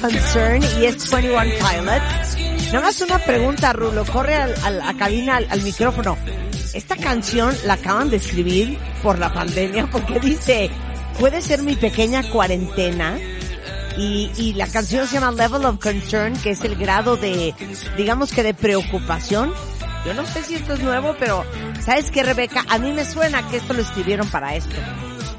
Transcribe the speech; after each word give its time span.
Concern 0.00 0.62
y 0.80 0.86
es 0.86 1.10
21 1.10 1.42
Pilots. 1.42 2.72
Nada 2.72 2.86
más 2.86 3.00
una 3.00 3.18
pregunta, 3.18 3.72
Rulo. 3.72 4.04
Corre 4.06 4.34
al, 4.34 4.80
a 4.80 4.94
cabina, 4.94 5.36
al, 5.36 5.46
al 5.50 5.62
micrófono. 5.62 6.16
Esta 6.72 6.96
canción 6.96 7.54
la 7.64 7.74
acaban 7.74 8.10
de 8.10 8.16
escribir 8.16 8.78
por 9.02 9.18
la 9.18 9.32
pandemia 9.32 9.88
porque 9.90 10.20
dice, 10.20 10.70
puede 11.18 11.42
ser 11.42 11.62
mi 11.62 11.76
pequeña 11.76 12.22
cuarentena. 12.30 13.18
Y, 13.98 14.30
y 14.36 14.54
la 14.54 14.68
canción 14.68 15.06
se 15.06 15.14
llama 15.14 15.32
Level 15.32 15.64
of 15.64 15.78
Concern, 15.80 16.34
que 16.40 16.50
es 16.50 16.62
el 16.62 16.76
grado 16.76 17.16
de, 17.16 17.54
digamos 17.96 18.32
que 18.32 18.42
de 18.42 18.54
preocupación. 18.54 19.52
Yo 20.06 20.14
no 20.14 20.24
sé 20.24 20.42
si 20.42 20.54
esto 20.54 20.74
es 20.74 20.80
nuevo, 20.80 21.14
pero 21.18 21.44
¿sabes 21.84 22.10
qué, 22.10 22.22
Rebeca? 22.22 22.64
A 22.68 22.78
mí 22.78 22.92
me 22.92 23.04
suena 23.04 23.46
que 23.48 23.58
esto 23.58 23.74
lo 23.74 23.82
escribieron 23.82 24.28
para 24.30 24.54
esto. 24.54 24.76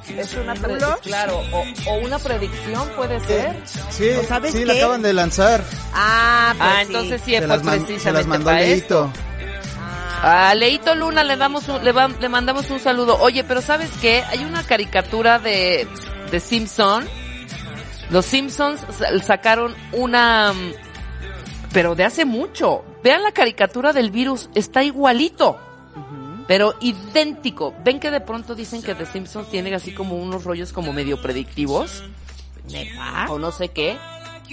Es 0.09 0.33
una 0.33 0.53
pre- 0.55 0.77
claro, 1.01 1.41
o, 1.51 1.63
o 1.89 1.93
una 1.99 2.19
predicción 2.19 2.89
puede 2.95 3.19
ser. 3.21 3.55
Sí, 3.89 4.09
¿O 4.19 4.23
sabes 4.27 4.51
sí, 4.53 4.65
la 4.65 4.73
acaban 4.73 5.01
de 5.01 5.13
lanzar. 5.13 5.63
Ah, 5.93 6.53
pues 6.57 6.69
Ah, 6.69 6.75
sí. 6.79 6.85
entonces 6.87 7.21
sí 7.23 7.31
Se 7.31 7.37
fue 7.39 7.47
las, 7.47 7.63
man- 7.63 7.79
se 7.79 7.85
precisamente 7.85 8.19
las 8.19 8.27
mandó 8.27 8.45
para 8.45 8.61
esto. 8.61 9.03
Leito. 9.05 9.31
A 10.23 10.53
Leito 10.55 10.95
Luna 10.95 11.23
le 11.23 11.35
damos 11.37 11.67
un- 11.67 11.83
le, 11.83 11.91
va- 11.91 12.07
le 12.09 12.29
mandamos 12.29 12.69
un 12.69 12.79
saludo. 12.79 13.17
Oye, 13.21 13.43
pero 13.43 13.61
¿sabes 13.61 13.89
qué? 14.01 14.23
Hay 14.29 14.43
una 14.43 14.63
caricatura 14.63 15.39
de, 15.39 15.87
de 16.29 16.39
Simpson. 16.39 17.07
Los 18.09 18.25
Simpsons 18.25 18.81
sa- 18.97 19.17
sacaron 19.23 19.73
una, 19.93 20.51
mm, 20.53 20.73
pero 21.73 21.95
de 21.95 22.03
hace 22.03 22.25
mucho. 22.25 22.83
Vean 23.03 23.23
la 23.23 23.31
caricatura 23.31 23.93
del 23.93 24.11
virus, 24.11 24.49
está 24.53 24.83
igualito. 24.83 25.57
Pero 26.47 26.75
idéntico. 26.81 27.73
Ven 27.83 27.99
que 27.99 28.11
de 28.11 28.21
pronto 28.21 28.55
dicen 28.55 28.81
que 28.81 28.95
The 28.95 29.05
Simpsons 29.05 29.49
tiene 29.49 29.73
así 29.75 29.93
como 29.93 30.15
unos 30.15 30.43
rollos 30.43 30.73
como 30.73 30.93
medio 30.93 31.21
predictivos. 31.21 32.03
O 33.29 33.39
no 33.39 33.51
sé 33.51 33.69
qué. 33.69 33.97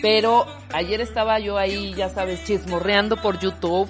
Pero 0.00 0.46
ayer 0.72 1.00
estaba 1.00 1.38
yo 1.40 1.58
ahí, 1.58 1.92
ya 1.94 2.08
sabes, 2.08 2.44
chismorreando 2.44 3.16
por 3.16 3.40
YouTube 3.40 3.88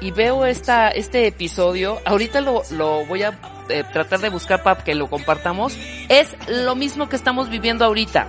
y 0.00 0.10
veo 0.10 0.46
esta, 0.46 0.88
este 0.88 1.26
episodio. 1.26 1.98
Ahorita 2.06 2.40
lo, 2.40 2.62
lo 2.70 3.04
voy 3.04 3.24
a 3.24 3.38
eh, 3.68 3.84
tratar 3.92 4.20
de 4.20 4.30
buscar 4.30 4.62
para 4.62 4.82
que 4.82 4.94
lo 4.94 5.10
compartamos. 5.10 5.76
Es 6.08 6.34
lo 6.48 6.74
mismo 6.76 7.08
que 7.08 7.16
estamos 7.16 7.50
viviendo 7.50 7.84
ahorita. 7.84 8.26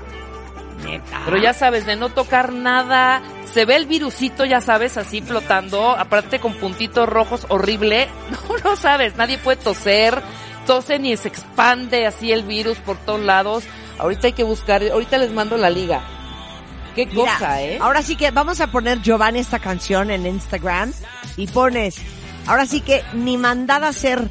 Pero 1.25 1.38
ya 1.38 1.53
sabes, 1.53 1.86
de 1.86 1.96
no 1.96 2.09
tocar 2.09 2.52
nada, 2.53 3.22
se 3.52 3.66
ve 3.66 3.75
el 3.75 3.86
virusito, 3.86 4.46
ya 4.46 4.62
sabes, 4.62 4.97
así 4.97 5.22
flotando, 5.22 5.92
aparte 5.92 6.40
con 6.40 6.53
puntitos 6.56 7.08
rojos, 7.08 7.46
horrible. 7.50 8.08
No, 8.31 8.58
no 8.72 8.75
sabes, 8.75 9.16
nadie 9.16 9.38
puede 9.38 9.58
toser, 9.58 10.22
tose 10.66 11.00
ni 11.00 11.16
se 11.18 11.28
expande 11.28 12.06
así 12.06 12.31
el 12.31 12.44
virus 12.44 12.78
por 12.80 12.97
todos 12.97 13.22
lados. 13.22 13.64
Ahorita 14.00 14.28
hay 14.28 14.34
que 14.34 14.44
buscar, 14.44 14.84
ahorita 14.84 15.18
les 15.18 15.31
mando 15.31 15.58
la 15.58 15.69
liga. 15.69 16.02
Qué 16.96 17.06
Mira, 17.06 17.34
cosa, 17.34 17.62
¿eh? 17.62 17.78
Ahora 17.81 18.02
sí 18.02 18.16
que 18.16 18.31
vamos 18.31 18.59
a 18.62 18.68
poner 18.68 19.02
Giovanni 19.02 19.40
esta 19.40 19.59
canción 19.59 20.12
en 20.12 20.25
Instagram 20.25 20.92
y 21.38 21.48
pones, 21.48 21.98
ahora 22.48 22.66
sí 22.66 22.81
que 22.81 23.03
ni 23.13 23.38
mandada 23.38 23.90
a 23.90 23.94
ser 23.94 24.30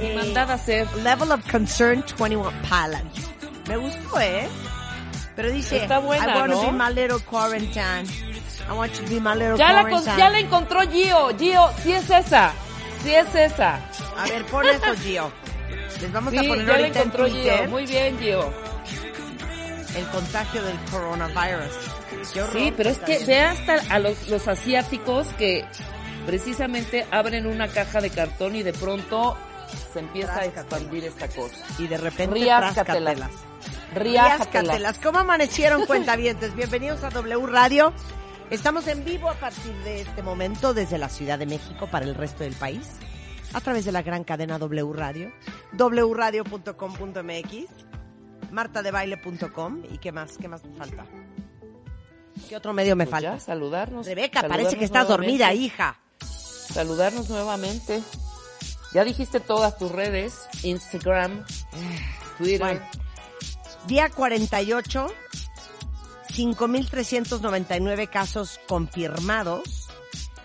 eh, 0.00 0.14
Mandada 0.16 0.54
a 0.54 0.56
hacer. 0.56 0.86
Level 0.98 1.30
of 1.32 1.40
Concern 1.50 2.04
21 2.18 2.50
Pilots. 2.62 3.30
Me 3.68 3.76
gustó, 3.76 4.20
¿eh? 4.20 4.48
Pero 5.36 5.50
dice, 5.50 5.78
Está 5.78 5.98
buena, 5.98 6.24
I 6.24 6.38
want 6.40 6.52
to 6.52 6.62
¿no? 6.62 6.72
be 6.72 6.72
my 6.72 6.90
little 6.94 7.18
quarantine. 7.20 8.04
I 8.68 8.72
want 8.74 8.92
to 8.94 9.02
be 9.04 9.18
my 9.20 9.34
little 9.34 9.56
Ya 9.56 9.72
la, 9.72 9.82
con- 9.82 9.90
quarantine. 9.90 10.16
ya 10.18 10.30
la 10.30 10.38
encontró 10.40 10.80
Gio, 10.90 11.36
Gio, 11.38 11.70
sí 11.82 11.92
es 11.92 12.10
esa, 12.10 12.52
sí 13.02 13.14
es 13.14 13.34
esa. 13.34 13.76
A 14.18 14.24
ver, 14.28 14.44
pon 14.46 14.66
eso, 14.66 14.94
Gio. 15.02 15.32
Les 16.00 16.12
vamos 16.12 16.32
Sí, 16.32 16.38
a 16.38 16.42
poner 16.42 16.66
ya 16.66 16.72
la 16.72 16.78
ahorita 16.78 16.98
en 17.00 17.06
encontró 17.06 17.28
Twitter 17.28 17.58
Gio, 17.60 17.68
muy 17.70 17.86
bien 17.86 18.18
Gio. 18.18 18.52
el 19.96 20.06
contagio 20.08 20.62
del 20.62 20.76
coronavirus. 20.90 21.74
Sí, 22.52 22.72
pero 22.76 22.90
es 22.90 22.98
que 22.98 23.24
ve 23.24 23.40
hasta 23.40 23.74
a 23.88 23.98
los, 23.98 24.28
los 24.28 24.46
asiáticos 24.48 25.26
que 25.38 25.64
precisamente 26.26 27.06
abren 27.10 27.46
una 27.46 27.68
caja 27.68 28.00
de 28.00 28.10
cartón 28.10 28.54
y 28.56 28.62
de 28.62 28.72
pronto 28.72 29.36
se 29.92 29.98
empieza 30.00 30.36
a 30.40 30.44
expandir 30.46 31.04
esta 31.04 31.28
cosa. 31.28 31.56
Y 31.78 31.86
de 31.86 31.98
repente, 31.98 32.34
Riáscatelas. 32.34 33.30
Riáscatelas. 33.94 34.98
¿Cómo 34.98 35.18
amanecieron, 35.18 35.84
cuentavientes? 35.86 36.54
Bienvenidos 36.54 37.02
a 37.04 37.10
W 37.10 37.46
Radio. 37.46 37.92
Estamos 38.50 38.86
en 38.86 39.04
vivo 39.04 39.30
a 39.30 39.34
partir 39.34 39.72
de 39.84 40.02
este 40.02 40.22
momento 40.22 40.74
desde 40.74 40.98
la 40.98 41.08
Ciudad 41.08 41.38
de 41.38 41.46
México 41.46 41.86
para 41.90 42.04
el 42.04 42.14
resto 42.14 42.44
del 42.44 42.54
país. 42.54 42.86
A 43.54 43.60
través 43.60 43.84
de 43.84 43.92
la 43.92 44.02
gran 44.02 44.24
cadena 44.24 44.58
W 44.58 44.92
Radio. 44.94 45.30
wradio.com.mx 45.72 47.66
martadebaile.com 48.50 49.82
y 49.90 49.98
qué 49.98 50.12
más, 50.12 50.36
qué 50.38 50.48
más 50.48 50.64
me 50.64 50.74
falta. 50.74 51.04
¿Qué 52.48 52.56
otro 52.56 52.72
medio 52.72 52.96
me 52.96 53.06
Pues 53.06 53.22
ya, 53.22 53.30
falta? 53.32 53.44
saludarnos. 53.44 54.06
Rebeca, 54.06 54.40
parece 54.42 54.50
saludarnos 54.70 54.78
que 54.78 54.84
estás 54.84 55.08
nuevamente. 55.08 55.38
dormida, 55.44 55.54
hija. 55.54 55.96
Saludarnos 56.20 57.28
nuevamente. 57.30 58.02
Ya 58.92 59.04
dijiste 59.04 59.40
todas 59.40 59.78
tus 59.78 59.90
redes, 59.90 60.48
Instagram, 60.62 61.44
Twitter. 62.38 62.60
Bueno, 62.60 62.80
día 63.86 64.10
48, 64.10 65.06
5.399 66.28 68.08
casos 68.10 68.60
confirmados, 68.68 69.88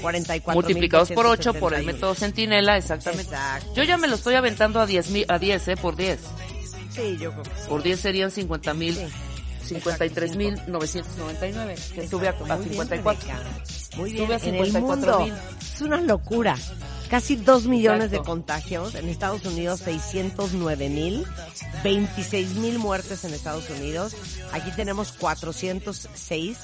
44. 0.00 0.54
Multiplicados 0.54 1.10
por 1.10 1.26
8 1.26 1.54
por 1.54 1.74
el 1.74 1.84
método 1.84 2.14
centinela, 2.14 2.76
exactamente. 2.76 3.34
Exacto. 3.34 3.74
Yo 3.74 3.82
ya 3.82 3.96
me 3.96 4.08
lo 4.08 4.14
estoy 4.14 4.34
aventando 4.34 4.80
a 4.80 4.86
10 4.86 5.10
mil, 5.10 5.24
a 5.28 5.38
10, 5.38 5.68
eh, 5.68 5.76
por 5.76 5.96
10. 5.96 6.20
Sí, 6.90 7.16
yo 7.18 7.32
creo 7.32 7.42
que 7.42 7.50
sí. 7.50 7.66
Por 7.68 7.82
10 7.82 8.00
serían 8.00 8.30
50 8.30 8.74
mil, 8.74 8.94
Sí. 8.94 9.06
53 9.74 10.36
mil 10.36 10.54
999, 10.68 11.74
que 11.94 12.08
sube 12.08 12.28
a, 12.28 12.30
a 12.30 12.34
Muy 12.34 12.46
bien, 12.66 12.70
54. 12.70 13.28
Rebeca. 13.28 13.50
Muy 13.96 14.12
bien, 14.12 14.30
en 14.30 14.54
el 14.54 14.66
54 14.66 15.20
mundo. 15.20 15.36
Es 15.60 15.80
una 15.80 16.00
locura. 16.00 16.56
Casi 17.08 17.36
2 17.36 17.66
millones 17.66 18.10
de 18.10 18.18
contagios. 18.18 18.94
En 18.94 19.08
Estados 19.08 19.44
Unidos 19.44 19.80
609 19.80 20.88
mil. 20.88 21.26
26 21.84 22.56
mil 22.56 22.78
muertes 22.78 23.24
en 23.24 23.32
Estados 23.32 23.70
Unidos. 23.70 24.16
Aquí 24.52 24.70
tenemos 24.72 25.12
406 25.12 26.58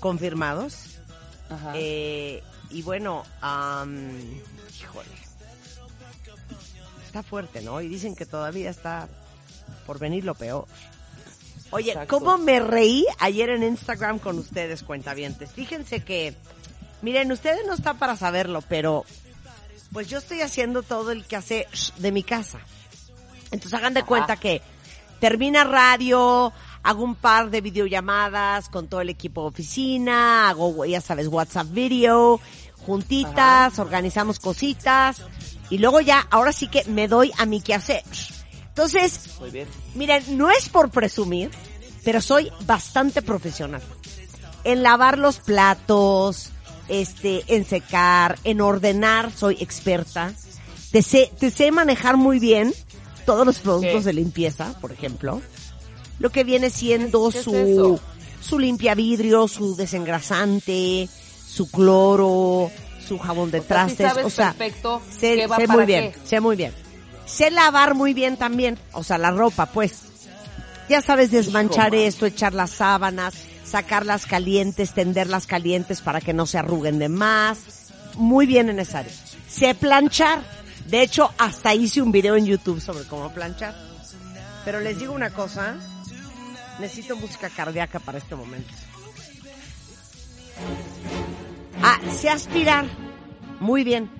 confirmados. 0.00 0.98
Ajá. 1.50 1.72
Eh, 1.74 2.42
y 2.70 2.82
bueno, 2.82 3.24
am, 3.40 4.10
híjole. 4.80 5.08
Está 7.04 7.22
fuerte, 7.22 7.60
¿no? 7.60 7.80
Y 7.82 7.88
dicen 7.88 8.14
que 8.14 8.24
todavía 8.24 8.70
está 8.70 9.08
por 9.86 9.98
venir 9.98 10.24
lo 10.24 10.34
peor. 10.34 10.66
Oye, 11.70 11.92
Exacto. 11.92 12.18
¿cómo 12.18 12.38
me 12.38 12.60
reí 12.60 13.06
ayer 13.18 13.50
en 13.50 13.62
Instagram 13.62 14.18
con 14.18 14.38
ustedes, 14.38 14.82
cuentavientes? 14.82 15.52
Fíjense 15.52 16.00
que, 16.00 16.34
miren, 17.02 17.30
ustedes 17.32 17.66
no 17.66 17.74
están 17.74 17.98
para 17.98 18.16
saberlo, 18.16 18.62
pero 18.62 19.04
pues 19.92 20.08
yo 20.08 20.18
estoy 20.18 20.40
haciendo 20.40 20.82
todo 20.82 21.12
el 21.12 21.24
que 21.26 21.36
hace 21.36 21.68
de 21.98 22.12
mi 22.12 22.22
casa. 22.22 22.60
Entonces 23.50 23.74
hagan 23.74 23.94
de 23.94 24.00
Ajá. 24.00 24.08
cuenta 24.08 24.36
que 24.36 24.62
termina 25.20 25.64
radio, 25.64 26.52
hago 26.82 27.04
un 27.04 27.14
par 27.14 27.50
de 27.50 27.60
videollamadas 27.60 28.68
con 28.68 28.88
todo 28.88 29.02
el 29.02 29.10
equipo 29.10 29.42
de 29.42 29.48
oficina, 29.48 30.48
hago, 30.48 30.84
ya 30.84 31.00
sabes, 31.00 31.28
WhatsApp 31.28 31.68
video, 31.70 32.40
juntitas, 32.86 33.78
organizamos 33.78 34.40
cositas 34.40 35.22
y 35.70 35.78
luego 35.78 36.00
ya, 36.00 36.26
ahora 36.30 36.52
sí 36.52 36.66
que 36.68 36.84
me 36.84 37.08
doy 37.08 37.32
a 37.38 37.46
mi 37.46 37.60
quehacer. 37.60 38.02
Entonces, 38.68 39.38
Muy 39.38 39.50
bien. 39.50 39.68
Miren, 39.94 40.38
no 40.38 40.50
es 40.50 40.68
por 40.68 40.90
presumir, 40.90 41.50
pero 42.04 42.20
soy 42.20 42.50
bastante 42.64 43.20
profesional. 43.22 43.82
En 44.64 44.82
lavar 44.82 45.18
los 45.18 45.38
platos, 45.40 46.50
este, 46.88 47.44
en 47.48 47.64
secar, 47.64 48.38
en 48.44 48.60
ordenar, 48.60 49.32
soy 49.32 49.56
experta. 49.60 50.32
Te 50.90 51.02
sé, 51.02 51.30
te 51.38 51.50
sé 51.50 51.70
manejar 51.72 52.16
muy 52.16 52.38
bien 52.38 52.72
todos 53.24 53.46
los 53.46 53.58
productos 53.58 54.00
¿Qué? 54.00 54.06
de 54.06 54.12
limpieza, 54.12 54.78
por 54.80 54.92
ejemplo. 54.92 55.40
Lo 56.18 56.30
que 56.30 56.44
viene 56.44 56.70
siendo 56.70 57.30
¿Qué 57.30 57.38
es 57.38 57.44
su, 57.44 58.00
su 58.40 58.58
limpia 58.58 58.94
vidrio, 58.94 59.48
su 59.48 59.74
desengrasante, 59.76 61.08
su 61.46 61.70
cloro, 61.70 62.70
su 63.06 63.18
jabón 63.18 63.50
de 63.50 63.60
O 63.60 63.62
sea, 63.62 63.68
trastes. 63.68 64.08
sabes 64.08 64.26
o 64.26 64.30
sea, 64.30 64.52
perfecto 64.52 65.02
sé, 65.10 65.36
qué 65.36 65.46
va 65.46 65.56
sé 65.56 65.66
para 65.66 65.76
muy 65.78 65.86
bien, 65.86 66.12
sé 66.24 66.40
muy 66.40 66.56
bien. 66.56 66.72
Sé 67.26 67.50
lavar 67.50 67.94
muy 67.94 68.14
bien 68.14 68.36
también, 68.36 68.78
o 68.92 69.02
sea, 69.02 69.18
la 69.18 69.30
ropa, 69.30 69.66
pues. 69.66 70.02
Ya 70.88 71.00
sabes 71.00 71.30
desmanchar 71.30 71.94
Hijo, 71.94 72.04
esto, 72.04 72.26
echar 72.26 72.52
las 72.52 72.70
sábanas, 72.70 73.34
sacarlas 73.72 74.26
calientes, 74.26 74.92
tenderlas 74.92 75.46
calientes 75.46 76.02
para 76.02 76.20
que 76.20 76.34
no 76.34 76.44
se 76.44 76.58
arruguen 76.58 76.98
de 76.98 77.08
más. 77.08 77.90
Muy 78.16 78.44
bien 78.44 78.68
en 78.68 78.78
esa 78.78 78.98
área. 78.98 79.12
Sé 79.48 79.74
planchar. 79.74 80.42
De 80.88 81.00
hecho, 81.00 81.32
hasta 81.38 81.74
hice 81.74 82.02
un 82.02 82.12
video 82.12 82.36
en 82.36 82.44
YouTube 82.44 82.82
sobre 82.82 83.04
cómo 83.04 83.32
planchar. 83.32 83.74
Pero 84.66 84.80
les 84.80 84.98
digo 84.98 85.14
una 85.14 85.30
cosa, 85.30 85.76
necesito 86.80 87.16
música 87.16 87.48
cardíaca 87.48 87.98
para 87.98 88.18
este 88.18 88.34
momento. 88.36 88.70
Ah, 91.82 91.98
sé 92.14 92.28
aspirar. 92.28 92.84
Muy 93.58 93.84
bien. 93.84 94.10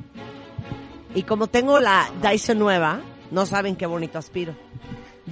Y 1.14 1.24
como 1.24 1.48
tengo 1.48 1.78
la 1.78 2.10
Dyson 2.22 2.58
nueva, 2.58 3.02
no 3.30 3.44
saben 3.44 3.76
qué 3.76 3.84
bonito 3.84 4.18
aspiro. 4.18 4.56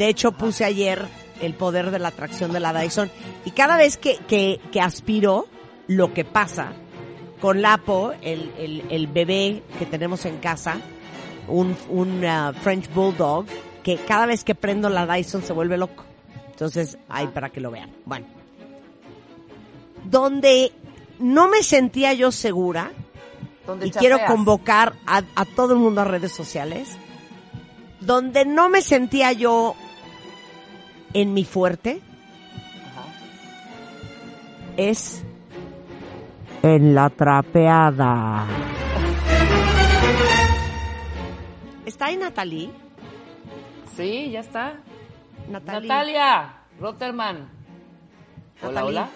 De 0.01 0.09
hecho, 0.09 0.33
puse 0.33 0.65
ayer 0.65 1.07
el 1.43 1.53
poder 1.53 1.91
de 1.91 1.99
la 1.99 2.09
atracción 2.09 2.55
de 2.55 2.61
la 2.61 2.73
Dyson. 2.73 3.11
Y 3.45 3.51
cada 3.51 3.77
vez 3.77 3.99
que, 3.99 4.17
que, 4.17 4.59
que 4.73 4.81
aspiro, 4.81 5.47
lo 5.89 6.15
que 6.15 6.25
pasa 6.25 6.73
con 7.39 7.61
Lapo, 7.61 8.15
el, 8.23 8.51
el, 8.57 8.83
el 8.89 9.09
bebé 9.09 9.63
que 9.79 9.85
tenemos 9.85 10.25
en 10.25 10.39
casa, 10.39 10.79
un, 11.49 11.77
un 11.91 12.25
ah, 12.25 12.55
French 12.63 12.91
Bulldog, 12.95 13.45
que 13.83 13.97
cada 13.99 14.25
vez 14.25 14.43
que 14.43 14.55
prendo 14.55 14.89
la 14.89 15.07
Dyson 15.07 15.43
se 15.43 15.53
vuelve 15.53 15.77
loco. 15.77 16.07
Entonces, 16.51 16.97
ahí 17.11 17.27
para 17.27 17.51
que 17.51 17.61
lo 17.61 17.71
vean. 17.71 17.91
Bueno. 18.07 18.25
Donde 20.05 20.73
no 21.19 21.51
me 21.51 21.63
sentía 21.63 22.15
yo 22.15 22.33
segura, 22.33 22.91
Donde 23.67 23.89
y 23.89 23.91
quiero 23.91 24.17
convocar 24.27 24.95
a, 25.05 25.25
a 25.35 25.45
todo 25.45 25.75
el 25.75 25.79
mundo 25.79 26.01
a 26.01 26.05
redes 26.05 26.33
sociales, 26.33 26.89
donde 28.01 28.47
no 28.47 28.71
me 28.71 28.81
sentía 28.81 29.33
yo 29.33 29.77
en 31.15 31.35
mi 31.35 31.45
fuerte, 31.45 32.01
Ajá. 32.91 33.05
es 34.77 35.25
en 36.63 36.95
la 36.95 37.11
trapeada. 37.11 38.47
¿Está 41.87 42.07
ahí 42.07 42.17
Natalie? 42.17 42.71
Sí, 43.97 44.31
ya 44.31 44.41
está. 44.41 44.75
Natalie. 45.49 45.89
Natalia 45.89 46.55
Rotterman. 46.79 47.49
Hola, 48.63 48.85
hola. 48.85 49.09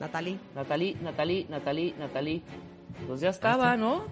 Natalie. 0.00 0.38
Natalie, 0.54 0.96
Natalie, 1.02 1.46
Natalie, 1.48 1.94
Natalie. 1.98 2.42
Pues 3.06 3.20
ya 3.20 3.30
estaba, 3.30 3.76
¿no? 3.76 4.04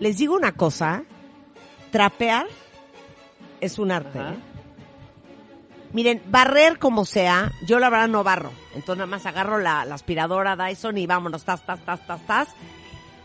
Les 0.00 0.18
digo 0.18 0.34
una 0.34 0.52
cosa, 0.52 1.04
trapear 1.90 2.46
es 3.60 3.78
un 3.78 3.92
arte. 3.92 4.18
Ajá. 4.18 4.32
¿eh? 4.32 4.55
Miren, 5.92 6.22
barrer 6.26 6.78
como 6.78 7.04
sea, 7.04 7.52
yo 7.66 7.78
la 7.78 7.88
verdad 7.90 8.08
no 8.08 8.22
barro. 8.24 8.52
Entonces 8.74 8.98
nada 8.98 9.06
más 9.06 9.24
agarro 9.26 9.58
la, 9.58 9.84
la 9.84 9.94
aspiradora 9.94 10.56
Dyson 10.56 10.98
y 10.98 11.06
vámonos, 11.06 11.44
tas, 11.44 11.64
tas, 11.64 11.80
tas, 11.84 12.06
tas, 12.06 12.20
tas. 12.26 12.48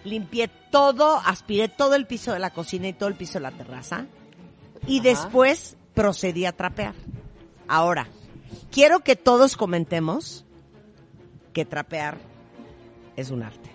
Limpié 0.04 0.48
todo, 0.72 1.18
aspiré 1.26 1.68
todo 1.68 1.96
el 1.96 2.08
piso 2.08 2.32
de 2.34 2.40
la 2.40 2.50
cocina 2.52 2.88
y 2.88 2.94
todo 2.94 3.10
el 3.10 3.16
piso 3.16 3.34
de 3.34 3.42
la 3.42 3.52
terraza. 3.52 4.06
Y 4.88 5.00
Ajá. 5.00 5.10
después 5.10 5.76
procedí 5.94 6.46
a 6.46 6.54
trapear. 6.54 6.94
Ahora, 7.68 8.08
quiero 8.72 9.02
que 9.02 9.16
todos 9.16 9.56
comentemos 9.58 10.46
que 11.54 11.66
trapear 11.66 12.18
es 13.16 13.30
un 13.32 13.44
arte. 13.44 13.70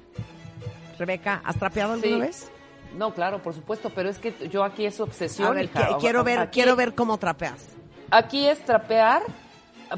Rebeca, 0.99 1.43
¿has 1.45 1.57
trapeado 1.59 1.93
alguna 1.93 2.15
Sí. 2.15 2.21
vez? 2.21 2.51
No, 2.97 3.13
claro, 3.13 3.43
por 3.43 3.53
supuesto, 3.55 3.91
pero 3.95 4.09
es 4.09 4.19
que 4.19 4.49
yo 4.49 4.65
aquí 4.65 4.87
es 4.87 4.99
obsesión. 5.01 5.49
A 5.49 5.51
ver, 5.51 5.65
hija. 5.67 5.99
quiero 6.01 6.25
ver, 6.25 6.39
Aquí- 6.39 6.55
quiero 6.61 6.75
ver 6.77 6.95
cómo 6.95 7.19
trapeas. 7.19 7.69
Aquí 8.11 8.47
es 8.47 8.65
trapear. 8.65 9.23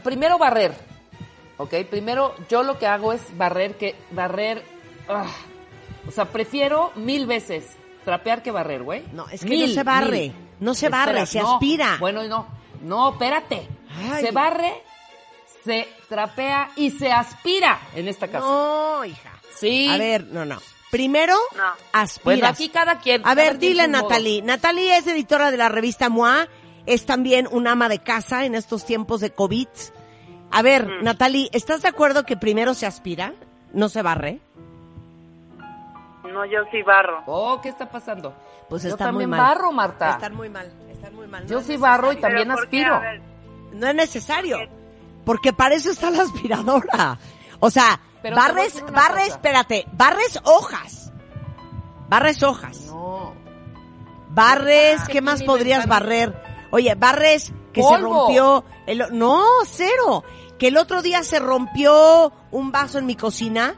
Primero 0.02 0.38
barrer. 0.38 0.75
¿Ok? 1.56 1.75
Primero 1.90 2.34
yo 2.49 2.62
lo 2.62 2.78
que 2.78 2.87
hago 2.87 3.12
es 3.12 3.20
barrer, 3.37 3.76
que 3.76 3.94
barrer. 4.10 4.62
ah, 5.08 5.26
o 6.06 6.10
sea, 6.10 6.26
prefiero 6.26 6.93
mil 6.94 7.26
veces 7.26 7.66
trapear 8.04 8.42
que 8.42 8.50
barrer, 8.50 8.83
güey. 8.83 9.02
No, 9.12 9.28
es 9.28 9.40
que 9.42 9.49
Mil, 9.49 9.68
no 9.68 9.75
se 9.75 9.83
barre, 9.83 10.21
mil. 10.21 10.35
no 10.61 10.75
se 10.75 10.88
barre, 10.88 11.26
se 11.26 11.40
no. 11.40 11.54
aspira. 11.54 11.97
Bueno, 12.00 12.23
no, 12.25 12.47
no, 12.83 13.11
espérate. 13.11 13.68
Ay. 14.12 14.25
Se 14.25 14.30
barre, 14.30 14.73
se 15.64 15.88
trapea 16.09 16.71
y 16.76 16.90
se 16.92 17.11
aspira 17.12 17.78
en 17.94 18.09
esta 18.09 18.28
casa. 18.28 18.47
No, 18.47 19.04
hija. 19.04 19.33
Sí. 19.59 19.88
A 19.90 19.99
ver, 19.99 20.25
no, 20.28 20.44
no. 20.44 20.59
Primero, 20.90 21.35
No. 21.56 21.64
aspiras. 21.92 22.25
Bueno, 22.25 22.47
aquí 22.47 22.68
cada 22.71 22.99
quien. 23.00 23.21
A 23.21 23.25
cada 23.25 23.35
ver, 23.35 23.59
quien 23.59 23.73
dile 23.73 23.88
modo. 23.88 24.02
Natalie. 24.04 24.40
Natalie 24.42 24.97
es 24.97 25.06
editora 25.06 25.50
de 25.50 25.56
la 25.59 25.68
revista 25.68 26.09
MOA, 26.09 26.47
es 26.88 27.07
también 27.07 27.49
una 27.50 27.73
ama 27.73 27.88
de 27.88 27.99
casa 28.00 28.45
en 28.45 28.54
estos 28.54 28.85
tiempos 28.85 29.21
de 29.21 29.30
COVID. 29.30 29.68
A 30.50 30.62
ver, 30.62 31.02
Natalie, 31.02 31.49
¿estás 31.52 31.83
de 31.83 31.88
acuerdo 31.88 32.25
que 32.25 32.37
primero 32.37 32.75
se 32.75 32.87
aspira, 32.87 33.35
no 33.73 33.88
se 33.88 34.02
barre? 34.02 34.40
No, 36.25 36.45
yo 36.45 36.61
sí 36.71 36.83
barro. 36.83 37.23
Oh, 37.26 37.61
¿qué 37.61 37.68
está 37.71 37.88
pasando? 37.88 38.35
Pues 38.68 38.83
yo 38.83 38.90
está 38.90 39.07
muy 39.07 39.25
también 39.25 39.30
mal. 39.30 39.40
barro, 39.40 39.73
Marta. 39.73 40.11
Están 40.11 40.35
muy 40.35 40.49
mal, 40.50 40.71
están 40.90 41.14
muy 41.14 41.26
mal. 41.26 41.42
No 41.45 41.49
Yo 41.49 41.61
sí 41.62 41.76
barro 41.76 42.12
y 42.12 42.16
también 42.16 42.50
aspiro. 42.50 43.00
No 43.73 43.87
es 43.87 43.95
necesario, 43.95 44.59
porque 45.25 45.52
para 45.52 45.75
eso 45.75 45.90
está 45.90 46.11
la 46.11 46.23
aspiradora. 46.23 47.18
O 47.61 47.71
sea, 47.71 47.99
Pero 48.23 48.37
barres, 48.37 48.83
barres, 48.92 49.25
cosa. 49.25 49.35
espérate, 49.37 49.87
barres 49.92 50.38
hojas. 50.45 51.12
Barres 52.09 52.42
hojas. 52.42 52.87
No. 52.87 53.33
Barres, 54.30 55.00
Ah, 55.02 55.07
¿qué 55.11 55.21
más 55.21 55.42
podrías 55.42 55.87
barrer? 55.87 56.48
Oye, 56.70 56.94
barres 56.94 57.52
que 57.72 57.82
se 57.82 57.96
rompió. 57.98 58.64
El, 58.87 59.04
no, 59.12 59.42
cero. 59.66 60.25
Que 60.58 60.68
el 60.68 60.76
otro 60.76 61.02
día 61.02 61.22
se 61.22 61.38
rompió 61.38 62.32
un 62.50 62.72
vaso 62.72 62.98
en 62.98 63.06
mi 63.06 63.14
cocina 63.14 63.75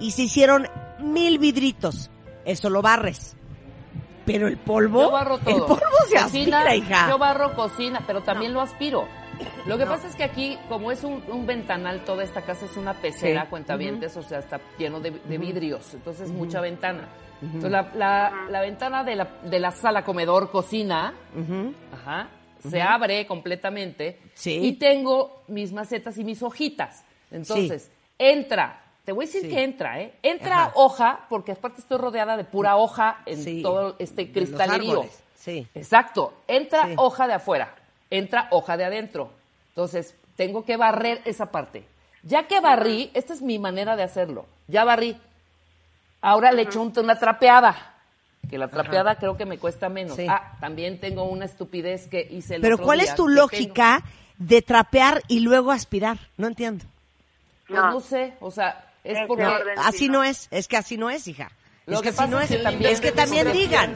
y 0.00 0.12
se 0.12 0.22
hicieron 0.22 0.68
mil 1.00 1.38
vidritos. 1.38 2.10
Eso 2.44 2.70
lo 2.70 2.82
barres. 2.82 3.36
Pero 4.24 4.46
el 4.46 4.58
polvo, 4.58 5.02
Yo 5.02 5.10
barro 5.10 5.38
todo. 5.38 5.50
el 5.56 5.62
polvo 5.62 5.80
se 6.08 6.14
Cocina, 6.22 6.58
aspira, 6.60 6.76
hija. 6.76 7.08
Yo 7.08 7.18
barro 7.18 7.54
cocina, 7.56 8.02
pero 8.06 8.22
también 8.22 8.52
lo 8.52 8.60
aspiro. 8.60 9.08
Lo 9.66 9.76
que 9.78 9.84
No. 9.84 9.90
pasa 9.92 10.06
es 10.08 10.14
que 10.16 10.24
aquí, 10.24 10.58
como 10.68 10.90
es 10.92 11.04
un, 11.04 11.22
un 11.28 11.46
ventanal, 11.46 12.04
toda 12.04 12.24
esta 12.24 12.42
casa 12.42 12.64
es 12.66 12.76
una 12.76 12.94
pecera, 12.94 13.42
Sí. 13.42 13.48
cuentavientes, 13.48 14.16
o 14.16 14.22
sea, 14.22 14.38
está 14.38 14.60
lleno 14.78 15.00
de, 15.00 15.10
de 15.10 15.38
vidrios, 15.38 15.92
entonces 15.94 16.30
mucha 16.30 16.60
ventana. 16.60 17.08
Entonces 17.42 17.70
la, 17.70 17.90
la, 17.94 18.32
la 18.50 18.60
ventana 18.60 19.02
de 19.04 19.16
la, 19.16 19.24
de 19.44 19.58
la 19.60 19.70
sala, 19.70 20.04
comedor, 20.04 20.50
cocina, 20.50 21.14
ajá, 21.92 22.28
se 22.68 22.82
abre 22.82 23.26
completamente 23.26 24.20
Sí. 24.34 24.58
y 24.62 24.72
tengo 24.72 25.42
mis 25.48 25.72
macetas 25.72 26.18
y 26.18 26.24
mis 26.24 26.42
hojitas. 26.42 27.04
Entonces, 27.30 27.90
entra 28.18 28.82
Te 29.04 29.12
voy 29.12 29.24
a 29.24 29.26
decir 29.26 29.40
Sí. 29.42 29.48
que 29.48 29.64
entra, 29.64 29.98
¿eh? 30.00 30.12
Entra 30.22 30.64
Ajá. 30.64 30.72
hoja, 30.74 31.20
porque 31.30 31.52
aparte 31.52 31.80
estoy 31.80 31.96
rodeada 31.96 32.36
de 32.36 32.44
pura 32.44 32.76
hoja 32.76 33.22
en 33.24 33.42
Sí. 33.42 33.62
todo 33.62 33.96
este 33.98 34.30
cristalerío. 34.30 34.90
árboles, 34.92 35.22
sí. 35.34 35.66
Exacto. 35.74 36.34
Entra 36.46 36.84
Sí. 36.86 36.94
hoja 36.98 37.26
de 37.26 37.32
afuera, 37.32 37.74
entra 38.10 38.48
hoja 38.50 38.76
de 38.76 38.84
adentro. 38.84 39.30
Entonces, 39.70 40.14
tengo 40.36 40.64
que 40.64 40.76
barrer 40.76 41.22
esa 41.24 41.46
parte. 41.50 41.84
Ya 42.22 42.46
que 42.46 42.60
barrí, 42.60 43.10
esta 43.14 43.32
es 43.32 43.40
mi 43.40 43.58
manera 43.58 43.96
de 43.96 44.02
hacerlo. 44.02 44.46
Ya 44.68 44.84
barrí. 44.84 45.16
Ahora 46.20 46.52
le 46.52 46.62
echo 46.62 46.82
un- 46.82 46.92
una 46.98 47.18
trapeada. 47.18 47.94
Que 48.48 48.58
la 48.58 48.68
trapeada 48.68 49.14
creo 49.16 49.36
que 49.36 49.46
me 49.46 49.58
cuesta 49.58 49.88
menos. 49.88 50.16
Sí. 50.16 50.26
Ah, 50.28 50.56
también 50.60 50.98
tengo 50.98 51.24
una 51.24 51.44
estupidez 51.44 52.08
que 52.08 52.26
hice 52.30 52.56
el 52.56 52.62
Pero 52.62 52.74
otro 52.76 52.86
¿cuál 52.86 52.98
día, 53.00 53.08
es 53.08 53.14
tu 53.14 53.28
lógica 53.28 54.02
de 54.38 54.60
trapear 54.62 55.22
y 55.28 55.40
luego 55.40 55.70
aspirar? 55.70 56.18
No 56.36 56.46
entiendo. 56.48 56.84
Pues 57.68 57.78
No. 57.80 57.90
no 57.92 58.00
sé, 58.00 58.34
o 58.40 58.50
sea, 58.50 58.86
es 59.04 59.18
porque... 59.28 59.46
orden. 59.46 59.78
Así 59.78 59.98
sí, 59.98 60.08
no 60.08 60.18
no. 60.18 60.24
es, 60.24 60.48
es 60.50 60.66
que 60.68 60.76
así 60.76 60.96
no 60.96 61.08
es, 61.10 61.28
hija. 61.28 61.52
Lo 61.86 61.96
es 61.96 61.98
que 62.00 62.02
que, 62.02 62.08
así 62.10 62.16
pasa 62.18 62.30
no 62.30 62.40
es 62.40 62.50
es. 62.50 62.56
que 62.56 62.62
también 62.62 62.92
es 62.92 63.00
que 63.00 63.12
también 63.12 63.52
digan. 63.52 63.94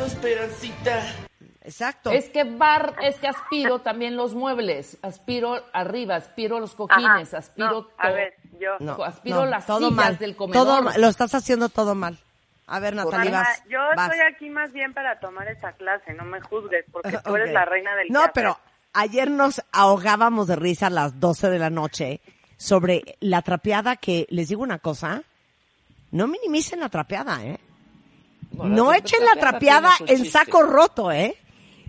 Exacto. 1.65 2.11
Es 2.11 2.29
que 2.29 2.45
bar, 2.45 2.95
es 3.03 3.17
que 3.17 3.27
aspiro 3.27 3.81
también 3.81 4.17
los 4.17 4.35
muebles, 4.35 4.99
aspiro 5.01 5.65
arriba, 5.73 6.17
aspiro 6.17 6.61
los 6.61 6.75
cojines, 6.75 7.33
Ajá. 7.33 7.39
aspiro 7.39 7.71
No, 7.71 7.89
a 7.97 8.03
todo. 8.03 8.15
ver, 8.15 8.35
yo. 8.61 8.71
No, 8.81 9.03
aspiro 9.03 9.37
no, 9.37 9.47
las 9.47 9.67
todo 9.67 9.79
sillas 9.89 9.93
mal. 9.95 10.19
del 10.19 10.37
comedor. 10.37 10.67
Todo 10.67 10.83
mal, 10.83 11.01
lo 11.01 11.09
estás 11.09 11.35
haciendo 11.35 11.71
todo 11.71 11.95
mal. 11.95 12.19
A 12.67 12.81
ver, 12.81 12.95
Natalia, 12.95 13.31
Marta, 13.31 13.51
vas. 13.51 13.63
yo 13.69 13.79
vas. 13.97 14.13
estoy 14.13 14.27
aquí 14.31 14.51
más 14.51 14.73
bien 14.73 14.93
para 14.93 15.19
tomar 15.21 15.49
esa 15.49 15.73
clase, 15.73 16.13
no 16.13 16.25
me 16.25 16.41
juzgues, 16.43 16.85
porque 16.93 17.19
tú 17.25 17.35
eres 17.35 17.53
la 17.53 17.65
reina 17.65 17.95
del 17.97 18.09
No, 18.11 18.25
pero 18.35 18.59
ayer 18.93 19.31
nos 19.31 19.63
ahogábamos 19.73 20.47
de 20.47 20.57
risa 20.57 20.89
a 20.89 20.91
las 20.91 21.19
12 21.19 21.49
de 21.49 21.59
la 21.59 21.71
noche 21.71 22.21
sobre 22.59 23.17
la 23.21 23.41
trapeada 23.41 23.97
que, 23.97 24.27
les 24.29 24.49
digo 24.49 24.63
una 24.63 24.79
cosa, 24.79 25.23
no 26.11 26.27
minimicen 26.27 26.81
la 26.81 26.91
trapeada, 26.91 27.43
¿eh? 27.43 27.59
No 28.53 28.93
echen 28.93 29.25
la 29.25 29.35
trapeada 29.35 29.91
en 30.07 30.25
saco 30.27 30.63
roto, 30.63 31.11
¿eh? 31.11 31.37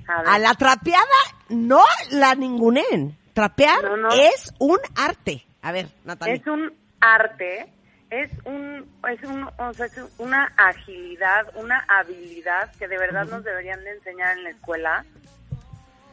A 0.07 0.37
la 0.39 0.53
trapeada 0.53 1.05
no 1.49 1.83
la 2.11 2.35
ningunen. 2.35 3.17
Trapear 3.33 3.83
No, 3.83 3.97
no. 3.97 4.09
es 4.13 4.53
un 4.59 4.77
arte. 4.95 5.45
A 5.61 5.71
ver, 5.71 5.87
Natalia. 6.05 6.35
Es 6.35 6.47
un 6.47 6.71
arte, 7.01 7.67
es 8.09 8.31
un, 8.45 8.85
es 9.11 9.23
un, 9.23 9.49
o 9.57 9.73
sea, 9.73 9.87
es 9.87 9.99
una 10.19 10.45
agilidad, 10.57 11.47
una 11.55 11.83
habilidad 11.87 12.71
que 12.77 12.87
de 12.87 12.97
verdad 12.97 13.25
nos 13.25 13.43
deberían 13.43 13.83
de 13.83 13.91
enseñar 13.91 14.37
en 14.37 14.43
la 14.45 14.49
escuela. 14.51 15.05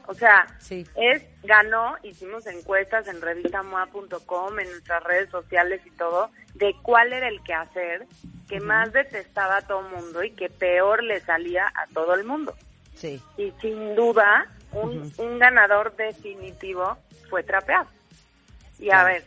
O 0.09 0.15
sea, 0.15 0.47
Sí. 0.59 0.85
es, 0.97 1.23
ganó, 1.45 1.97
hicimos 2.03 2.47
encuestas 2.47 3.07
en 3.07 3.21
revistamoa.com, 3.21 4.59
en 4.59 4.69
nuestras 4.71 5.05
redes 5.05 5.31
sociales 5.31 5.81
y 5.87 5.91
todo, 5.93 6.31
de 6.55 6.75
cuál 6.83 7.13
era 7.13 7.29
el 7.29 7.41
quehacer 7.43 8.07
que 8.49 8.59
más 8.59 8.93
detestaba 8.93 9.59
a 9.59 9.63
todo 9.63 9.87
el 9.87 9.95
mundo 9.95 10.25
y 10.25 10.33
que 10.33 10.49
peor 10.49 11.05
le 11.05 11.21
salía 11.21 11.67
a 11.69 11.87
todo 11.95 12.15
el 12.15 12.25
mundo. 12.25 12.55
Sí. 13.03 13.21
Y 13.37 13.53
sin 13.61 13.97
duda, 13.97 14.47
un, 14.71 15.13
un 15.19 15.39
ganador 15.41 15.95
definitivo 15.97 16.97
fue 17.29 17.43
trapear. 17.43 17.85
Y 18.79 18.93
a 18.93 19.03
ver, 19.03 19.25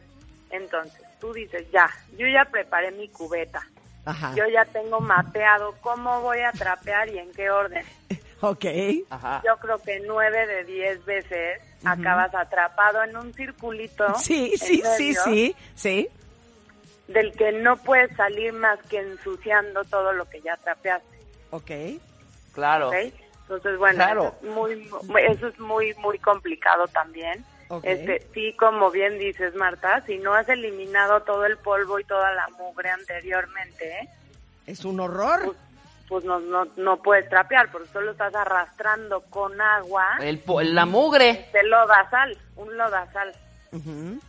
entonces, 0.49 1.01
tú 1.19 1.33
dices, 1.33 1.69
ya, 1.73 1.89
yo 2.17 2.25
ya 2.25 2.45
preparé 2.45 2.91
mi 2.91 3.09
cubeta, 3.09 3.67
Ajá. 4.05 4.33
yo 4.33 4.47
ya 4.47 4.63
tengo 4.63 5.01
mapeado 5.01 5.75
cómo 5.81 6.21
voy 6.21 6.39
a 6.39 6.53
trapear 6.53 7.09
y 7.09 7.19
en 7.19 7.31
qué 7.33 7.49
orden. 7.49 7.85
Ok. 8.41 8.65
Ajá. 9.09 9.41
Yo 9.45 9.57
creo 9.57 9.79
que 9.79 10.01
nueve 10.05 10.45
de 10.45 10.65
diez 10.65 11.03
veces 11.05 11.61
acabas 11.85 12.35
atrapado 12.35 13.01
en 13.01 13.15
un 13.15 13.33
circulito 13.33 14.05
Sí, 14.19 14.51
sí, 14.57 14.83
sí, 14.83 14.83
medio 14.83 15.23
sí, 15.23 15.55
sí. 15.73 16.09
del 17.07 17.31
que 17.31 17.53
no 17.53 17.77
puedes 17.77 18.15
salir 18.17 18.51
más 18.51 18.77
que 18.89 18.99
ensuciando 18.99 19.83
todo 19.85 20.11
lo 20.11 20.29
que 20.29 20.41
ya 20.41 20.57
trapeaste. 20.57 21.17
Ok. 21.51 21.71
Claro. 22.53 22.89
¿ok? 22.89 22.95
Entonces, 23.47 23.77
bueno, 23.77 23.97
Claro. 23.97 24.23
eso, 24.23 24.35
es 24.41 24.49
muy, 24.55 24.75
muy- 25.07 25.21
eso 25.21 25.47
es 25.47 25.59
muy, 25.59 25.93
muy 25.95 26.17
complicado 26.19 26.87
también. 26.87 27.45
Ok. 27.67 27.83
Este, 27.85 28.27
sí, 28.33 28.53
como 28.57 28.89
bien 28.91 29.17
dices, 29.19 29.53
Marta, 29.55 30.01
si 30.05 30.17
no 30.17 30.33
has 30.33 30.47
eliminado 30.49 31.21
todo 31.21 31.45
el 31.45 31.57
polvo 31.57 31.99
y 31.99 32.03
toda 32.03 32.31
la 32.33 32.47
mugre 32.57 32.89
anteriormente, 32.89 34.09
Es 34.67 34.83
un 34.85 34.99
horror. 34.99 35.41
pues, 35.45 35.57
pues 36.07 36.23
no, 36.25 36.39
no, 36.39 36.67
no 36.75 36.97
puedes 36.97 37.27
trapear, 37.29 37.71
porque 37.71 37.87
solo 37.89 38.11
estás 38.11 38.33
arrastrando 38.35 39.21
con 39.29 39.59
agua 39.61 40.17
El, 40.19 40.41
la 40.73 40.85
mugre. 40.85 41.29
este 41.29 41.63
lodazal, 41.63 42.37
un 42.55 42.75
lodazal. 42.77 43.31
Ujú. 43.71 44.19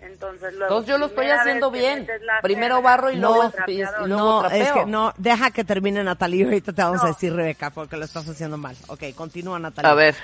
Entonces, 0.00 0.52
luego, 0.54 0.64
Entonces 0.64 0.88
yo 0.88 0.98
lo 0.98 1.06
estoy 1.06 1.28
haciendo 1.30 1.70
bien. 1.70 2.06
Primero 2.42 2.80
barro 2.82 3.10
y 3.10 3.16
luego 3.16 3.44
No, 3.44 3.52
y 3.66 3.84
luego 4.08 4.46
es 4.46 4.72
que 4.72 4.86
no, 4.86 5.12
deja 5.16 5.50
que 5.50 5.64
termine 5.64 6.02
Natalia 6.04 6.42
y 6.42 6.44
ahorita 6.44 6.72
te 6.72 6.82
vamos 6.82 7.02
a 7.02 7.08
decir 7.08 7.34
Rebeca 7.34 7.70
porque 7.70 7.96
lo 7.96 8.04
estás 8.04 8.28
haciendo 8.28 8.56
mal. 8.56 8.76
Ok, 8.88 9.04
continúa 9.14 9.58
Natalia. 9.58 9.90
A 9.90 9.94
ver. 9.94 10.14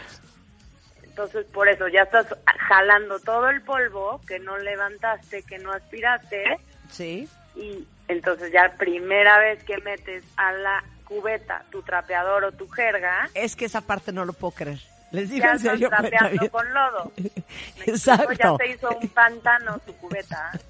Entonces, 1.02 1.47
por 1.47 1.69
eso 1.69 1.87
ya 1.88 2.02
estás 2.02 2.26
jalando 2.69 3.21
todo 3.21 3.49
el 3.49 3.62
polvo 3.62 4.21
que 4.26 4.40
no 4.40 4.59
levantaste, 4.59 5.45
que 5.45 5.59
no 5.59 5.73
aspiraste, 5.73 6.59
Sí. 6.90 7.28
y 7.54 7.87
entonces 8.09 8.52
ya 8.52 8.73
primera 8.76 9.38
vez 9.38 9.62
que 9.62 9.78
metes 9.78 10.25
a 10.37 10.52
la 10.52 10.83
cubeta 11.04 11.64
tu 11.71 11.83
trapeador 11.83 12.45
o 12.45 12.52
tu 12.52 12.69
jerga, 12.69 13.28
Es 13.35 13.54
que 13.54 13.66
esa 13.66 13.81
parte 13.81 14.11
no 14.12 14.25
lo 14.25 14.33
puedo 14.33 14.52
creer. 14.52 14.81
Les 15.14 15.30
digo 15.30 15.44
ya 15.47 15.52
en 15.52 15.59
serio. 15.61 15.88
trapeando 15.88 16.18
cuentavientes. 16.18 16.50
con 16.50 16.75
lodo. 16.75 17.12
Exacto. 17.87 18.33
Ya 18.38 18.56
se 18.56 18.71
hizo 18.73 18.88
un 18.99 19.09
pantano 19.09 19.78
tu 19.80 19.92
cubeta. 19.97 20.52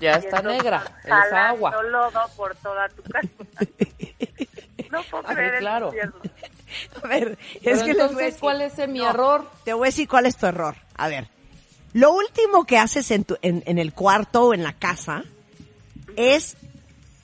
Ya 0.00 0.16
y 0.18 0.24
está 0.24 0.42
negra. 0.42 0.82
Es 1.04 1.12
agua. 1.32 1.80
lodo 1.82 2.20
por 2.36 2.54
toda 2.56 2.88
tu 2.88 3.02
casa. 3.04 3.28
No 4.90 5.02
puedo 5.04 5.24
A 5.24 5.28
ver, 5.28 5.36
creer 5.36 5.54
el 5.54 5.60
claro. 5.60 5.92
A 7.02 7.06
ver, 7.08 7.38
Pero 7.62 7.76
es 7.76 7.82
que 7.82 7.86
les 7.86 7.86
voy 7.86 7.88
a 7.88 7.90
entonces, 7.92 8.18
decir- 8.26 8.40
¿cuál 8.40 8.60
es 8.62 8.76
mi 8.88 8.98
No, 8.98 9.10
error? 9.10 9.50
Te 9.64 9.72
voy 9.72 9.86
a 9.86 9.90
decir 9.90 10.08
cuál 10.08 10.26
es 10.26 10.36
tu 10.36 10.46
error. 10.46 10.74
A 10.96 11.08
ver, 11.08 11.28
lo 11.94 12.12
último 12.12 12.64
que 12.64 12.78
haces 12.78 13.10
en, 13.12 13.24
tu, 13.24 13.36
en, 13.42 13.62
en 13.66 13.78
el 13.78 13.92
cuarto 13.92 14.46
o 14.46 14.54
en 14.54 14.62
la 14.62 14.72
casa 14.72 15.22
es 16.16 16.56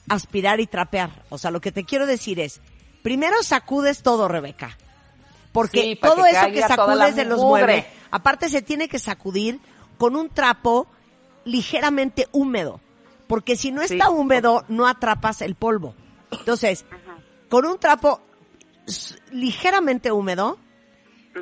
aspirar 0.09 0.59
y 0.59 0.67
trapear. 0.67 1.11
O 1.29 1.37
sea, 1.37 1.51
lo 1.51 1.61
que 1.61 1.71
te 1.71 1.83
quiero 1.85 2.05
decir 2.05 2.39
es, 2.39 2.61
primero 3.03 3.41
sacudes 3.43 4.01
todo, 4.03 4.27
Rebeca. 4.27 4.77
Porque 5.51 5.81
Sí, 5.81 5.99
todo 6.01 6.23
que 6.23 6.29
eso 6.31 6.47
que 6.51 6.61
sacudes 6.61 7.15
de 7.15 7.25
los 7.25 7.39
muebles, 7.41 7.85
aparte 8.09 8.49
se 8.49 8.61
tiene 8.61 8.87
que 8.87 8.99
sacudir 8.99 9.59
con 9.97 10.15
un 10.15 10.29
trapo 10.29 10.87
ligeramente 11.45 12.27
húmedo. 12.31 12.79
Porque 13.27 13.55
si 13.55 13.71
no 13.71 13.81
Sí. 13.85 13.93
está 13.93 14.09
húmedo, 14.09 14.65
no 14.67 14.87
atrapas 14.87 15.41
el 15.41 15.55
polvo. 15.55 15.95
Entonces, 16.31 16.85
con 17.49 17.65
un 17.65 17.77
trapo 17.79 18.21
ligeramente 19.31 20.11
húmedo, 20.11 20.57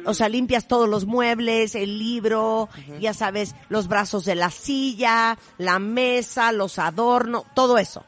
o 0.05 0.13
sea, 0.13 0.29
limpias 0.29 0.67
todos 0.67 0.87
los 0.87 1.05
muebles, 1.05 1.75
el 1.75 1.97
libro, 1.97 2.69
ya 2.99 3.13
sabes, 3.13 3.55
los 3.69 3.87
brazos 3.87 4.25
de 4.25 4.35
la 4.35 4.51
silla, 4.51 5.37
la 5.57 5.79
mesa, 5.79 6.51
los 6.51 6.77
adornos, 6.79 7.43
todo 7.55 7.77
eso. 7.77 8.03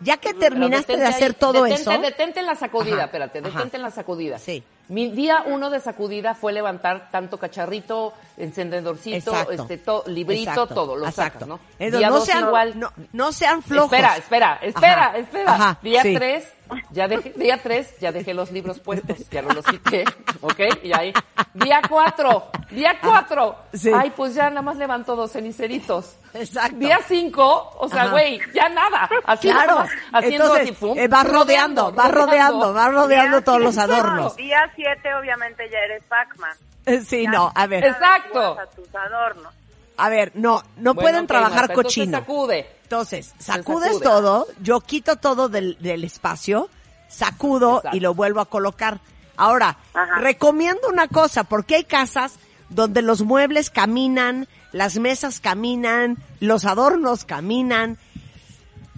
Ya 0.00 0.18
que 0.18 0.34
terminaste 0.34 0.96
de 0.96 1.06
hacer 1.06 1.34
todo 1.34 1.64
detente, 1.64 1.90
eso, 1.90 2.02
Detente 2.02 2.40
en 2.40 2.46
la 2.46 2.54
sacudida, 2.54 3.04
espérate, 3.04 3.40
detente 3.40 3.76
en 3.76 3.82
la 3.82 3.90
sacudida. 3.90 4.38
Sí. 4.38 4.62
Mi 4.88 5.10
día 5.10 5.42
uno 5.46 5.68
de 5.70 5.80
sacudida 5.80 6.34
fue 6.34 6.52
levantar 6.52 7.08
tanto 7.10 7.38
cacharrito, 7.38 8.12
encendedorcito, 8.36 9.16
Exacto. 9.32 9.52
este, 9.52 9.78
to- 9.78 10.04
librito, 10.06 10.50
Exacto, 10.50 10.74
todo, 10.74 10.94
lo 10.96 11.06
exacto. 11.08 11.40
sacas, 11.40 11.48
¿no? 11.48 11.60
Entonces, 11.78 11.98
día 11.98 12.08
no 12.08 12.14
dos 12.16 12.24
sean, 12.24 12.44
igual. 12.44 12.78
no, 12.78 12.92
no 13.12 13.32
sean 13.32 13.62
flojos. 13.62 13.92
Espera, 13.92 14.16
espera, 14.16 14.58
espera, 14.62 15.06
Ajá, 15.06 15.18
espera. 15.18 15.54
ajá, 15.54 15.78
día 15.82 16.02
sí. 16.02 16.14
tres, 16.14 16.52
ya 16.90 17.08
dejé, 17.08 17.30
día 17.36 17.58
tres, 17.62 17.98
ya 18.00 18.12
dejé 18.12 18.34
los 18.34 18.50
libros 18.50 18.78
puestos, 18.80 19.28
ya 19.30 19.42
no 19.42 19.50
los 19.54 19.64
quité, 19.64 20.04
¿ok? 20.40 20.60
Y 20.82 20.92
ahí, 20.92 21.12
día 21.54 21.80
cuatro, 21.88 22.50
día 22.70 22.98
cuatro. 23.00 23.56
Sí. 23.72 23.90
Ay, 23.94 24.12
pues 24.16 24.34
ya 24.34 24.48
nada 24.50 24.62
más 24.62 24.76
levantó 24.76 25.16
dos 25.16 25.32
ceniceritos. 25.32 26.16
Exacto. 26.34 26.76
Día 26.76 26.98
cinco, 27.06 27.72
o 27.78 27.88
sea, 27.88 28.08
güey, 28.08 28.40
ya 28.54 28.68
nada. 28.68 29.08
Así 29.24 29.48
Claro, 29.50 29.76
más, 29.76 29.90
haciendo 30.12 30.44
entonces 30.44 30.70
así, 30.70 30.72
pum, 30.72 30.98
eh, 30.98 31.08
vas 31.08 31.28
rodeando, 31.28 31.92
vas 31.92 32.10
rodeando, 32.10 32.72
vas 32.74 32.92
rodeando 32.92 33.36
Día 33.38 33.44
todos 33.44 33.60
los 33.60 33.78
adornos. 33.78 34.36
Día 34.36 34.70
7 34.74 35.14
obviamente 35.14 35.68
ya 35.70 35.78
eres 35.78 36.02
Pac-Man. 36.04 36.56
Eh, 36.86 37.00
Sí, 37.00 37.24
Ya 37.24 37.30
no, 37.30 37.52
a 37.54 37.66
ver, 37.66 37.84
Exacto. 37.84 38.58
A 38.60 38.66
tus 38.66 38.94
adornos. 38.94 39.52
A 39.96 40.08
ver, 40.08 40.32
no, 40.34 40.62
no 40.76 40.94
Bueno, 40.94 41.00
pueden 41.00 41.20
ok, 41.22 41.28
trabajar 41.28 41.54
Marta, 41.68 41.72
entonces 41.74 41.94
cochino. 41.96 42.18
sacude. 42.18 42.70
Entonces, 42.82 43.34
sacudes 43.38 43.88
sacude. 43.94 44.04
todo, 44.04 44.46
yo 44.60 44.80
quito 44.80 45.16
todo 45.16 45.48
del, 45.48 45.76
del 45.80 46.04
espacio, 46.04 46.68
sacudo 47.08 47.78
Exacto. 47.78 47.96
y 47.96 48.00
lo 48.00 48.14
vuelvo 48.14 48.40
a 48.40 48.46
colocar. 48.46 49.00
Ahora, 49.36 49.78
Ajá. 49.94 50.20
recomiendo 50.20 50.88
una 50.88 51.08
cosa, 51.08 51.44
porque 51.44 51.76
hay 51.76 51.84
casas 51.84 52.34
donde 52.68 53.02
los 53.02 53.22
muebles 53.22 53.70
caminan, 53.70 54.48
las 54.72 54.98
mesas 54.98 55.40
caminan, 55.40 56.16
los 56.40 56.64
adornos 56.64 57.24
caminan. 57.24 57.98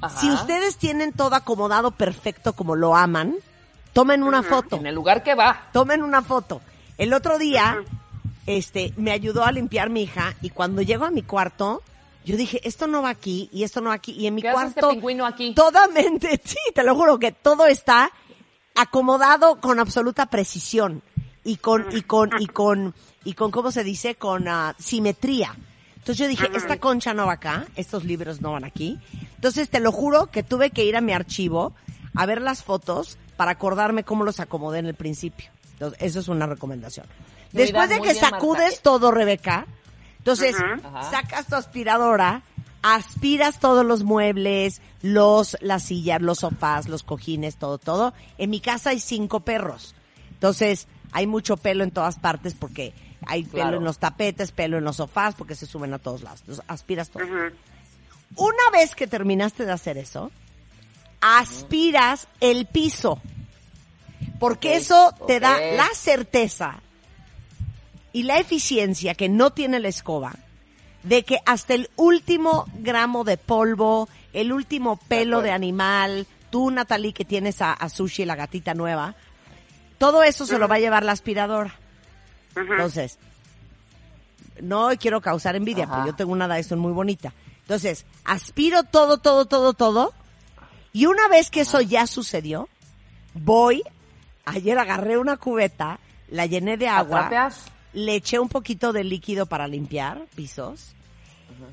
Ajá. 0.01 0.21
Si 0.21 0.31
ustedes 0.31 0.77
tienen 0.77 1.13
todo 1.13 1.35
acomodado 1.35 1.91
perfecto 1.91 2.53
como 2.53 2.77
lo 2.77 2.95
aman, 2.97 3.35
tomen 3.93 4.23
una 4.23 4.43
foto. 4.43 4.77
En 4.77 4.87
el 4.87 4.95
lugar 4.95 5.23
que 5.23 5.35
va. 5.35 5.69
Tomen 5.73 6.03
una 6.03 6.23
foto. 6.23 6.61
El 6.99 7.13
otro 7.13 7.39
día, 7.39 7.79
este, 8.49 8.95
me 8.97 9.11
ayudó 9.13 9.45
a 9.45 9.53
limpiar 9.53 9.91
mi 9.91 10.03
hija 10.05 10.35
y 10.41 10.49
cuando 10.49 10.81
llego 10.81 11.05
a 11.05 11.11
mi 11.11 11.23
cuarto, 11.23 11.83
Yo 12.25 12.37
dije, 12.37 12.61
esto 12.65 12.87
no 12.87 13.03
va 13.03 13.11
aquí 13.11 13.49
y 13.53 13.63
esto 13.63 13.81
no 13.81 13.89
va 13.89 13.95
aquí. 13.95 14.13
Y 14.13 14.27
en 14.27 14.35
mi 14.35 14.43
¿Qué 14.43 14.49
este 14.49 14.55
cuarto, 14.55 14.91
pingüino 14.91 15.25
aquí? 15.25 15.55
totalmente, 15.55 16.41
sí, 16.45 16.57
te 16.75 16.83
lo 16.83 16.95
juro 16.95 17.19
que 17.19 17.33
todo 17.33 17.67
está 17.67 18.11
acomodado 18.75 19.61
con 19.61 19.79
absoluta 19.79 20.27
precisión 20.27 21.03
y 21.45 21.57
con, 21.57 21.87
y 21.91 22.03
con, 22.03 22.31
y 22.39 22.47
con, 22.47 22.95
y 23.25 23.35
con, 23.35 23.51
¿cómo 23.51 23.71
se 23.71 23.85
dice? 23.85 24.15
Con 24.15 24.49
ah, 24.49 24.75
simetría. 24.79 25.55
Entonces 25.97 26.19
yo 26.19 26.29
dije, 26.29 26.49
esta 26.55 26.79
concha 26.79 27.13
no 27.13 27.27
va 27.27 27.35
acá, 27.35 27.67
estos 27.77 28.05
libros 28.05 28.41
no 28.41 28.53
van 28.53 28.65
aquí. 28.65 28.99
Entonces 29.35 29.69
te 29.69 29.81
lo 29.81 29.93
juro 29.93 30.27
que 30.31 30.43
tuve 30.43 30.71
que 30.71 30.85
ir 30.85 30.97
a 30.97 31.01
mi 31.01 31.13
archivo 31.13 31.75
a 32.15 32.25
ver 32.27 32.41
las 32.41 32.63
fotos 32.63 33.19
para 33.37 33.53
acordarme 33.53 34.05
cómo 34.05 34.25
los 34.25 34.41
acomodé 34.41 34.79
en 34.79 34.87
el 34.87 34.95
principio. 34.95 35.51
Entonces, 35.73 35.99
eso 36.01 36.21
es 36.21 36.29
una 36.29 36.47
recomendación. 36.47 37.07
Después 37.53 37.89
de 37.89 38.01
que 38.01 38.15
sacudes 38.15 38.83
todo, 38.83 39.11
Rebeca, 39.11 39.67
entonces 40.19 40.57
sacas 41.11 41.47
tu 41.47 41.57
aspiradora, 41.57 42.43
aspiras 42.83 43.59
todos 43.61 43.85
los 43.85 44.05
muebles, 44.05 44.83
los, 45.03 45.57
las 45.61 45.85
sillas, 45.85 46.21
los 46.21 46.41
sofás, 46.41 46.89
los 46.89 47.03
cojines, 47.03 47.57
todo, 47.57 47.79
todo. 47.79 48.13
En 48.37 48.51
mi 48.51 48.61
casa 48.61 48.91
hay 48.91 49.01
cinco 49.01 49.41
perros. 49.41 49.95
Entonces, 50.31 50.87
hay 51.13 51.27
mucho 51.27 51.57
pelo 51.57 51.85
en 51.85 51.91
todas 51.91 52.19
partes 52.19 52.55
porque 52.55 52.93
hay 53.27 53.45
pelo 53.45 53.79
en 53.79 53.85
los 53.85 53.99
tapetes, 53.99 54.53
pelo 54.53 54.79
en 54.79 54.85
los 54.85 54.97
sofás, 54.97 55.35
porque 55.35 55.55
se 55.55 55.67
suben 55.67 55.95
a 55.95 55.99
todos 55.99 56.23
lados. 56.23 56.41
Entonces, 56.41 56.65
aspiras 56.69 57.11
todo. 57.11 57.25
Una 58.37 58.71
vez 58.73 58.95
que 58.95 59.07
terminaste 59.07 59.65
de 59.65 59.73
hacer 59.73 59.97
eso, 59.97 60.31
aspiras 61.21 62.29
el 62.41 62.67
piso. 62.67 63.21
Porque 64.39 64.77
eso 64.77 65.15
te 65.27 65.41
da 65.41 65.59
la 65.59 65.89
certeza 65.95 66.81
y 68.13 68.25
la 68.25 68.39
eficiencia 68.39 69.15
que 69.15 69.29
no 69.29 69.51
tiene 69.51 69.81
la 69.81 69.89
escoba 69.89 70.35
de 71.03 71.25
que 71.25 71.39
hasta 71.47 71.75
el 71.75 71.91
último 71.97 72.67
gramo 72.79 73.25
de 73.25 73.37
polvo, 73.37 74.09
el 74.33 74.53
último 74.53 74.97
pelo 74.97 75.43
de 75.43 75.53
animal, 75.53 76.27
tú 76.51 76.71
Natalie 76.71 77.13
que 77.13 77.25
tienes 77.25 77.63
a, 77.63 77.73
a 77.73 77.89
Sushi, 77.89 78.25
la 78.25 78.37
gatita 78.37 78.75
nueva, 78.75 79.15
todo 79.99 80.23
eso 80.23 80.47
se 80.47 80.59
lo 80.59 80.69
va 80.69 80.77
a 80.77 80.81
llevar 80.81 81.05
la 81.05 81.13
aspiradora. 81.13 81.75
Entonces, 82.55 83.19
no 84.61 84.91
quiero 84.99 85.21
causar 85.21 85.57
envidia, 85.57 85.85
Ajá. 85.85 85.95
porque 85.95 86.11
yo 86.11 86.17
tengo 86.17 86.33
una 86.33 86.49
Dyson 86.49 86.79
muy 86.79 86.93
bonita. 86.93 87.33
Entonces, 87.63 88.07
aspiro 88.25 88.83
todo, 88.83 89.19
todo, 89.19 89.47
todo, 89.47 89.75
todo. 89.75 90.13
Y 90.93 91.07
una 91.07 91.29
vez 91.29 91.51
que 91.51 91.61
eso 91.61 91.81
ya 91.81 92.07
sucedió, 92.07 92.69
voy, 93.35 93.83
ayer 94.45 94.79
agarré 94.79 95.19
una 95.19 95.37
cubeta, 95.37 96.01
la 96.29 96.47
llené 96.47 96.77
de 96.77 96.89
¿A 96.89 96.99
agua? 96.99 97.29
Le 97.93 98.15
eché 98.17 98.39
un 98.39 98.49
poquito 98.49 98.93
de 98.93 99.05
líquido 99.05 99.47
para 99.47 99.67
limpiar 99.67 100.27
pisos. 100.35 100.95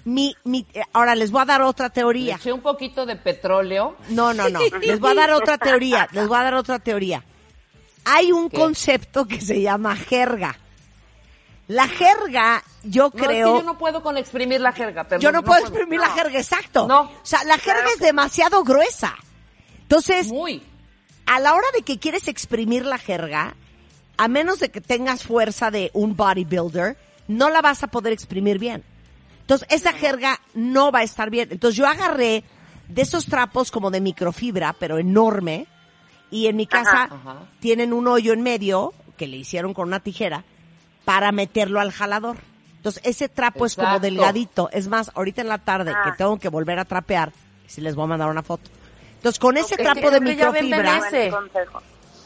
Mi, 0.03 0.35
mi, 0.43 0.65
ahora 0.93 1.13
les 1.15 1.31
voy 1.31 1.41
a 1.41 1.45
dar 1.45 1.61
otra 1.61 1.87
Le 1.87 1.91
teoría. 1.93 2.35
eché 2.35 2.51
un 2.51 2.61
poquito 2.61 3.05
de 3.05 3.15
petróleo. 3.17 3.95
No, 4.09 4.33
no, 4.33 4.49
no. 4.49 4.59
Les 4.81 4.99
voy 4.99 5.11
a 5.11 5.15
dar 5.15 5.31
otra 5.33 5.57
teoría. 5.57 6.07
Les 6.11 6.27
voy 6.27 6.37
a 6.37 6.43
dar 6.43 6.53
otra 6.55 6.79
teoría. 6.79 7.23
Hay 8.05 8.31
un 8.31 8.49
¿Qué? 8.49 8.57
concepto 8.57 9.25
que 9.27 9.41
se 9.41 9.61
llama 9.61 9.95
jerga. 9.95 10.57
La 11.67 11.87
jerga, 11.87 12.63
yo 12.83 13.03
No, 13.03 13.07
es 13.09 13.13
que 13.21 13.27
creo. 13.27 13.57
yo 13.59 13.63
no 13.63 13.77
puedo 13.77 14.01
con 14.03 14.17
exprimir 14.17 14.61
la 14.61 14.71
jerga, 14.71 15.03
perdón. 15.03 15.21
yo 15.21 15.31
no, 15.31 15.43
puedo 15.43 15.61
exprimir 15.61 15.99
la 15.99 16.09
jerga, 16.11 16.37
exacto. 16.39 16.87
No. 16.87 17.01
O 17.01 17.11
sea, 17.23 17.43
la 17.43 17.57
jerga 17.57 17.79
Claro 17.81 17.89
es 17.89 17.97
que- 17.99 18.05
demasiado 18.05 18.63
gruesa. 18.63 19.15
Entonces, 19.81 20.27
Muy. 20.27 20.63
a 21.25 21.39
la 21.39 21.53
hora 21.53 21.67
de 21.75 21.81
que 21.81 21.97
quieres 21.99 22.27
exprimir 22.27 22.85
la 22.85 22.97
jerga, 22.99 23.55
a 24.17 24.27
menos 24.27 24.59
de 24.59 24.69
que 24.69 24.81
tengas 24.81 25.23
fuerza 25.23 25.71
de 25.71 25.91
un 25.93 26.15
bodybuilder, 26.15 26.97
no 27.27 27.49
la 27.49 27.61
vas 27.61 27.83
a 27.83 27.87
poder 27.87 28.13
exprimir 28.13 28.59
bien. 28.59 28.83
Entonces, 29.41 29.67
esa 29.71 29.93
jerga 29.93 30.39
no 30.53 30.91
va 30.91 30.99
a 30.99 31.03
estar 31.03 31.29
bien. 31.29 31.49
Entonces, 31.51 31.77
yo 31.77 31.87
agarré 31.87 32.43
de 32.87 33.01
esos 33.01 33.25
trapos 33.25 33.71
como 33.71 33.91
de 33.91 34.01
microfibra, 34.01 34.73
pero 34.79 34.97
enorme, 34.97 35.67
y 36.31 36.47
en 36.47 36.55
mi 36.55 36.65
casa 36.67 37.03
Ajá. 37.03 37.15
Ajá. 37.15 37.35
tienen 37.59 37.93
un 37.93 38.07
hoyo 38.07 38.33
en 38.33 38.41
medio, 38.41 38.93
que 39.17 39.27
le 39.27 39.37
hicieron 39.37 39.73
con 39.73 39.87
una 39.87 39.99
tijera, 39.99 40.43
para 41.03 41.31
meterlo 41.31 41.79
al 41.79 41.91
jalador. 41.91 42.37
Entonces, 42.77 43.01
ese 43.05 43.29
trapo 43.29 43.65
es 43.65 43.75
como 43.75 43.99
delgadito. 43.99 44.69
Es 44.71 44.87
más, 44.87 45.11
ahorita 45.15 45.41
en 45.41 45.47
la 45.47 45.57
tarde 45.59 45.91
que 45.91 46.09
Ah. 46.09 46.15
tengo 46.17 46.37
que 46.39 46.49
volver 46.49 46.77
a 46.79 46.85
trapear, 46.85 47.31
si 47.67 47.81
les 47.81 47.95
voy 47.95 48.05
a 48.05 48.07
mandar 48.07 48.29
una 48.29 48.43
foto. 48.43 48.69
Entonces, 49.17 49.39
con 49.39 49.57
ese 49.57 49.75
trapo 49.77 50.11
de 50.11 50.19
microfibra. 50.21 50.99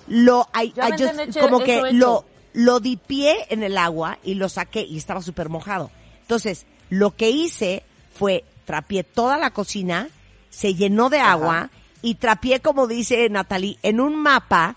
Lo 0.10 0.48
hecho- 0.62 1.40
como 1.42 1.60
que 1.60 1.76
hecho. 1.78 1.86
lo 1.94 2.26
lo 2.54 2.80
dipié 2.80 3.46
en 3.50 3.62
el 3.64 3.78
agua 3.78 4.18
y 4.24 4.34
lo 4.34 4.50
saqué 4.50 4.82
y 4.82 4.98
estaba 4.98 5.22
súper 5.22 5.50
mojado. 5.50 5.92
Entonces, 6.22 6.66
lo 6.90 7.16
que 7.16 7.30
hice 7.30 7.84
fue 8.14 8.44
trapié 8.66 9.04
toda 9.04 9.38
la 9.38 9.52
cocina, 9.52 10.10
se 10.50 10.74
llenó 10.74 11.10
de 11.10 11.20
agua 11.20 11.70
y 12.02 12.16
trapié, 12.16 12.60
como 12.60 12.88
dice 12.88 13.30
Natalie, 13.30 13.78
en 13.84 14.00
un 14.02 14.16
mapa 14.16 14.76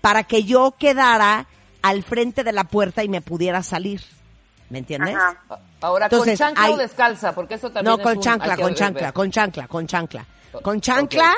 para 0.00 0.24
que 0.24 0.42
yo 0.44 0.74
quedara 0.78 1.46
al 1.82 2.02
frente 2.02 2.42
de 2.42 2.52
la 2.52 2.64
puerta 2.64 3.04
y 3.04 3.08
me 3.08 3.20
pudiera 3.20 3.62
salir. 3.62 4.02
¿Me 4.70 4.78
entiendes? 4.80 5.14
Ajá. 5.14 5.38
Ahora, 5.82 6.06
Entonces, 6.06 6.38
¿con 6.38 6.48
chancla 6.48 6.64
hay- 6.64 6.72
o 6.72 6.76
descalza? 6.76 7.34
Porque 7.34 7.54
eso 7.54 7.70
también 7.70 7.84
No, 7.84 7.96
es 7.96 8.02
con 8.02 8.16
un- 8.16 8.22
chancla, 8.22 8.52
hay 8.52 8.56
que 8.56 8.62
con 8.62 8.74
chancla, 8.74 9.12
con 9.12 9.30
chancla, 9.30 9.68
con 9.68 9.86
chancla. 9.86 10.26
Con 10.62 10.80
chancla. 10.80 11.34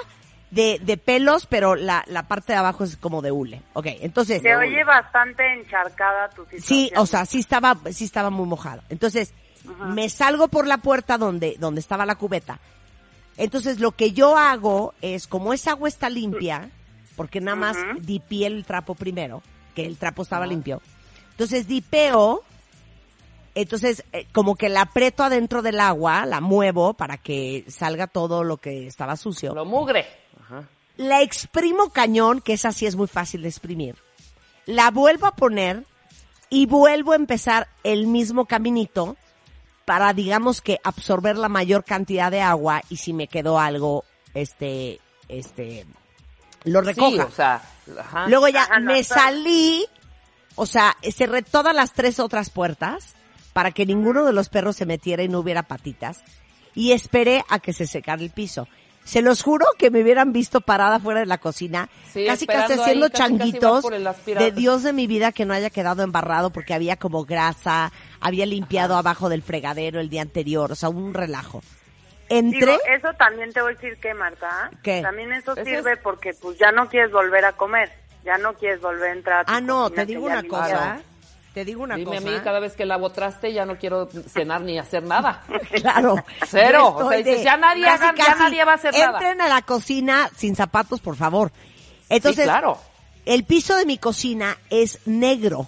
De, 0.51 0.79
de 0.83 0.97
pelos, 0.97 1.47
pero 1.47 1.75
la, 1.75 2.05
la 2.07 2.29
parte 2.29 2.53
de 2.53 2.59
abajo 2.59 2.85
es 2.85 2.97
como 2.97 3.23
de 3.23 3.33
hule. 3.33 3.63
Ok, 3.73 3.87
entonces... 4.01 4.43
Se 4.43 4.55
oye 4.57 4.85
bastante 4.85 5.55
encharcada 5.55 6.29
tu 6.31 6.43
situación. 6.45 6.63
Sí, 6.63 6.93
o 6.97 7.07
sea, 7.07 7.27
sí 7.27 7.41
estaba, 7.41 7.77
sí 7.91 8.05
estaba 8.05 8.31
muy 8.31 8.47
mojado. 8.47 8.83
Entonces, 8.89 9.33
me 9.95 10.09
salgo 10.09 10.49
por 10.49 10.67
la 10.67 10.79
puerta 10.79 11.19
donde, 11.19 11.57
donde 11.59 11.81
estaba 11.81 12.07
la 12.07 12.15
cubeta. 12.15 12.61
Entonces, 13.37 13.81
lo 13.81 13.93
que 13.93 14.13
yo 14.13 14.37
hago 14.39 14.95
es, 15.03 15.27
como 15.27 15.53
esa 15.53 15.73
agua 15.73 15.89
está 15.89 16.09
limpia, 16.09 16.71
porque 17.17 17.41
nada 17.41 17.57
más 17.57 17.77
Ujú. 17.77 18.01
dipié 18.01 18.47
el 18.47 18.65
trapo 18.65 18.95
primero, 18.95 19.43
que 19.75 19.85
el 19.85 19.99
trapo 19.99 20.23
estaba 20.23 20.47
limpio. 20.47 20.81
Entonces, 21.33 21.67
dipeo, 21.67 22.43
entonces, 23.55 24.05
eh, 24.13 24.27
como 24.33 24.55
que 24.55 24.69
la 24.69 24.83
aprieto 24.83 25.23
adentro 25.23 25.61
del 25.63 25.81
agua, 25.81 26.25
la 26.25 26.41
muevo 26.41 26.95
para 26.95 27.19
que 27.19 27.65
salga 27.69 28.07
todo 28.07 28.45
lo 28.45 28.59
que 28.59 28.87
estaba 28.87 29.17
sucio 29.17 29.55
Lo 29.55 29.65
mugre. 29.65 30.07
Ajá. 30.47 30.69
la 30.97 31.23
exprimo 31.23 31.91
cañón, 31.91 32.41
que 32.41 32.53
esa 32.55 32.73
sí 32.73 32.87
es 32.87 32.97
muy 32.97 33.07
fácil 33.09 33.43
de 33.43 33.49
exprimir. 33.49 33.97
La 34.65 34.91
vuelvo 34.91 35.27
a 35.27 35.35
poner 35.37 35.85
y 36.49 36.67
vuelvo 36.67 37.13
a 37.13 37.17
empezar 37.17 37.69
el 37.85 38.07
mismo 38.07 38.47
caminito 38.47 39.17
para, 39.85 40.13
digamos 40.13 40.61
que, 40.61 40.79
absorber 40.83 41.37
la 41.37 41.49
mayor 41.49 41.85
cantidad 41.85 42.31
de 42.31 42.41
agua 42.41 42.83
y 42.89 42.97
si 42.97 43.13
me 43.13 43.29
quedó 43.29 43.59
algo, 43.61 44.05
este, 44.35 45.01
este, 45.29 45.87
lo 46.65 46.81
Sí, 46.81 46.87
recoja. 46.87 47.25
o 47.25 47.31
sea, 47.31 47.63
ajá. 48.01 48.27
Luego 48.29 48.49
ya 48.49 48.63
Ajá, 48.65 48.81
me 48.81 49.05
salí, 49.05 49.87
o 50.57 50.67
sea, 50.67 50.97
cerré 51.13 51.43
todas 51.43 51.75
las 51.75 51.93
tres 51.93 52.19
otras 52.19 52.51
puertas 52.51 53.15
para 53.53 53.71
que 53.71 53.87
ninguno 53.87 54.25
de 54.25 54.33
los 54.33 54.49
perros 54.49 54.77
se 54.77 54.87
metiera 54.87 55.23
y 55.23 55.29
no 55.29 55.39
hubiera 55.41 55.63
patitas 55.63 56.23
y 56.75 56.93
esperé 56.93 57.45
a 57.49 57.59
que 57.61 57.73
se 57.73 57.87
secara 57.87 58.23
el 58.23 58.31
piso. 58.31 58.67
Se 59.07 59.23
los 59.23 59.41
juro 59.41 59.65
que 59.79 59.93
me 59.93 60.03
hubieran 60.03 60.33
visto 60.33 60.61
parada 60.61 60.99
fuera 60.99 61.21
de 61.21 61.27
la 61.27 61.39
cocina, 61.39 61.89
Sí, 62.13 62.27
casi 62.27 62.45
casi 62.45 62.73
haciendo 62.73 63.07
ahí, 63.07 63.13
casi, 63.13 63.23
casi 63.23 63.39
changuitos 63.39 63.85
de 64.27 64.51
Dios 64.51 64.83
de 64.83 64.93
mi 64.93 65.07
vida 65.07 65.31
que 65.31 65.45
no 65.45 65.55
haya 65.55 65.71
quedado 65.71 66.03
embarrado 66.03 66.51
porque 66.51 66.75
había 66.75 66.97
como 66.97 67.25
grasa, 67.25 67.93
había 68.21 68.47
limpiado 68.47 68.97
abajo 68.97 69.29
del 69.29 69.43
fregadero 69.43 70.01
el 70.01 70.11
día 70.11 70.23
anterior, 70.23 70.73
o 70.73 70.75
sea, 70.75 70.89
un 70.89 71.15
relajo. 71.15 71.63
Entré, 72.29 72.59
Digo, 72.59 72.79
eso 72.89 73.13
también 73.17 73.53
te 73.53 73.63
voy 73.63 73.75
a 73.75 73.75
decir 73.77 73.97
que, 73.99 74.13
Marta. 74.13 74.71
¿Qué? 74.83 75.03
También 75.03 75.33
eso 75.33 75.55
sirve 75.55 75.97
porque 75.99 76.35
pues 76.35 76.59
ya 76.59 76.73
no 76.73 76.89
quieres 76.89 77.13
volver 77.13 77.45
a 77.45 77.53
comer. 77.53 77.93
Ya 78.25 78.39
no 78.39 78.55
quieres 78.55 78.81
volver 78.81 79.11
a 79.11 79.13
entrar 79.13 79.41
a 79.43 79.45
tu 79.45 79.53
ah 79.53 79.61
no, 79.61 79.89
te 79.89 80.05
digo 80.05 80.27
una 80.27 80.43
cosa. 80.43 81.01
Te 81.57 81.65
digo 81.65 81.85
una 81.85 81.97
Dime 81.97 82.19
a 82.19 82.21
cosa. 82.21 82.31
mí, 82.33 82.39
cada 82.45 82.61
vez 82.61 82.75
que 82.77 82.85
lavo 82.85 83.09
traste 83.09 83.51
ya 83.51 83.65
no 83.65 83.79
quiero 83.79 84.11
cenar 84.29 84.61
ni 84.61 84.79
hacer 84.79 85.03
nada. 85.03 85.43
Claro. 85.71 86.23
Cero. 86.47 86.95
O 86.95 87.09
sea, 87.09 87.17
dices, 87.17 87.43
ya 87.43 87.57
nadie 87.57 87.81
ya 87.83 88.35
nadie 88.39 88.63
va 88.63 88.73
a 88.73 88.75
hacer 88.75 88.93
nada. 88.93 89.13
Entren 89.13 89.41
a 89.41 89.49
la 89.49 89.63
cocina 89.63 90.29
sin 90.37 90.55
zapatos, 90.55 91.01
por 91.01 91.17
favor. 91.17 91.51
Entonces, 92.11 92.45
sí, 92.45 92.51
claro. 92.51 92.77
el 93.25 93.45
piso 93.45 93.75
de 93.75 93.87
mi 93.87 93.97
cocina 93.97 94.59
es 94.69 94.99
negro. 95.07 95.67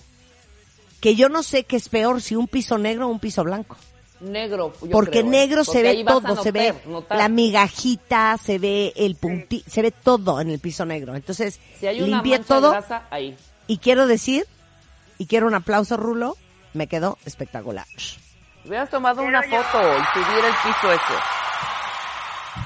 Que 1.00 1.14
yo 1.14 1.30
no 1.30 1.42
sé 1.42 1.64
qué 1.64 1.76
es 1.76 1.88
peor, 1.88 2.20
si 2.20 2.36
un 2.36 2.48
piso 2.48 2.76
negro 2.76 3.06
o 3.06 3.08
un 3.10 3.18
piso 3.18 3.42
blanco. 3.42 3.78
Negro. 4.20 4.74
yo 4.82 4.90
Porque 4.90 5.20
creo, 5.20 5.26
¿eh? 5.26 5.30
negro 5.30 5.64
se 5.64 5.80
ve 5.82 6.02
a 6.02 6.04
todo, 6.04 6.42
se 6.42 6.52
ve 6.52 6.74
notar- 6.86 7.16
la 7.16 7.30
migajita, 7.30 8.36
se 8.36 8.58
ve 8.58 8.92
el 8.94 9.16
punti, 9.16 9.64
se 9.66 9.80
ve 9.80 9.90
todo 9.90 10.38
en 10.42 10.50
el 10.50 10.58
piso 10.58 10.84
negro. 10.84 11.16
Entonces, 11.16 11.58
Si 11.80 11.86
hay 11.86 12.02
una 12.02 12.16
limpié 12.20 12.40
todo 12.40 12.72
grasa, 12.72 13.04
ahí. 13.10 13.34
y 13.66 13.78
quiero 13.78 14.06
decir, 14.06 14.44
y 15.18 15.26
quiero 15.26 15.46
un 15.46 15.54
aplauso, 15.54 15.96
Rulo, 15.96 16.36
me 16.74 16.86
quedó 16.86 17.18
espectacular. 17.26 17.86
Hubieras 18.64 18.90
tomado 18.90 19.22
una 19.22 19.42
foto 19.42 19.80
y 19.82 20.24
subir 20.24 20.44
el 20.44 20.54
piso 20.64 20.92
ese. 20.92 21.14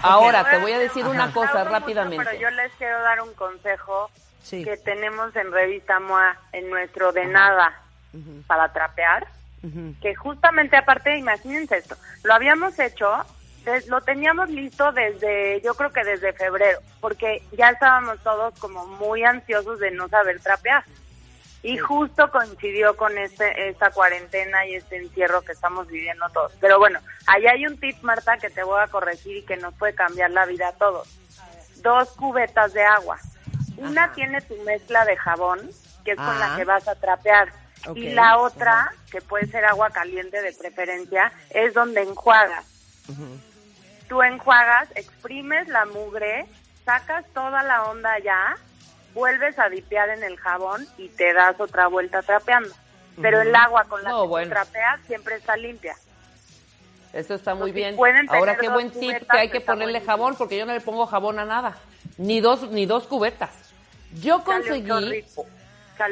Ahora, 0.03 0.49
te 0.51 0.59
voy 0.59 0.73
a 0.73 0.79
decir 0.79 1.03
Ajá. 1.05 1.11
una 1.11 1.33
cosa 1.33 1.65
rápidamente. 1.65 2.25
pero 2.25 2.39
yo 2.41 2.51
les 2.51 2.73
quiero 2.73 3.01
dar 3.03 3.21
un 3.21 3.33
consejo 3.35 4.11
Sí. 4.43 4.65
que 4.65 4.77
tenemos 4.77 5.35
en 5.37 5.53
Revista 5.53 6.01
MOA 6.01 6.37
en 6.53 6.69
nuestro 6.71 7.13
de 7.13 7.27
nada 7.27 7.73
para 8.47 8.73
trapear. 8.73 9.27
que 10.01 10.13
justamente 10.17 10.77
aparte, 10.77 11.17
imagínense 11.17 11.77
esto, 11.77 11.95
lo 12.25 12.35
habíamos 12.35 12.77
hecho, 12.81 13.09
des- 13.65 13.87
lo 13.87 14.01
teníamos 14.01 14.51
listo 14.51 14.91
desde, 14.91 15.61
yo 15.63 15.75
creo 15.75 15.93
que 15.93 16.03
desde 16.03 16.33
febrero, 16.33 16.81
porque 17.01 17.45
ya 17.53 17.69
estábamos 17.71 18.19
todos 18.25 18.59
como 18.59 18.85
muy 18.89 19.23
ansiosos 19.23 19.79
de 19.79 19.93
no 19.93 20.09
saber 20.09 20.41
trapear. 20.41 20.83
Y 21.63 21.79
justo 21.79 22.29
coincidió 22.31 22.97
con 22.97 23.17
este, 23.19 23.69
esta 23.69 23.91
cuarentena 23.91 24.67
y 24.67 24.75
este 24.75 24.97
encierro 24.97 25.43
que 25.43 25.53
estamos 25.53 25.87
viviendo 25.87 26.29
todos. 26.31 26.53
Pero 26.61 26.79
bueno, 26.81 26.99
ahí 27.29 27.47
hay 27.47 27.67
un 27.67 27.79
tip, 27.79 28.03
Marta, 28.03 28.37
que 28.39 28.51
te 28.51 28.65
voy 28.65 28.81
a 28.83 28.89
corregir 28.89 29.37
y 29.37 29.43
que 29.45 29.57
nos 29.57 29.73
puede 29.75 29.95
cambiar 29.95 30.31
la 30.33 30.45
vida 30.47 30.69
a 30.69 30.73
todos. 30.73 31.09
Dos 31.77 32.11
cubetas 32.17 32.73
de 32.73 32.83
agua. 32.83 33.17
Una 33.77 34.05
Ajá. 34.05 34.13
tiene 34.15 34.41
tu 34.43 34.57
mezcla 34.65 35.05
de 35.05 35.17
jabón, 35.17 35.61
que 36.05 36.13
es 36.13 36.17
con 36.17 36.27
Ah. 36.27 36.49
la 36.51 36.57
que 36.57 36.65
vas 36.65 36.87
a 36.89 36.95
trapear. 36.97 37.53
Y 37.95 38.11
la 38.11 38.39
otra, 38.39 38.93
que 39.11 39.21
puede 39.21 39.47
ser 39.47 39.65
agua 39.65 39.91
caliente 39.91 40.41
de 40.43 40.53
preferencia, 40.53 41.33
es 41.51 41.75
donde 41.75 42.03
enjuagas. 42.03 42.65
Tú 44.09 44.23
enjuagas, 44.23 44.89
exprimes 44.95 45.67
la 45.69 45.85
mugre, 45.87 46.47
sacas 46.85 47.25
toda 47.33 47.63
la 47.63 47.85
onda 47.85 48.19
ya, 48.21 48.57
vuelves 49.15 49.59
a 49.59 49.69
dipear 49.69 50.09
en 50.11 50.23
el 50.23 50.37
jabón 50.39 50.87
y 50.99 51.09
te 51.09 51.33
das 51.33 51.61
otra 51.61 51.87
vuelta 51.89 52.23
trapeando. 52.23 52.71
Pero 53.21 53.43
el 53.43 53.55
agua 53.55 53.85
con 53.85 54.03
la 54.03 54.11
No, 54.11 54.23
que 54.23 54.29
bueno. 54.29 54.51
trapeas 54.51 55.01
siempre 55.07 55.37
está 55.37 55.57
limpia. 55.57 55.95
Eso 57.13 57.35
está 57.35 57.55
muy 57.55 57.71
Entonces, 57.71 57.99
bien. 57.99 58.27
Ahora 58.31 58.57
qué 58.57 58.71
buen 58.71 58.91
tip 58.91 59.31
que 59.31 59.39
hay 59.39 59.51
que 59.51 59.61
ponerle 59.61 60.01
jabón 60.01 60.35
porque 60.37 60.57
yo 60.57 60.65
no 60.65 60.73
le 60.73 60.81
pongo 60.81 61.07
jabón 61.07 61.39
a 61.39 61.45
nada. 61.45 61.77
Ni 62.17 62.41
dos 62.41 62.71
ni 62.71 62.87
dos 62.87 63.07
cubetas. 63.07 63.51
Yo 64.21 64.43
conseguí 64.45 64.91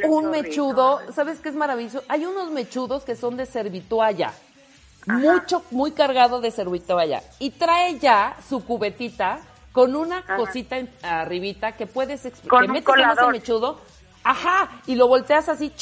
un 0.05 0.31
mechudo, 0.31 1.01
¿sabes 1.15 1.41
qué 1.41 1.49
es 1.49 1.55
maravilloso? 1.55 2.05
Hay 2.09 2.27
unos 2.27 2.51
mechudos 2.51 3.05
que 3.05 3.17
son 3.17 3.37
de 3.37 3.47
servitualla. 3.47 4.33
Mucho, 5.07 5.65
muy 5.71 5.93
cargado 5.93 6.41
de 6.43 6.51
servitualla. 6.51 7.23
Y 7.39 7.51
trae 7.51 7.99
ya 7.99 8.37
su 8.47 8.65
cubetita 8.65 9.41
con 9.73 9.95
una 9.97 10.25
cosita 10.37 10.79
en- 10.79 10.91
arribita 11.03 11.73
que 11.73 11.87
puedes. 11.87 12.23
Con 12.49 12.61
que 12.63 12.67
un 12.67 12.73
metes 12.73 12.85
colador. 12.87 13.33
mechudo. 13.33 13.81
Ajá, 14.25 14.83
y 14.87 14.95
lo 14.97 15.09
volteas 15.09 15.49
así 15.49 15.73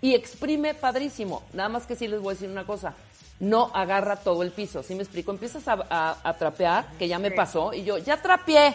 y 0.00 0.14
exprime 0.14 0.74
padrísimo. 0.74 1.42
Nada 1.52 1.68
más 1.68 1.86
que 1.86 1.96
sí 1.96 2.08
les 2.08 2.20
voy 2.20 2.30
a 2.30 2.34
decir 2.34 2.48
una 2.50 2.64
cosa. 2.64 2.94
No 3.38 3.70
agarra 3.74 4.16
todo 4.16 4.42
el 4.42 4.50
piso, 4.52 4.82
¿sí 4.82 4.94
me 4.94 5.02
explico? 5.02 5.30
Empiezas 5.30 5.66
a, 5.68 5.78
a- 5.90 6.16
a 6.22 6.34
trapear, 6.38 6.86
que 6.98 7.06
ya 7.08 7.18
me 7.18 7.30
pasó, 7.30 7.74
y 7.74 7.84
yo, 7.84 7.98
ya 7.98 8.22
trapeé. 8.22 8.74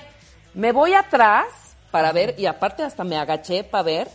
Me 0.54 0.72
voy 0.72 0.94
atrás 0.94 1.48
para 1.90 2.12
ver, 2.12 2.36
y 2.38 2.46
aparte 2.46 2.84
hasta 2.84 3.04
me 3.04 3.18
agaché 3.18 3.64
para 3.64 3.84
ver 3.84 4.08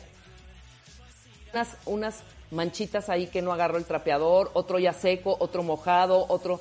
unas, 1.53 1.69
unas 1.87 2.23
manchitas 2.51 3.09
ahí 3.09 3.27
que 3.27 3.43
no 3.43 3.53
agarró 3.53 3.77
el 3.79 3.85
trapeador, 3.87 4.51
otro 4.55 4.79
ya 4.79 4.93
seco, 4.93 5.37
otro 5.41 5.63
mojado, 5.63 6.27
otro 6.29 6.61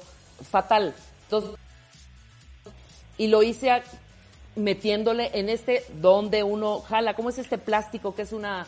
fatal. 0.50 0.96
Entonces, 1.24 1.52
y 3.18 3.28
lo 3.28 3.44
hice 3.44 3.72
a- 3.72 3.84
metiéndole 4.56 5.32
en 5.34 5.50
este 5.50 5.84
donde 5.96 6.44
uno 6.44 6.80
jala, 6.82 7.14
¿cómo 7.14 7.30
es 7.30 7.38
este 7.38 7.58
plástico 7.58 8.16
que 8.16 8.22
es 8.22 8.32
una 8.32 8.66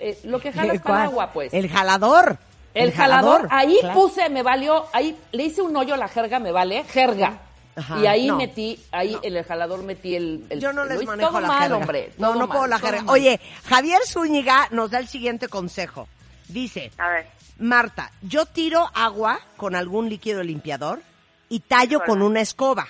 eh, 0.00 0.18
lo 0.24 0.40
que 0.40 0.52
jalas 0.52 0.78
para 0.80 0.82
¿Cuál? 0.82 1.02
agua, 1.02 1.32
pues? 1.32 1.54
El 1.54 1.68
jalador. 1.68 2.38
El 2.74 2.92
jalador, 2.92 3.48
ahí 3.50 3.78
claro. 3.80 3.94
puse, 4.00 4.28
me 4.28 4.42
valió, 4.42 4.84
ahí 4.92 5.16
le 5.32 5.44
hice 5.44 5.62
un 5.62 5.74
hoyo 5.76 5.94
a 5.94 5.96
la 5.96 6.08
jerga, 6.08 6.38
me 6.40 6.52
vale, 6.52 6.84
jerga. 6.84 7.38
Ajá, 7.74 7.98
y 8.00 8.06
ahí 8.06 8.26
no, 8.26 8.36
metí, 8.36 8.78
ahí 8.92 9.16
en 9.22 9.34
el 9.36 9.44
jalador 9.44 9.82
metí 9.82 10.14
el, 10.14 10.44
el- 10.50 10.60
Yo 10.60 10.72
no 10.74 10.84
les 10.84 11.02
manejo 11.04 11.30
todo 11.30 11.40
la 11.40 11.48
mal, 11.48 11.60
jerga. 11.62 11.76
hombre. 11.78 12.12
no, 12.18 12.28
todo 12.28 12.38
no 12.40 12.46
puedo 12.48 12.60
mal, 12.62 12.70
la 12.70 12.78
jerga. 12.78 13.02
mal. 13.02 13.14
Oye, 13.14 13.40
Javier 13.64 14.00
Zúñiga 14.06 14.68
nos 14.72 14.90
da 14.90 14.98
el 14.98 15.08
siguiente 15.08 15.48
consejo. 15.48 16.06
Dice, 16.48 16.90
A 16.98 17.08
ver, 17.08 17.26
Marta, 17.58 18.12
yo 18.20 18.44
tiro 18.44 18.90
agua 18.94 19.40
con 19.56 19.74
algún 19.74 20.10
líquido 20.10 20.42
limpiador 20.42 21.00
y 21.48 21.60
tallo 21.60 22.00
con 22.04 22.20
una 22.20 22.40
escoba. 22.42 22.86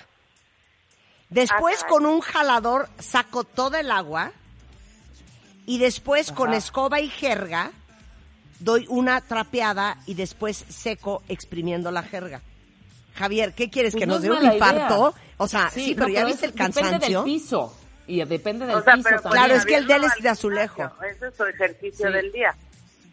Después 1.29 1.79
Ah, 1.83 1.87
con 1.89 2.05
un 2.05 2.21
jalador 2.21 2.89
saco 2.99 3.43
toda 3.43 3.79
el 3.81 3.91
agua 3.91 4.31
y 5.65 5.77
después 5.79 6.31
con 6.31 6.53
escoba 6.53 6.99
y 7.01 7.09
jerga 7.09 7.71
doy 8.59 8.85
una 8.89 9.21
trapeada 9.21 9.97
y 10.05 10.13
después 10.13 10.63
seco 10.69 11.21
exprimiendo 11.27 11.91
la 11.91 12.03
jerga. 12.03 12.41
Javier, 13.15 13.53
¿qué 13.53 13.69
quieres? 13.69 13.93
Pues 13.93 14.01
¿Que 14.01 14.07
no 14.07 14.13
nos 14.13 14.21
dé 14.21 14.31
un 14.31 14.43
infarto? 14.53 15.09
idea. 15.15 15.33
O 15.37 15.47
sea, 15.47 15.69
sí, 15.69 15.93
pero 15.95 16.07
ya 16.09 16.23
viste 16.25 16.45
el 16.45 16.53
cansancio. 16.53 16.91
Depende 16.93 17.15
del 17.15 17.23
piso. 17.23 17.77
Y 18.07 18.23
depende 18.23 18.65
del 18.65 18.75
o 18.77 18.81
sea, 18.83 18.93
piso 18.95 19.09
también. 19.09 19.31
Claro, 19.31 19.53
es 19.55 19.65
que 19.65 19.75
el 19.75 19.85
de 19.87 19.93
él 19.95 20.03
es 20.05 20.23
de 20.23 20.29
azulejo. 20.29 20.91
Ese 21.03 21.27
es 21.27 21.35
su 21.35 21.43
ejercicio 21.43 22.07
Sí. 22.07 22.13
del 22.13 22.31
día. 22.31 22.55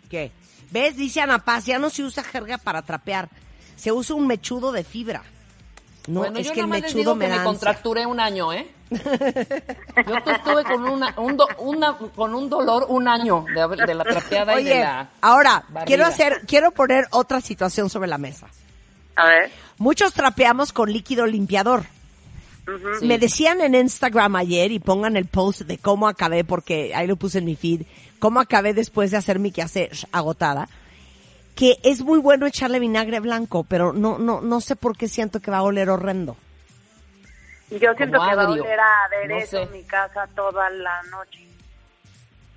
¿Qué? 0.09 0.31
¿Ves? 0.71 0.97
Dice 0.97 1.21
Ana 1.21 1.45
Paz, 1.45 1.67
ya 1.67 1.79
no 1.79 1.91
se 1.91 2.03
usa 2.05 2.23
jerga 2.23 2.59
para 2.59 2.83
trapear. 2.83 3.29
Se 3.77 3.91
usa 3.93 4.15
un 4.15 4.27
mechudo 4.27 4.71
de 4.73 4.85
fibra. 4.85 5.23
No, 6.07 6.21
bueno, 6.21 6.39
es 6.39 6.47
yo 6.49 6.53
que 6.53 6.61
el 6.61 6.67
nada 6.69 6.81
más 6.81 6.83
les 6.83 6.95
mechudo 6.95 7.13
digo 7.13 7.15
me 7.17 7.29
que 7.31 7.39
me 7.39 7.45
contracturé 7.45 8.05
un 8.07 8.21
año, 8.21 8.53
¿eh? 8.53 8.71
Yo 8.91 10.25
que 10.25 10.33
estuve 10.33 10.65
con 10.65 10.85
una, 10.89 11.15
un 11.19 11.37
do- 11.37 11.49
una- 11.59 11.97
con 11.97 12.35
un 12.35 12.49
dolor 12.51 12.87
un 12.89 13.09
año 13.09 13.45
de, 13.55 13.95
la 13.95 14.05
trapeada 14.05 14.61
y 14.61 14.65
de 14.65 14.71
Oye, 14.73 14.81
la... 14.81 15.09
ahora, 15.23 15.65
barriga. 15.69 15.85
quiero 15.87 16.05
hacer, 16.07 16.43
quiero 16.47 16.71
poner 16.73 17.07
otra 17.11 17.41
situación 17.41 17.89
sobre 17.89 18.09
la 18.09 18.19
mesa. 18.19 18.47
A 19.17 19.27
ver. 19.27 19.51
Muchos 19.79 20.13
trapeamos 20.13 20.73
con 20.73 20.93
líquido 20.93 21.27
limpiador. 21.27 21.85
Me 23.03 23.19
decían 23.19 23.61
en 23.61 23.75
Instagram 23.75 24.37
ayer, 24.37 24.73
y 24.73 24.79
pongan 24.79 25.17
el 25.17 25.27
post 25.27 25.63
de 25.63 25.77
cómo 25.79 26.09
acabé, 26.09 26.45
porque 26.45 26.95
ahí 26.95 27.07
lo 27.07 27.17
puse 27.17 27.39
en 27.39 27.45
mi 27.45 27.57
feed, 27.57 27.83
cómo 28.19 28.41
acabé 28.41 28.73
después 28.73 29.11
de 29.11 29.19
hacer 29.19 29.39
mi 29.39 29.53
quehacer 29.53 29.91
agotada, 30.13 30.69
que 31.55 31.79
es 31.83 32.01
muy 32.03 32.19
bueno 32.19 32.47
echarle 32.47 32.81
vinagre 32.81 33.21
blanco, 33.21 33.65
pero 33.65 33.93
no, 33.93 34.19
no, 34.19 34.41
no 34.41 34.61
sé 34.61 34.77
por 34.77 34.97
qué 34.97 35.09
siento 35.09 35.41
que 35.41 35.51
va 35.51 35.59
a 35.59 35.63
oler 35.63 35.89
horrendo. 35.91 36.37
Yo 37.71 37.95
siento 37.97 38.19
Como 38.19 38.31
que 38.31 38.37
va 38.37 38.43
a 38.43 38.49
oler 38.51 38.81
a 38.81 39.05
aderezo 39.07 39.59
No 39.59 39.63
sé. 39.67 39.73
en 39.73 39.73
mi 39.73 39.85
casa 39.85 40.29
toda 40.35 40.69
la 40.71 41.03
noche. 41.05 41.41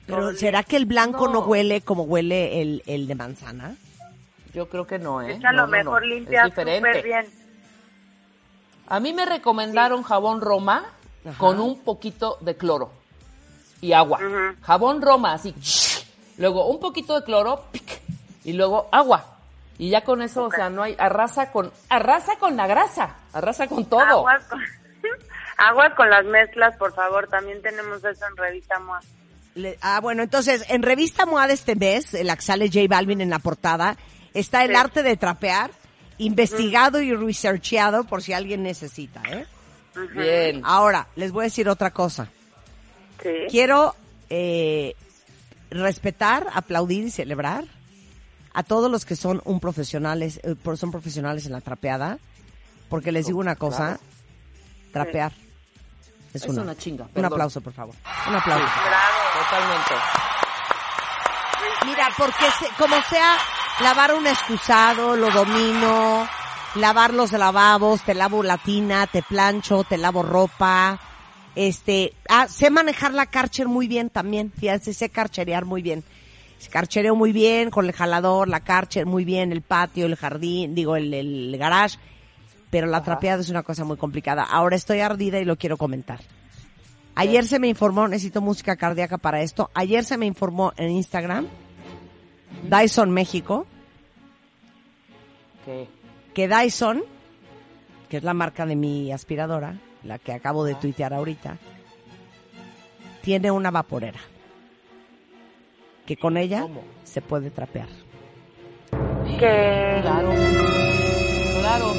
Pero 0.06 0.34
¿será 0.36 0.64
que 0.64 0.78
el 0.78 0.86
blanco 0.86 1.28
no, 1.28 1.34
No. 1.34 1.40
huele 1.42 1.82
como 1.82 2.04
huele 2.04 2.62
el, 2.62 2.84
el 2.86 3.08
de 3.08 3.16
manzana? 3.16 3.76
Yo 4.54 4.68
creo 4.70 4.88
que 4.88 4.98
no, 5.00 5.22
¿eh? 5.22 5.34
Esa 5.34 5.50
a 5.50 5.52
No, 5.52 5.58
lo 5.62 5.66
no, 5.68 5.72
mejor 5.72 6.02
no. 6.02 6.08
limpia 6.08 6.40
Es 6.44 6.46
diferente. 6.50 6.90
súper 6.90 7.04
bien. 7.06 7.26
A 8.88 9.00
mí 9.00 9.14
me 9.14 9.26
recomendaron 9.26 10.02
jabón 10.04 10.40
Roma 10.42 10.86
Ajá. 11.26 11.38
con 11.38 11.60
un 11.60 11.80
poquito 11.84 12.38
de 12.42 12.56
cloro 12.56 12.90
y 13.82 13.92
agua. 13.94 14.20
Jabón 14.62 15.02
Roma, 15.02 15.34
así. 15.34 15.54
Luego 16.38 16.68
un 16.68 16.80
poquito 16.80 17.16
de 17.20 17.26
cloro 17.26 17.66
pic, 17.72 18.02
y 18.48 18.54
luego 18.54 18.88
agua. 18.92 19.36
Y 19.78 19.90
ya 19.92 20.04
con 20.04 20.22
eso, 20.24 20.46
o 20.46 20.52
sea, 20.52 20.70
no 20.70 20.82
hay 20.82 20.96
arrasa 20.98 21.52
con 21.52 21.72
arrasa 21.90 22.38
con 22.40 22.56
la 22.58 22.66
grasa, 22.66 23.18
arrasa 23.34 23.68
con 23.68 23.86
todo. 23.86 24.02
Aguas 24.02 24.44
con, 24.46 24.60
aguas 25.58 25.94
con 25.96 26.10
las 26.10 26.26
mezclas, 26.26 26.76
por 26.78 26.94
favor. 26.96 27.28
También 27.28 27.62
tenemos 27.62 28.04
eso 28.04 28.26
en 28.26 28.38
Revista 28.38 28.80
MOA. 28.80 29.02
Le- 29.56 29.78
ah, 29.82 30.00
bueno, 30.02 30.24
entonces, 30.24 30.66
en 30.70 30.82
Revista 30.82 31.26
MOA 31.26 31.48
de 31.48 31.54
este 31.56 31.76
mes, 31.76 32.14
en 32.14 32.26
la 32.28 32.36
que 32.38 32.42
sale 32.42 32.68
J 32.68 32.86
Balvin 32.90 33.22
en 33.22 33.30
la 33.30 33.40
portada, 33.40 33.98
está 34.34 34.64
el 34.64 34.72
Sí. 34.72 34.76
arte 34.78 35.04
de 35.04 35.18
trapear, 35.18 35.72
investigado 36.20 37.02
y 37.02 37.14
researcheado 37.14 38.06
por 38.06 38.24
si 38.24 38.34
alguien 38.34 38.64
necesita, 38.64 39.22
¿eh? 39.30 39.46
Bien. 40.16 40.62
Ahora, 40.64 41.08
les 41.16 41.32
voy 41.32 41.42
a 41.42 41.44
decir 41.46 41.68
otra 41.70 41.92
cosa. 41.92 42.30
Sí. 43.22 43.30
Quiero 43.50 43.96
eh, 44.30 44.96
respetar, 45.70 46.48
aplaudir 46.54 47.04
y 47.06 47.12
celebrar 47.12 47.64
a 48.58 48.64
todos 48.64 48.90
los 48.90 49.06
que 49.06 49.16
son 49.16 49.40
un 49.46 49.60
profesionales, 49.60 50.40
eh, 50.44 50.56
son 50.76 50.90
profesionales 50.90 51.46
en 51.46 51.52
la 51.52 51.62
trapeada, 51.62 52.18
porque 52.90 53.12
les 53.12 53.28
digo 53.28 53.40
una 53.40 53.56
cosa, 53.56 54.00
trapear 54.92 55.32
es, 56.34 56.44
Es 56.44 56.50
una 56.50 56.76
chinga, 56.76 57.04
Un 57.06 57.10
perdón. 57.12 57.34
aplauso, 57.34 57.62
por 57.62 57.74
favor. 57.74 57.94
Un 58.28 58.36
aplauso. 58.36 58.66
Totalmente. 58.66 59.94
Mira, 61.86 62.10
porque 62.18 62.46
se- 62.60 62.70
como 62.78 62.96
sea, 63.10 63.38
lavar 63.82 64.14
un 64.14 64.26
excusado, 64.28 65.16
lo 65.16 65.30
domino, 65.32 66.28
lavar 66.76 67.14
los 67.14 67.32
lavabos, 67.34 68.02
te 68.02 68.14
lavo 68.14 68.42
la 68.44 68.58
tina, 68.58 69.08
te 69.08 69.22
plancho, 69.24 69.84
te 69.84 69.98
lavo 69.98 70.24
ropa, 70.24 71.00
este, 71.56 72.14
ah, 72.30 72.48
sé 72.48 72.70
manejar 72.72 73.14
la 73.14 73.26
Karcher 73.28 73.68
muy 73.68 73.88
bien 73.88 74.10
también, 74.10 74.52
fíjense, 74.52 74.94
sé 74.94 75.10
carcherear 75.10 75.66
muy 75.66 75.82
bien. 75.82 76.04
Carchereo 76.70 77.16
muy 77.16 77.32
bien, 77.32 77.70
con 77.70 77.86
el 77.86 77.94
jalador, 77.94 78.48
la 78.50 78.60
Karcher 78.60 79.06
muy 79.06 79.24
bien, 79.24 79.52
el 79.52 79.62
patio, 79.62 80.06
el 80.06 80.16
jardín, 80.16 80.76
digo, 80.76 80.96
el, 80.96 81.14
el 81.14 81.56
garage, 81.58 81.98
pero 82.70 82.88
la 82.88 83.04
trapeada 83.04 83.42
es 83.42 83.50
una 83.50 83.64
cosa 83.64 83.86
muy 83.86 83.98
complicada. 83.98 84.44
Ahora 84.44 84.76
estoy 84.76 85.00
ardida 85.00 85.40
y 85.40 85.46
lo 85.46 85.56
quiero 85.56 85.78
comentar. 85.78 86.20
Ayer 87.16 87.48
se 87.48 87.58
me 87.58 87.68
informó, 87.68 88.08
necesito 88.08 88.42
música 88.42 88.76
cardíaca 88.76 89.18
para 89.18 89.42
esto, 89.42 89.72
ayer 89.74 90.04
se 90.04 90.18
me 90.18 90.26
informó 90.26 90.74
en 90.78 90.92
Instagram, 90.92 91.48
Dyson 92.70 93.12
México, 93.12 93.66
¿Qué? 95.66 95.88
que 96.34 96.48
Dyson, 96.48 97.04
que 98.10 98.18
es 98.18 98.24
la 98.24 98.36
marca 98.36 98.68
de 98.68 98.76
mi 98.76 99.12
aspiradora, 99.12 99.80
la 100.04 100.20
que 100.20 100.32
acabo 100.32 100.64
de 100.64 100.76
tuitear 100.76 101.14
ahorita, 101.14 101.58
tiene 103.24 103.50
una 103.50 103.72
vaporera. 103.72 104.20
Que 106.08 106.18
con 106.18 106.38
ella 106.38 106.62
¿Cómo? 106.62 106.84
se 107.04 107.22
puede 107.22 107.52
trapear. 107.52 107.90
que 109.38 110.00
Claro. 110.02 110.32
Claro. 111.60 111.94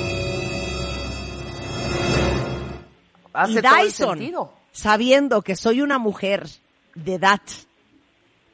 Hace 3.35 3.53
y 3.53 3.63
todo 3.63 3.77
el 3.77 3.85
Dyson, 3.85 4.19
sentido. 4.19 4.53
sabiendo 4.73 5.43
que 5.43 5.55
soy 5.55 5.83
una 5.83 5.99
mujer 5.99 6.49
de 6.95 7.15
edad 7.15 7.41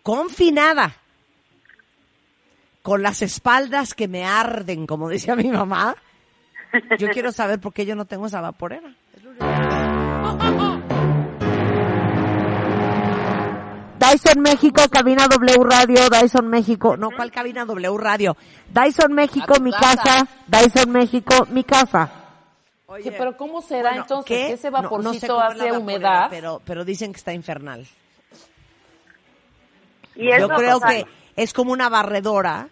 confinada, 0.02 0.96
con 2.82 3.02
las 3.02 3.22
espaldas 3.22 3.94
que 3.94 4.08
me 4.08 4.26
arden, 4.26 4.86
como 4.86 5.08
decía 5.08 5.34
mi 5.36 5.48
mamá, 5.48 5.96
yo 6.98 7.08
quiero 7.08 7.32
saber 7.32 7.60
por 7.60 7.72
qué 7.72 7.86
yo 7.86 7.94
no 7.94 8.04
tengo 8.04 8.26
esa 8.26 8.42
vaporera. 8.42 8.94
Dyson 13.98 14.42
México, 14.42 14.82
cabina 14.90 15.26
W 15.28 15.64
Radio, 15.64 16.08
Dyson 16.10 16.48
México, 16.48 16.96
no, 16.96 17.10
¿cuál 17.10 17.30
cabina 17.30 17.64
W 17.64 17.96
Radio? 17.98 18.36
Dyson 18.68 19.12
México, 19.12 19.54
mi 19.60 19.70
casa. 19.70 19.96
casa, 19.96 20.28
Dyson 20.48 20.90
México, 20.90 21.46
mi 21.50 21.64
casa. 21.64 22.10
Oye, 22.86 23.12
pero 23.12 23.36
¿cómo 23.36 23.62
será 23.62 23.90
Bueno, 23.90 24.02
entonces 24.02 24.26
¿qué? 24.26 24.46
que 24.48 24.52
ese 24.54 24.70
No- 24.70 24.78
no 24.82 24.82
vaporcito 24.90 25.40
sé 25.40 25.46
hace 25.46 25.72
humedad? 25.72 26.26
Pero, 26.30 26.60
pero 26.64 26.84
dicen 26.84 27.12
que 27.12 27.18
está 27.18 27.32
infernal. 27.32 27.86
y 30.16 30.26
Yo 30.38 30.48
creo 30.48 30.80
que 30.80 31.06
es 31.36 31.52
como 31.52 31.72
una 31.72 31.88
barredora 31.88 32.68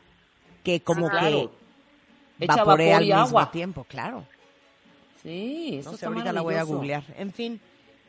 que 0.62 0.80
como 0.82 1.06
Ajá. 1.08 1.20
que 1.20 1.28
Claro. 1.30 1.52
Echa 2.40 2.56
vaporea 2.56 2.94
vapor 2.94 3.02
al 3.02 3.02
y 3.04 3.12
mismo 3.22 3.38
agua. 3.38 3.50
tiempo, 3.50 3.84
claro. 3.84 4.24
Sí, 5.22 5.76
eso 5.78 5.90
No 5.90 5.96
sé, 5.96 6.04
está 6.04 6.06
ahorita 6.08 6.32
la 6.32 6.40
voy 6.40 6.54
a 6.56 6.62
googlear. 6.64 7.04
En 7.16 7.32
fin, 7.32 7.60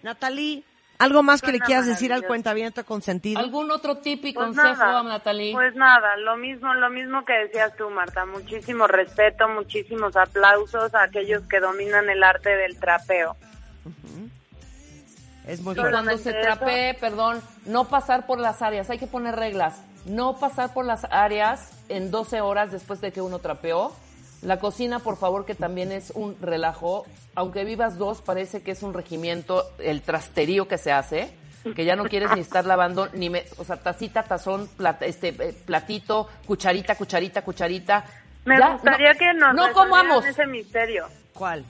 Natalie, 0.02 0.64
¿algo 1.04 1.24
más 1.24 1.42
que 1.42 1.52
le 1.52 1.60
quieras 1.60 1.86
decir 1.86 2.14
al 2.14 2.26
cuentaviento 2.26 2.86
consentido? 2.86 3.40
¿Algún 3.40 3.72
otro 3.72 3.98
tip 3.98 4.26
y 4.26 4.34
Pues 4.34 4.46
consejo, 4.46 4.84
nada, 4.84 5.04
Natalie? 5.04 5.54
Pues 5.54 5.76
nada, 5.76 6.16
lo 6.18 6.38
mismo, 6.38 6.74
lo 6.74 6.90
mismo 6.90 7.24
que 7.26 7.34
decías 7.34 7.76
tú, 7.76 7.90
Marta. 7.90 8.26
Muchísimo 8.26 8.88
respeto, 8.88 9.48
muchísimos 9.50 10.16
aplausos 10.16 10.94
a 10.96 11.04
aquellos 11.04 11.44
que 11.44 11.60
dominan 11.60 12.10
el 12.10 12.24
arte 12.24 12.56
del 12.56 12.80
trapeo. 12.80 13.36
Es 15.48 15.62
muy 15.62 15.74
y 15.74 15.76
fuerte. 15.76 15.92
cuando 15.92 16.18
se 16.18 16.34
trapee, 16.34 16.94
perdón, 17.00 17.42
no 17.66 17.86
pasar 17.86 18.26
por 18.26 18.40
las 18.40 18.62
áreas, 18.62 18.90
hay 18.90 18.98
que 18.98 19.08
poner 19.08 19.36
reglas. 19.36 19.82
No 20.06 20.38
pasar 20.38 20.74
por 20.74 20.86
las 20.86 21.06
áreas 21.12 21.72
en 21.90 22.12
12 22.12 22.42
horas 22.42 22.72
después 22.72 23.02
de 23.02 23.12
que 23.12 23.22
uno 23.22 23.40
trapeó. 23.40 23.94
La 24.44 24.60
cocina, 24.60 25.00
por 25.00 25.18
favor, 25.18 25.46
que 25.46 25.56
también 25.56 25.92
es 25.92 26.12
un 26.16 26.38
relajo. 26.42 27.06
Aunque 27.36 27.64
vivas 27.64 27.98
dos, 27.98 28.22
parece 28.22 28.62
que 28.62 28.72
es 28.72 28.84
un 28.84 28.94
regimiento, 28.94 29.64
el 29.80 30.02
trasterío 30.02 30.68
que 30.68 30.78
se 30.78 30.92
hace, 30.92 31.34
que 31.76 31.86
ya 31.86 31.96
no 31.96 32.04
quieres 32.04 32.30
ni 32.36 32.42
estar 32.42 32.66
lavando, 32.66 33.08
ni 33.14 33.30
me- 33.30 33.46
o 33.58 33.64
sea, 33.64 33.78
tacita, 33.78 34.24
tazón, 34.24 34.68
plata- 34.68 35.06
este, 35.06 35.30
eh, 35.30 35.54
platito, 35.66 36.28
cucharita, 36.46 36.96
cucharita, 36.96 37.42
cucharita. 37.42 38.04
Me 38.44 38.58
Ya, 38.60 38.74
gustaría 38.74 39.14
no- 39.14 39.20
que 39.20 39.34
nos 39.34 39.56
No 39.56 39.72
comamos. 39.74 40.26
ese 40.26 40.46
misterio. 40.46 41.08
¿Cuál? 41.34 41.64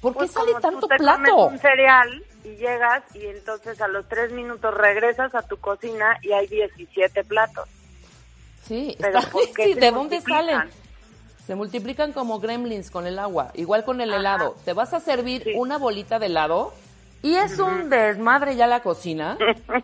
¿Por 0.00 0.12
qué 0.14 0.18
Pues 0.18 0.32
sale 0.32 0.46
como 0.52 0.60
tanto 0.60 0.80
tú 0.80 0.88
te 0.88 0.96
plato? 0.96 1.22
comes 1.36 1.52
un 1.52 1.58
cereal 1.60 2.24
y 2.44 2.48
llegas 2.56 3.04
y 3.14 3.26
entonces 3.26 3.80
a 3.80 3.86
los 3.88 4.08
tres 4.08 4.32
minutos 4.32 4.74
regresas 4.74 5.32
a 5.36 5.42
tu 5.42 5.56
cocina 5.58 6.18
y 6.22 6.32
hay 6.32 6.48
17 6.48 7.22
platos. 7.24 7.68
Sí, 8.64 8.96
Pero 9.00 9.18
está- 9.20 9.30
¿por 9.30 9.42
qué 9.54 9.64
sí, 9.66 9.74
¿de 9.74 9.90
dónde 9.92 10.20
salen? 10.20 10.62
Se 11.48 11.54
multiplican 11.56 12.12
como 12.12 12.38
gremlins 12.40 12.90
con 12.90 13.06
el 13.06 13.18
agua, 13.18 13.50
igual 13.54 13.82
con 13.82 14.02
el 14.02 14.10
Ajá. 14.10 14.20
helado. 14.20 14.54
Te 14.66 14.74
vas 14.74 14.92
a 14.92 15.00
servir 15.00 15.42
Sí. 15.44 15.52
una 15.56 15.78
bolita 15.78 16.18
de 16.18 16.26
helado 16.26 16.74
y 17.22 17.36
es 17.36 17.58
un 17.58 17.88
desmadre 17.88 18.54
ya 18.54 18.66
la 18.66 18.80
cocina 18.82 19.38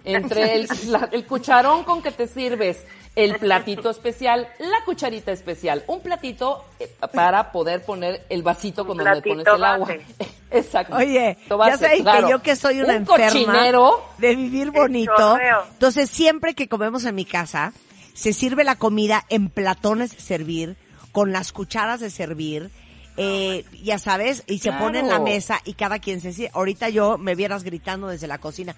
entre 0.05 0.57
el, 0.57 0.69
la- 0.89 1.09
el 1.11 1.25
cucharón 1.27 1.83
con 1.85 2.03
que 2.03 2.11
te 2.13 2.27
sirves, 2.29 2.85
el 3.17 3.37
platito 3.39 3.89
especial, 3.89 4.47
la 4.59 4.85
cucharita 4.85 5.33
especial, 5.33 5.83
un 5.87 6.01
platito 6.03 6.67
eh, 6.79 6.93
para 7.15 7.51
poder 7.51 7.83
poner 7.83 8.27
el 8.29 8.43
vasito 8.43 8.87
con 8.87 8.99
donde 8.99 9.23
pones 9.23 9.47
el 9.47 9.65
agua. 9.65 9.89
base. 9.89 10.03
Exacto. 10.51 10.97
Oye, 10.97 11.39
ya 11.49 11.57
claro. 12.03 12.27
que 12.27 12.31
yo 12.31 12.43
que 12.43 12.57
soy 12.57 12.81
una 12.81 12.91
un 12.91 12.95
enferma 12.97 13.27
cochinero. 13.31 14.05
de 14.19 14.37
vivir 14.37 14.71
bonito. 14.71 15.39
Entonces, 15.73 16.11
siempre 16.11 16.55
que 16.55 16.69
comemos 16.69 17.05
en 17.07 17.15
mi 17.15 17.25
casa, 17.25 17.73
se 18.13 18.33
sirve 18.35 18.63
la 18.65 18.77
comida 18.77 19.25
en 19.31 19.49
platones 19.49 20.11
servir, 20.13 20.77
con 21.15 21.33
las 21.33 21.53
cucharas 21.53 22.01
de 22.01 22.11
servir, 22.11 22.71
eh, 23.17 23.65
ya 23.83 23.99
sabes, 24.01 24.43
y 24.49 24.59
se 24.59 24.71
Claro. 24.71 24.85
pone 24.87 24.99
en 24.99 25.09
la 25.09 25.21
mesa 25.21 25.61
y 25.65 25.75
cada 25.75 26.01
quien 26.01 26.21
se 26.21 26.33
sirve. 26.33 26.51
Ahorita 26.53 26.89
yo 26.89 27.17
me 27.19 27.37
vieras 27.37 27.63
gritando 27.63 28.09
desde 28.09 28.27
la 28.27 28.39
cocina. 28.39 28.75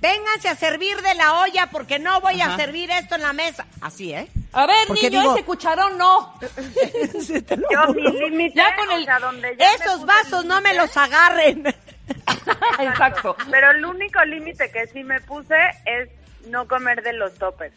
Vénganse 0.00 0.48
a 0.48 0.56
servir 0.56 1.00
de 1.00 1.14
la 1.14 1.40
olla 1.40 1.70
porque 1.70 1.98
no 2.00 2.20
voy 2.20 2.40
a 2.42 2.54
servir 2.56 2.90
esto 2.90 3.14
en 3.14 3.22
la 3.22 3.32
mesa. 3.32 3.64
Así, 3.80 4.12
¿eh? 4.12 4.28
A 4.52 4.66
ver, 4.66 4.86
Porque 4.88 5.08
niño, 5.08 5.20
digo- 5.22 5.34
ese 5.36 5.44
cucharón 5.44 5.96
no. 5.96 6.34
Sí, 7.20 7.40
te 7.42 7.56
lo 7.56 7.66
Yo 7.70 7.94
mi 7.94 8.02
límite, 8.02 8.56
Ya 8.58 8.74
con 8.76 8.90
el- 8.92 9.02
o 9.02 9.04
sea, 9.04 9.18
donde 9.20 9.56
ya 9.56 9.66
me 9.78 9.84
Esos 9.84 10.04
vasos 10.04 10.44
no 10.44 10.60
me 10.60 10.74
los 10.74 10.94
agarren. 10.96 11.64
Exacto. 12.80 13.36
Pero 13.50 13.70
el 13.70 13.84
único 13.84 14.22
límite 14.24 14.70
que 14.70 14.86
sí 14.88 15.02
me 15.04 15.20
puse 15.20 15.54
es 15.86 16.08
no 16.48 16.66
comer 16.68 17.02
de 17.02 17.12
los 17.14 17.32
toppers. 17.34 17.74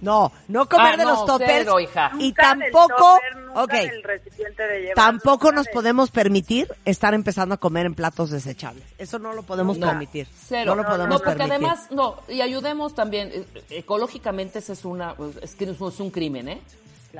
No, 0.00 0.30
no 0.48 0.68
comer 0.68 0.94
Ah, 0.94 0.96
de 0.96 1.04
no, 1.04 1.10
los 1.10 1.26
toppers. 1.26 1.50
cero, 1.52 1.80
hija. 1.80 2.10
Y 2.18 2.28
Nunca 2.28 2.54
del 2.54 2.70
tampoco, 2.72 2.96
topper, 3.14 3.36
nunca 3.36 3.62
ok, 3.64 3.72
del 3.72 4.02
recipiente 4.02 4.62
de 4.66 4.80
llevar, 4.80 4.94
tampoco 4.94 5.52
nos 5.52 5.68
podemos 5.68 6.10
permitir 6.10 6.68
estar 6.84 7.14
empezando 7.14 7.54
a 7.54 7.58
comer 7.58 7.86
en 7.86 7.94
platos 7.94 8.30
desechables. 8.30 8.84
Eso 8.98 9.18
no 9.18 9.32
lo 9.32 9.42
podemos 9.42 9.78
No, 9.78 9.86
permitir. 9.88 10.28
Cero. 10.46 10.74
No 10.74 10.82
lo 10.82 10.88
podemos 10.88 11.08
No, 11.08 11.18
porque 11.18 11.38
permitir. 11.38 11.52
además, 11.54 11.90
no, 11.90 12.16
y 12.28 12.40
ayudemos 12.42 12.94
también, 12.94 13.30
eh, 13.32 13.46
ecológicamente 13.70 14.58
ese 14.58 14.74
es 14.74 14.84
una, 14.84 15.14
es 15.40 15.54
que 15.54 15.64
es 15.64 15.80
un 16.00 16.10
crimen, 16.10 16.48
¿eh? 16.48 16.60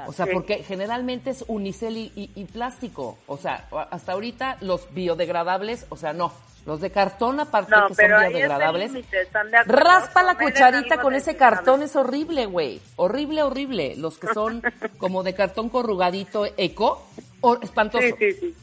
O 0.06 0.12
sea, 0.12 0.26
Sí. 0.26 0.32
porque 0.34 0.62
generalmente 0.62 1.30
es 1.30 1.42
unicel 1.48 1.96
y, 1.96 2.12
y- 2.14 2.30
y 2.34 2.44
plástico. 2.44 3.16
O 3.26 3.38
sea, 3.38 3.66
hasta 3.90 4.12
ahorita 4.12 4.58
los 4.60 4.92
biodegradables, 4.92 5.86
o 5.88 5.96
sea, 5.96 6.12
no. 6.12 6.32
Los 6.66 6.80
de 6.80 6.90
cartón, 6.90 7.38
aparte 7.38 7.70
No, 7.70 7.86
que 7.86 7.94
pero 7.94 8.18
son 8.18 8.28
biodegradables, 8.28 8.92
límite, 8.92 9.22
¿están 9.22 9.50
de 9.52 9.58
acuerdo? 9.58 9.80
raspa 9.84 10.22
la 10.24 10.34
cucharita 10.36 11.00
con 11.00 11.14
ese 11.14 11.36
cartón, 11.36 11.82
es 11.84 11.94
horrible, 11.94 12.46
güey. 12.46 12.80
Horrible, 12.96 13.44
horrible. 13.44 13.94
Los 13.96 14.18
que 14.18 14.26
son 14.34 14.62
como 14.98 15.22
de 15.22 15.32
cartón 15.34 15.68
corrugadito 15.68 16.44
eco, 16.56 17.06
o 17.40 17.56
espantoso. 17.62 18.02
Sí, 18.04 18.12
sí, 18.18 18.32
sí. 18.40 18.54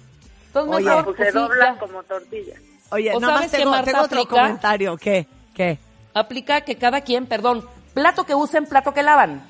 Entonces, 0.48 0.76
Oye, 0.76 0.86
mejor, 0.86 1.06
Pues 1.06 1.16
pues 1.16 1.28
se 1.28 1.32
sí, 1.32 1.40
doblan 1.40 1.78
como 1.78 2.04
tortillas. 2.04 2.60
Oye, 2.92 3.14
¿O 3.16 3.20
más 3.22 3.30
sabes 3.36 3.52
que 3.52 3.66
Marta 3.66 3.86
tengo 3.92 4.04
otro 4.04 4.20
aplica? 4.22 4.42
comentario. 4.42 4.98
¿Qué? 4.98 5.28
¿Qué? 5.56 5.80
aplica 6.14 6.62
que 6.62 6.76
cada 6.78 7.02
quien, 7.02 7.26
perdón, 7.26 7.68
plato 7.96 8.26
que 8.26 8.36
usen, 8.36 8.66
plato 8.68 8.94
que 8.94 9.02
lavan. 9.02 9.48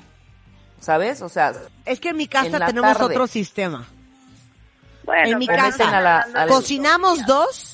¿Sabes? 0.80 1.20
O 1.22 1.28
sea, 1.28 1.52
Es 1.84 1.98
que 2.00 2.10
en 2.10 2.16
mi 2.16 2.26
casa 2.28 2.64
tenemos 2.66 2.96
tarde. 2.96 3.04
otro 3.12 3.26
sistema. 3.26 3.86
Bueno, 5.04 5.28
en 5.32 5.38
mi 5.38 5.46
casa 5.46 5.98
a 5.98 6.00
la- 6.00 6.46
cocinamos 6.48 7.26
dos 7.26 7.73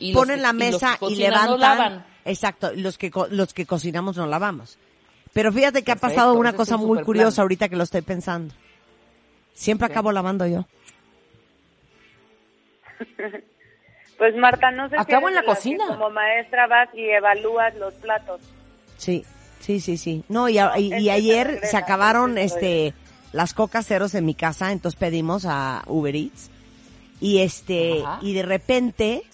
y, 0.00 0.12
ponen 0.14 0.36
que- 0.36 0.42
la 0.42 0.48
y 0.50 0.52
los 0.52 0.58
que 0.60 0.70
mesa 0.72 0.94
y, 0.94 0.98
cocinan 0.98 1.32
no 1.46 1.56
levantan. 1.56 1.78
lavan. 1.78 2.06
Exacto, 2.24 2.72
los 2.74 2.96
que 2.98 3.10
co- 3.10 3.26
los 3.30 3.52
que 3.54 3.66
cocinamos 3.66 4.16
no 4.16 4.26
lavamos. 4.26 4.78
Pero 5.32 5.52
fíjate 5.52 5.82
que 5.82 5.92
ha 5.92 5.96
pasado 5.96 6.34
una 6.34 6.52
cosa 6.54 6.76
un 6.76 6.86
muy 6.86 7.02
curiosa 7.02 7.42
ahorita 7.42 7.68
que 7.68 7.76
lo 7.76 7.82
estoy 7.84 8.02
pensando. 8.02 8.54
Siempre 9.52 9.86
acabo 9.86 10.12
lavando 10.12 10.46
yo. 10.46 10.64
Pues 14.16 14.36
Marta, 14.36 14.70
no 14.70 14.88
sé 14.88 14.94
si 14.94 15.00
Acabo 15.02 15.28
en 15.28 15.34
la 15.34 15.42
cocina. 15.44 15.86
como 15.88 16.08
maestra 16.08 16.68
vas 16.68 16.88
y 16.94 17.02
evalúas 17.02 17.74
los 17.74 17.92
platos. 17.94 18.40
Sí, 18.96 19.24
sí, 19.58 19.80
sí, 19.80 19.96
sí. 19.98 20.22
No, 20.28 20.48
y, 20.48 20.56
a- 20.58 20.78
y- 20.78 20.90
No, 20.90 20.98
y 20.98 21.08
ese 21.08 21.10
ayer 21.10 21.46
se 21.46 21.52
regresa, 21.54 21.70
se 21.72 21.76
acabaron 21.76 22.38
este 22.38 22.94
las 23.32 23.54
cocas 23.54 23.86
ceros 23.86 24.14
en 24.14 24.24
mi 24.24 24.34
casa, 24.36 24.70
entonces 24.70 24.98
pedimos 24.98 25.44
a 25.46 25.82
Uber 25.88 26.14
Eats. 26.14 26.48
Y 27.20 27.40
este, 27.40 28.02
Ajá. 28.04 28.20
y 28.22 28.34
de 28.34 28.42
repente 28.44 29.24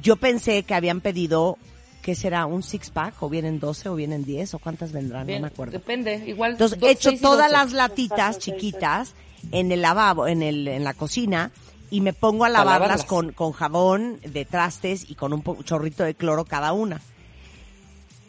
yo 0.00 0.16
pensé 0.16 0.62
que 0.62 0.74
habían 0.74 1.00
pedido 1.00 1.58
¿qué 2.02 2.14
será? 2.14 2.46
¿Un 2.46 2.62
six 2.62 2.90
pack? 2.90 3.22
¿O 3.22 3.28
vienen 3.28 3.60
12 3.60 3.88
o 3.88 3.94
vienen 3.94 4.24
10? 4.24 4.54
¿O 4.54 4.58
cuántas 4.58 4.92
vendrán? 4.92 5.26
bien, 5.26 5.40
no 5.40 5.46
me 5.46 5.52
acuerdo. 5.52 5.72
depende. 5.72 6.22
Igual. 6.26 6.52
Entonces 6.52 6.78
dos, 6.78 6.88
he 6.88 6.92
hecho 6.92 7.12
todas 7.18 7.50
las 7.50 7.72
latitas 7.72 8.38
chiquitas 8.38 9.14
en 9.52 9.72
el 9.72 9.82
lavabo, 9.82 10.26
en 10.26 10.42
el, 10.42 10.68
en 10.68 10.84
la 10.84 10.94
cocina, 10.94 11.52
y 11.90 12.00
me 12.00 12.12
pongo 12.12 12.44
a 12.44 12.48
lavarlas 12.48 12.80
lavarlas. 12.80 13.06
con, 13.06 13.32
con 13.32 13.52
jabón 13.52 14.20
de 14.24 14.44
trastes 14.44 15.08
y 15.08 15.14
con 15.14 15.32
un 15.32 15.42
chorrito 15.64 16.04
de 16.04 16.14
cloro 16.14 16.44
cada 16.44 16.72
una. 16.72 17.00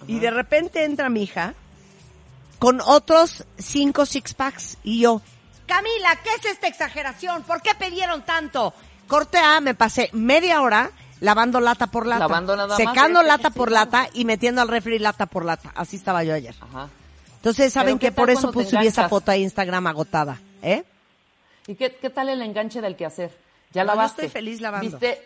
Y 0.08 0.20
de 0.20 0.32
repente 0.32 0.84
entra 0.84 1.10
mi 1.10 1.24
hija 1.24 1.56
con 2.60 2.82
otros 2.82 3.46
cinco 3.58 4.06
six 4.06 4.34
packs 4.34 4.78
y 4.84 5.00
yo, 5.00 5.22
Camila, 5.66 6.20
¿qué 6.24 6.30
es 6.40 6.54
esta 6.54 6.68
exageración? 6.68 7.44
¿Por 7.44 7.62
qué 7.62 7.72
pidieron 7.76 8.24
tanto? 8.26 8.74
Corte 9.08 9.38
A, 9.38 9.62
me 9.62 9.74
pasé 9.74 10.10
media 10.12 10.62
hora 10.62 10.92
lavando 11.20 11.60
lata 11.60 11.88
por 11.88 12.06
lata, 12.06 12.20
Lavando 12.20 12.56
nada 12.56 12.76
secando 12.76 13.22
¿eh? 13.22 13.26
lata 13.28 13.50
por 13.50 13.72
lata 13.72 14.08
y 14.14 14.26
metiendo 14.26 14.62
al 14.62 14.68
refri 14.68 15.00
lata 15.00 15.26
por 15.26 15.46
lata. 15.46 15.72
Así 15.76 15.96
estaba 15.96 16.24
yo 16.24 16.34
ayer. 16.34 16.56
Ajá. 16.62 16.90
Entonces 17.36 17.72
saben 17.74 17.98
Pero 17.98 18.00
¿qué 18.00 18.16
que 18.16 18.22
por 18.22 18.30
eso 18.30 18.52
puse 18.52 18.70
subí 18.72 18.88
esa 18.88 19.10
foto 19.10 19.32
a 19.32 19.38
Instagram 19.38 19.88
agotada, 19.88 20.40
¿eh? 20.62 20.84
¿Y 21.68 21.76
qué, 21.76 21.96
qué 21.96 22.10
tal 22.10 22.30
el 22.30 22.42
enganche 22.42 22.82
del 22.82 22.96
quehacer? 22.96 23.32
¿Ya 23.74 23.84
No, 23.84 23.92
yo 23.92 23.96
lavaste? 23.96 24.26
estoy 24.26 24.42
feliz 24.42 24.62
lavando. 24.62 24.90
¿Viste? 24.90 25.22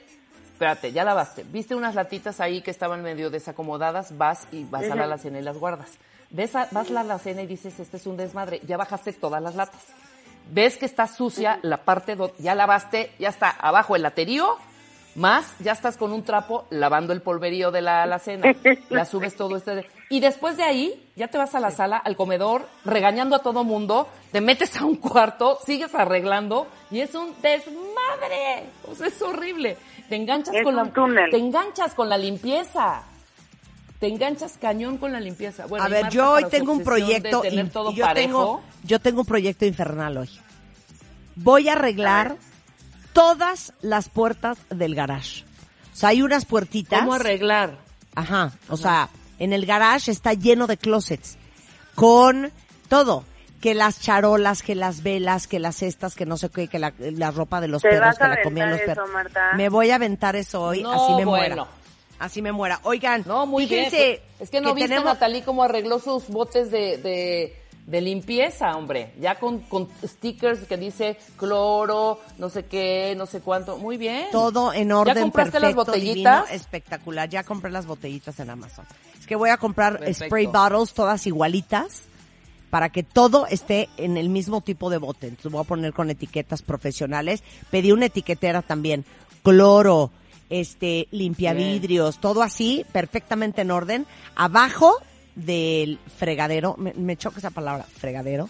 Espérate, 0.54 0.92
ya 0.92 1.04
lavaste. 1.04 1.44
¿Viste 1.44 1.76
unas 1.76 1.94
latitas 1.94 2.40
ahí 2.40 2.62
que 2.62 2.72
estaban 2.72 3.04
medio 3.04 3.30
desacomodadas? 3.30 4.18
Vas 4.18 4.48
y 4.52 4.64
vas 4.64 4.90
a 4.90 4.96
la 4.96 5.04
alacena 5.04 5.40
y 5.40 5.44
las 5.44 5.58
guardas. 5.58 5.90
ves 6.30 6.56
a- 6.56 6.68
vas 6.72 6.90
a 6.90 6.94
la 6.94 7.02
alacena 7.02 7.42
y 7.44 7.48
dices, 7.48 7.80
este 7.80 7.98
es 7.98 8.06
un 8.08 8.18
desmadre, 8.18 8.62
ya 8.68 8.76
bajaste 8.78 9.14
todas 9.14 9.42
las 9.42 9.56
latas. 9.56 9.82
Ves 10.52 10.78
que 10.78 10.86
está 10.86 11.08
sucia 11.08 11.60
la 11.62 11.78
parte, 11.78 12.18
ya 12.40 12.56
lavaste, 12.56 13.12
ya 13.20 13.30
está 13.30 13.50
abajo 13.50 13.96
el 13.96 14.02
laterío, 14.02 14.58
más 15.18 15.54
ya 15.60 15.72
estás 15.72 15.98
con 15.98 16.14
un 16.14 16.24
trapo 16.24 16.66
lavando 16.70 17.12
el 17.12 17.22
polverío 17.22 17.72
de 17.72 17.82
la 17.82 18.04
alacena. 18.04 18.54
Ya 18.90 19.04
subes 19.04 19.36
todo 19.36 19.58
este... 19.58 19.86
Y 20.10 20.22
después 20.22 20.56
de 20.56 20.64
ahí, 20.64 21.10
ya 21.16 21.28
te 21.28 21.38
vas 21.38 21.54
a 21.56 21.60
la 21.60 21.72
sala, 21.72 21.98
al 21.98 22.16
comedor, 22.16 22.68
regañando 22.86 23.36
a 23.36 23.40
todo 23.40 23.64
mundo, 23.66 24.08
te 24.32 24.40
metes 24.40 24.78
a 24.78 24.86
un 24.86 24.96
cuarto, 24.96 25.60
sigues 25.66 25.94
arreglando 25.94 26.68
y 26.92 27.02
es 27.02 27.14
un 27.16 27.34
desmadre. 27.42 28.70
O 28.90 28.96
sea, 28.96 29.08
es 29.08 29.22
horrible. 29.22 29.76
Te 30.08 30.16
enganchas 30.16 30.56
Es 30.56 30.64
con 30.64 30.76
la 30.76 30.86
túnel. 30.86 31.30
te 31.30 31.38
enganchas 31.38 31.94
con 31.94 32.08
la 32.08 32.18
limpieza. 32.18 33.04
Te 34.00 34.08
enganchas 34.08 34.58
cañón 34.58 34.98
con 34.98 35.12
la 35.12 35.20
limpieza. 35.20 35.66
Bueno, 35.66 35.84
a 35.84 35.90
ver, 35.90 36.04
Marta, 36.04 36.16
yo 36.16 36.32
hoy 36.32 36.46
tengo 36.50 36.72
un 36.72 36.84
proyecto 36.84 37.42
tener 37.42 37.66
y 37.66 37.70
todo 37.70 37.92
yo 37.92 38.06
parejo. 38.06 38.28
tengo 38.28 38.62
yo 38.84 39.00
tengo 39.00 39.22
un 39.22 39.28
proyecto 39.28 39.66
infernal 39.66 40.18
hoy. 40.18 40.30
Voy 41.36 41.68
a 41.68 41.74
arreglar 41.74 42.38
todas 43.18 43.74
las 43.82 44.10
puertas 44.10 44.60
del 44.70 44.94
garage. 44.94 45.44
O 45.92 45.96
sea, 45.96 46.10
hay 46.10 46.22
unas 46.22 46.46
puertitas. 46.46 47.00
¿Cómo 47.00 47.14
arreglar? 47.14 47.80
Ajá, 48.14 48.52
o 48.70 48.78
sea, 48.78 49.10
en 49.40 49.54
el 49.54 49.66
garage 49.66 50.12
está 50.12 50.34
lleno 50.34 50.68
de 50.68 50.78
closets 50.78 51.36
con 51.96 52.52
todo, 52.90 53.24
que 53.60 53.74
las 53.74 54.00
charolas, 54.00 54.62
que 54.62 54.76
las 54.76 55.02
velas, 55.02 55.48
que 55.48 55.60
las 55.60 55.78
cestas, 55.78 56.14
que 56.14 56.28
no 56.28 56.38
sé 56.38 56.50
qué, 56.50 56.68
que 56.68 56.78
la, 56.78 56.94
la 57.00 57.32
ropa 57.32 57.60
de 57.60 57.68
los 57.68 57.82
¿Te 57.82 57.90
perros, 57.90 58.06
vas 58.06 58.18
que 58.20 58.28
la 58.28 58.44
comían 58.44 58.70
los 58.70 58.82
perros. 58.82 59.06
eso, 59.08 59.14
Marta? 59.14 59.54
Me 59.56 59.70
voy 59.70 59.90
a 59.90 59.96
aventar 59.96 60.36
eso 60.36 60.62
hoy, 60.62 60.84
No, 60.84 60.92
así 60.92 61.14
me 61.16 61.26
bueno. 61.26 61.56
muera. 61.56 61.68
Así 62.20 62.42
me 62.44 62.52
muera. 62.52 62.80
Oigan, 62.84 63.24
No, 63.26 63.46
muy 63.48 63.68
fíjense 63.68 63.98
bien. 63.98 64.20
Es 64.40 64.50
que 64.52 64.62
no 64.62 64.74
viste 64.76 64.90
tenemos- 64.90 65.10
a 65.10 65.14
Natalí 65.16 65.42
cómo 65.42 65.64
arregló 65.64 65.98
sus 66.00 66.28
botes 66.28 66.70
de, 66.72 66.98
de, 66.98 67.62
de 67.88 68.02
limpieza, 68.02 68.76
hombre. 68.76 69.14
Ya 69.20 69.36
con, 69.36 69.60
con 69.62 69.88
stickers 70.06 70.60
que 70.68 70.78
dice 70.78 71.18
cloro, 71.38 72.20
no 72.38 72.50
sé 72.50 72.66
qué, 72.66 73.16
no 73.18 73.26
sé 73.26 73.40
cuánto. 73.40 73.78
Muy 73.78 73.98
bien. 73.98 74.28
Todo 74.32 74.74
en 74.74 74.92
orden, 74.92 75.16
¿Ya 75.16 75.22
compraste 75.22 75.54
perfecto, 75.54 75.68
las 75.80 75.88
botellitas? 75.88 76.44
divino, 76.44 76.56
espectacular. 76.62 77.30
Ya 77.30 77.44
compré 77.44 77.72
las 77.72 77.86
botellitas 77.86 78.40
en 78.42 78.50
Amazon. 78.50 78.86
Es 79.18 79.26
que 79.26 79.38
voy 79.38 79.50
a 79.50 79.58
comprar 79.58 80.00
Perfecto. 80.00 80.26
spray 80.26 80.46
bottles 80.48 80.94
todas 80.94 81.26
igualitas 81.26 82.04
para 82.70 82.90
que 82.90 83.04
todo 83.04 83.48
esté 83.48 83.88
en 83.96 84.18
el 84.18 84.28
mismo 84.28 84.60
tipo 84.60 84.90
de 84.90 84.98
bote. 84.98 85.28
Entonces 85.28 85.50
voy 85.50 85.62
a 85.62 85.68
poner 85.68 85.94
con 85.94 86.10
etiquetas 86.10 86.62
profesionales. 86.62 87.42
Pedí 87.72 87.94
una 87.94 88.08
etiquetera 88.08 88.62
también, 88.62 89.06
cloro, 89.44 90.12
este, 90.50 91.08
limpia 91.12 91.54
vidrios, 91.54 92.20
todo 92.20 92.42
así, 92.44 92.86
perfectamente 92.92 93.62
en 93.62 93.72
orden. 93.72 94.06
Abajo 94.36 94.98
del 95.38 96.00
fregadero, 96.18 96.76
me, 96.78 96.94
me 96.96 97.16
choca 97.16 97.38
esa 97.38 97.52
palabra, 97.52 97.84
fregadero. 97.84 98.50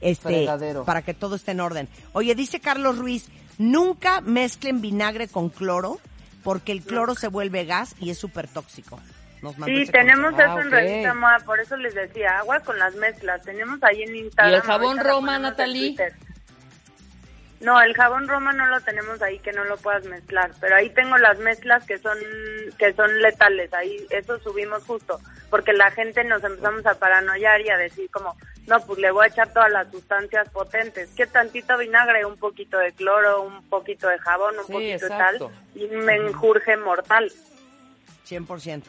Este, 0.00 0.28
Fregadero. 0.28 0.84
para 0.84 1.00
que 1.00 1.14
todo 1.14 1.36
esté 1.36 1.52
en 1.52 1.60
orden. 1.60 1.88
Oye, 2.12 2.34
dice 2.34 2.60
Carlos 2.60 2.98
Ruiz, 2.98 3.28
nunca 3.56 4.20
mezclen 4.20 4.82
vinagre 4.82 5.28
con 5.28 5.48
cloro 5.48 5.98
porque 6.42 6.72
el 6.72 6.82
cloro 6.82 7.14
se 7.14 7.28
vuelve 7.28 7.64
gas 7.64 7.96
y 8.00 8.10
es 8.10 8.18
súper 8.18 8.48
tóxico. 8.48 9.00
Nos 9.40 9.54
Sí, 9.64 9.86
tenemos 9.90 10.34
eso 10.34 10.60
en 10.60 10.66
ok. 10.66 10.72
Revista 10.72 11.14
Moda, 11.14 11.38
por 11.46 11.60
eso 11.60 11.76
les 11.76 11.94
decía, 11.94 12.38
agua 12.38 12.60
con 12.60 12.78
las 12.78 12.94
mezclas. 12.96 13.42
Tenemos 13.42 13.82
ahí 13.82 14.02
en 14.02 14.16
Instagram. 14.16 14.52
¿Y 14.52 14.56
el 14.56 14.62
jabón 14.62 14.98
Roma, 14.98 15.38
Natalie? 15.38 15.96
No, 17.64 17.80
el 17.80 17.94
jabón 17.94 18.28
Roma 18.28 18.52
no 18.52 18.66
lo 18.66 18.78
tenemos 18.82 19.22
ahí 19.22 19.38
que 19.38 19.52
no 19.52 19.64
lo 19.64 19.78
puedas 19.78 20.04
mezclar, 20.04 20.50
pero 20.60 20.76
ahí 20.76 20.90
tengo 20.90 21.16
las 21.16 21.38
mezclas 21.38 21.82
que 21.86 21.96
son 21.98 22.18
que 22.78 22.92
son 22.92 23.22
letales, 23.22 23.72
ahí 23.72 24.06
eso 24.10 24.38
subimos 24.40 24.84
justo, 24.84 25.18
porque 25.48 25.72
la 25.72 25.90
gente 25.90 26.22
nos 26.24 26.44
empezamos 26.44 26.84
a 26.84 26.98
paranoiar 26.98 27.62
y 27.62 27.70
a 27.70 27.78
decir 27.78 28.10
como, 28.10 28.36
no, 28.66 28.78
pues 28.80 28.98
le 28.98 29.10
voy 29.10 29.24
a 29.24 29.28
echar 29.28 29.50
todas 29.52 29.70
las 29.72 29.90
sustancias 29.90 30.48
potentes, 30.50 31.08
que 31.16 31.26
tantito 31.26 31.78
vinagre, 31.78 32.26
un 32.26 32.36
poquito 32.36 32.76
de 32.78 32.92
cloro, 32.92 33.42
un 33.42 33.62
poquito 33.70 34.08
de 34.08 34.18
jabón, 34.18 34.58
un 34.58 34.66
Sí, 34.66 34.72
poquito 34.72 35.06
exacto. 35.06 35.48
de 35.48 35.54
tal, 35.54 35.82
y 35.82 35.94
un 35.94 36.04
menjurje 36.04 36.76
mortal. 36.76 37.32
100%. 38.28 38.82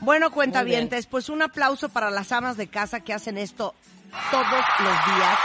Bueno, 0.00 0.30
cuentavientes, 0.30 1.06
bien. 1.06 1.10
pues 1.10 1.28
un 1.28 1.42
aplauso 1.42 1.88
para 1.88 2.10
las 2.10 2.30
amas 2.30 2.56
de 2.56 2.68
casa 2.68 3.00
que 3.00 3.12
hacen 3.14 3.38
esto 3.38 3.74
todos 4.30 4.64
los 4.80 5.06
días. 5.16 5.38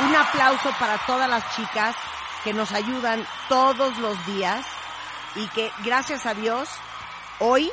Un 0.00 0.14
aplauso 0.14 0.70
para 0.78 0.98
todas 1.06 1.28
las 1.28 1.56
chicas 1.56 1.96
que 2.44 2.52
nos 2.52 2.72
ayudan 2.72 3.24
todos 3.48 3.98
los 3.98 4.26
días 4.26 4.64
y 5.34 5.46
que 5.48 5.70
gracias 5.84 6.24
a 6.24 6.34
Dios 6.34 6.68
hoy 7.40 7.70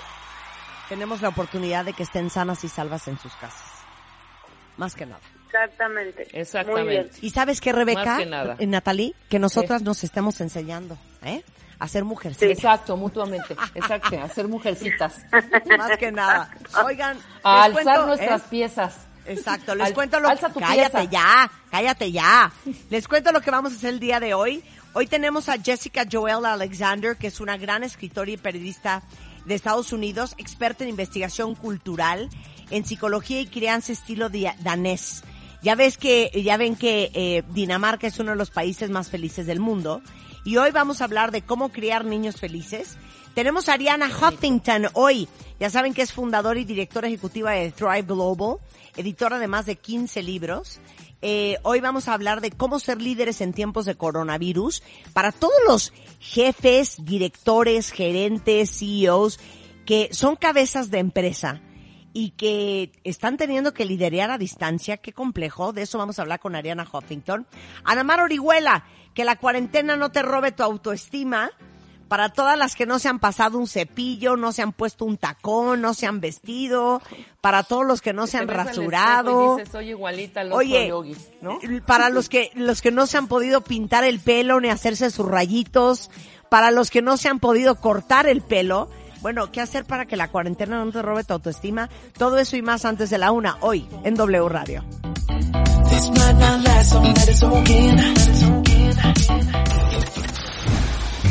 tenemos 0.89 1.21
la 1.21 1.29
oportunidad 1.29 1.85
de 1.85 1.93
que 1.93 2.03
estén 2.03 2.29
sanas 2.29 2.63
y 2.63 2.67
salvas 2.67 3.07
en 3.07 3.19
sus 3.19 3.33
casas. 3.35 3.71
Más 4.77 4.95
que 4.95 5.05
nada. 5.05 5.21
Exactamente. 5.45 6.27
Exactamente. 6.33 6.83
Muy 6.83 6.91
bien. 6.91 7.09
¿Y 7.21 7.29
sabes 7.29 7.61
qué, 7.61 7.71
Rebeca? 7.71 8.17
Que. 8.17 8.63
Eh, 8.63 8.67
Natalie, 8.67 9.13
que 9.29 9.39
nosotras 9.39 9.83
nos 9.83 10.03
estemos 10.03 10.41
enseñando, 10.41 10.97
¿eh? 11.23 11.43
A 11.79 11.88
ser 11.88 12.05
mujeres. 12.05 12.41
Exacto, 12.41 12.97
mutuamente. 12.97 13.55
Exacto, 13.73 14.17
hacer 14.21 14.47
mujercitas. 14.47 15.25
Más 15.77 15.97
que 15.97 16.11
nada. 16.11 16.49
Oigan, 16.83 17.17
A 17.43 17.65
alzar 17.65 17.83
cuento, 17.83 18.05
nuestras 18.07 18.41
¿eh? 18.41 18.45
piezas. 18.49 19.07
Exacto, 19.27 19.75
les 19.75 19.88
Al- 19.88 19.93
cuento 19.93 20.19
lo 20.19 20.29
tu 20.35 20.59
Cállate 20.59 20.97
pieza. 20.99 21.03
ya, 21.11 21.51
cállate 21.71 22.11
ya. 22.11 22.51
Les 22.89 23.07
cuento 23.07 23.31
lo 23.31 23.41
que 23.41 23.51
vamos 23.51 23.73
a 23.73 23.75
hacer 23.75 23.89
el 23.93 23.99
día 23.99 24.19
de 24.19 24.33
hoy. 24.33 24.63
Hoy 24.93 25.07
tenemos 25.07 25.49
a 25.49 25.57
Jessica 25.61 26.05
Joel 26.09 26.45
Alexander, 26.45 27.17
que 27.17 27.27
es 27.27 27.39
una 27.39 27.57
gran 27.57 27.83
escritora 27.83 28.31
y 28.31 28.38
periodista 28.38 29.03
de 29.45 29.55
Estados 29.55 29.91
Unidos, 29.93 30.35
experta 30.38 30.83
en 30.83 30.89
investigación 30.91 31.53
cultural, 31.55 32.29
en 32.69 32.85
psicología 32.85 33.41
y 33.41 33.47
crianza 33.47 33.91
estilo 33.91 34.29
danés. 34.59 35.23
Ya 35.61 35.75
ves 35.75 35.97
que, 35.97 36.31
ya 36.43 36.57
ven 36.57 36.75
que 36.75 37.11
eh, 37.13 37.43
Dinamarca 37.49 38.07
es 38.07 38.19
uno 38.19 38.31
de 38.31 38.38
los 38.38 38.51
países 38.51 38.89
más 38.89 39.09
felices 39.09 39.45
del 39.47 39.59
mundo. 39.59 40.01
Y 40.45 40.57
hoy 40.57 40.69
vamos 40.71 41.01
a 41.01 41.05
hablar 41.05 41.31
de 41.31 41.41
cómo 41.41 41.69
criar 41.69 42.05
niños 42.05 42.38
felices. 42.39 42.97
Tenemos 43.36 43.67
a 43.67 43.74
Ariana 43.74 44.08
Huffington 44.08 44.88
hoy. 44.93 45.28
Ya 45.60 45.69
saben 45.69 45.93
que 45.93 46.02
es 46.02 46.13
fundadora 46.13 46.58
y 46.58 46.63
directora 46.63 47.10
ejecutiva 47.10 47.52
de 47.52 47.69
Thrive 47.71 48.04
Global, 48.04 48.60
editora 48.95 49.39
de 49.39 49.50
más 49.50 49.65
de 49.65 49.76
15 49.76 50.24
libros. 50.24 50.80
Eh, 51.21 51.58
hoy 51.63 51.82
vamos 51.82 52.08
a 52.08 52.13
hablar 52.13 52.39
de 52.39 52.52
cómo 52.52 52.80
ser 52.80 53.02
líderes 53.02 53.41
en 53.41 53.52
tiempos 53.52 53.86
de 53.86 53.95
coronavirus 53.95 54.84
para 55.12 55.34
todos 55.34 55.54
los 55.67 55.91
jefes, 56.21 56.95
directores, 57.04 57.91
gerentes, 57.91 58.80
CEOs 58.80 59.38
que 59.86 60.08
son 60.13 60.38
cabezas 60.38 60.89
de 60.89 61.00
empresa 61.00 61.62
y 62.13 62.30
que 62.32 62.93
están 63.04 63.36
teniendo 63.36 63.74
que 63.74 63.84
liderar 63.84 64.32
a 64.32 64.38
distancia. 64.38 64.95
Qué 64.95 65.12
complejo. 65.12 65.74
De 65.74 65.82
eso 65.82 65.98
vamos 65.98 66.19
a 66.19 66.21
hablar 66.21 66.39
con 66.39 66.56
Ariana 66.56 66.88
Huffington. 66.89 67.45
Anamar 67.84 68.21
Orihuela, 68.21 68.86
que 69.13 69.26
la 69.26 69.36
cuarentena 69.36 69.98
no 69.98 70.10
te 70.10 70.21
robe 70.21 70.54
tu 70.54 70.63
autoestima. 70.63 71.52
Para 72.15 72.30
todas 72.30 72.58
las 72.58 72.75
que 72.75 72.86
no 72.86 72.97
se 72.97 73.10
han 73.10 73.19
pasado 73.19 73.58
un 73.58 73.67
cepillo, 73.67 74.38
no 74.38 74.54
se 74.54 74.62
han 74.62 74.71
puesto 74.71 75.04
un 75.04 75.17
tacón, 75.17 75.82
no 75.82 75.93
se 75.93 76.08
han 76.08 76.21
vestido. 76.21 77.01
Para 77.41 77.63
todos 77.63 77.86
los 77.86 78.01
que 78.01 78.13
no 78.13 78.25
se 78.25 78.38
han 78.38 78.47
rasurado. 78.47 79.56
Y 79.56 79.58
dices, 79.58 79.69
soy 79.73 79.89
igualita 79.89 80.39
al 80.39 80.47
otro 80.47 80.60
Oye, 80.60 80.88
yogi", 80.88 81.13
¿no? 81.41 81.60
para 81.86 82.10
los 82.10 82.30
que 82.30 82.51
los 82.56 82.82
que 82.82 82.91
no 82.91 83.06
se 83.06 83.17
han 83.17 83.28
podido 83.28 83.65
pintar 83.65 84.06
el 84.06 84.21
pelo 84.21 84.62
ni 84.62 84.69
hacerse 84.69 85.12
sus 85.12 85.25
rayitos, 85.28 86.10
para 86.47 86.71
los 86.71 86.89
que 86.89 87.01
no 87.01 87.17
se 87.17 87.28
han 87.28 87.41
podido 87.41 87.75
cortar 87.82 88.28
el 88.28 88.41
pelo, 88.41 88.89
bueno, 89.19 89.51
¿qué 89.51 89.60
hacer 89.60 89.84
para 89.84 90.06
que 90.06 90.15
la 90.15 90.30
cuarentena 90.30 90.86
no 90.86 90.89
te 90.93 91.01
robe 91.01 91.25
tu 91.25 91.34
autoestima? 91.34 91.89
Todo 92.17 92.38
eso 92.38 92.56
y 92.56 92.62
más 92.62 92.86
antes 92.86 93.10
de 93.10 93.17
la 93.17 93.34
una, 93.34 93.58
hoy, 93.60 93.89
en 94.06 94.15
W 94.15 94.47
Radio. 94.47 94.86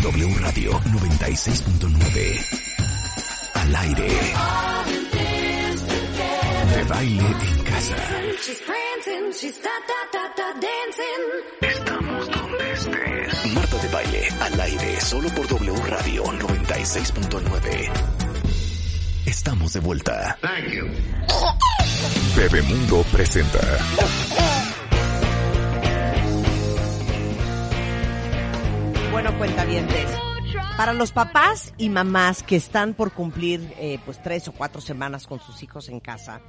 W 0.04 0.34
Radio 0.38 0.70
96.9. 0.80 2.46
Al 3.54 3.76
aire. 3.76 4.08
De 6.74 6.84
baile 6.84 7.24
en 7.24 7.64
casa. 7.64 7.96
Estamos 11.62 12.30
donde 12.30 12.72
estés. 12.74 13.54
Marta 13.54 13.78
de 13.78 13.88
baile 13.88 14.28
al 14.40 14.60
aire 14.60 15.00
solo 15.00 15.30
por 15.30 15.48
W 15.48 15.74
Radio 15.86 16.24
96.9. 16.24 17.90
Estamos 19.24 19.72
de 19.72 19.80
vuelta. 19.80 20.38
Bebemundo 22.36 23.02
presenta. 23.10 23.58
Bueno, 29.14 29.38
cuentavientes. 29.38 30.10
Para 30.76 30.92
los 30.92 31.12
papás 31.12 31.72
y 31.78 31.88
mamás 31.88 32.42
que 32.42 32.56
están 32.56 32.94
por 32.94 33.12
cumplir 33.12 33.72
eh, 33.78 34.00
pues 34.04 34.20
tres 34.20 34.48
o 34.48 34.52
cuatro 34.52 34.80
semanas 34.80 35.28
con 35.28 35.38
sus 35.38 35.62
hijos 35.62 35.88
en 35.88 36.00
casa, 36.00 36.40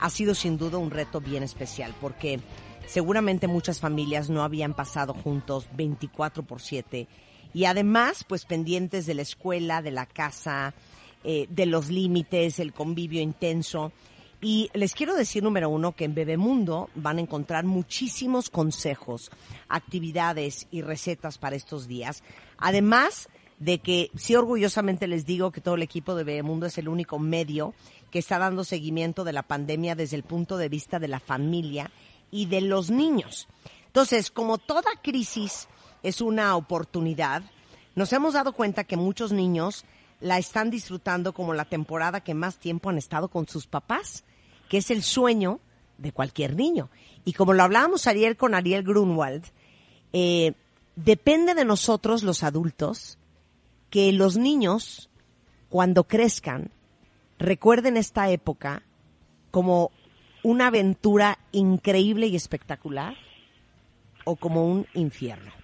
ha 0.00 0.08
sido 0.08 0.34
sin 0.34 0.56
duda 0.56 0.78
un 0.78 0.90
reto 0.90 1.20
bien 1.20 1.42
especial 1.42 1.94
porque 2.00 2.40
seguramente 2.86 3.46
muchas 3.46 3.78
familias 3.78 4.30
no 4.30 4.42
habían 4.42 4.72
pasado 4.72 5.12
juntos 5.12 5.68
24 5.74 6.44
por 6.44 6.62
7 6.62 7.06
y 7.52 7.66
además 7.66 8.24
pues 8.26 8.46
pendientes 8.46 9.04
de 9.04 9.12
la 9.12 9.22
escuela, 9.22 9.82
de 9.82 9.90
la 9.90 10.06
casa, 10.06 10.72
eh, 11.24 11.46
de 11.50 11.66
los 11.66 11.90
límites, 11.90 12.58
el 12.58 12.72
convivio 12.72 13.20
intenso. 13.20 13.92
Y 14.40 14.70
les 14.72 14.94
quiero 14.94 15.14
decir, 15.14 15.42
número 15.42 15.68
uno, 15.68 15.92
que 15.92 16.04
en 16.04 16.14
Bebemundo 16.14 16.90
van 16.94 17.18
a 17.18 17.20
encontrar 17.20 17.64
muchísimos 17.64 18.50
consejos, 18.50 19.30
actividades 19.68 20.68
y 20.70 20.82
recetas 20.82 21.38
para 21.38 21.56
estos 21.56 21.88
días. 21.88 22.22
Además 22.56 23.28
de 23.58 23.80
que 23.80 24.10
sí 24.16 24.36
orgullosamente 24.36 25.08
les 25.08 25.26
digo 25.26 25.50
que 25.50 25.60
todo 25.60 25.74
el 25.74 25.82
equipo 25.82 26.14
de 26.14 26.22
Bebemundo 26.22 26.66
es 26.66 26.78
el 26.78 26.88
único 26.88 27.18
medio 27.18 27.74
que 28.12 28.20
está 28.20 28.38
dando 28.38 28.62
seguimiento 28.62 29.24
de 29.24 29.32
la 29.32 29.42
pandemia 29.42 29.96
desde 29.96 30.16
el 30.16 30.22
punto 30.22 30.56
de 30.56 30.68
vista 30.68 31.00
de 31.00 31.08
la 31.08 31.18
familia 31.18 31.90
y 32.30 32.46
de 32.46 32.60
los 32.60 32.90
niños. 32.90 33.48
Entonces, 33.86 34.30
como 34.30 34.58
toda 34.58 34.90
crisis 35.02 35.68
es 36.04 36.20
una 36.20 36.54
oportunidad, 36.56 37.42
nos 37.96 38.12
hemos 38.12 38.34
dado 38.34 38.52
cuenta 38.52 38.84
que 38.84 38.96
muchos 38.96 39.32
niños 39.32 39.84
la 40.20 40.38
están 40.38 40.70
disfrutando 40.70 41.32
como 41.32 41.54
la 41.54 41.64
temporada 41.64 42.20
que 42.20 42.34
más 42.34 42.58
tiempo 42.58 42.90
han 42.90 42.98
estado 42.98 43.28
con 43.28 43.48
sus 43.48 43.66
papás, 43.66 44.24
que 44.68 44.78
es 44.78 44.90
el 44.90 45.02
sueño 45.02 45.60
de 45.98 46.12
cualquier 46.12 46.54
niño. 46.54 46.90
Y 47.24 47.32
como 47.32 47.52
lo 47.52 47.62
hablábamos 47.62 48.06
ayer 48.06 48.36
con 48.36 48.54
Ariel 48.54 48.82
Grunwald, 48.82 49.44
eh, 50.12 50.52
depende 50.96 51.54
de 51.54 51.64
nosotros 51.64 52.22
los 52.22 52.42
adultos 52.42 53.18
que 53.90 54.12
los 54.12 54.36
niños, 54.36 55.10
cuando 55.68 56.04
crezcan, 56.04 56.70
recuerden 57.38 57.96
esta 57.96 58.30
época 58.30 58.82
como 59.50 59.90
una 60.42 60.68
aventura 60.68 61.38
increíble 61.52 62.26
y 62.26 62.36
espectacular 62.36 63.16
o 64.24 64.36
como 64.36 64.66
un 64.66 64.86
infierno. 64.94 65.57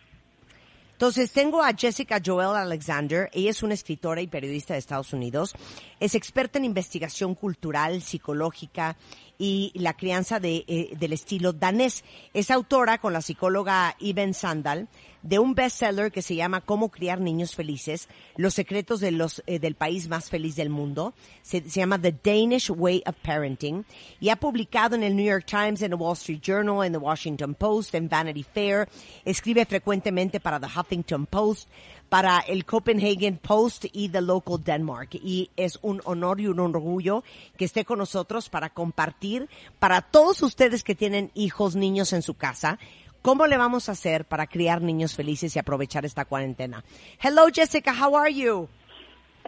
Entonces 0.94 1.32
tengo 1.32 1.60
a 1.60 1.72
Jessica 1.72 2.22
Joel 2.24 2.54
Alexander, 2.56 3.28
ella 3.32 3.50
es 3.50 3.64
una 3.64 3.74
escritora 3.74 4.20
y 4.20 4.28
periodista 4.28 4.74
de 4.74 4.78
Estados 4.78 5.12
Unidos, 5.12 5.52
es 5.98 6.14
experta 6.14 6.58
en 6.58 6.64
investigación 6.64 7.34
cultural, 7.34 8.00
psicológica 8.00 8.96
y 9.38 9.72
la 9.74 9.94
crianza 9.94 10.40
de, 10.40 10.64
eh, 10.66 10.90
del 10.98 11.12
estilo 11.12 11.52
danés. 11.52 12.04
Es 12.32 12.50
autora 12.50 12.98
con 12.98 13.12
la 13.12 13.22
psicóloga 13.22 13.96
Iben 13.98 14.34
Sandal 14.34 14.88
de 15.24 15.38
un 15.38 15.54
bestseller 15.54 16.12
que 16.12 16.22
se 16.22 16.36
llama 16.36 16.60
Cómo 16.60 16.90
criar 16.90 17.18
niños 17.18 17.54
felices, 17.54 18.08
los 18.36 18.54
secretos 18.54 19.00
de 19.00 19.10
los, 19.10 19.42
eh, 19.46 19.58
del 19.58 19.74
país 19.74 20.06
más 20.06 20.28
feliz 20.28 20.54
del 20.54 20.68
mundo. 20.68 21.14
Se, 21.42 21.62
llama 21.62 21.98
The 21.98 22.14
Danish 22.22 22.70
Way 22.70 23.02
of 23.06 23.16
Parenting 23.22 23.86
y 24.20 24.28
ha 24.28 24.36
publicado 24.36 24.94
en 24.94 25.02
el 25.02 25.16
New 25.16 25.24
York 25.24 25.46
Times, 25.46 25.80
en 25.80 25.92
el 25.92 25.98
Wall 25.98 26.12
Street 26.12 26.40
Journal, 26.42 26.84
en 26.84 26.92
the 26.92 26.98
Washington 26.98 27.54
Post, 27.54 27.94
en 27.94 28.08
Vanity 28.08 28.42
Fair. 28.42 28.86
Escribe 29.24 29.64
frecuentemente 29.64 30.40
para 30.40 30.60
the 30.60 30.66
Huffington 30.66 31.24
Post, 31.24 31.70
para 32.14 32.38
el 32.46 32.64
Copenhagen 32.64 33.38
Post 33.38 33.86
y 33.92 34.08
The 34.08 34.20
Local 34.20 34.62
Denmark. 34.62 35.14
Y 35.14 35.50
es 35.56 35.80
un 35.82 36.00
honor 36.04 36.40
y 36.40 36.46
un 36.46 36.60
orgullo 36.60 37.24
que 37.58 37.64
esté 37.64 37.84
con 37.84 37.98
nosotros 37.98 38.48
para 38.48 38.70
compartir 38.70 39.48
para 39.80 40.00
todos 40.00 40.40
ustedes 40.42 40.84
que 40.84 40.94
tienen 40.94 41.32
hijos, 41.34 41.74
niños 41.74 42.12
en 42.12 42.22
su 42.22 42.34
casa, 42.34 42.78
¿Cómo 43.20 43.48
le 43.48 43.56
vamos 43.56 43.88
a 43.88 43.92
hacer 43.92 44.26
para 44.26 44.46
criar 44.46 44.80
niños 44.80 45.16
felices 45.16 45.56
y 45.56 45.58
aprovechar 45.58 46.04
esta 46.04 46.24
cuarentena? 46.24 46.84
Hello, 47.20 47.46
Jessica. 47.52 47.92
How 47.92 48.14
are 48.16 48.32
you? 48.32 48.68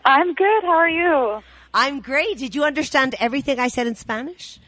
I'm 0.04 0.34
good. 0.34 0.64
How 0.64 0.78
are 0.78 0.90
you? 0.90 1.42
I'm 1.72 2.00
great. 2.00 2.38
Did 2.38 2.54
you 2.56 2.64
understand 2.64 3.14
everything 3.20 3.60
I 3.60 3.68
said 3.68 3.86
in 3.86 3.94
Spanish? 3.94 4.58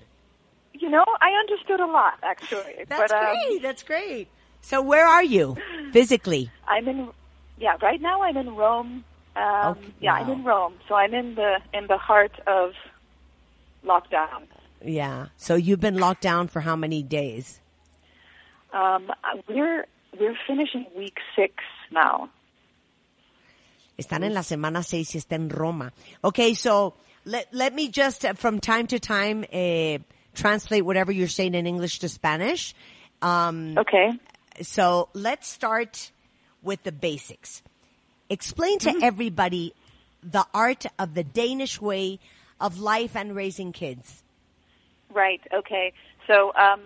You 0.72 0.88
know, 0.88 1.05
I 1.20 1.32
understood 1.40 1.80
a 1.80 1.86
lot 1.86 2.18
actually. 2.22 2.84
That's 2.86 3.11
but, 3.11 3.12
um, 3.12 3.24
great. 3.24 3.62
That's 3.62 3.82
great. 3.82 4.28
So 4.61 4.82
where 4.82 5.07
are 5.07 5.24
you 5.24 5.57
physically? 5.90 6.53
I'm 6.68 6.86
in. 6.86 7.09
Yeah, 7.59 7.77
right 7.83 8.01
now 8.01 8.23
I'm 8.23 8.37
in 8.37 8.55
Rome. 8.55 9.05
Um, 9.37 9.77
Okay, 9.79 9.93
Yeah, 10.01 10.15
I'm 10.15 10.31
in 10.31 10.45
Rome. 10.45 10.75
So 10.89 10.95
I'm 10.95 11.15
in 11.15 11.35
the 11.35 11.61
in 11.73 11.87
the 11.87 11.97
heart 11.99 12.33
of 12.47 12.73
lockdown. 13.85 14.47
Yeah. 14.85 15.27
So 15.37 15.55
you've 15.55 15.81
been 15.81 15.97
locked 15.99 16.23
down 16.23 16.49
for 16.49 16.61
how 16.61 16.77
many 16.77 17.03
days? 17.03 17.61
Um, 18.73 19.11
we're 19.49 19.87
we're 20.19 20.37
finishing 20.47 20.87
week 20.97 21.19
six 21.37 21.55
now. 21.91 22.29
Están 23.99 24.23
en 24.23 24.33
la 24.33 24.43
semana 24.43 24.85
seis 24.85 25.13
y 25.15 25.19
está 25.19 25.33
en 25.33 25.49
Roma. 25.49 25.91
Okay, 26.23 26.55
so 26.55 26.95
let, 27.25 27.53
let 27.53 27.75
me 27.75 27.89
just, 27.89 28.25
uh, 28.25 28.35
from 28.35 28.61
time 28.61 28.87
to 28.87 29.01
time, 29.01 29.45
uh, 29.53 29.99
translate 30.35 30.85
whatever 30.85 31.11
you're 31.11 31.27
saying 31.27 31.55
in 31.55 31.67
English 31.67 31.99
to 31.99 32.09
Spanish. 32.09 32.75
Um, 33.23 33.77
Okay. 33.77 34.13
so 34.63 35.09
let's 35.15 35.49
start 35.49 36.13
with 36.63 36.83
the 36.83 36.93
basics. 36.93 37.63
Explain 38.29 38.79
to 38.81 39.01
everybody 39.03 39.75
the 40.23 40.47
art 40.53 40.87
of 40.99 41.15
the 41.15 41.25
Danish 41.25 41.81
way 41.81 42.19
of 42.61 42.79
life 42.79 43.17
and 43.17 43.35
raising 43.35 43.73
kids. 43.73 44.23
Right. 45.13 45.41
Okay. 45.53 45.93
So 46.27 46.53
um, 46.55 46.81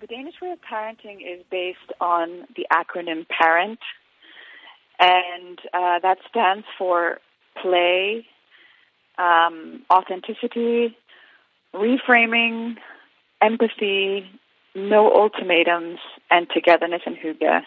the 0.00 0.06
Danish 0.06 0.34
way 0.40 0.50
of 0.50 0.58
parenting 0.60 1.16
is 1.20 1.44
based 1.50 1.78
on 2.00 2.46
the 2.56 2.66
acronym 2.72 3.26
PARENT, 3.28 3.78
and 4.98 5.58
uh, 5.72 5.98
that 6.00 6.18
stands 6.30 6.64
for 6.78 7.18
play, 7.60 8.26
um, 9.18 9.82
authenticity, 9.92 10.96
reframing, 11.74 12.76
empathy, 13.42 14.30
no 14.74 15.12
ultimatums, 15.12 15.98
and 16.30 16.46
togetherness 16.48 17.02
and 17.06 17.16
hygge. 17.16 17.62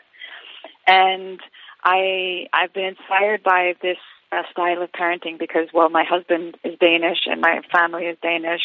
And 0.88 1.40
I 1.84 2.48
I've 2.54 2.74
been 2.74 2.86
inspired 2.86 3.44
by 3.44 3.74
this 3.82 3.98
uh, 4.32 4.44
style 4.52 4.82
of 4.82 4.92
parenting 4.92 5.38
because 5.38 5.68
well 5.74 5.90
my 5.90 6.04
husband 6.04 6.58
is 6.64 6.78
Danish 6.80 7.20
and 7.26 7.42
my 7.42 7.62
family 7.72 8.06
is 8.06 8.18
Danish. 8.22 8.62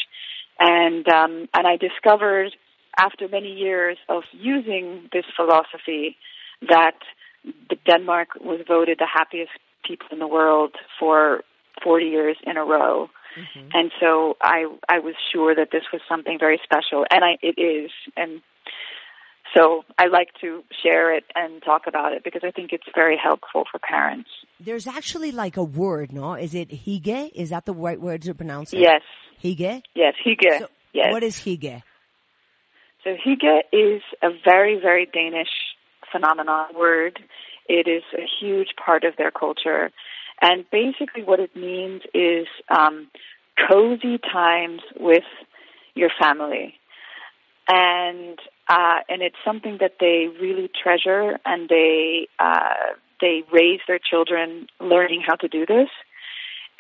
And 0.59 1.09
um, 1.09 1.49
and 1.55 1.67
I 1.67 1.77
discovered 1.77 2.55
after 2.97 3.29
many 3.29 3.53
years 3.53 3.99
of 4.09 4.23
using 4.33 5.09
this 5.13 5.25
philosophy 5.37 6.17
that 6.69 6.99
the 7.69 7.77
Denmark 7.87 8.29
was 8.41 8.61
voted 8.67 8.99
the 8.99 9.07
happiest 9.13 9.53
people 9.85 10.07
in 10.13 10.19
the 10.19 10.29
world 10.29 10.77
for 10.99 11.43
40 11.83 12.07
years 12.07 12.37
in 12.45 12.57
a 12.57 12.65
row. 12.65 13.11
And 13.75 13.91
so 13.99 14.37
I 14.41 14.67
I 14.89 14.99
was 14.99 15.15
sure 15.33 15.55
that 15.55 15.71
this 15.73 15.85
was 15.93 16.03
something 16.09 16.39
very 16.39 16.61
special. 16.63 17.07
And 17.11 17.25
I 17.25 17.39
it 17.43 17.59
is. 17.59 17.91
And 18.17 18.43
so 19.55 19.85
I 19.99 20.07
like 20.07 20.29
to 20.41 20.63
share 20.83 21.15
it 21.15 21.25
and 21.35 21.63
talk 21.63 21.83
about 21.87 22.13
it 22.13 22.25
because 22.25 22.43
I 22.45 22.51
think 22.51 22.73
it's 22.73 22.87
very 22.95 23.19
helpful 23.23 23.65
for 23.71 23.79
parents. 23.79 24.31
There's 24.61 24.87
actually 24.87 25.33
like 25.33 25.57
a 25.57 25.65
word, 25.65 26.13
no? 26.13 26.35
Is 26.35 26.55
it 26.55 26.71
hige? 26.71 27.31
Is 27.35 27.51
that 27.51 27.67
the 27.67 27.75
right 27.75 28.01
word 28.01 28.23
to 28.23 28.35
pronounce 28.35 28.73
it? 28.73 28.81
Yes. 28.81 29.03
Hige? 29.43 29.83
Yes, 29.95 30.15
hige. 30.25 30.59
So 30.59 30.69
yes. 30.93 31.13
What 31.13 31.23
is 31.23 31.37
hige? 31.37 31.83
So 33.05 33.11
hige 33.11 33.61
is 33.73 34.03
a 34.23 34.29
very, 34.45 34.79
very 34.81 35.07
Danish 35.07 35.51
phenomenon 36.11 36.69
word. 36.77 37.19
It 37.69 37.89
is 37.89 38.03
a 38.17 38.25
huge 38.41 38.69
part 38.85 39.05
of 39.05 39.15
their 39.17 39.31
culture. 39.31 39.91
And 40.41 40.65
basically 40.71 41.23
what 41.25 41.41
it 41.41 41.55
means 41.57 42.03
is 42.15 42.47
um, 42.69 43.09
cozy 43.71 44.19
times 44.19 44.81
with 44.99 45.25
your 45.95 46.11
family. 46.21 46.75
And 47.69 48.39
uh, 48.73 49.01
and 49.11 49.21
it's 49.21 49.37
something 49.45 49.77
that 49.81 49.97
they 50.01 50.29
really 50.41 50.71
treasure 50.83 51.39
and 51.45 51.69
they 51.69 52.27
uh, 52.39 52.95
they 53.21 53.43
raise 53.53 53.81
their 53.87 53.99
children 53.99 54.67
learning 54.81 55.23
how 55.27 55.35
to 55.35 55.47
do 55.47 55.67
this. 55.67 55.91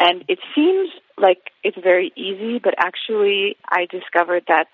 And 0.01 0.25
it 0.27 0.39
seems 0.55 0.89
like 1.19 1.51
it's 1.63 1.77
very 1.77 2.11
easy, 2.17 2.59
but 2.59 2.75
actually 2.79 3.57
I 3.69 3.87
discovered 3.91 4.45
that 4.49 4.69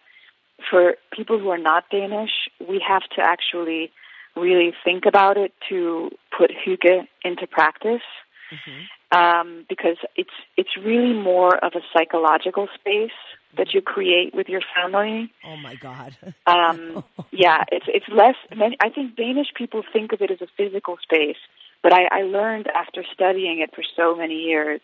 for 0.70 0.94
people 1.12 1.40
who 1.40 1.48
are 1.48 1.58
not 1.58 1.90
Danish, 1.90 2.30
we 2.60 2.80
have 2.86 3.02
to 3.16 3.20
actually 3.20 3.90
really 4.36 4.72
think 4.84 5.04
about 5.04 5.36
it 5.36 5.52
to 5.70 6.10
put 6.36 6.52
hygge 6.52 7.08
into 7.24 7.48
practice. 7.48 8.06
Um, 9.10 9.66
because 9.68 9.96
it's 10.16 10.38
it's 10.56 10.76
really 10.76 11.14
more 11.14 11.56
of 11.56 11.72
a 11.74 11.80
psychological 11.92 12.68
space 12.78 13.18
that 13.58 13.74
you 13.74 13.82
create 13.82 14.34
with 14.34 14.48
your 14.48 14.62
family. 14.74 15.30
Oh 15.44 15.56
my 15.56 15.74
God. 15.74 16.16
Um, 16.46 17.04
yeah, 17.30 17.64
it's 17.70 17.86
it's 17.88 18.08
less. 18.08 18.36
many- 18.56 18.78
I 18.82 18.88
think 18.88 19.16
Danish 19.16 19.48
people 19.54 19.82
think 19.92 20.12
of 20.12 20.22
it 20.22 20.30
as 20.30 20.40
a 20.40 20.46
physical 20.56 20.96
space, 21.02 21.36
but 21.82 21.92
I, 21.92 22.02
I 22.10 22.22
learned 22.22 22.68
after 22.74 23.04
studying 23.12 23.60
it 23.60 23.70
for 23.74 23.84
so 23.96 24.16
many 24.16 24.34
years 24.36 24.80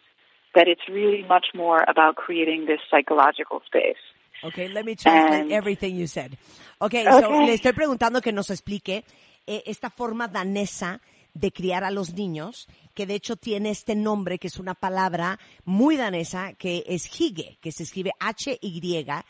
that 0.54 0.68
it's 0.68 0.86
really 0.88 1.22
much 1.26 1.46
more 1.54 1.84
about 1.88 2.16
creating 2.16 2.66
this 2.66 2.80
psychological 2.90 3.62
space. 3.66 3.96
Okay, 4.44 4.68
let 4.68 4.84
me 4.84 4.94
translate 4.94 5.42
And- 5.42 5.52
everything 5.52 5.96
you 5.96 6.06
said. 6.06 6.36
Okay, 6.82 7.04
so 7.04 7.24
Okay. 7.32 7.46
le 7.46 7.52
estoy 7.54 7.72
preguntando 7.72 8.20
que 8.20 8.30
nos 8.32 8.50
explique 8.50 9.04
eh, 9.46 9.62
esta 9.66 9.88
forma 9.90 10.28
danesa 10.28 11.00
de 11.34 11.52
criar 11.52 11.84
a 11.84 11.90
los 11.90 12.14
niños, 12.14 12.68
que 12.94 13.06
de 13.06 13.14
hecho 13.14 13.36
tiene 13.36 13.70
este 13.70 13.94
nombre, 13.96 14.38
que 14.38 14.46
es 14.46 14.58
una 14.58 14.74
palabra 14.74 15.38
muy 15.64 15.96
danesa, 15.96 16.54
que 16.54 16.84
es 16.86 17.06
hygge, 17.06 17.58
que 17.60 17.72
se 17.72 17.82
escribe 17.82 18.12
H-Y-G-E. 18.20 19.24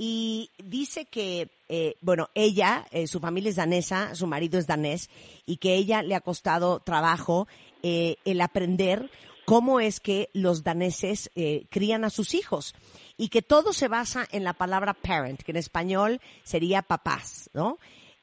Y 0.00 0.50
dice 0.62 1.04
que, 1.06 1.50
eh, 1.68 1.96
bueno, 2.00 2.30
ella, 2.34 2.86
eh, 2.90 3.06
su 3.06 3.20
familia 3.20 3.50
es 3.50 3.56
danesa, 3.56 4.14
su 4.14 4.26
marido 4.26 4.58
es 4.58 4.66
danés, 4.66 5.10
y 5.44 5.56
que 5.58 5.74
ella 5.74 6.02
le 6.02 6.14
ha 6.14 6.20
costado 6.20 6.80
trabajo 6.80 7.48
eh, 7.82 8.16
el 8.24 8.40
aprender 8.40 9.10
cómo 9.44 9.80
es 9.80 9.98
que 10.00 10.30
los 10.34 10.62
daneses 10.62 11.30
crían 11.70 12.04
a 12.04 12.10
sus 12.10 12.34
hijos 12.34 12.74
y 13.16 13.30
que 13.30 13.40
todo 13.40 13.72
se 13.72 13.88
basa 13.88 14.28
en 14.30 14.44
la 14.44 14.52
palabra 14.52 14.92
parent, 14.92 15.40
que 15.40 15.52
en 15.52 15.56
español 15.56 16.20
sería 16.44 16.82
papás, 16.82 17.48
¿no? 17.54 17.78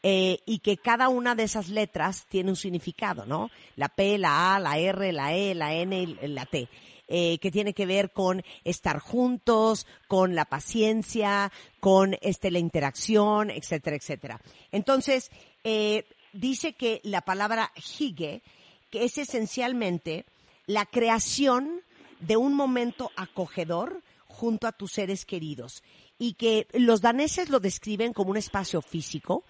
Eh, 0.07 0.43
y 0.45 0.59
que 0.59 0.77
cada 0.77 1.09
una 1.09 1.33
de 1.33 1.45
esas 1.45 1.67
letras 1.69 2.27
tiene 2.29 2.51
un 2.51 2.55
significado, 2.55 3.25
¿no? 3.25 3.49
La 3.75 3.89
P, 3.89 4.19
la 4.19 4.53
A, 4.53 4.59
la 4.59 4.77
R, 4.77 5.11
la 5.11 5.33
E, 5.33 5.55
la 5.55 5.73
N 5.73 5.99
y 5.99 6.27
la 6.27 6.45
T. 6.45 6.69
eh, 7.07 7.37
que 7.39 7.51
tiene 7.51 7.73
que 7.73 7.85
ver 7.85 8.11
con 8.11 8.43
estar 8.63 8.99
juntos, 8.99 9.85
con 10.07 10.35
la 10.35 10.45
paciencia, 10.45 11.51
con 11.79 12.15
este, 12.21 12.51
la 12.51 12.59
interacción, 12.59 13.49
etcétera, 13.49 13.95
etcétera. 13.95 14.41
Entonces, 14.71 15.31
eh, 15.63 16.05
dice 16.33 16.73
que 16.73 17.01
la 17.03 17.21
palabra 17.21 17.71
hige, 17.99 18.41
que 18.89 19.05
es 19.05 19.17
esencialmente 19.17 20.25
la 20.67 20.85
creación 20.85 21.81
de 22.19 22.37
un 22.37 22.53
momento 22.53 23.11
acogedor 23.15 24.01
junto 24.27 24.67
a 24.67 24.71
tus 24.71 24.93
seres 24.93 25.25
queridos 25.25 25.83
y 26.17 26.33
que 26.33 26.67
los 26.73 27.01
daneses 27.01 27.49
lo 27.49 27.59
describen 27.59 28.13
como 28.13 28.31
un 28.31 28.37
espacio 28.37 28.81
físico, 28.81 29.43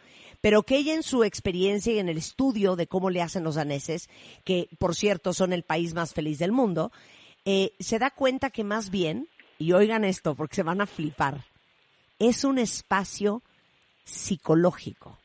pero 0.45 0.61
que 0.61 0.77
ella 0.77 0.93
en 0.93 1.01
su 1.01 1.23
experiencia 1.23 1.91
y 1.91 1.97
en 1.97 2.07
el 2.07 2.19
estudio 2.19 2.75
de 2.75 2.85
cómo 2.85 3.09
le 3.09 3.23
hacen 3.23 3.43
los 3.43 3.55
daneses, 3.55 4.11
que 4.43 4.69
por 4.77 4.93
cierto 4.93 5.33
son 5.33 5.53
el 5.53 5.63
país 5.63 5.95
más 5.95 6.13
feliz 6.13 6.37
del 6.37 6.51
mundo, 6.51 6.91
eh, 7.45 7.73
se 7.79 7.97
da 7.97 8.11
cuenta 8.11 8.51
que 8.51 8.63
más 8.63 8.91
bien, 8.91 9.27
y 9.57 9.71
oigan 9.71 10.05
esto 10.05 10.35
porque 10.35 10.57
se 10.57 10.61
van 10.61 10.81
a 10.81 10.85
flipar, 10.85 11.45
es 12.19 12.43
un 12.43 12.59
espacio 12.59 13.41
psicológico. 14.03 15.17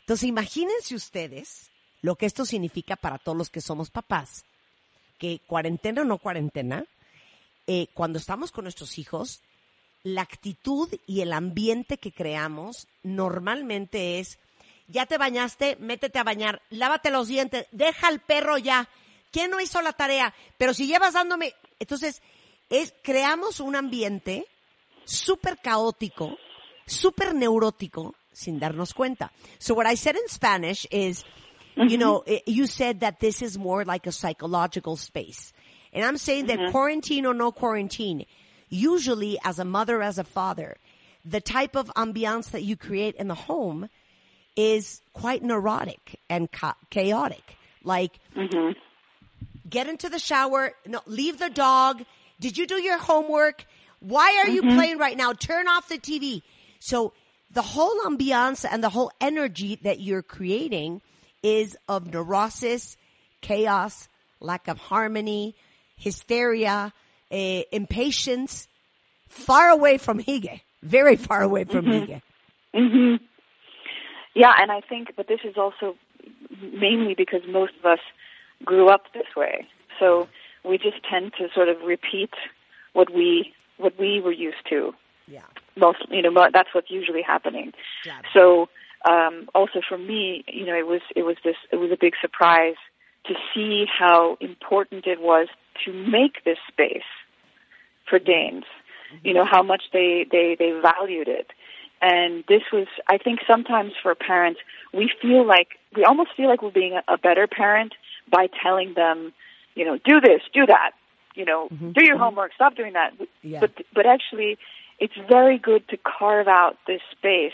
Entonces 0.00 0.28
imagínense 0.28 0.94
ustedes 0.94 1.70
lo 2.02 2.16
que 2.16 2.26
esto 2.26 2.44
significa 2.44 2.96
para 2.96 3.16
todos 3.16 3.38
los 3.38 3.48
que 3.48 3.62
somos 3.62 3.90
papás, 3.90 4.44
que 5.16 5.40
cuarentena 5.46 6.02
o 6.02 6.04
no 6.04 6.18
cuarentena, 6.18 6.84
eh, 7.66 7.86
cuando 7.94 8.18
estamos 8.18 8.52
con 8.52 8.64
nuestros 8.64 8.98
hijos, 8.98 9.40
la 10.02 10.22
actitud 10.22 10.88
y 11.06 11.20
el 11.20 11.32
ambiente 11.32 11.98
que 11.98 12.12
creamos 12.12 12.88
normalmente 13.02 14.18
es, 14.18 14.38
ya 14.88 15.06
te 15.06 15.18
bañaste, 15.18 15.76
métete 15.76 16.18
a 16.18 16.24
bañar, 16.24 16.62
lávate 16.70 17.10
los 17.10 17.28
dientes, 17.28 17.66
deja 17.72 18.08
al 18.08 18.20
perro 18.20 18.58
ya. 18.58 18.88
¿Quién 19.30 19.50
no 19.50 19.60
hizo 19.60 19.80
la 19.82 19.92
tarea? 19.92 20.34
Pero 20.58 20.74
si 20.74 20.86
llevas 20.86 21.14
dándome, 21.14 21.54
entonces 21.78 22.22
es 22.68 22.94
creamos 23.02 23.60
un 23.60 23.76
ambiente 23.76 24.46
súper 25.04 25.58
caótico, 25.58 26.36
súper 26.86 27.34
neurótico, 27.34 28.14
sin 28.32 28.58
darnos 28.58 28.94
cuenta. 28.94 29.32
So 29.58 29.74
what 29.74 29.86
I 29.86 29.96
said 29.96 30.16
in 30.16 30.28
Spanish 30.28 30.86
is, 30.90 31.24
you 31.76 31.98
know, 31.98 32.22
eh, 32.26 32.42
you 32.46 32.66
said 32.66 33.00
that 33.00 33.18
this 33.20 33.42
is 33.42 33.58
more 33.58 33.84
like 33.84 34.08
a 34.08 34.12
psychological 34.12 34.96
space. 34.96 35.52
And 35.92 36.04
I'm 36.04 36.18
saying 36.18 36.46
that 36.46 36.70
quarantine 36.70 37.26
or 37.26 37.34
no 37.34 37.52
quarantine, 37.52 38.26
usually 38.70 39.38
as 39.44 39.58
a 39.58 39.64
mother, 39.64 40.00
as 40.00 40.18
a 40.18 40.24
father, 40.24 40.76
the 41.24 41.40
type 41.40 41.76
of 41.76 41.92
ambiance 41.94 42.50
that 42.52 42.62
you 42.62 42.76
create 42.76 43.16
in 43.16 43.28
the 43.28 43.34
home 43.34 43.88
is 44.56 45.02
quite 45.12 45.42
neurotic 45.42 46.18
and 46.28 46.50
cha- 46.52 46.76
chaotic. 46.88 47.56
Like, 47.84 48.18
mm-hmm. 48.34 48.72
get 49.68 49.88
into 49.88 50.08
the 50.08 50.18
shower, 50.18 50.72
no, 50.86 51.00
leave 51.06 51.38
the 51.38 51.50
dog. 51.50 52.04
Did 52.40 52.56
you 52.56 52.66
do 52.66 52.80
your 52.80 52.98
homework? 52.98 53.66
Why 54.00 54.42
are 54.44 54.48
you 54.48 54.62
mm-hmm. 54.62 54.76
playing 54.76 54.98
right 54.98 55.16
now? 55.16 55.32
Turn 55.32 55.68
off 55.68 55.88
the 55.88 55.98
TV. 55.98 56.42
So 56.78 57.12
the 57.50 57.62
whole 57.62 58.00
ambiance 58.00 58.64
and 58.70 58.82
the 58.82 58.88
whole 58.88 59.10
energy 59.20 59.76
that 59.82 60.00
you're 60.00 60.22
creating 60.22 61.02
is 61.42 61.76
of 61.88 62.12
neurosis, 62.12 62.96
chaos, 63.40 64.08
lack 64.40 64.68
of 64.68 64.78
harmony, 64.78 65.54
hysteria, 65.96 66.92
eh, 67.30 67.62
impatience, 67.72 68.68
far 69.28 69.68
away 69.68 69.98
from 69.98 70.18
hige, 70.20 70.60
very 70.82 71.16
far 71.16 71.42
away 71.42 71.64
from 71.64 71.86
hige. 71.86 72.22
hmm 72.74 73.16
Yeah, 74.34 74.52
and 74.58 74.70
I 74.70 74.80
think, 74.80 75.14
but 75.16 75.28
this 75.28 75.40
is 75.44 75.56
also 75.56 75.96
mainly 76.72 77.14
because 77.14 77.42
most 77.48 77.72
of 77.78 77.84
us 77.84 78.00
grew 78.64 78.88
up 78.88 79.04
this 79.12 79.26
way. 79.36 79.66
So 79.98 80.28
we 80.64 80.78
just 80.78 81.02
tend 81.08 81.32
to 81.38 81.48
sort 81.54 81.68
of 81.68 81.76
repeat 81.82 82.30
what 82.92 83.12
we 83.12 83.52
what 83.78 83.98
we 83.98 84.20
were 84.20 84.32
used 84.32 84.68
to. 84.68 84.92
Yeah. 85.26 85.42
Most, 85.76 85.98
you 86.10 86.22
know, 86.22 86.48
that's 86.52 86.68
what's 86.74 86.90
usually 86.90 87.22
happening. 87.22 87.72
Claro. 88.02 88.22
So 88.34 88.68
um, 89.10 89.48
also 89.54 89.80
for 89.88 89.96
me, 89.96 90.44
you 90.48 90.66
know, 90.66 90.74
it 90.74 90.86
was 90.86 91.00
it 91.16 91.22
was 91.22 91.36
this 91.44 91.56
it 91.72 91.76
was 91.76 91.90
a 91.90 91.96
big 91.98 92.14
surprise 92.20 92.76
to 93.26 93.34
see 93.54 93.86
how 93.86 94.36
important 94.40 95.06
it 95.06 95.20
was 95.20 95.48
to 95.84 95.92
make 95.92 96.44
this 96.44 96.58
space 96.68 97.10
for 98.10 98.18
Danes. 98.18 98.64
You 99.24 99.34
know 99.34 99.44
how 99.44 99.62
much 99.62 99.84
they 99.92 100.26
they 100.30 100.56
they 100.58 100.72
valued 100.80 101.28
it, 101.28 101.48
and 102.02 102.44
this 102.48 102.62
was 102.72 102.86
I 103.08 103.18
think 103.18 103.40
sometimes 103.46 103.92
for 104.02 104.14
parents 104.14 104.60
we 104.92 105.10
feel 105.20 105.46
like 105.46 105.68
we 105.96 106.04
almost 106.04 106.30
feel 106.36 106.48
like 106.48 106.62
we're 106.62 106.70
being 106.70 106.94
a, 106.94 107.14
a 107.14 107.18
better 107.18 107.46
parent 107.46 107.94
by 108.30 108.48
telling 108.62 108.94
them, 108.94 109.32
you 109.74 109.84
know, 109.84 109.98
do 110.04 110.20
this, 110.20 110.42
do 110.54 110.66
that, 110.66 110.92
you 111.34 111.44
know, 111.44 111.68
do 111.70 112.04
your 112.04 112.18
homework, 112.18 112.52
stop 112.54 112.76
doing 112.76 112.92
that. 112.92 113.12
Yeah. 113.42 113.60
But 113.60 113.72
but 113.94 114.06
actually, 114.06 114.58
it's 114.98 115.16
very 115.28 115.58
good 115.58 115.88
to 115.88 115.96
carve 115.96 116.46
out 116.46 116.76
this 116.86 117.00
space 117.12 117.52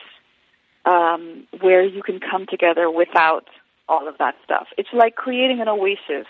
um, 0.84 1.46
where 1.60 1.82
you 1.82 2.02
can 2.02 2.20
come 2.20 2.46
together 2.46 2.90
without 2.90 3.46
all 3.88 4.08
of 4.08 4.18
that 4.18 4.34
stuff. 4.44 4.66
It's 4.76 4.88
like 4.92 5.14
creating 5.14 5.60
an 5.60 5.68
oasis. 5.68 6.26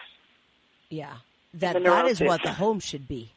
Yeah. 0.89 1.14
That, 1.55 1.83
that 1.83 2.07
is 2.07 2.20
what 2.20 2.43
the 2.43 2.53
home 2.53 2.81
should 2.81 3.09
be. 3.09 3.33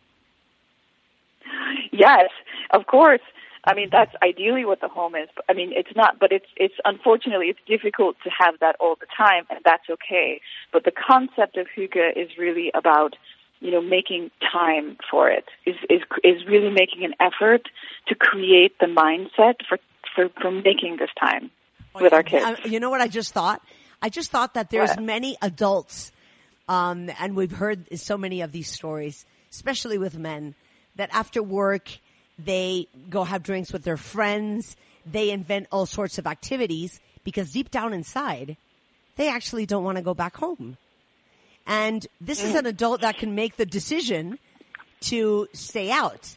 Yes, 1.92 2.30
of 2.72 2.86
course. 2.88 3.22
I 3.66 3.74
mean, 3.74 3.90
that's 3.92 4.16
ideally 4.24 4.64
what 4.64 4.80
the 4.80 4.88
home 4.88 5.16
is. 5.16 5.28
But, 5.36 5.46
I 5.50 5.54
mean, 5.54 5.72
it's 5.76 5.94
not, 5.96 6.18
but 6.18 6.32
it's, 6.32 6.46
it's 6.56 6.76
unfortunately, 6.86 7.48
it's 7.48 7.60
difficult 7.68 8.16
to 8.24 8.30
have 8.40 8.56
that 8.62 8.76
all 8.80 8.96
the 9.00 9.06
time, 9.18 9.44
and 9.50 9.60
that's 9.66 9.84
okay. 9.90 10.40
But 10.72 10.86
the 10.86 10.92
concept 10.92 11.58
of 11.58 11.68
hygge 11.76 11.98
is 12.16 12.30
really 12.38 12.72
about, 12.74 13.16
you 13.60 13.72
know, 13.72 13.82
making 13.82 14.32
time 14.52 14.98
for 15.12 15.30
it, 15.30 15.46
is, 15.66 15.76
is, 15.90 16.02
is 16.24 16.48
really 16.48 16.70
making 16.70 17.04
an 17.04 17.14
effort 17.20 17.68
to 18.08 18.16
create 18.16 18.80
the 18.80 18.86
mindset 18.86 19.56
for, 19.68 19.78
for, 20.16 20.30
for 20.42 20.52
making 20.52 20.96
this 20.98 21.10
time 21.20 21.52
with 21.94 22.14
our 22.14 22.24
kids. 22.24 22.46
Uh, 22.46 22.56
you 22.66 22.80
know 22.80 22.90
what 22.90 23.02
I 23.02 23.10
just 23.10 23.34
thought? 23.34 23.62
I 24.02 24.08
just 24.08 24.32
thought 24.32 24.54
that 24.54 24.70
there's 24.70 24.92
What? 24.92 25.04
many 25.04 25.36
adults, 25.42 26.14
um, 26.70 27.10
and 27.20 27.36
we've 27.36 27.52
heard 27.52 28.00
so 28.00 28.18
many 28.18 28.40
of 28.40 28.54
these 28.54 28.72
stories, 28.72 29.26
especially 29.52 29.98
with 29.98 30.18
men, 30.18 30.56
that 31.00 31.10
after 31.14 31.42
work 31.42 31.90
they 32.38 32.88
go 33.10 33.24
have 33.24 33.42
drinks 33.42 33.72
with 33.72 33.84
their 33.84 33.98
friends, 33.98 34.76
they 35.06 35.32
invent 35.32 35.68
all 35.72 35.86
sorts 35.86 36.18
of 36.18 36.28
activities 36.28 37.00
because 37.24 37.54
deep 37.54 37.72
down 37.72 37.94
inside, 37.94 38.58
they 39.16 39.30
actually 39.30 39.66
don't 39.66 39.84
want 39.84 39.98
to 39.98 40.04
go 40.04 40.14
back 40.14 40.36
home. 40.36 40.78
And 41.66 42.06
this 42.20 42.44
is 42.44 42.54
an 42.56 42.66
adult 42.66 43.02
that 43.02 43.18
can 43.18 43.34
make 43.34 43.56
the 43.56 43.66
decision 43.66 44.40
to 45.02 45.48
stay 45.54 45.90
out. 45.90 46.36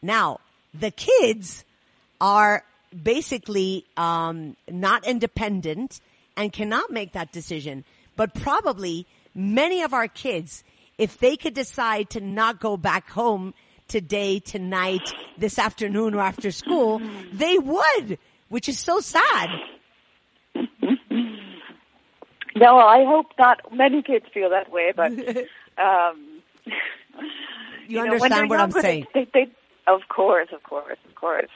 Now, 0.00 0.40
the 0.72 0.90
kids 0.90 1.64
are 2.20 2.64
basically 3.02 3.84
um, 3.96 4.56
not 4.70 5.06
independent 5.06 6.00
and 6.34 6.50
cannot 6.52 6.90
make 6.90 7.12
that 7.12 7.32
decision. 7.32 7.84
But 8.16 8.34
probably 8.34 9.06
many 9.34 9.82
of 9.82 9.92
our 9.92 10.08
kids, 10.08 10.64
if 10.96 11.18
they 11.18 11.36
could 11.36 11.54
decide 11.54 12.08
to 12.10 12.20
not 12.20 12.58
go 12.58 12.76
back 12.76 13.10
home 13.10 13.52
today, 13.88 14.38
tonight, 14.38 15.12
this 15.36 15.58
afternoon, 15.58 16.14
or 16.14 16.20
after 16.20 16.50
school, 16.50 17.00
they 17.32 17.58
would, 17.58 18.18
which 18.48 18.68
is 18.68 18.78
so 18.78 19.00
sad. 19.00 19.50
No, 22.56 22.76
I 22.76 23.04
hope 23.04 23.26
not 23.38 23.72
many 23.72 24.02
kids 24.02 24.24
feel 24.34 24.50
that 24.50 24.70
way, 24.72 24.92
but 24.94 25.12
um, 25.78 26.42
You, 27.86 27.96
know, 27.96 28.02
when 28.02 28.12
understand 28.12 28.32
they're 28.32 28.46
what 28.46 28.60
I'm 28.60 28.72
saying? 28.72 29.06
They, 29.14 29.24
they, 29.24 29.44
they, 29.46 29.50
of 29.86 30.00
course, 30.08 30.48
of 30.52 30.62
course, 30.62 30.98
of 31.08 31.14
course. 31.14 31.50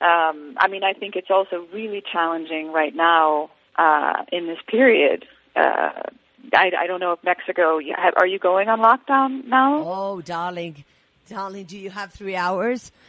Um, 0.00 0.54
I 0.58 0.68
mean, 0.68 0.84
I 0.84 0.92
think 0.92 1.16
it's 1.16 1.30
also 1.30 1.66
really 1.72 2.02
challenging 2.12 2.72
right 2.72 2.94
now 2.94 3.50
uh, 3.76 4.24
in 4.30 4.46
this 4.46 4.58
period. 4.68 5.26
Uh, 5.56 5.90
I, 6.54 6.70
I 6.78 6.86
don't 6.86 7.00
know 7.00 7.12
if 7.12 7.24
Mexico. 7.24 7.80
Are 8.16 8.26
you 8.26 8.38
going 8.38 8.68
on 8.68 8.78
lockdown 8.78 9.44
now? 9.46 9.82
Oh, 9.84 10.20
darling, 10.20 10.84
darling, 11.28 11.64
do 11.66 11.78
you 11.78 11.90
have 11.90 12.12
three 12.12 12.36
hours? 12.36 12.92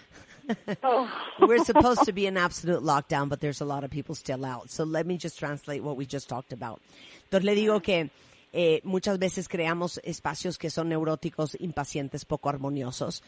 Oh. 0.82 1.08
We're 1.42 1.64
supposed 1.64 2.06
to 2.06 2.12
be 2.12 2.26
in 2.26 2.36
absolute 2.36 2.82
lockdown, 2.82 3.30
but 3.30 3.40
there's 3.40 3.62
a 3.62 3.66
lot 3.66 3.84
of 3.84 3.92
people 3.92 4.16
still 4.16 4.44
out. 4.44 4.72
So 4.72 4.84
let 4.84 5.06
me 5.06 5.16
just 5.16 5.38
translate 5.38 5.84
what 5.84 5.96
we 5.96 6.08
just 6.08 6.28
talked 6.28 6.54
about. 6.54 6.82
Entonces 7.26 7.44
le 7.44 7.54
digo 7.54 7.84
que 7.84 8.10
eh, 8.52 8.82
muchas 8.84 9.20
veces 9.20 9.48
creamos 9.48 10.00
espacios 10.04 10.58
que 10.58 10.72
son 10.72 10.90
neuróticos, 10.90 11.56
impacientes, 11.60 12.26
poco 12.26 12.50
armoniosos. 12.50 13.22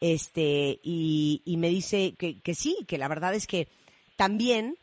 Este, 0.00 0.80
y, 0.82 1.42
y 1.44 1.56
me 1.58 1.68
dice 1.68 2.16
que, 2.18 2.40
que 2.40 2.56
sí, 2.56 2.78
que 2.88 2.98
la 2.98 3.06
verdad 3.06 3.34
es 3.34 3.46
que 3.46 3.68
también 4.16 4.76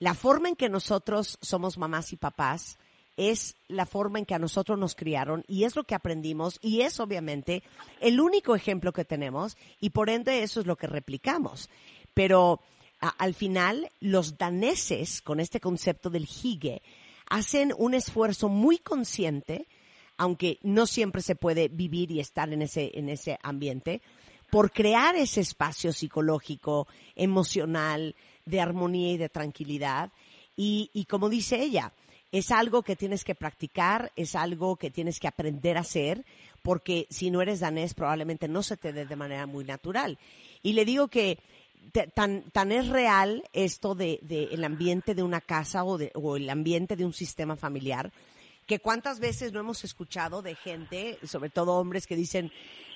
la 0.00 0.14
forma 0.14 0.48
en 0.48 0.56
que 0.56 0.68
nosotros 0.68 1.38
somos 1.40 1.78
mamás 1.78 2.12
y 2.12 2.16
papás 2.16 2.76
es 3.16 3.56
la 3.68 3.86
forma 3.86 4.18
en 4.18 4.26
que 4.26 4.34
a 4.34 4.38
nosotros 4.38 4.78
nos 4.78 4.94
criaron 4.94 5.44
y 5.48 5.64
es 5.64 5.74
lo 5.74 5.84
que 5.84 5.94
aprendimos 5.94 6.58
y 6.60 6.82
es 6.82 7.00
obviamente 7.00 7.62
el 8.00 8.20
único 8.20 8.54
ejemplo 8.54 8.92
que 8.92 9.04
tenemos 9.04 9.56
y 9.80 9.90
por 9.90 10.10
ende 10.10 10.42
eso 10.42 10.60
es 10.60 10.66
lo 10.66 10.76
que 10.76 10.86
replicamos. 10.86 11.70
Pero 12.14 12.60
al 13.00 13.34
final 13.34 13.90
los 14.00 14.38
daneses 14.38 15.22
con 15.22 15.40
este 15.40 15.60
concepto 15.60 16.10
del 16.10 16.24
hige 16.26 16.82
hacen 17.28 17.72
un 17.76 17.94
esfuerzo 17.94 18.48
muy 18.48 18.78
consciente, 18.78 19.66
aunque 20.16 20.58
no 20.62 20.86
siempre 20.86 21.22
se 21.22 21.36
puede 21.36 21.68
vivir 21.68 22.10
y 22.10 22.20
estar 22.20 22.52
en 22.52 22.62
ese, 22.62 22.92
en 22.94 23.08
ese 23.08 23.38
ambiente, 23.42 24.00
por 24.50 24.70
crear 24.70 25.16
ese 25.16 25.40
espacio 25.40 25.92
psicológico, 25.92 26.86
emocional, 27.16 28.14
de 28.44 28.60
armonía 28.60 29.12
y 29.12 29.16
de 29.16 29.28
tranquilidad. 29.28 30.12
Y, 30.56 30.90
y 30.94 31.04
como 31.06 31.28
dice 31.28 31.60
ella, 31.60 31.92
es 32.32 32.50
algo 32.50 32.82
que 32.82 32.96
tienes 32.96 33.24
que 33.24 33.34
practicar, 33.34 34.12
es 34.16 34.34
algo 34.34 34.76
que 34.76 34.90
tienes 34.90 35.20
que 35.20 35.28
aprender 35.28 35.76
a 35.76 35.80
hacer, 35.80 36.24
porque 36.62 37.06
si 37.10 37.30
no 37.30 37.40
eres 37.42 37.60
danés 37.60 37.94
probablemente 37.94 38.48
no 38.48 38.62
se 38.62 38.76
te 38.76 38.92
dé 38.92 39.06
de 39.06 39.16
manera 39.16 39.46
muy 39.46 39.64
natural. 39.64 40.18
Y 40.62 40.72
le 40.72 40.84
digo 40.84 41.08
que 41.08 41.38
tan, 42.14 42.42
tan 42.50 42.72
es 42.72 42.88
real 42.88 43.44
esto 43.52 43.94
de, 43.94 44.18
de 44.22 44.44
el 44.44 44.64
ambiente 44.64 45.14
de 45.14 45.22
una 45.22 45.40
casa 45.40 45.84
o, 45.84 45.98
de, 45.98 46.10
o 46.14 46.36
el 46.36 46.50
ambiente 46.50 46.96
de 46.96 47.04
un 47.04 47.12
sistema 47.12 47.56
familiar, 47.56 48.12
que 48.66 48.80
cuántas 48.80 49.20
veces 49.20 49.52
no 49.52 49.60
hemos 49.60 49.84
escuchado 49.84 50.42
de 50.42 50.56
gente, 50.56 51.18
sobre 51.24 51.50
todo 51.50 51.78
hombres, 51.78 52.06
que 52.06 52.16
dicen, 52.16 52.50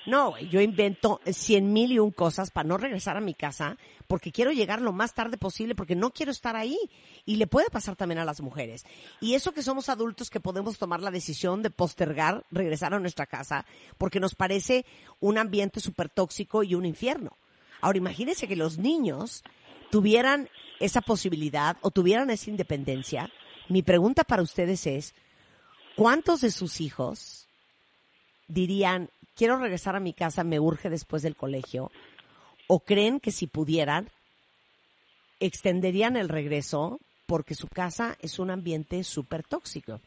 no, 0.05 0.37
yo 0.39 0.61
invento 0.61 1.21
cien 1.31 1.73
mil 1.73 1.91
y 1.91 1.99
un 1.99 2.11
cosas 2.11 2.49
para 2.49 2.67
no 2.67 2.77
regresar 2.77 3.17
a 3.17 3.21
mi 3.21 3.33
casa 3.33 3.77
porque 4.07 4.31
quiero 4.31 4.51
llegar 4.51 4.81
lo 4.81 4.91
más 4.93 5.13
tarde 5.13 5.37
posible 5.37 5.75
porque 5.75 5.95
no 5.95 6.11
quiero 6.11 6.31
estar 6.31 6.55
ahí. 6.55 6.77
Y 7.25 7.35
le 7.35 7.45
puede 7.45 7.69
pasar 7.69 7.95
también 7.95 8.17
a 8.19 8.25
las 8.25 8.41
mujeres. 8.41 8.83
Y 9.19 9.35
eso 9.35 9.51
que 9.51 9.61
somos 9.61 9.89
adultos 9.89 10.29
que 10.29 10.39
podemos 10.39 10.79
tomar 10.79 11.01
la 11.01 11.11
decisión 11.11 11.61
de 11.61 11.69
postergar 11.69 12.43
regresar 12.49 12.93
a 12.93 12.99
nuestra 12.99 13.27
casa 13.27 13.65
porque 13.97 14.19
nos 14.19 14.33
parece 14.33 14.85
un 15.19 15.37
ambiente 15.37 15.79
súper 15.79 16.09
tóxico 16.09 16.63
y 16.63 16.73
un 16.73 16.85
infierno. 16.85 17.37
Ahora 17.79 17.99
imagínense 17.99 18.47
que 18.47 18.55
los 18.55 18.79
niños 18.79 19.43
tuvieran 19.91 20.49
esa 20.79 21.01
posibilidad 21.01 21.77
o 21.81 21.91
tuvieran 21.91 22.31
esa 22.31 22.49
independencia. 22.49 23.29
Mi 23.69 23.83
pregunta 23.83 24.23
para 24.23 24.41
ustedes 24.41 24.87
es, 24.87 25.13
¿cuántos 25.95 26.41
de 26.41 26.49
sus 26.49 26.81
hijos 26.81 27.47
dirían, 28.51 29.09
quiero 29.35 29.57
regresar 29.57 29.95
a 29.95 29.99
mi 29.99 30.13
casa, 30.13 30.43
me 30.43 30.59
urge 30.59 30.89
después 30.89 31.21
del 31.21 31.35
colegio? 31.35 31.91
¿O 32.67 32.79
creen 32.79 33.19
que 33.19 33.31
si 33.31 33.47
pudieran, 33.47 34.09
extenderían 35.39 36.15
el 36.15 36.29
regreso 36.29 36.99
porque 37.25 37.55
su 37.55 37.67
casa 37.67 38.17
es 38.21 38.39
un 38.39 38.51
ambiente 38.51 39.03
súper 39.03 39.43
tóxico? 39.43 39.99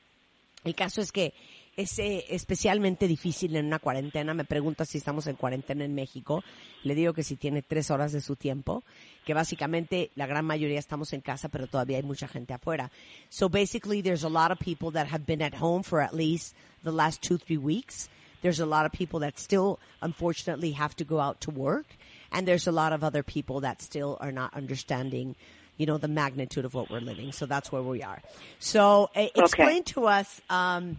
El 0.65 0.75
caso 0.75 1.01
es 1.01 1.13
que 1.13 1.35
es 1.77 1.99
eh, 1.99 2.25
especialmente 2.29 3.09
difícil 3.09 3.57
en 3.57 3.67
una 3.67 3.79
cuarentena. 3.79 4.33
Me 4.35 4.45
pregunta 4.45 4.85
si 4.85 4.99
estamos 4.99 5.27
en 5.27 5.37
cuarentena 5.37 5.85
en 5.85 5.95
México. 5.95 6.43
Le 6.83 6.95
digo 6.95 7.13
que 7.13 7.23
si 7.23 7.37
tiene 7.37 7.63
tres 7.63 7.91
horas 7.91 8.13
de 8.13 8.21
su 8.21 8.37
tiempo, 8.37 8.85
que 9.25 9.35
básicamente 9.35 10.11
la 10.15 10.27
gran 10.27 10.45
mayoría 10.45 10.79
estamos 10.79 11.13
en 11.13 11.21
casa, 11.21 11.49
pero 11.49 11.67
todavía 11.67 11.97
hay 11.97 12.03
mucha 12.03 12.29
gente 12.29 12.55
afuera. 12.55 12.91
So 13.29 13.49
basically 13.49 14.03
there's 14.03 14.25
a 14.25 14.29
lot 14.29 14.51
of 14.51 14.59
people 14.59 14.93
that 14.93 15.09
have 15.09 15.25
been 15.27 15.43
at 15.43 15.55
home 15.55 15.83
for 15.83 16.01
at 16.01 16.13
least 16.13 16.55
the 16.83 16.93
last 16.93 17.23
two, 17.23 17.39
three 17.39 17.59
weeks. 17.59 18.09
There's 18.45 18.61
a 18.61 18.67
lot 18.67 18.85
of 18.85 18.93
people 18.93 19.21
that 19.21 19.39
still 19.39 19.81
unfortunately 20.03 20.73
have 20.73 20.95
to 20.97 21.05
go 21.05 21.19
out 21.19 21.41
to 21.41 21.51
work. 21.51 21.87
And 22.31 22.47
there's 22.47 22.67
a 22.67 22.73
lot 22.73 22.93
of 22.93 23.03
other 23.03 23.23
people 23.23 23.61
that 23.61 23.81
still 23.81 24.19
are 24.21 24.33
not 24.33 24.53
understanding 24.53 25.35
you 25.79 25.87
know, 25.87 25.97
the 25.97 26.09
magnitude 26.09 26.65
of 26.65 26.75
what 26.75 26.91
we're 26.91 27.01
living. 27.01 27.33
So 27.33 27.47
that's 27.47 27.73
where 27.73 27.83
we 27.83 28.03
are. 28.03 28.21
So 28.59 29.11
uh, 29.17 29.27
explain 29.35 29.83
to 29.85 30.07
us, 30.07 30.41
um, 30.49 30.99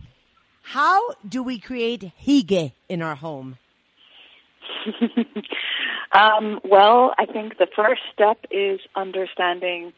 how 0.63 1.13
do 1.29 1.43
we 1.43 1.59
create 1.59 2.11
hige 2.25 2.73
in 2.89 3.01
our 3.01 3.15
home? 3.15 3.57
Um, 6.11 6.61
well, 6.63 7.13
I 7.17 7.25
think 7.25 7.57
the 7.57 7.67
first 7.75 8.01
step 8.13 8.37
is 8.49 8.79
understanding 8.95 9.91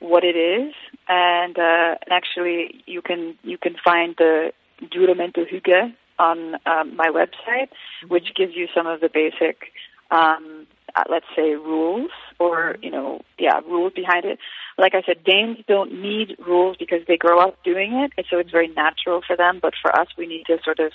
what 0.00 0.22
it 0.22 0.36
is, 0.36 0.74
and 1.08 1.58
uh, 1.58 1.96
and 2.02 2.10
actually 2.10 2.82
you 2.84 3.00
can 3.00 3.38
you 3.42 3.56
can 3.56 3.76
find 3.82 4.14
the 4.18 4.52
Juramento 4.90 5.46
Hygge 5.50 5.94
on 6.22 6.54
um, 6.66 6.96
my 6.96 7.08
website, 7.08 7.68
which 8.08 8.34
gives 8.36 8.54
you 8.54 8.68
some 8.74 8.86
of 8.86 9.00
the 9.00 9.10
basic, 9.12 9.72
um, 10.10 10.66
uh, 10.94 11.02
let's 11.10 11.26
say, 11.34 11.54
rules 11.54 12.10
or 12.38 12.76
you 12.82 12.90
know, 12.90 13.20
yeah, 13.38 13.60
rules 13.66 13.92
behind 13.92 14.24
it. 14.24 14.38
Like 14.78 14.94
I 14.94 15.02
said, 15.02 15.24
Danes 15.24 15.58
don't 15.66 16.00
need 16.00 16.36
rules 16.38 16.76
because 16.78 17.00
they 17.08 17.16
grow 17.16 17.40
up 17.40 17.62
doing 17.64 17.92
it, 17.94 18.12
and 18.16 18.26
so 18.30 18.38
it's 18.38 18.50
very 18.50 18.68
natural 18.68 19.20
for 19.26 19.36
them. 19.36 19.58
But 19.60 19.74
for 19.82 19.90
us, 19.98 20.08
we 20.16 20.26
need 20.26 20.44
to 20.46 20.58
sort 20.64 20.78
of 20.78 20.92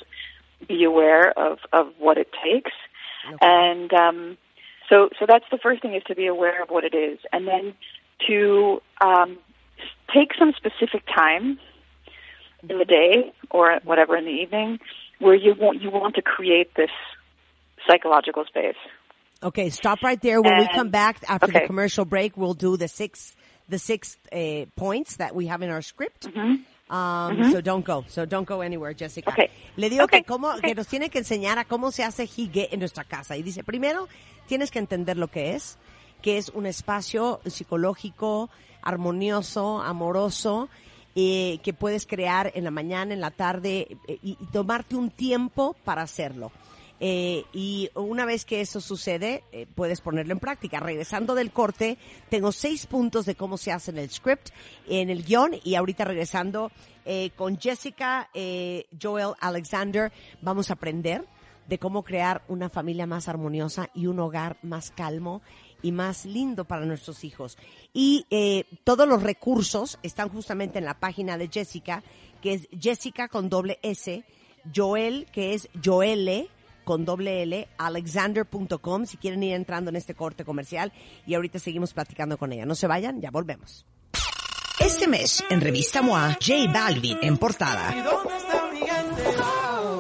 be 0.67 0.83
aware 0.83 1.37
of 1.37 1.59
of 1.73 1.87
what 1.99 2.17
it 2.17 2.29
takes, 2.43 2.71
and 3.41 3.91
um, 3.93 4.37
so 4.89 5.09
so 5.19 5.25
that's 5.27 5.45
the 5.51 5.57
first 5.57 5.81
thing 5.81 5.93
is 5.93 6.03
to 6.07 6.15
be 6.15 6.27
aware 6.27 6.61
of 6.63 6.69
what 6.69 6.83
it 6.83 6.95
is, 6.95 7.19
and 7.33 7.47
then 7.47 7.73
to 8.27 8.81
um, 9.01 9.37
take 10.13 10.31
some 10.39 10.53
specific 10.53 11.03
time 11.13 11.59
in 12.69 12.77
the 12.79 12.85
day 12.85 13.31
or 13.51 13.79
whatever 13.83 14.15
in 14.17 14.25
the 14.25 14.31
evening 14.31 14.79
where 15.19 15.35
you 15.35 15.53
want 15.59 15.81
you 15.81 15.89
want 15.91 16.15
to 16.15 16.21
create 16.21 16.73
this 16.75 16.91
psychological 17.87 18.43
space. 18.45 18.75
Okay, 19.43 19.69
stop 19.69 20.01
right 20.01 20.19
there. 20.21 20.41
When 20.41 20.57
we 20.57 20.67
come 20.73 20.89
back 20.89 21.23
after 21.27 21.47
the 21.51 21.61
commercial 21.67 22.05
break, 22.05 22.35
we'll 22.35 22.55
do 22.55 22.75
the 22.77 22.87
six 22.87 23.35
the 23.69 23.77
six 23.77 24.17
uh, 24.31 24.65
points 24.75 25.17
that 25.17 25.35
we 25.35 25.47
have 25.47 25.61
in 25.61 25.69
our 25.69 25.81
script. 25.81 26.27
Um, 26.89 27.51
So 27.51 27.59
don't 27.61 27.83
go. 27.83 28.05
So 28.07 28.25
don't 28.25 28.47
go 28.47 28.61
anywhere, 28.61 28.93
Jessica. 28.93 29.29
Okay. 29.29 29.49
Le 29.75 29.89
digo 29.89 30.03
Okay. 30.05 30.21
que, 30.21 30.25
cómo, 30.25 30.55
Okay. 30.55 30.69
que 30.69 30.75
nos 30.75 30.87
tiene 30.87 31.09
que 31.09 31.19
enseñar 31.19 31.57
a 31.59 31.65
cómo 31.65 31.91
se 31.91 32.03
hace 32.03 32.23
hige 32.23 32.73
en 32.73 32.79
nuestra 32.79 33.03
casa. 33.03 33.35
Y 33.35 33.43
dice, 33.43 33.61
primero, 33.63 34.07
tienes 34.47 34.71
que 34.71 34.79
entender 34.79 35.17
lo 35.17 35.27
que 35.27 35.53
es, 35.55 35.77
que 36.21 36.37
es 36.37 36.47
un 36.49 36.65
espacio 36.65 37.41
psicológico, 37.45 38.49
armonioso, 38.81 39.81
amoroso, 39.81 40.69
eh, 41.19 41.57
que 41.63 41.73
puedes 41.73 42.05
crear 42.05 42.51
en 42.53 42.63
la 42.63 42.69
mañana, 42.69 43.11
en 43.11 43.21
la 43.21 43.31
tarde, 43.31 43.97
eh, 44.07 44.19
y, 44.21 44.35
tomarte 44.51 44.95
un 44.95 45.09
tiempo 45.09 45.75
para 45.83 46.03
hacerlo. 46.03 46.51
Eh, 46.99 47.43
y 47.53 47.89
una 47.95 48.23
vez 48.25 48.45
que 48.45 48.61
eso 48.61 48.79
sucede, 48.79 49.43
eh, 49.51 49.65
puedes 49.73 49.99
ponerlo 49.99 50.33
en 50.33 50.39
práctica. 50.39 50.79
Regresando 50.79 51.33
del 51.33 51.51
corte, 51.51 51.97
tengo 52.29 52.51
seis 52.51 52.85
puntos 52.85 53.25
de 53.25 53.33
cómo 53.33 53.57
se 53.57 53.71
hace 53.71 53.89
en 53.89 53.97
el 53.97 54.11
script, 54.11 54.49
en 54.87 55.09
el 55.09 55.23
guion, 55.23 55.55
y 55.63 55.73
ahorita 55.73 56.05
regresando 56.05 56.71
eh, 57.03 57.31
con 57.35 57.59
Jessica 57.59 58.29
Joel 59.01 59.33
Alexander, 59.39 60.11
vamos 60.41 60.69
a 60.69 60.73
aprender 60.73 61.25
de 61.67 61.79
cómo 61.79 62.03
crear 62.03 62.43
una 62.47 62.69
familia 62.69 63.07
más 63.07 63.27
armoniosa 63.27 63.89
y 63.95 64.05
un 64.05 64.19
hogar 64.19 64.57
más 64.61 64.91
calmo 64.91 65.41
y 65.81 65.91
más 65.91 66.25
lindo 66.25 66.65
para 66.65 66.85
nuestros 66.85 67.23
hijos. 67.23 67.57
Y 67.93 68.25
eh, 68.29 68.65
todos 68.83 69.07
los 69.07 69.23
recursos 69.23 69.99
están 70.03 70.29
justamente 70.29 70.79
en 70.79 70.85
la 70.85 70.99
página 70.99 71.37
de 71.37 71.49
Jessica, 71.49 72.03
que 72.41 72.53
es 72.53 72.67
Jessica 72.79 73.27
con 73.27 73.49
doble 73.49 73.79
S, 73.81 74.23
Joel, 74.75 75.27
que 75.31 75.53
es 75.53 75.69
Joelle 75.83 76.49
con 76.83 77.03
doble 77.03 77.43
L, 77.43 77.67
alexander.com, 77.77 79.05
si 79.05 79.17
quieren 79.17 79.43
ir 79.43 79.53
entrando 79.53 79.89
en 79.89 79.97
este 79.97 80.15
corte 80.15 80.45
comercial 80.45 80.93
y 81.25 81.33
ahorita 81.33 81.59
seguimos 81.59 81.93
platicando 81.93 82.37
con 82.37 82.53
ella. 82.53 82.65
No 82.65 82.75
se 82.75 82.87
vayan, 82.87 83.19
ya 83.19 83.29
volvemos. 83.29 83.85
Este 84.79 85.07
mes, 85.07 85.43
en 85.49 85.59
Revista 85.59 86.01
MOA, 86.01 86.37
J 86.39 86.71
Balvin 86.71 87.17
en 87.21 87.37
portada. 87.37 87.93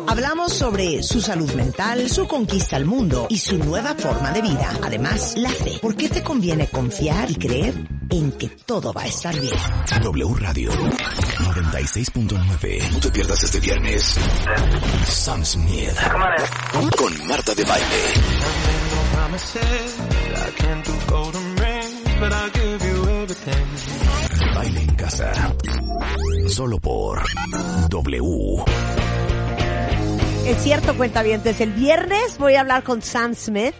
Hablamos 0.07 0.53
sobre 0.53 1.03
su 1.03 1.19
salud 1.19 1.51
mental, 1.53 2.09
su 2.09 2.25
conquista 2.27 2.77
al 2.77 2.85
mundo 2.85 3.27
y 3.29 3.39
su 3.39 3.57
nueva 3.57 3.93
forma 3.93 4.31
de 4.31 4.41
vida. 4.41 4.71
Además, 4.81 5.33
la 5.35 5.49
fe. 5.49 5.79
¿Por 5.81 5.95
qué 5.95 6.07
te 6.07 6.23
conviene 6.23 6.67
confiar 6.67 7.29
y 7.29 7.35
creer 7.35 7.73
en 8.09 8.31
que 8.31 8.47
todo 8.47 8.93
va 8.93 9.01
a 9.01 9.07
estar 9.07 9.37
bien? 9.37 9.53
W 10.01 10.33
Radio 10.39 10.71
96.9. 10.71 12.91
No 12.91 12.99
te 12.99 13.11
pierdas 13.11 13.43
este 13.43 13.59
viernes. 13.59 14.15
Sam 15.07 15.43
Smith. 15.43 15.91
Con 16.97 17.27
Marta 17.27 17.53
de 17.53 17.65
Baile. 17.65 17.85
Baile 24.55 24.81
en 24.81 24.95
casa. 24.95 25.31
Solo 26.47 26.79
por 26.79 27.21
W. 27.89 28.63
Es 30.47 30.63
cierto, 30.63 30.95
cuentavientes. 30.95 31.59
El 31.59 31.73
viernes 31.73 32.37
voy 32.37 32.53
a 32.53 32.61
hablar 32.61 32.81
con 32.81 33.01
Sam 33.01 33.35
Smith, 33.35 33.75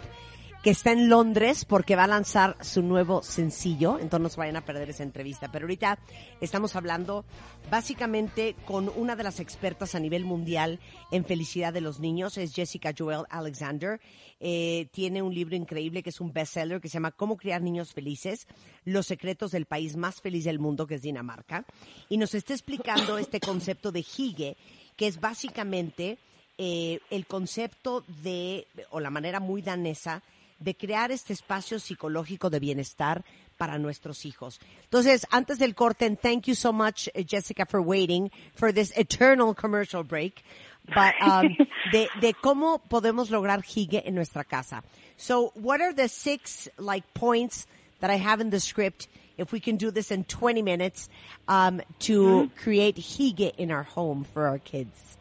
que 0.62 0.68
está 0.68 0.92
en 0.92 1.08
Londres 1.08 1.64
porque 1.64 1.96
va 1.96 2.04
a 2.04 2.08
lanzar 2.08 2.58
su 2.60 2.82
nuevo 2.82 3.22
sencillo, 3.22 3.98
entonces 3.98 4.20
no 4.20 4.28
se 4.28 4.36
vayan 4.36 4.56
a 4.56 4.66
perder 4.66 4.90
esa 4.90 5.02
entrevista. 5.02 5.50
Pero 5.50 5.64
ahorita 5.64 5.98
estamos 6.42 6.76
hablando 6.76 7.24
básicamente 7.70 8.54
con 8.66 8.92
una 8.94 9.16
de 9.16 9.22
las 9.22 9.40
expertas 9.40 9.94
a 9.94 9.98
nivel 9.98 10.26
mundial 10.26 10.78
en 11.10 11.24
felicidad 11.24 11.72
de 11.72 11.80
los 11.80 12.00
niños, 12.00 12.36
es 12.36 12.54
Jessica 12.54 12.92
Joel 12.96 13.24
Alexander. 13.30 13.98
Eh, 14.38 14.88
tiene 14.92 15.22
un 15.22 15.34
libro 15.34 15.56
increíble 15.56 16.02
que 16.02 16.10
es 16.10 16.20
un 16.20 16.34
bestseller 16.34 16.82
que 16.82 16.90
se 16.90 16.94
llama 16.94 17.12
Cómo 17.12 17.38
criar 17.38 17.62
niños 17.62 17.94
felices, 17.94 18.46
los 18.84 19.06
secretos 19.06 19.52
del 19.52 19.64
país 19.64 19.96
más 19.96 20.20
feliz 20.20 20.44
del 20.44 20.58
mundo, 20.58 20.86
que 20.86 20.96
es 20.96 21.02
Dinamarca. 21.02 21.64
Y 22.10 22.18
nos 22.18 22.34
está 22.34 22.52
explicando 22.52 23.16
este 23.16 23.40
concepto 23.40 23.90
de 23.90 24.00
hige, 24.00 24.58
que 24.96 25.06
es 25.06 25.18
básicamente 25.18 26.18
eh, 26.58 27.00
el 27.10 27.26
concepto 27.26 28.04
de, 28.22 28.66
o 28.90 29.00
la 29.00 29.10
manera 29.10 29.40
muy 29.40 29.62
danesa, 29.62 30.22
de 30.58 30.74
crear 30.74 31.12
este 31.12 31.32
espacio 31.32 31.78
psicológico 31.78 32.50
de 32.50 32.58
bienestar 32.58 33.24
para 33.56 33.78
nuestros 33.78 34.24
hijos. 34.24 34.60
Entonces, 34.84 35.26
antes 35.30 35.58
del 35.58 35.74
corte, 35.74 36.06
and 36.06 36.18
thank 36.18 36.46
you 36.46 36.54
so 36.54 36.72
much, 36.72 37.08
eh, 37.14 37.24
Jessica, 37.24 37.64
for 37.64 37.80
waiting 37.80 38.30
for 38.54 38.72
this 38.72 38.92
eternal 38.96 39.54
commercial 39.54 40.02
break, 40.02 40.42
but 40.86 41.14
um, 41.20 41.56
de, 41.92 42.08
de 42.20 42.34
cómo 42.34 42.80
podemos 42.88 43.30
lograr 43.30 43.62
hige 43.62 44.02
en 44.06 44.14
nuestra 44.14 44.44
casa. 44.44 44.82
So, 45.16 45.52
what 45.54 45.80
are 45.80 45.92
the 45.92 46.08
six 46.08 46.68
like 46.78 47.04
points 47.14 47.66
that 48.00 48.10
I 48.10 48.16
have 48.16 48.40
in 48.40 48.50
the 48.50 48.60
script? 48.60 49.08
If 49.36 49.52
we 49.52 49.60
can 49.60 49.76
do 49.76 49.92
this 49.92 50.10
in 50.10 50.24
20 50.24 50.62
minutes 50.62 51.08
um, 51.46 51.80
to 52.00 52.50
create 52.56 52.96
hige 52.96 53.54
in 53.56 53.70
our 53.70 53.84
home 53.84 54.24
for 54.24 54.48
our 54.48 54.58
kids. 54.58 55.17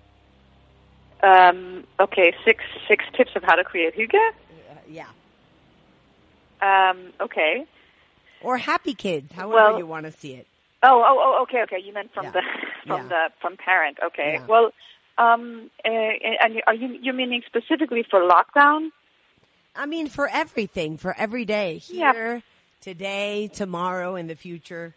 Um, 1.23 1.83
okay, 1.99 2.33
six 2.45 2.63
six 2.87 3.03
tips 3.15 3.31
of 3.35 3.43
how 3.43 3.55
to 3.55 3.63
create 3.63 3.95
hygge. 3.95 4.13
yeah. 4.89 5.07
Um, 6.61 7.11
okay. 7.21 7.65
Or 8.41 8.57
happy 8.57 8.93
kids, 8.93 9.31
however 9.33 9.53
Well- 9.71 9.77
you 9.79 9.87
want 9.87 10.05
to 10.05 10.11
see 10.11 10.33
it. 10.33 10.47
Oh, 10.83 11.03
oh, 11.03 11.17
oh, 11.39 11.41
okay, 11.43 11.63
okay. 11.63 11.79
You 11.83 11.91
meant 11.91 12.13
from 12.13 12.25
Yeah. 12.25 12.31
the 12.31 12.41
from 12.87 13.01
Yeah. 13.03 13.07
the 13.09 13.29
from 13.41 13.57
parent. 13.57 13.97
Okay. 14.03 14.33
Yeah. 14.33 14.45
Well, 14.45 14.71
um, 15.17 15.71
uh, 15.83 15.89
and 15.89 16.61
are 16.67 16.73
you 16.75 16.99
you 17.01 17.13
meaning 17.13 17.41
specifically 17.47 18.03
for 18.03 18.19
lockdown? 18.21 18.91
I 19.75 19.85
mean, 19.87 20.07
for 20.07 20.27
everything, 20.27 20.97
for 20.97 21.15
every 21.17 21.45
day, 21.45 21.81
Yeah. 21.89 22.13
here, 22.13 22.43
today, 22.81 23.47
tomorrow, 23.51 24.15
in 24.15 24.27
the 24.27 24.35
future. 24.35 24.93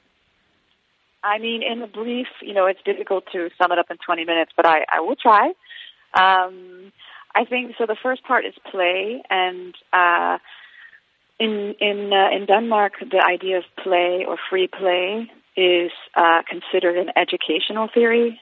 I 1.22 1.38
mean, 1.38 1.62
in 1.62 1.82
a 1.82 1.86
brief, 1.86 2.28
you 2.40 2.54
know, 2.54 2.66
it's 2.66 2.80
difficult 2.82 3.24
to 3.32 3.50
sum 3.58 3.72
it 3.72 3.78
up 3.78 3.90
in 3.90 3.98
20 3.98 4.24
minutes, 4.24 4.52
but 4.56 4.64
I, 4.66 4.86
I 4.90 5.00
will 5.00 5.16
try. 5.16 5.52
Um, 6.14 6.92
I 7.34 7.44
think 7.44 7.74
so. 7.78 7.86
The 7.86 7.96
first 8.02 8.24
part 8.24 8.44
is 8.44 8.54
play, 8.70 9.22
and 9.30 9.74
uh, 9.92 10.38
in 11.38 11.74
in 11.80 12.12
uh, 12.12 12.36
in 12.36 12.46
Denmark, 12.46 12.94
the 13.00 13.24
idea 13.24 13.58
of 13.58 13.64
play 13.82 14.24
or 14.26 14.36
free 14.50 14.68
play 14.68 15.30
is 15.56 15.92
uh, 16.16 16.42
considered 16.48 16.96
an 16.96 17.10
educational 17.16 17.88
theory. 17.92 18.40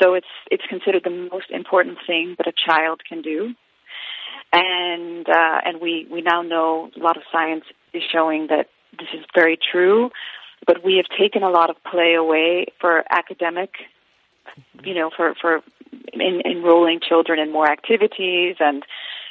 So 0.00 0.14
it's 0.14 0.26
it's 0.50 0.64
considered 0.68 1.02
the 1.04 1.28
most 1.32 1.50
important 1.50 1.98
thing 2.06 2.34
that 2.38 2.46
a 2.46 2.52
child 2.52 3.02
can 3.08 3.22
do, 3.22 3.54
and 4.52 5.28
uh, 5.28 5.58
and 5.64 5.80
we 5.80 6.06
we 6.10 6.22
now 6.22 6.42
know 6.42 6.90
a 6.96 7.00
lot 7.00 7.16
of 7.16 7.22
science 7.30 7.64
is 7.92 8.02
showing 8.10 8.46
that 8.48 8.66
this 8.98 9.08
is 9.14 9.24
very 9.34 9.58
true. 9.70 10.10
But 10.66 10.84
we 10.84 10.96
have 10.96 11.06
taken 11.18 11.42
a 11.42 11.50
lot 11.50 11.70
of 11.70 11.76
play 11.82 12.14
away 12.14 12.66
for 12.80 13.02
academic, 13.10 13.70
you 14.84 14.94
know, 14.94 15.10
for 15.14 15.34
for 15.40 15.62
in, 16.12 16.42
enrolling 16.44 17.00
children 17.00 17.38
in 17.38 17.52
more 17.52 17.70
activities, 17.70 18.56
and 18.60 18.84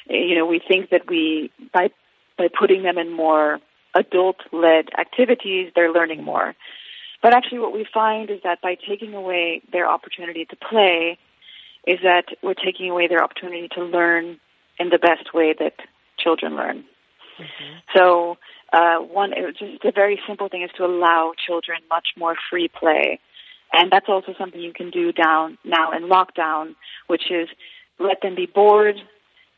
you 0.09 0.35
know, 0.35 0.45
we 0.45 0.59
think 0.65 0.89
that 0.89 1.07
we 1.07 1.51
by 1.73 1.89
by 2.37 2.47
putting 2.47 2.83
them 2.83 2.97
in 2.97 3.11
more 3.11 3.59
adult-led 3.93 4.87
activities, 4.97 5.71
they're 5.75 5.91
learning 5.91 6.23
more. 6.23 6.55
But 7.21 7.35
actually, 7.35 7.59
what 7.59 7.73
we 7.73 7.85
find 7.93 8.29
is 8.29 8.39
that 8.43 8.61
by 8.61 8.75
taking 8.75 9.13
away 9.13 9.61
their 9.71 9.87
opportunity 9.87 10.45
to 10.45 10.55
play, 10.55 11.17
is 11.85 11.99
that 12.03 12.25
we're 12.41 12.53
taking 12.53 12.89
away 12.89 13.07
their 13.07 13.23
opportunity 13.23 13.67
to 13.75 13.83
learn 13.83 14.39
in 14.79 14.89
the 14.89 14.97
best 14.97 15.33
way 15.33 15.53
that 15.59 15.75
children 16.17 16.55
learn. 16.55 16.83
So, 17.95 18.37
uh, 18.73 18.97
one, 18.97 19.33
it 19.33 19.41
was 19.41 19.55
just 19.57 19.83
a 19.83 19.91
very 19.91 20.19
simple 20.27 20.47
thing 20.47 20.61
is 20.63 20.71
to 20.77 20.85
allow 20.85 21.33
children 21.45 21.79
much 21.89 22.09
more 22.17 22.35
free 22.49 22.67
play. 22.69 23.19
And 23.73 23.91
that's 23.91 24.07
also 24.09 24.33
something 24.37 24.59
you 24.59 24.73
can 24.73 24.89
do 24.89 25.11
down 25.11 25.57
now 25.63 25.91
in 25.91 26.03
lockdown, 26.09 26.75
which 27.07 27.31
is 27.31 27.47
let 27.99 28.21
them 28.21 28.35
be 28.35 28.45
bored. 28.45 28.97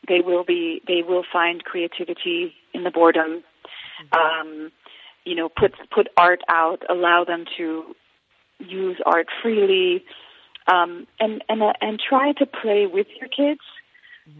They 0.06 0.20
will 0.20 0.44
be, 0.44 0.82
they 0.86 1.02
will 1.06 1.24
find 1.32 1.64
creativity 1.64 2.54
in 2.72 2.84
the 2.84 2.90
boredom. 2.90 3.42
Um, 4.12 4.70
you 5.24 5.34
know, 5.34 5.48
put, 5.48 5.72
put 5.92 6.08
art 6.16 6.42
out, 6.48 6.82
allow 6.90 7.24
them 7.24 7.44
to 7.56 7.94
use 8.58 8.98
art 9.06 9.26
freely, 9.42 10.04
um, 10.66 11.06
and, 11.18 11.42
and, 11.48 11.62
uh, 11.62 11.72
and 11.80 11.98
try 11.98 12.32
to 12.32 12.46
play 12.46 12.86
with 12.86 13.06
your 13.18 13.28
kids 13.28 13.60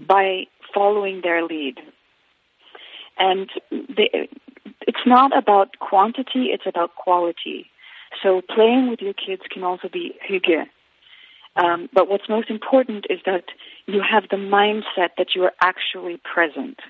by 0.07 0.45
following 0.73 1.21
their 1.23 1.45
lead. 1.45 1.79
And 3.19 3.49
they, 3.71 4.29
it's 4.83 5.07
not 5.07 5.37
about 5.37 5.79
quantity, 5.79 6.47
it's 6.53 6.67
about 6.67 6.95
quality. 6.97 7.67
So 8.23 8.41
playing 8.43 8.91
with 8.91 9.01
your 9.01 9.15
kids 9.15 9.43
can 9.51 9.63
also 9.63 9.89
be 9.89 10.15
hygge. 10.29 10.67
Um, 11.57 11.89
but 11.93 12.09
what's 12.09 12.29
most 12.29 12.51
important 12.51 13.07
is 13.09 13.21
that 13.27 13.45
you 13.87 14.03
have 14.03 14.25
the 14.29 14.37
mindset 14.37 15.11
that 15.19 15.35
you 15.35 15.45
are 15.45 15.53
actually 15.61 16.21
present. 16.33 16.81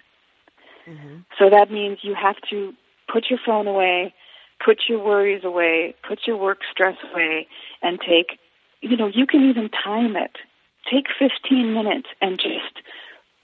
So 1.39 1.51
that 1.51 1.70
means 1.70 1.99
you 2.03 2.14
have 2.14 2.37
to 2.51 2.72
put 3.12 3.27
your 3.29 3.39
phone 3.45 3.66
away, 3.66 4.14
put 4.64 4.83
your 4.89 5.03
worries 5.03 5.45
away, 5.45 5.95
put 6.07 6.20
your 6.27 6.37
work 6.37 6.59
stress 6.70 6.97
away, 7.12 7.47
and 7.83 7.99
take, 8.01 8.39
you 8.81 8.97
know, 8.97 9.09
you 9.09 9.27
can 9.27 9.49
even 9.49 9.68
time 9.68 10.16
it. 10.16 10.37
Take 10.91 11.07
15 11.18 11.72
minutes 11.72 12.09
and 12.20 12.39
just 12.39 12.85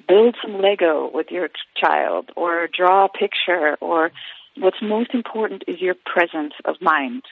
build 0.07 0.37
some 0.43 0.61
Lego 0.61 1.11
with 1.12 1.28
your 1.31 1.49
child 1.76 2.31
or 2.37 2.68
draw 2.68 3.07
a 3.07 3.09
picture 3.09 3.76
or 3.81 4.11
what's 4.57 4.83
most 4.83 5.14
important 5.14 5.64
is 5.66 5.81
your 5.81 5.95
presence 5.95 6.55
of 6.64 6.76
mind. 6.81 7.22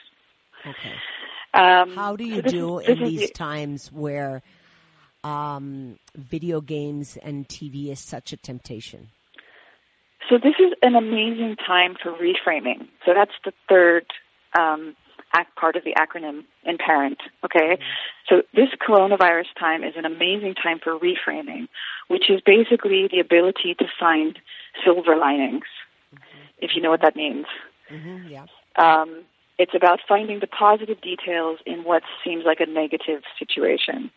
Okay. 0.65 0.93
Um, 1.53 1.95
How 1.95 2.15
do 2.15 2.23
you 2.23 2.41
so 2.43 2.49
do 2.49 2.79
is- 2.79 2.89
in 2.89 3.03
these 3.03 3.27
the- 3.27 3.33
times 3.33 3.91
where 3.91 4.41
um, 5.23 5.99
video 6.15 6.61
games 6.61 7.17
and 7.17 7.47
TV 7.47 7.89
is 7.91 7.99
such 7.99 8.31
a 8.31 8.37
temptation? 8.37 9.09
So 10.29 10.37
this 10.37 10.55
is 10.59 10.73
an 10.81 10.95
amazing 10.95 11.55
time 11.55 11.95
for 12.01 12.11
reframing. 12.13 12.87
So 13.05 13.13
that's 13.13 13.31
the 13.43 13.51
third 13.67 14.05
um, 14.57 14.95
act 15.33 15.55
part 15.55 15.75
of 15.75 15.83
the 15.83 15.93
acronym 15.93 16.43
in 16.65 16.77
parent. 16.77 17.19
Okay, 17.43 17.79
so 18.27 18.43
this 18.53 18.69
coronavirus 18.87 19.47
time 19.59 19.83
is 19.83 19.93
an 19.95 20.05
amazing 20.05 20.55
time 20.55 20.79
for 20.83 20.97
reframing, 20.99 21.67
which 22.07 22.29
is 22.29 22.41
basically 22.45 23.07
the 23.11 23.19
ability 23.19 23.75
to 23.79 23.85
find 23.99 24.39
silver 24.85 25.15
linings, 25.15 25.65
if 26.59 26.71
you 26.75 26.81
know 26.81 26.89
what 26.91 27.01
that 27.01 27.15
means. 27.15 27.45
Mm-hmm, 27.91 28.27
yeah. 28.29 28.45
Um, 28.77 29.23
it's 29.59 29.75
about 29.75 29.99
finding 30.07 30.39
the 30.39 30.47
positive 30.47 30.99
details 31.01 31.59
in 31.65 31.83
what 31.83 32.01
seems 32.23 32.45
like 32.45 32.61
a 32.61 32.65
negative 32.65 33.21
situation. 33.37 34.09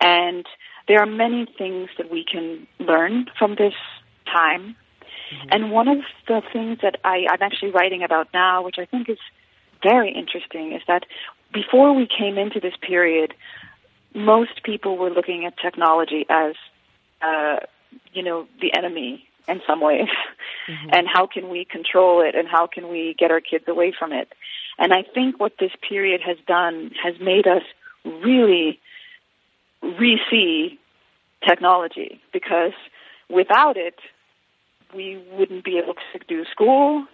And 0.00 0.46
there 0.88 1.00
are 1.00 1.06
many 1.06 1.46
things 1.56 1.90
that 1.98 2.10
we 2.10 2.24
can 2.24 2.66
learn 2.80 3.26
from 3.38 3.56
this 3.56 3.74
time. 4.26 4.74
And 5.50 5.70
one 5.70 5.88
of 5.88 5.98
the 6.26 6.42
things 6.52 6.78
that 6.82 6.96
I, 7.04 7.26
I'm 7.30 7.42
actually 7.42 7.70
writing 7.70 8.02
about 8.02 8.28
now, 8.32 8.62
which 8.64 8.76
I 8.78 8.86
think 8.86 9.08
is 9.08 9.18
very 9.82 10.10
interesting, 10.10 10.72
is 10.72 10.82
that 10.88 11.04
before 11.52 11.94
we 11.94 12.06
came 12.06 12.38
into 12.38 12.58
this 12.58 12.74
period, 12.80 13.34
most 14.14 14.62
people 14.62 14.96
were 14.96 15.10
looking 15.10 15.44
at 15.44 15.58
technology 15.58 16.24
as, 16.30 16.54
uh, 17.20 17.56
you 18.12 18.22
know, 18.22 18.46
the 18.60 18.74
enemy 18.76 19.28
in 19.48 19.60
some 19.66 19.80
ways. 19.80 20.08
Mm-hmm. 20.68 20.90
And 20.92 21.06
how 21.12 21.26
can 21.26 21.50
we 21.50 21.64
control 21.64 22.22
it 22.22 22.34
and 22.34 22.48
how 22.48 22.66
can 22.66 22.88
we 22.88 23.14
get 23.18 23.30
our 23.30 23.40
kids 23.40 23.64
away 23.68 23.92
from 23.96 24.12
it? 24.12 24.28
And 24.78 24.92
I 24.92 25.02
think 25.02 25.38
what 25.38 25.52
this 25.60 25.72
period 25.88 26.20
has 26.24 26.36
done 26.46 26.90
has 27.02 27.14
made 27.20 27.46
us 27.46 27.62
really 28.04 28.80
re-see 29.82 30.78
technology 31.46 32.20
because 32.32 32.72
without 33.28 33.76
it, 33.76 33.96
we 34.94 35.22
wouldn't 35.32 35.64
be 35.64 35.78
able 35.78 35.94
to 35.94 36.18
do 36.26 36.44
school, 36.50 37.06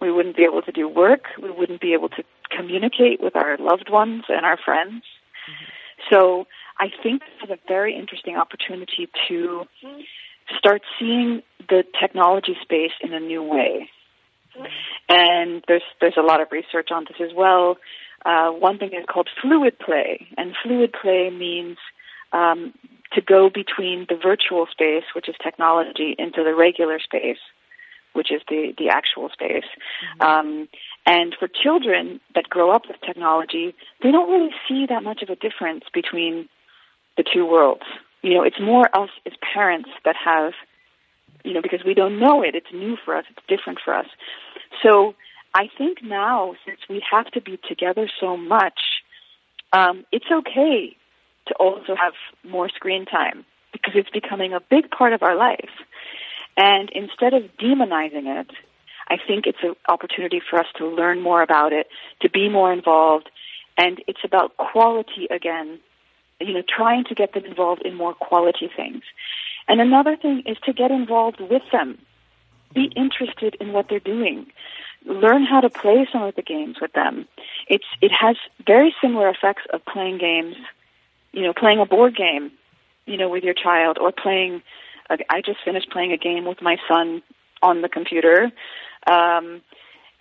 we 0.00 0.12
wouldn't 0.12 0.36
be 0.36 0.44
able 0.44 0.62
to 0.62 0.72
do 0.72 0.88
work, 0.88 1.24
we 1.42 1.50
wouldn't 1.50 1.80
be 1.80 1.94
able 1.94 2.08
to 2.10 2.22
communicate 2.54 3.20
with 3.20 3.34
our 3.34 3.56
loved 3.58 3.90
ones 3.90 4.24
and 4.28 4.44
our 4.44 4.58
friends. 4.62 5.02
Mm-hmm. 5.50 6.12
So 6.12 6.46
I 6.78 6.86
think 7.02 7.22
this 7.22 7.48
is 7.48 7.50
a 7.50 7.58
very 7.68 7.98
interesting 7.98 8.36
opportunity 8.36 9.08
to 9.28 9.66
start 10.58 10.82
seeing 10.98 11.42
the 11.68 11.84
technology 12.00 12.56
space 12.62 12.92
in 13.02 13.12
a 13.12 13.20
new 13.20 13.42
way. 13.42 13.88
And 15.08 15.62
there's 15.68 15.82
there's 16.00 16.16
a 16.16 16.22
lot 16.22 16.40
of 16.40 16.48
research 16.50 16.88
on 16.90 17.04
this 17.04 17.20
as 17.20 17.34
well. 17.36 17.76
Uh, 18.24 18.50
one 18.50 18.78
thing 18.78 18.90
is 18.92 19.04
called 19.06 19.28
fluid 19.40 19.78
play, 19.78 20.26
and 20.36 20.54
fluid 20.62 20.92
play 20.92 21.30
means 21.30 21.76
um, 22.32 22.72
to 23.12 23.20
go 23.20 23.50
between 23.50 24.06
the 24.08 24.16
virtual 24.16 24.66
space, 24.70 25.04
which 25.14 25.28
is 25.28 25.34
technology, 25.42 26.14
into 26.18 26.42
the 26.42 26.54
regular 26.54 26.98
space, 26.98 27.38
which 28.14 28.32
is 28.32 28.40
the, 28.48 28.72
the 28.78 28.88
actual 28.88 29.28
space. 29.28 29.68
Um, 30.20 30.68
and 31.04 31.36
for 31.38 31.48
children 31.48 32.20
that 32.34 32.48
grow 32.48 32.70
up 32.70 32.82
with 32.88 32.96
technology, 33.00 33.74
they 34.02 34.10
don't 34.10 34.30
really 34.30 34.54
see 34.68 34.86
that 34.88 35.02
much 35.02 35.22
of 35.22 35.28
a 35.28 35.36
difference 35.36 35.84
between 35.94 36.48
the 37.16 37.24
two 37.32 37.46
worlds. 37.46 37.84
You 38.26 38.34
know, 38.34 38.42
it's 38.42 38.60
more 38.60 38.84
us 38.92 39.10
as 39.24 39.34
parents 39.54 39.88
that 40.04 40.16
have, 40.16 40.52
you 41.44 41.52
know, 41.54 41.62
because 41.62 41.84
we 41.86 41.94
don't 41.94 42.18
know 42.18 42.42
it. 42.42 42.56
It's 42.56 42.72
new 42.72 42.96
for 43.04 43.14
us. 43.14 43.24
It's 43.30 43.46
different 43.46 43.78
for 43.84 43.94
us. 43.94 44.06
So 44.82 45.14
I 45.54 45.68
think 45.78 46.02
now, 46.02 46.56
since 46.66 46.80
we 46.90 47.00
have 47.08 47.26
to 47.30 47.40
be 47.40 47.56
together 47.68 48.10
so 48.20 48.36
much, 48.36 48.80
um, 49.72 50.04
it's 50.10 50.26
okay 50.28 50.96
to 51.46 51.54
also 51.54 51.94
have 51.94 52.14
more 52.42 52.68
screen 52.68 53.06
time 53.06 53.44
because 53.72 53.92
it's 53.94 54.10
becoming 54.10 54.52
a 54.52 54.60
big 54.60 54.90
part 54.90 55.12
of 55.12 55.22
our 55.22 55.36
life. 55.36 55.70
And 56.56 56.90
instead 56.90 57.32
of 57.32 57.44
demonizing 57.62 58.26
it, 58.40 58.50
I 59.08 59.18
think 59.24 59.46
it's 59.46 59.62
an 59.62 59.76
opportunity 59.88 60.40
for 60.50 60.58
us 60.58 60.66
to 60.78 60.88
learn 60.88 61.22
more 61.22 61.42
about 61.42 61.72
it, 61.72 61.86
to 62.22 62.28
be 62.28 62.48
more 62.48 62.72
involved, 62.72 63.30
and 63.78 64.02
it's 64.08 64.24
about 64.24 64.56
quality 64.56 65.28
again. 65.30 65.78
You 66.40 66.54
know, 66.54 66.62
trying 66.66 67.04
to 67.04 67.14
get 67.14 67.32
them 67.32 67.44
involved 67.44 67.82
in 67.82 67.94
more 67.94 68.14
quality 68.14 68.68
things. 68.74 69.02
And 69.68 69.80
another 69.80 70.16
thing 70.16 70.42
is 70.46 70.56
to 70.64 70.72
get 70.72 70.90
involved 70.90 71.40
with 71.40 71.62
them. 71.72 71.98
Be 72.74 72.92
interested 72.94 73.56
in 73.60 73.72
what 73.72 73.88
they're 73.88 74.00
doing. 74.00 74.46
Learn 75.04 75.44
how 75.44 75.60
to 75.60 75.70
play 75.70 76.06
some 76.12 76.22
of 76.22 76.34
the 76.34 76.42
games 76.42 76.76
with 76.80 76.92
them. 76.92 77.26
It's 77.68 77.86
it 78.00 78.10
has 78.12 78.36
very 78.66 78.94
similar 79.00 79.28
effects 79.28 79.62
of 79.72 79.84
playing 79.84 80.18
games. 80.18 80.56
You 81.32 81.42
know, 81.42 81.52
playing 81.52 81.80
a 81.80 81.86
board 81.86 82.16
game, 82.16 82.52
you 83.06 83.16
know, 83.16 83.28
with 83.28 83.44
your 83.44 83.54
child, 83.54 83.98
or 83.98 84.12
playing. 84.12 84.62
A, 85.10 85.18
I 85.30 85.40
just 85.42 85.58
finished 85.64 85.90
playing 85.90 86.12
a 86.12 86.16
game 86.16 86.44
with 86.44 86.60
my 86.60 86.76
son 86.88 87.22
on 87.62 87.82
the 87.82 87.88
computer, 87.88 88.50
um, 89.06 89.62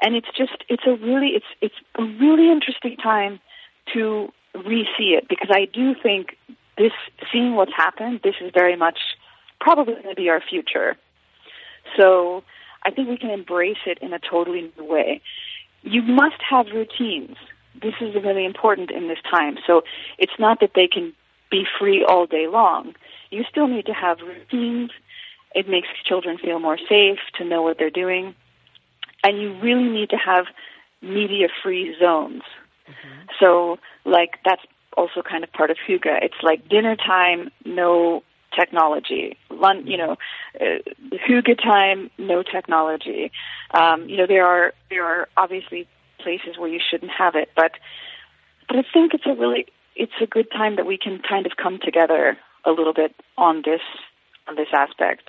and 0.01 0.15
it's 0.15 0.27
just 0.37 0.63
it's 0.69 0.83
a 0.85 0.95
really 0.95 1.29
it's 1.29 1.45
it's 1.61 1.75
a 1.97 2.03
really 2.03 2.51
interesting 2.51 2.97
time 2.97 3.39
to 3.93 4.31
re-see 4.65 5.15
it 5.17 5.27
because 5.27 5.49
I 5.51 5.65
do 5.65 5.95
think 6.01 6.37
this 6.77 6.91
seeing 7.31 7.55
what's 7.55 7.73
happened. 7.75 8.21
This 8.23 8.35
is 8.41 8.51
very 8.53 8.75
much 8.75 8.99
probably 9.59 9.93
going 9.93 10.09
to 10.09 10.15
be 10.15 10.29
our 10.29 10.41
future. 10.41 10.95
So 11.97 12.43
I 12.83 12.91
think 12.91 13.09
we 13.09 13.17
can 13.17 13.29
embrace 13.29 13.77
it 13.85 13.97
in 14.01 14.13
a 14.13 14.19
totally 14.19 14.71
new 14.77 14.85
way. 14.85 15.21
You 15.83 16.01
must 16.01 16.41
have 16.49 16.67
routines. 16.73 17.37
This 17.81 17.93
is 18.01 18.15
really 18.15 18.45
important 18.45 18.91
in 18.91 19.07
this 19.07 19.19
time. 19.29 19.57
So 19.65 19.83
it's 20.17 20.39
not 20.39 20.59
that 20.61 20.71
they 20.75 20.87
can 20.87 21.13
be 21.51 21.65
free 21.79 22.05
all 22.07 22.25
day 22.25 22.47
long. 22.47 22.95
You 23.29 23.43
still 23.49 23.67
need 23.67 23.85
to 23.85 23.93
have 23.93 24.19
routines. 24.19 24.91
It 25.53 25.69
makes 25.69 25.87
children 26.05 26.37
feel 26.37 26.59
more 26.59 26.77
safe 26.77 27.19
to 27.37 27.45
know 27.45 27.61
what 27.61 27.77
they're 27.77 27.89
doing. 27.89 28.35
And 29.23 29.41
you 29.41 29.53
really 29.59 29.89
need 29.89 30.09
to 30.09 30.17
have 30.17 30.45
media 31.01 31.47
free 31.63 31.95
zones. 31.99 32.43
So, 33.39 33.77
like, 34.05 34.39
that's 34.45 34.61
also 34.97 35.21
kind 35.21 35.43
of 35.43 35.51
part 35.51 35.71
of 35.71 35.77
Huga. 35.87 36.19
It's 36.21 36.41
like 36.41 36.67
dinner 36.69 36.95
time, 36.95 37.49
no 37.65 38.23
technology. 38.57 39.37
Lun- 39.49 39.85
you 39.85 39.97
know, 39.97 40.15
uh, 40.59 40.79
Huga 41.27 41.61
time, 41.61 42.09
no 42.17 42.43
technology. 42.43 43.31
Um, 43.73 44.07
you 44.07 44.17
know, 44.17 44.27
there 44.27 44.45
are 44.45 44.73
there 44.89 45.05
are 45.05 45.27
obviously 45.37 45.87
places 46.19 46.57
where 46.57 46.69
you 46.69 46.79
shouldn't 46.79 47.11
have 47.11 47.35
it, 47.35 47.49
but 47.55 47.71
but 48.67 48.77
I 48.77 48.83
think 48.93 49.13
it's 49.13 49.25
a 49.25 49.33
really 49.33 49.67
it's 49.95 50.13
a 50.21 50.25
good 50.25 50.49
time 50.51 50.75
that 50.77 50.85
we 50.85 50.97
can 50.97 51.21
kind 51.27 51.45
of 51.45 51.53
come 51.61 51.79
together 51.83 52.37
a 52.65 52.71
little 52.71 52.93
bit 52.93 53.13
on 53.37 53.61
this 53.65 53.81
on 54.47 54.55
this 54.55 54.67
aspect. 54.73 55.27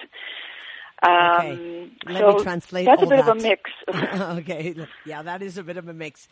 Um, 1.03 1.37
Okay. 1.39 1.91
Let 2.07 2.19
so 2.19 2.33
me 2.33 2.43
translate 2.43 2.87
that's 2.87 3.03
a 3.03 3.07
bit 3.07 3.19
of 3.19 3.29
a 3.29 3.35
mix. 3.35 3.71
okay, 4.41 4.75
yeah, 5.05 5.23
that 5.23 5.43
is 5.43 5.59
a 5.59 5.63
bit 5.63 5.77
of 5.77 5.89
a 5.89 5.93
mix. 5.93 6.29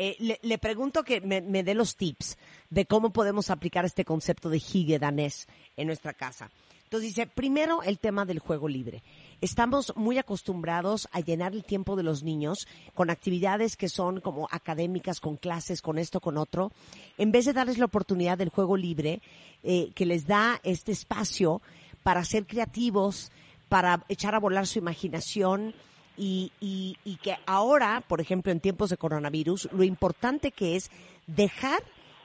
Eh, 0.00 0.38
le, 0.42 0.58
pregunto 0.58 1.02
que 1.02 1.20
me, 1.20 1.64
dé 1.64 1.74
los 1.74 1.96
tips 1.96 2.38
de 2.70 2.86
cómo 2.86 3.10
podemos 3.10 3.50
aplicar 3.50 3.84
este 3.84 4.04
concepto 4.04 4.48
de 4.48 4.58
hige 4.58 5.00
danés 5.00 5.48
en 5.76 5.88
nuestra 5.88 6.12
casa. 6.12 6.52
Entonces 6.84 7.16
dice, 7.16 7.26
primero 7.26 7.82
el 7.82 7.98
tema 7.98 8.24
del 8.24 8.38
juego 8.38 8.68
libre. 8.68 9.02
Estamos 9.40 9.92
muy 9.96 10.16
acostumbrados 10.18 11.08
a 11.10 11.18
llenar 11.18 11.52
el 11.52 11.64
tiempo 11.64 11.96
de 11.96 12.04
los 12.04 12.22
niños 12.22 12.68
con 12.94 13.10
actividades 13.10 13.76
que 13.76 13.88
son 13.88 14.20
como 14.20 14.46
académicas, 14.52 15.18
con 15.18 15.36
clases, 15.36 15.82
con 15.82 15.98
esto, 15.98 16.20
con 16.20 16.36
otro, 16.36 16.70
en 17.18 17.32
vez 17.32 17.46
de 17.46 17.52
darles 17.52 17.78
la 17.78 17.86
oportunidad 17.86 18.38
del 18.38 18.50
juego 18.50 18.76
libre 18.76 19.20
eh, 19.64 19.90
que 19.96 20.06
les 20.06 20.28
da 20.28 20.60
este 20.62 20.92
espacio 20.92 21.60
para 22.04 22.24
ser 22.24 22.46
creativos, 22.46 23.32
para 23.68 24.04
echar 24.08 24.36
a 24.36 24.40
volar 24.40 24.68
su 24.68 24.78
imaginación 24.78 25.74
y, 26.18 26.52
y, 26.60 27.16
que 27.22 27.36
ahora, 27.46 28.02
por 28.06 28.20
ejemplo, 28.20 28.50
en 28.50 28.60
tiempos 28.60 28.90
de 28.90 28.96
coronavirus, 28.96 29.68
lo 29.72 29.84
importante 29.84 30.50
que 30.50 30.76
es 30.76 30.90
dejar 31.26 31.82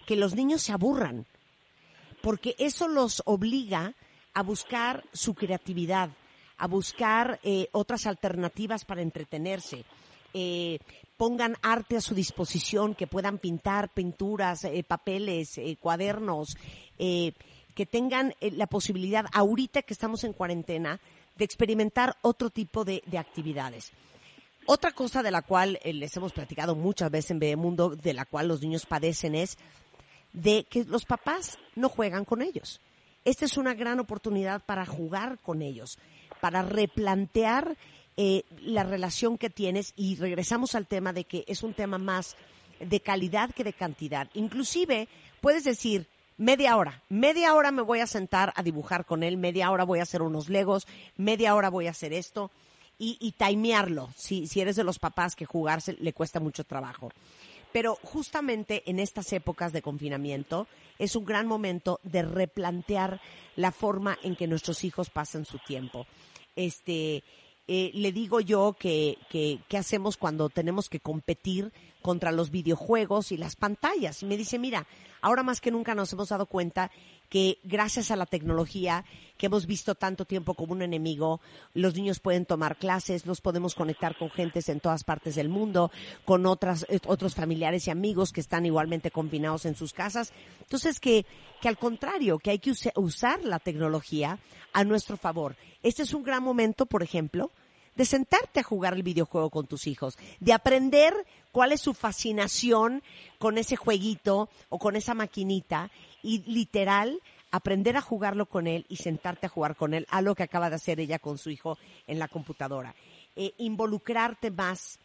que 0.08 0.16
los 0.16 0.36
niños 0.36 0.64
se 0.64 0.74
aburran, 0.74 1.26
porque 2.22 2.56
eso 2.58 2.88
los 2.88 3.22
obliga 3.26 3.94
a 4.34 4.42
buscar 4.42 5.04
su 5.14 5.36
creatividad, 5.36 6.10
a 6.58 6.68
buscar 6.68 7.40
eh, 7.44 7.68
otras 7.72 8.08
alternativas 8.08 8.86
para 8.86 9.02
entretenerse. 9.02 9.86
Eh, 10.34 10.80
pongan 11.18 11.56
arte 11.62 11.98
a 11.98 12.02
su 12.02 12.16
disposición, 12.16 12.96
que 12.96 13.08
puedan 13.08 13.38
pintar 13.38 13.94
pinturas, 13.94 14.64
eh, 14.64 14.84
papeles, 14.84 15.58
eh, 15.58 15.78
cuadernos, 15.80 16.58
eh, 16.98 17.34
que 17.76 17.86
tengan 17.86 18.34
eh, 18.40 18.52
la 18.52 18.68
posibilidad, 18.68 19.26
ahorita 19.34 19.82
que 19.82 19.94
estamos 19.94 20.24
en 20.24 20.34
cuarentena, 20.34 21.00
de 21.36 21.46
experimentar 21.46 22.18
otro 22.22 22.50
tipo 22.50 22.86
de, 22.86 23.04
de 23.06 23.18
actividades. 23.18 23.92
Otra 24.66 24.92
cosa 24.92 25.22
de 25.22 25.32
la 25.32 25.42
cual 25.42 25.80
eh, 25.84 25.94
les 25.94 26.16
hemos 26.16 26.32
platicado 26.32 26.76
muchas 26.76 27.12
veces 27.12 27.32
en 27.32 27.40
Bebemundo, 27.40 27.96
de 27.96 28.14
la 28.14 28.26
cual 28.26 28.48
los 28.48 28.62
niños 28.62 28.86
padecen, 28.86 29.36
es 29.36 29.58
de 30.32 30.66
que 30.70 30.86
los 30.86 31.06
papás 31.06 31.58
no 31.76 31.90
juegan 31.90 32.24
con 32.24 32.42
ellos. 32.42 32.80
Esta 33.26 33.46
es 33.46 33.58
una 33.58 33.74
gran 33.74 34.00
oportunidad 34.00 34.62
para 34.66 34.86
jugar 34.86 35.40
con 35.40 35.62
ellos, 35.62 35.98
para 36.40 36.62
replantear 36.62 37.78
eh, 38.16 38.44
la 38.62 38.84
relación 38.84 39.38
que 39.38 39.50
tienes 39.50 39.94
y 39.96 40.16
regresamos 40.16 40.76
al 40.76 40.88
tema 40.88 41.14
de 41.14 41.24
que 41.26 41.44
es 41.48 41.64
un 41.64 41.74
tema 41.74 41.98
más 41.98 42.36
de 42.80 43.00
calidad 43.00 43.52
que 43.52 43.64
de 43.64 43.74
cantidad. 43.74 44.30
Inclusive 44.34 45.08
puedes 45.42 45.64
decir 45.64 46.08
media 46.38 46.78
hora, 46.78 47.02
media 47.10 47.54
hora 47.54 47.72
me 47.72 47.82
voy 47.82 48.00
a 48.00 48.08
sentar 48.08 48.54
a 48.56 48.64
dibujar 48.64 49.06
con 49.06 49.24
él, 49.24 49.38
media 49.38 49.72
hora 49.72 49.84
voy 49.84 50.00
a 50.00 50.04
hacer 50.04 50.22
unos 50.22 50.50
legos, 50.50 50.88
media 51.18 51.56
hora 51.56 51.70
voy 51.70 51.88
a 51.88 51.92
hacer 51.92 52.14
esto 52.14 52.52
y, 52.98 53.18
y 53.20 53.32
timearlo, 53.34 54.10
si, 54.16 54.48
si 54.48 54.62
eres 54.62 54.76
de 54.76 54.84
los 54.84 55.00
papás 55.00 55.36
que 55.36 55.46
jugarse 55.46 55.98
le 56.00 56.14
cuesta 56.14 56.40
mucho 56.40 56.64
trabajo. 56.64 57.12
Pero 57.72 57.98
justamente 58.04 58.84
en 58.86 59.00
estas 59.00 59.34
épocas 59.34 59.74
de 59.74 59.82
confinamiento 59.82 60.68
es 61.00 61.16
un 61.16 61.26
gran 61.26 61.48
momento 61.48 62.00
de 62.04 62.22
replantear 62.22 63.20
la 63.56 63.72
forma 63.72 64.18
en 64.22 64.36
que 64.36 64.48
nuestros 64.48 64.84
hijos 64.84 65.10
pasan 65.10 65.46
su 65.46 65.58
tiempo. 65.58 66.06
Este, 66.56 67.24
eh, 67.68 67.92
le 67.94 68.12
digo 68.12 68.42
yo 68.42 68.76
que, 68.78 69.18
que, 69.30 69.60
¿qué 69.68 69.78
hacemos 69.78 70.18
cuando 70.18 70.50
tenemos 70.50 70.88
que 70.88 71.00
competir 71.00 71.72
contra 72.04 72.32
los 72.32 72.52
videojuegos 72.52 73.32
y 73.32 73.38
las 73.38 73.56
pantallas? 73.56 74.22
Y 74.22 74.28
me 74.28 74.38
dice, 74.38 74.60
mira, 74.60 74.86
ahora 75.22 75.42
más 75.42 75.60
que 75.60 75.72
nunca 75.72 75.96
nos 75.96 76.14
hemos 76.14 76.30
dado 76.30 76.46
cuenta 76.46 76.92
que 77.30 77.58
gracias 77.64 78.12
a 78.12 78.16
la 78.16 78.28
tecnología 78.28 79.06
que 79.40 79.48
hemos 79.48 79.66
visto 79.66 79.96
tanto 79.96 80.26
tiempo 80.26 80.54
como 80.54 80.74
un 80.74 80.84
enemigo, 80.84 81.42
los 81.74 81.96
niños 81.96 82.20
pueden 82.20 82.46
tomar 82.46 82.78
clases, 82.78 83.26
nos 83.26 83.42
podemos 83.42 83.74
conectar 83.74 84.16
con 84.16 84.30
gentes 84.30 84.70
en 84.70 84.80
todas 84.80 85.04
partes 85.04 85.34
del 85.34 85.50
mundo, 85.50 85.90
con 86.26 86.46
otras, 86.46 86.86
eh, 86.90 87.00
otros 87.08 87.34
familiares 87.34 87.88
y 87.88 87.90
amigos 87.90 88.32
que 88.32 88.42
están 88.42 88.68
igualmente 88.68 89.10
confinados 89.10 89.66
en 89.66 89.76
sus 89.76 89.94
casas. 89.94 90.32
Entonces 90.62 91.00
que, 91.00 91.26
que 91.60 91.68
al 91.68 91.80
contrario, 91.80 92.38
que 92.38 92.52
hay 92.52 92.60
que 92.60 92.74
usar 92.96 93.44
la 93.44 93.58
tecnología 93.58 94.38
a 94.72 94.84
nuestro 94.84 95.18
favor. 95.18 95.56
Este 95.82 96.04
es 96.04 96.14
un 96.14 96.24
gran 96.24 96.44
momento, 96.44 96.86
por 96.86 97.02
ejemplo, 97.02 97.50
de 97.96 98.06
sentarte 98.06 98.60
a 98.60 98.64
jugar 98.64 98.94
el 98.94 99.04
videojuego 99.04 99.50
con 99.50 99.68
tus 99.68 99.88
hijos, 99.88 100.18
de 100.40 100.54
aprender 100.54 101.14
cuál 101.52 101.72
es 101.72 101.82
su 101.82 101.94
fascinación 101.94 103.04
con 103.40 103.58
ese 103.58 103.76
jueguito 103.76 104.50
o 104.70 104.80
con 104.80 104.96
esa 104.96 105.14
maquinita 105.14 105.92
y 106.22 106.40
literal 106.52 107.20
aprender 107.52 107.96
a 107.98 108.02
jugarlo 108.02 108.48
con 108.48 108.66
él 108.66 108.86
y 108.90 108.96
sentarte 108.96 109.46
a 109.46 109.50
jugar 109.50 109.76
con 109.76 109.94
él, 109.94 110.08
a 110.10 110.22
lo 110.22 110.34
que 110.34 110.44
acaba 110.44 110.70
de 110.70 110.78
hacer 110.78 111.00
ella 111.00 111.20
con 111.20 111.38
su 111.38 111.52
hijo 111.52 111.78
en 112.08 112.18
la 112.18 112.28
computadora. 112.28 112.96
Eh, 113.36 113.54
involucrarte 113.60 114.50
más, 114.50 114.98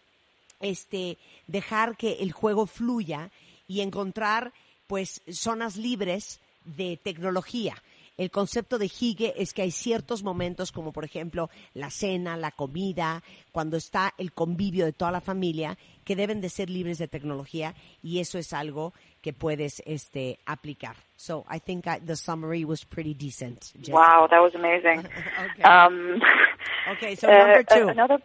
este, 0.60 1.18
dejar 1.46 1.96
que 1.96 2.14
el 2.20 2.32
juego 2.32 2.66
fluya 2.66 3.30
y 3.66 3.82
encontrar 3.82 4.52
pues 4.86 5.20
zonas 5.30 5.76
libres 5.76 6.40
de 6.64 6.96
tecnología. 6.96 7.74
El 8.18 8.32
concepto 8.32 8.78
de 8.78 8.86
Hige 8.86 9.32
es 9.40 9.54
que 9.54 9.62
hay 9.62 9.70
ciertos 9.70 10.24
momentos, 10.24 10.72
como 10.72 10.92
por 10.92 11.04
ejemplo 11.04 11.50
la 11.72 11.88
cena, 11.88 12.36
la 12.36 12.50
comida, 12.50 13.22
cuando 13.52 13.76
está 13.76 14.12
el 14.18 14.32
convivio 14.32 14.84
de 14.84 14.92
toda 14.92 15.12
la 15.12 15.20
familia, 15.20 15.78
que 16.04 16.16
deben 16.16 16.40
de 16.40 16.48
ser 16.48 16.68
libres 16.68 16.98
de 16.98 17.06
tecnología 17.06 17.74
y 18.02 18.18
eso 18.18 18.36
es 18.36 18.52
algo 18.52 18.92
que 19.22 19.32
puedes 19.32 19.82
este 19.86 20.40
aplicar. 20.46 20.96
So 21.16 21.44
I 21.48 21.60
think 21.60 21.86
I, 21.86 22.00
the 22.00 22.16
summary 22.16 22.64
was 22.64 22.84
pretty 22.84 23.14
decent. 23.14 23.72
Jessica. 23.76 23.96
Wow, 23.96 24.26
that 24.30 24.40
was 24.40 24.54
amazing. 24.54 24.98
okay. 25.06 25.62
Um, 25.62 26.20
okay, 26.92 27.14
so 27.14 27.28
uh, 27.28 27.36
number 27.36 27.62
two. 27.62 27.88
Another, 27.88 28.18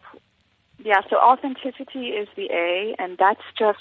yeah. 0.83 1.01
So 1.09 1.17
authenticity 1.17 2.09
is 2.09 2.27
the 2.35 2.49
A, 2.51 2.95
and 2.97 3.17
that's 3.17 3.41
just 3.57 3.79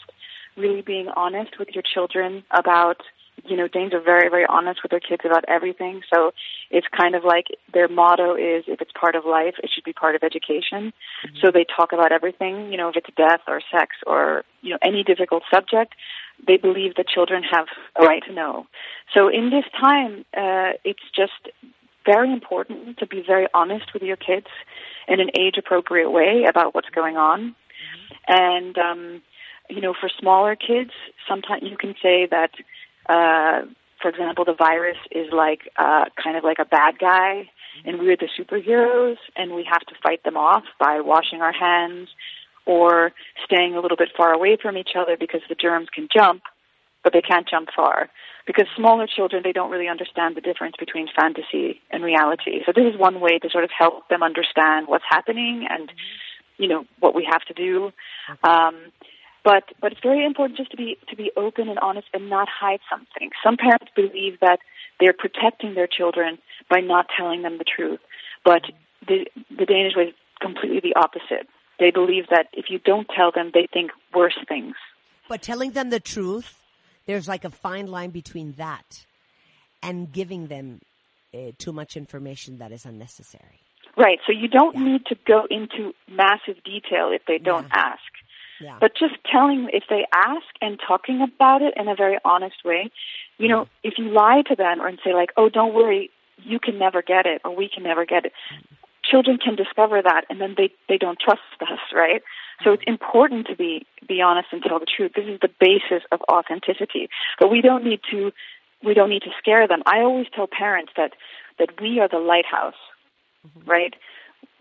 really 0.57 0.83
being 0.83 1.09
honest 1.09 1.59
with 1.59 1.71
your 1.75 1.83
children 1.83 2.45
about. 2.51 3.03
You 3.45 3.57
know, 3.57 3.67
Danes 3.67 3.93
are 3.93 4.01
very, 4.01 4.29
very 4.29 4.47
honest 4.49 4.81
with 4.83 4.91
their 4.91 5.01
kids 5.01 5.23
about 5.25 5.45
everything. 5.49 6.03
So 6.13 6.33
it's 6.71 6.87
kind 6.97 7.15
of 7.15 7.25
like 7.25 7.47
their 7.73 7.89
motto 7.89 8.35
is 8.37 8.65
if 8.69 8.81
it's 8.81 8.93
part 8.93 9.17
of 9.17 9.25
life, 9.25 9.55
it 9.63 9.71
should 9.75 9.85
be 9.85 9.93
part 9.93 10.15
of 10.15 10.23
education. 10.23 10.93
So 11.41 11.51
they 11.51 11.65
talk 11.65 11.93
about 11.93 12.13
everything, 12.13 12.71
you 12.71 12.77
know, 12.77 12.89
if 12.89 12.97
it's 12.97 13.09
death 13.17 13.41
or 13.49 13.61
sex 13.73 13.97
or, 14.07 14.45
you 14.61 14.71
know, 14.71 14.79
any 14.83 15.03
difficult 15.03 15.43
subject, 15.53 15.95
they 16.47 16.57
believe 16.57 16.95
that 16.97 17.09
children 17.09 17.43
have 17.51 17.67
a 18.01 18.05
right 18.05 18.23
to 18.29 18.33
know. 18.33 18.67
So 19.17 19.29
in 19.29 19.51
this 19.51 19.65
time, 19.81 20.25
uh, 20.37 20.79
it's 20.85 21.03
just 21.15 21.51
very 22.05 22.33
important 22.33 22.99
to 22.99 23.07
be 23.07 23.23
very 23.27 23.47
honest 23.55 23.93
with 23.93 24.03
your 24.03 24.17
kids 24.17 24.47
in 25.09 25.21
an 25.21 25.31
age 25.39 25.57
appropriate 25.59 26.11
way 26.11 26.45
about 26.49 26.75
what's 26.75 26.91
going 26.91 27.17
on. 27.17 27.55
And, 28.29 28.77
um, 28.79 29.23
you 29.69 29.81
know, 29.81 29.95
for 29.99 30.09
smaller 30.21 30.57
kids, 30.57 30.91
sometimes 31.29 31.63
you 31.65 31.77
can 31.77 31.95
say 32.03 32.27
that, 32.31 32.51
uh, 33.09 33.63
for 34.01 34.09
example, 34.09 34.45
the 34.45 34.55
virus 34.55 34.99
is 35.11 35.29
like, 35.33 35.61
uh, 35.77 36.05
kind 36.23 36.37
of 36.37 36.45
like 36.45 36.59
a 36.59 36.65
bad 36.65 36.99
guy 36.99 37.49
and 37.85 37.99
we're 37.99 38.17
the 38.17 38.29
superheroes 38.39 39.17
and 39.37 39.55
we 39.55 39.67
have 39.71 39.81
to 39.83 39.95
fight 40.03 40.23
them 40.25 40.37
off 40.37 40.65
by 40.79 41.01
washing 41.01 41.41
our 41.41 41.53
hands 41.53 42.09
or 42.67 43.13
staying 43.45 43.75
a 43.75 43.81
little 43.81 43.97
bit 43.97 44.11
far 44.17 44.33
away 44.33 44.57
from 44.61 44.77
each 44.77 44.91
other 44.97 45.17
because 45.19 45.41
the 45.49 45.55
germs 45.55 45.89
can 45.93 46.09
jump, 46.15 46.43
but 47.03 47.13
they 47.13 47.23
can't 47.23 47.49
jump 47.49 47.69
far. 47.75 48.09
Because 48.47 48.67
smaller 48.77 49.07
children, 49.07 49.43
they 49.45 49.53
don't 49.53 49.71
really 49.71 49.89
understand 49.89 50.37
the 50.37 50.41
difference 50.41 50.75
between 50.79 51.07
fantasy 51.17 51.81
and 51.91 52.03
reality. 52.03 52.61
So 52.67 52.73
this 52.75 52.93
is 52.93 52.99
one 52.99 53.21
way 53.21 53.39
to 53.39 53.49
sort 53.51 53.65
of 53.65 53.71
help 53.77 54.09
them 54.09 54.23
understand 54.23 54.89
what's 54.89 55.05
happening 55.09 55.67
and, 55.71 55.93
you 56.59 56.69
know, 56.69 56.85
what 56.99 57.15
we 57.15 57.27
have 57.31 57.43
to 57.43 57.55
do. 57.55 57.93
Um, 58.43 58.77
but 59.45 59.65
but 59.81 59.93
it's 59.93 60.01
very 60.03 60.25
important 60.25 60.57
just 60.59 60.71
to 60.71 60.77
be 60.77 60.97
to 61.09 61.17
be 61.17 61.31
open 61.37 61.69
and 61.69 61.79
honest 61.79 62.09
and 62.15 62.31
not 62.31 62.49
hide 62.49 62.81
something. 62.91 63.31
Some 63.45 63.57
parents 63.57 63.91
believe 63.95 64.41
that 64.41 64.59
they're 65.01 65.15
protecting 65.17 65.75
their 65.75 65.89
children 65.89 66.39
by 66.71 66.81
not 66.81 67.07
telling 67.17 67.43
them 67.43 67.59
the 67.59 67.65
truth, 67.65 68.01
but 68.45 68.63
the 69.07 69.27
the 69.51 69.67
Danish 69.67 69.95
way 69.97 70.05
is 70.05 70.15
completely 70.41 70.81
the 70.81 70.95
opposite. 70.99 71.49
They 71.79 71.91
believe 71.91 72.25
that 72.31 72.47
if 72.53 72.67
you 72.69 72.79
don't 72.79 73.09
tell 73.17 73.33
them, 73.33 73.51
they 73.53 73.67
think 73.73 73.91
worse 74.15 74.39
things. 74.49 74.75
But 75.29 75.43
telling 75.43 75.73
them 75.73 75.91
the 75.91 76.01
truth, 76.01 76.59
there's 77.07 77.27
like 77.27 77.45
a 77.45 77.51
fine 77.51 77.87
line 77.87 78.11
between 78.11 78.53
that 78.53 79.07
and 79.83 80.13
giving 80.13 80.47
them 80.47 80.81
uh, 81.35 81.53
too 81.59 81.73
much 81.73 81.97
information 81.97 82.59
that 82.59 82.71
is 82.71 82.85
unnecessary. 82.85 83.61
Right. 83.97 84.19
So 84.27 84.33
you 84.33 84.49
don't 84.49 84.77
need 84.77 85.07
to 85.07 85.17
go 85.27 85.47
into 85.51 85.93
massive 86.09 86.63
detail 86.65 87.11
if 87.13 87.23
they 87.27 87.39
don't 87.39 87.67
ask. 87.73 88.01
Yeah. 88.63 88.79
But 88.81 88.93
just 88.97 89.15
telling 89.31 89.69
if 89.73 89.85
they 89.91 90.07
ask 90.15 90.47
and 90.61 90.79
talking 90.87 91.21
about 91.21 91.63
it 91.63 91.75
in 91.77 91.89
a 91.89 91.97
very 91.97 92.19
honest 92.25 92.65
way, 92.65 92.91
you 93.39 93.49
know, 93.49 93.63
mm-hmm. 93.63 93.89
if 93.89 93.95
you 93.99 94.11
lie 94.11 94.43
to 94.49 94.55
them 94.55 94.81
or 94.81 94.87
and 94.87 94.99
say 95.05 95.15
like, 95.15 95.31
"Oh, 95.37 95.49
don't 95.49 95.75
worry, 95.75 96.11
you 96.39 96.61
can 96.61 96.79
never 96.79 97.03
get 97.03 97.27
it 97.27 97.43
or 97.45 97.55
we 97.55 97.69
can 97.69 97.83
never 97.83 98.07
get 98.07 98.25
it." 98.25 98.33
Mm-hmm. 98.55 98.75
Children 99.05 99.39
can 99.39 99.57
discover 99.57 100.01
that 100.01 100.23
and 100.31 100.41
then 100.41 100.55
they 100.57 100.71
they 100.89 100.97
don't 100.97 101.19
trust 101.19 101.43
us, 101.61 101.81
right? 101.93 102.23
So 102.63 102.73
it's 102.73 102.83
mm-hmm. 102.83 102.93
important 102.93 103.49
to 103.49 103.57
be 103.57 103.85
be 104.07 104.23
honest 104.23 104.49
and 104.53 104.63
tell 104.63 104.79
the 104.79 104.87
truth. 104.87 105.13
This 105.17 105.27
is 105.27 105.41
the 105.41 105.51
basis 105.61 106.07
of 106.13 106.21
authenticity. 106.31 107.09
But 107.41 107.51
we 107.51 107.61
don't 107.61 107.85
need 107.85 108.01
to 108.13 108.33
we 108.85 108.95
don't 108.95 109.11
need 109.11 109.23
to 109.23 109.31
scare 109.39 109.67
them. 109.67 109.83
I 109.87 110.01
always 110.01 110.27
tell 110.35 110.47
parents 110.47 110.93
that 110.97 111.13
that 111.59 111.81
we 111.81 111.99
are 112.01 112.09
the 112.09 112.19
lighthouse, 112.19 112.79
right? 113.67 113.95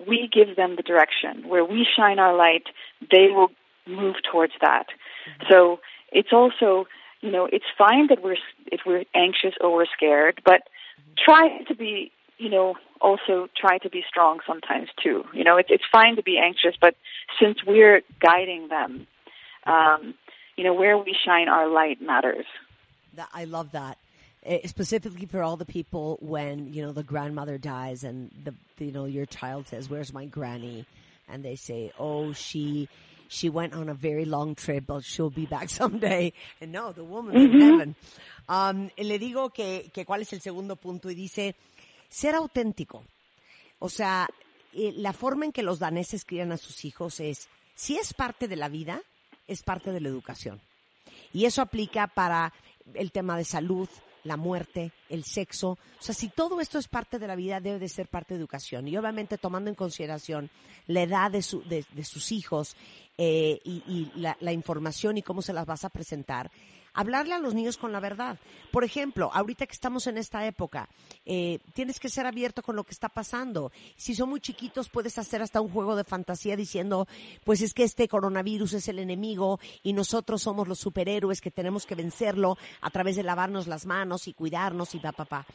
We 0.07 0.29
give 0.31 0.55
them 0.55 0.75
the 0.75 0.83
direction. 0.83 1.47
Where 1.47 1.63
we 1.63 1.85
shine 1.95 2.19
our 2.19 2.35
light, 2.35 2.63
they 3.11 3.27
will 3.29 3.49
move 3.87 4.15
towards 4.31 4.53
that. 4.61 4.87
So 5.49 5.79
it's 6.11 6.29
also, 6.31 6.85
you 7.21 7.31
know, 7.31 7.47
it's 7.51 7.65
fine 7.77 8.07
that 8.07 8.23
we're 8.23 8.37
if 8.67 8.81
we're 8.85 9.03
anxious 9.15 9.53
or 9.61 9.73
we're 9.75 9.85
scared, 9.95 10.41
but 10.45 10.61
try 11.23 11.59
to 11.67 11.75
be, 11.75 12.11
you 12.37 12.49
know, 12.49 12.75
also 12.99 13.47
try 13.59 13.77
to 13.79 13.89
be 13.89 14.03
strong 14.07 14.39
sometimes 14.47 14.89
too. 15.01 15.23
You 15.33 15.43
know, 15.43 15.57
it's 15.57 15.69
it's 15.71 15.83
fine 15.91 16.15
to 16.15 16.23
be 16.23 16.37
anxious, 16.37 16.75
but 16.79 16.95
since 17.39 17.57
we're 17.65 18.01
guiding 18.19 18.67
them, 18.69 19.07
um, 19.65 20.13
you 20.55 20.63
know, 20.63 20.73
where 20.73 20.97
we 20.97 21.15
shine 21.25 21.49
our 21.49 21.67
light 21.67 22.01
matters. 22.01 22.45
I 23.33 23.45
love 23.45 23.71
that. 23.71 23.97
Eh, 24.43 24.67
Specifically 24.67 25.25
for 25.25 25.43
all 25.43 25.57
the 25.57 25.65
people 25.65 26.17
when, 26.21 26.73
you 26.73 26.81
know, 26.81 26.91
the 26.91 27.03
grandmother 27.03 27.57
dies 27.57 28.03
and 28.03 28.31
the, 28.43 28.53
you 28.83 28.91
know, 28.91 29.05
your 29.05 29.25
child 29.25 29.67
says, 29.67 29.89
where's 29.89 30.13
my 30.13 30.25
granny? 30.25 30.85
And 31.29 31.43
they 31.43 31.55
say, 31.55 31.91
oh, 31.99 32.33
she, 32.33 32.89
she 33.33 33.47
went 33.49 33.73
on 33.73 33.87
a 33.87 33.93
very 33.93 34.25
long 34.25 34.53
trip, 34.55 34.85
but 34.87 35.03
she'll 35.03 35.29
be 35.33 35.45
back 35.45 35.69
someday. 35.69 36.33
And 36.59 36.71
no, 36.73 36.91
the 36.91 37.03
woman's 37.03 37.37
in 37.45 37.51
Mhm. 37.53 37.61
heaven. 37.61 37.95
Um, 38.49 38.89
le 38.97 39.17
digo 39.19 39.51
que, 39.51 39.89
que 39.93 40.03
cuál 40.05 40.21
es 40.23 40.33
el 40.33 40.41
segundo 40.41 40.75
punto 40.75 41.09
y 41.09 41.15
dice, 41.15 41.55
ser 42.09 42.35
auténtico. 42.35 43.05
O 43.79 43.87
sea, 43.87 44.27
eh, 44.73 44.91
la 44.97 45.13
forma 45.13 45.45
en 45.45 45.53
que 45.53 45.63
los 45.63 45.79
daneses 45.79 46.25
crían 46.25 46.51
a 46.51 46.57
sus 46.57 46.83
hijos 46.83 47.19
es, 47.21 47.47
si 47.73 47.95
es 47.97 48.13
parte 48.13 48.47
de 48.49 48.57
la 48.57 48.67
vida, 48.67 49.01
es 49.47 49.63
parte 49.63 49.91
de 49.93 50.01
la 50.01 50.09
educación. 50.09 50.59
Y 51.33 51.45
eso 51.45 51.61
aplica 51.61 52.07
para 52.07 52.51
el 52.93 53.11
tema 53.13 53.37
de 53.37 53.45
salud, 53.45 53.87
la 54.23 54.37
muerte, 54.37 54.91
el 55.09 55.23
sexo. 55.23 55.71
O 55.71 55.77
sea, 56.03 56.13
si 56.15 56.29
todo 56.29 56.61
esto 56.61 56.77
es 56.79 56.87
parte 56.87 57.19
de 57.19 57.27
la 57.27 57.35
vida, 57.35 57.59
debe 57.59 57.79
de 57.79 57.89
ser 57.89 58.07
parte 58.07 58.33
de 58.33 58.39
educación. 58.39 58.87
Y 58.87 58.97
obviamente 58.97 59.37
tomando 59.37 59.69
en 59.69 59.75
consideración 59.75 60.49
la 60.87 61.01
edad 61.03 61.31
de, 61.31 61.41
su- 61.41 61.63
de- 61.63 61.85
sus 62.03 62.31
hijos 62.31 62.75
eh, 63.17 63.59
y, 63.63 63.83
y 63.87 64.11
la, 64.19 64.37
la 64.39 64.51
información 64.53 65.17
y 65.17 65.21
cómo 65.21 65.41
se 65.41 65.53
las 65.53 65.65
vas 65.65 65.85
a 65.85 65.89
presentar, 65.89 66.51
hablarle 66.93 67.33
a 67.33 67.39
los 67.39 67.53
niños 67.53 67.77
con 67.77 67.91
la 67.91 67.99
verdad. 67.99 68.37
Por 68.71 68.83
ejemplo, 68.83 69.29
ahorita 69.33 69.65
que 69.65 69.73
estamos 69.73 70.07
en 70.07 70.17
esta 70.17 70.45
época, 70.45 70.89
eh, 71.25 71.59
tienes 71.73 71.99
que 71.99 72.09
ser 72.09 72.25
abierto 72.25 72.61
con 72.63 72.75
lo 72.75 72.83
que 72.83 72.91
está 72.91 73.09
pasando. 73.09 73.71
Si 73.95 74.15
son 74.15 74.29
muy 74.29 74.41
chiquitos, 74.41 74.89
puedes 74.89 75.17
hacer 75.17 75.41
hasta 75.41 75.61
un 75.61 75.69
juego 75.69 75.95
de 75.95 76.03
fantasía 76.03 76.55
diciendo, 76.55 77.07
pues 77.43 77.61
es 77.61 77.73
que 77.73 77.83
este 77.83 78.07
coronavirus 78.07 78.73
es 78.73 78.87
el 78.87 78.99
enemigo 78.99 79.59
y 79.83 79.93
nosotros 79.93 80.41
somos 80.41 80.67
los 80.67 80.79
superhéroes 80.79 81.41
que 81.41 81.51
tenemos 81.51 81.85
que 81.85 81.95
vencerlo 81.95 82.57
a 82.81 82.89
través 82.89 83.15
de 83.15 83.23
lavarnos 83.23 83.67
las 83.67 83.85
manos 83.85 84.27
y 84.27 84.33
cuidarnos 84.33 84.95
y 84.95 84.99
pa, 84.99 85.11
pa, 85.11 85.25
pa. 85.25 85.45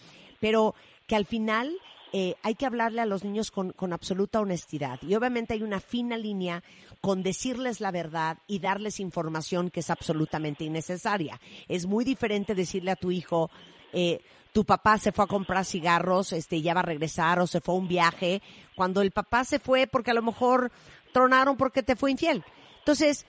Pero 0.41 0.75
que 1.07 1.17
al 1.17 1.27
final 1.27 1.77
eh, 2.13 2.35
hay 2.43 2.55
que 2.55 2.67
hablarle 2.67 3.01
a 3.01 3.07
los 3.07 3.25
niños 3.25 3.51
con, 3.51 3.73
con 3.73 3.93
absoluta 3.93 4.41
honestidad. 4.41 5.01
Y 5.03 5.15
obviamente 5.15 5.55
hay 5.55 5.63
una 5.63 5.81
fina 5.81 6.17
línea 6.17 6.63
con 7.01 7.23
decirles 7.23 7.81
la 7.81 7.91
verdad 7.91 8.39
y 8.47 8.59
darles 8.59 9.01
información 9.01 9.71
que 9.71 9.81
es 9.81 9.91
absolutamente 9.91 10.65
innecesaria. 10.65 11.41
Es 11.69 11.87
muy 11.87 12.05
diferente 12.05 12.55
decirle 12.55 12.91
a 12.93 12.97
tu 12.97 13.11
hijo, 13.11 13.51
eh, 13.93 14.21
tu 14.53 14.65
papá 14.65 14.99
se 14.99 15.13
fue 15.13 15.25
a 15.25 15.29
comprar 15.29 15.65
cigarros, 15.65 16.33
este, 16.33 16.63
ya 16.63 16.75
va 16.75 16.81
a 16.81 16.85
regresar 16.85 17.39
o 17.41 17.47
se 17.47 17.61
fue 17.61 17.75
a 17.75 17.79
un 17.79 17.89
viaje, 17.89 18.41
cuando 18.75 19.03
el 19.03 19.11
papá 19.11 19.45
se 19.45 19.59
fue 19.59 19.87
porque 19.87 20.13
a 20.13 20.15
lo 20.15 20.23
mejor 20.23 20.73
tronaron 21.13 21.57
porque 21.57 21.83
te 21.83 21.97
fue 21.97 22.11
infiel. 22.11 22.43
Entonces, 22.79 23.27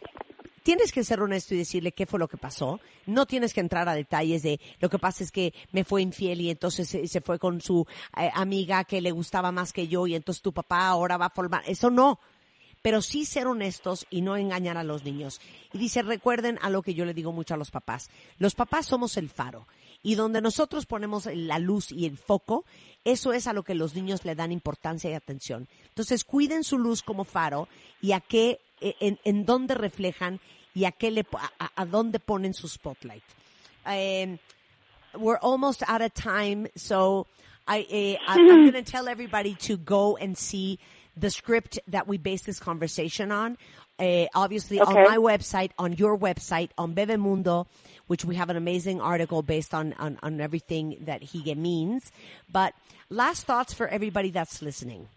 tienes 0.67 0.91
que 0.91 1.05
ser 1.05 1.21
honesto 1.21 1.55
y 1.55 1.59
decirle 1.59 1.93
qué 1.93 2.05
fue 2.05 2.19
lo 2.19 2.27
que 2.27 2.35
pasó. 2.35 2.81
No 3.05 3.25
tienes 3.25 3.53
que 3.53 3.61
entrar 3.61 3.87
a 3.87 3.95
detalles 3.95 4.43
de 4.43 4.59
lo 4.81 4.89
que 4.89 4.99
pasa 4.99 5.23
es 5.23 5.31
que 5.31 5.53
me 5.71 5.85
fue 5.85 6.01
infiel 6.01 6.41
y 6.41 6.49
entonces 6.49 6.89
se, 7.09 7.21
fue 7.21 7.39
con 7.39 7.61
su 7.61 7.87
eh, 8.17 8.29
amiga 8.33 8.83
que 8.83 8.99
le 8.99 9.11
gustaba 9.11 9.53
más 9.53 9.71
que 9.71 9.87
yo 9.87 10.07
y 10.07 10.15
entonces 10.15 10.41
tu 10.41 10.51
papá 10.51 10.89
ahora 10.89 11.15
va 11.15 11.27
a 11.27 11.29
formar. 11.29 11.63
Eso 11.67 11.89
no. 11.89 12.19
Pero 12.81 13.01
sí 13.01 13.23
ser 13.23 13.47
honestos 13.47 14.05
y 14.09 14.19
no 14.19 14.35
engañar 14.35 14.77
a 14.77 14.83
los 14.83 15.05
niños. 15.05 15.39
Y 15.71 15.77
dice, 15.77 16.01
recuerden 16.01 16.59
a 16.61 16.69
lo 16.69 16.81
que 16.81 16.93
yo 16.93 17.05
le 17.05 17.13
digo 17.13 17.31
mucho 17.31 17.53
a 17.53 17.57
los 17.57 17.71
papás. 17.71 18.09
Los 18.37 18.53
papás 18.53 18.87
somos 18.87 19.15
el 19.15 19.29
faro. 19.29 19.69
Y 20.03 20.15
donde 20.15 20.41
nosotros 20.41 20.85
ponemos 20.85 21.27
la 21.27 21.59
luz 21.59 21.93
y 21.93 22.05
el 22.05 22.17
foco, 22.17 22.65
eso 23.05 23.31
es 23.31 23.47
a 23.47 23.53
lo 23.53 23.63
que 23.63 23.73
los 23.73 23.95
niños 23.95 24.25
le 24.25 24.35
dan 24.35 24.51
importancia 24.51 25.09
y 25.09 25.13
atención. 25.13 25.69
Entonces, 25.87 26.25
cuiden 26.25 26.65
su 26.65 26.77
luz 26.77 27.03
como 27.03 27.23
faro 27.23 27.69
y 28.01 28.11
a 28.11 28.19
qué, 28.19 28.59
en, 28.81 29.17
en 29.25 29.45
dónde 29.45 29.75
reflejan 29.75 30.39
y 30.75 30.85
a 30.85 30.91
qué 30.91 31.11
le, 31.11 31.25
a, 31.59 31.69
a- 31.75 31.85
dónde 31.85 32.19
ponen 32.19 32.53
su 32.53 32.67
spotlight. 32.67 33.23
Um, 33.85 34.39
we're 35.17 35.37
almost 35.41 35.81
out 35.87 36.01
of 36.01 36.13
time, 36.13 36.67
so 36.75 37.25
I, 37.67 37.85
I 37.91 38.17
I'm 38.27 38.47
going 38.71 38.83
to 38.83 38.91
tell 38.91 39.07
everybody 39.07 39.55
to 39.61 39.77
go 39.77 40.17
and 40.17 40.37
see 40.37 40.77
the 41.15 41.29
script 41.31 41.79
that 41.87 42.07
we 42.07 42.17
base 42.17 42.43
this 42.43 42.59
conversation 42.59 43.31
on. 43.31 43.57
Uh, 43.99 44.27
obviously, 44.35 44.79
on 44.79 44.93
my 44.93 45.17
website, 45.17 45.71
on 45.79 45.93
your 45.93 46.15
website, 46.17 46.69
on 46.77 46.93
Bebemundo, 46.93 47.65
which 48.05 48.23
we 48.23 48.35
have 48.35 48.51
an 48.51 48.55
amazing 48.57 49.01
article 49.01 49.41
based 49.41 49.73
on, 49.73 49.93
on, 49.93 50.19
on 50.21 50.39
everything 50.39 50.97
that 51.05 51.23
he 51.23 51.55
means. 51.55 52.11
But 52.51 52.73
last 53.09 53.45
thoughts 53.47 53.73
for 53.73 53.87
everybody 53.87 54.29
that's 54.29 54.61
listening. 54.61 55.07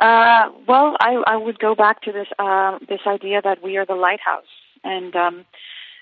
Uh, 0.00 0.50
well, 0.66 0.96
I, 1.00 1.22
I 1.26 1.36
would 1.36 1.58
go 1.58 1.74
back 1.74 2.02
to 2.02 2.12
this 2.12 2.26
uh, 2.38 2.78
this 2.88 3.00
idea 3.06 3.40
that 3.42 3.62
we 3.62 3.76
are 3.76 3.86
the 3.86 3.94
lighthouse, 3.94 4.44
and 4.82 5.14
um, 5.14 5.44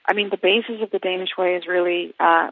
I 0.06 0.14
mean, 0.14 0.30
the 0.30 0.38
basis 0.38 0.82
of 0.82 0.90
the 0.90 0.98
Danish 0.98 1.30
way 1.36 1.56
is 1.56 1.64
really 1.68 2.14
uh, 2.18 2.50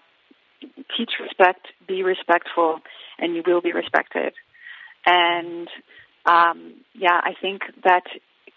teach 0.97 1.12
respect, 1.20 1.66
be 1.88 2.03
respectful, 2.03 2.80
and 3.18 3.34
you 3.34 3.43
will 3.47 3.62
be 3.62 3.72
respected. 3.72 4.34
And 5.07 5.68
um, 6.26 6.74
yeah, 6.95 7.20
I 7.22 7.32
think 7.41 7.62
that 7.84 8.05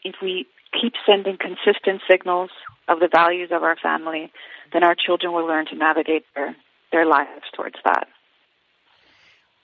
if 0.03 0.15
we 0.21 0.45
keep 0.79 0.93
sending 1.05 1.38
consistent 1.38 2.01
signals 2.09 2.49
of 2.88 2.99
the 2.99 3.09
values 3.11 3.49
of 3.51 3.63
our 3.63 3.77
family, 3.77 4.31
then 4.73 4.84
our 4.84 4.95
children 4.95 5.34
will 5.34 5.45
learn 5.45 5.65
to 5.67 5.75
navigate 5.75 6.25
their, 6.36 6.55
their 6.91 7.05
lives 7.05 7.45
towards 7.55 7.75
that. 7.86 8.07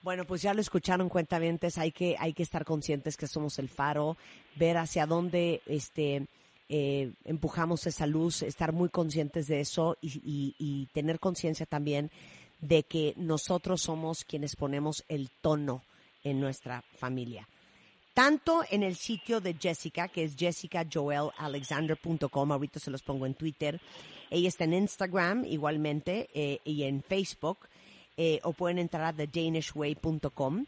Bueno, 0.02 0.24
pues 0.24 0.40
ya 0.42 0.54
lo 0.54 0.60
escucharon 0.62 1.10
cuentavientes, 1.10 1.76
hay 1.76 1.92
que, 1.92 2.16
hay 2.18 2.32
que 2.32 2.42
estar 2.42 2.64
conscientes 2.64 3.18
que 3.18 3.26
somos 3.26 3.58
el 3.58 3.68
faro, 3.68 4.16
ver 4.56 4.78
hacia 4.78 5.04
dónde 5.06 5.60
este, 5.66 6.26
eh, 6.70 7.12
empujamos 7.24 7.86
esa 7.86 8.06
luz, 8.06 8.40
estar 8.42 8.72
muy 8.72 8.88
conscientes 8.88 9.46
de 9.46 9.60
eso 9.60 9.98
y, 10.00 10.08
y- 10.24 10.54
y 10.58 10.86
tener 10.94 11.20
conciencia 11.20 11.66
también 11.66 12.10
de 12.60 12.82
que 12.82 13.12
nosotros 13.16 13.82
somos 13.82 14.24
quienes 14.24 14.56
ponemos 14.56 15.04
el 15.08 15.28
tono 15.42 15.82
en 16.24 16.40
nuestra 16.40 16.82
familia. 16.96 17.46
Tanto 18.14 18.62
en 18.70 18.82
el 18.82 18.96
sitio 18.96 19.40
de 19.40 19.54
Jessica, 19.54 20.08
que 20.08 20.24
es 20.24 20.34
jessicajoelalexander.com, 20.36 22.52
ahorita 22.52 22.80
se 22.80 22.90
los 22.90 23.02
pongo 23.02 23.26
en 23.26 23.34
Twitter. 23.34 23.80
Ella 24.30 24.48
está 24.48 24.64
en 24.64 24.72
Instagram 24.74 25.44
igualmente 25.44 26.28
eh, 26.34 26.58
y 26.64 26.82
en 26.84 27.02
Facebook, 27.02 27.58
eh, 28.22 28.38
o 28.42 28.52
pueden 28.52 28.78
entrar 28.78 29.06
a 29.06 29.12
thedanishway.com. 29.14 30.66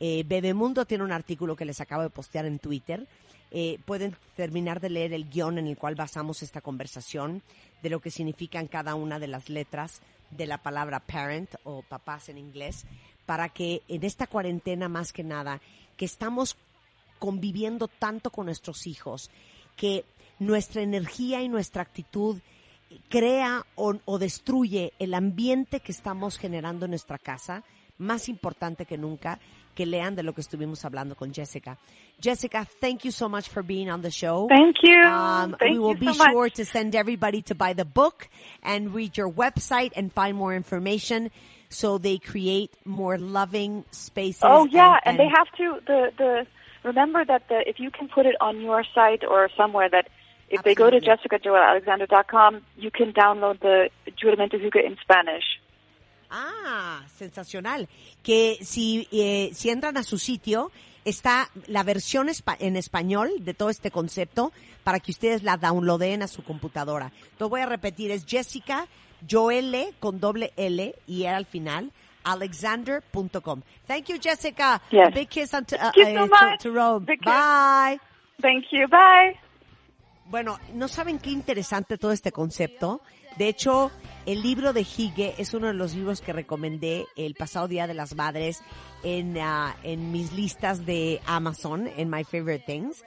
Eh, 0.00 0.24
Bebemundo 0.26 0.86
tiene 0.86 1.04
un 1.04 1.12
artículo 1.12 1.54
que 1.54 1.66
les 1.66 1.78
acabo 1.82 2.02
de 2.02 2.08
postear 2.08 2.46
en 2.46 2.58
Twitter. 2.58 3.06
Eh, 3.50 3.78
pueden 3.84 4.16
terminar 4.36 4.80
de 4.80 4.88
leer 4.88 5.12
el 5.12 5.28
guion 5.28 5.58
en 5.58 5.66
el 5.66 5.76
cual 5.76 5.96
basamos 5.96 6.42
esta 6.42 6.62
conversación, 6.62 7.42
de 7.82 7.90
lo 7.90 8.00
que 8.00 8.10
significan 8.10 8.68
cada 8.68 8.94
una 8.94 9.18
de 9.18 9.26
las 9.26 9.50
letras 9.50 10.00
de 10.30 10.46
la 10.46 10.62
palabra 10.62 10.98
parent 11.00 11.54
o 11.64 11.82
papás 11.82 12.30
en 12.30 12.38
inglés, 12.38 12.86
para 13.26 13.50
que 13.50 13.82
en 13.86 14.02
esta 14.02 14.26
cuarentena 14.26 14.88
más 14.88 15.12
que 15.12 15.24
nada, 15.24 15.60
que 15.98 16.06
estamos 16.06 16.56
conviviendo 17.18 17.86
tanto 17.86 18.30
con 18.30 18.46
nuestros 18.46 18.86
hijos, 18.86 19.30
que 19.76 20.06
nuestra 20.38 20.80
energía 20.80 21.42
y 21.42 21.50
nuestra 21.50 21.82
actitud 21.82 22.40
crea 23.08 23.64
o, 23.74 23.94
o 24.04 24.18
destruye 24.18 24.92
el 24.98 25.14
ambiente 25.14 25.80
que 25.80 25.92
estamos 25.92 26.38
generando 26.38 26.86
en 26.86 26.90
nuestra 26.90 27.18
casa, 27.18 27.64
más 27.98 28.28
importante 28.28 28.86
que 28.86 28.98
nunca, 28.98 29.38
que 29.74 29.86
lean 29.86 30.14
de 30.14 30.22
lo 30.22 30.32
que 30.32 30.40
estuvimos 30.40 30.84
hablando 30.84 31.16
con 31.16 31.32
Jessica. 31.32 31.76
Jessica, 32.22 32.66
thank 32.80 33.00
you 33.02 33.10
so 33.10 33.28
much 33.28 33.48
for 33.48 33.62
being 33.62 33.90
on 33.90 34.02
the 34.02 34.10
show. 34.10 34.46
Thank 34.48 34.76
you. 34.82 35.02
Um, 35.04 35.56
Thank 35.58 35.72
we 35.72 35.78
will 35.78 35.98
be 35.98 36.12
so 36.12 36.24
much. 36.24 36.30
sure 36.30 36.50
to 36.50 36.64
send 36.64 36.94
everybody 36.94 37.42
to 37.42 37.54
buy 37.54 37.72
the 37.74 37.84
book 37.84 38.28
and 38.62 38.94
read 38.94 39.16
your 39.16 39.30
website 39.30 39.92
and 39.96 40.12
find 40.12 40.36
more 40.36 40.54
information 40.54 41.30
so 41.68 41.98
they 41.98 42.18
create 42.18 42.70
more 42.84 43.18
loving 43.18 43.84
spaces. 43.90 44.42
Oh 44.44 44.66
yeah, 44.66 44.98
and, 45.04 45.18
they 45.18 45.28
have 45.28 45.50
to 45.56 45.80
the 45.86 46.12
the 46.16 46.46
remember 46.84 47.24
that 47.24 47.48
the 47.48 47.68
if 47.68 47.80
you 47.80 47.90
can 47.90 48.08
put 48.08 48.26
it 48.26 48.36
on 48.40 48.60
your 48.60 48.84
site 48.94 49.24
or 49.24 49.50
somewhere 49.56 49.88
that 49.90 50.08
if 50.50 50.62
they 50.62 50.74
go 50.74 50.90
to 50.90 51.00
jessicajoelalexander.com, 51.00 52.60
you 52.76 52.90
can 52.90 53.12
download 53.12 53.58
the 53.60 53.90
Juramento 54.16 54.56
Huga 54.58 54.84
in 54.84 54.96
Spanish. 55.02 55.44
Ah, 56.30 57.02
sensacional. 57.16 57.88
Que 58.22 58.58
si, 58.62 59.06
eh, 59.12 59.50
si 59.54 59.70
entran 59.70 59.96
a 59.96 60.02
su 60.02 60.18
sitio, 60.18 60.70
está 61.04 61.48
la 61.68 61.82
versión 61.82 62.28
en 62.58 62.76
español 62.76 63.30
de 63.40 63.54
todo 63.54 63.70
este 63.70 63.90
concepto 63.90 64.52
para 64.82 65.00
que 65.00 65.12
ustedes 65.12 65.42
la 65.42 65.56
downloaden 65.56 66.22
a 66.22 66.26
su 66.26 66.42
computadora. 66.42 67.12
Entonces 67.32 67.50
voy 67.50 67.60
a 67.60 67.66
repetir, 67.66 68.10
es 68.10 68.24
Jessica 68.26 68.86
Joelle 69.30 69.92
con 70.00 70.18
doble 70.20 70.52
L 70.56 70.94
y 71.06 71.24
R 71.24 71.36
al 71.36 71.46
final, 71.46 71.92
alexander.com. 72.24 73.62
Thank 73.86 74.06
you, 74.08 74.16
Jessica. 74.20 74.80
Yes. 74.90 75.08
A 75.08 75.10
big 75.10 75.28
kiss 75.28 75.54
on 75.54 75.64
to, 75.66 75.76
uh, 75.76 75.92
Thank 75.94 75.96
you 75.96 76.04
so 76.16 76.26
to- 76.26 76.30
much. 76.46 76.60
to 76.62 76.70
Rome. 76.72 77.04
Big 77.04 77.20
kiss. 77.20 77.26
Bye. 77.32 77.98
Thank 78.40 78.64
you. 78.72 78.88
Bye. 78.88 79.38
Bueno, 80.30 80.58
¿no 80.72 80.88
saben 80.88 81.18
qué 81.18 81.30
interesante 81.30 81.98
todo 81.98 82.12
este 82.12 82.32
concepto? 82.32 83.02
De 83.36 83.48
hecho, 83.48 83.90
el 84.26 84.42
libro 84.42 84.72
de 84.72 84.80
Hige 84.80 85.34
es 85.38 85.52
uno 85.54 85.66
de 85.66 85.74
los 85.74 85.94
libros 85.94 86.20
que 86.20 86.32
recomendé 86.32 87.06
el 87.16 87.34
pasado 87.34 87.68
Día 87.68 87.86
de 87.86 87.94
las 87.94 88.14
Madres 88.14 88.62
en, 89.02 89.36
ah, 89.38 89.76
en 89.82 90.12
mis 90.12 90.32
listas 90.32 90.86
de 90.86 91.20
Amazon, 91.26 91.88
en 91.96 92.08
My 92.08 92.24
Favorite 92.24 92.64
Things. 92.64 93.04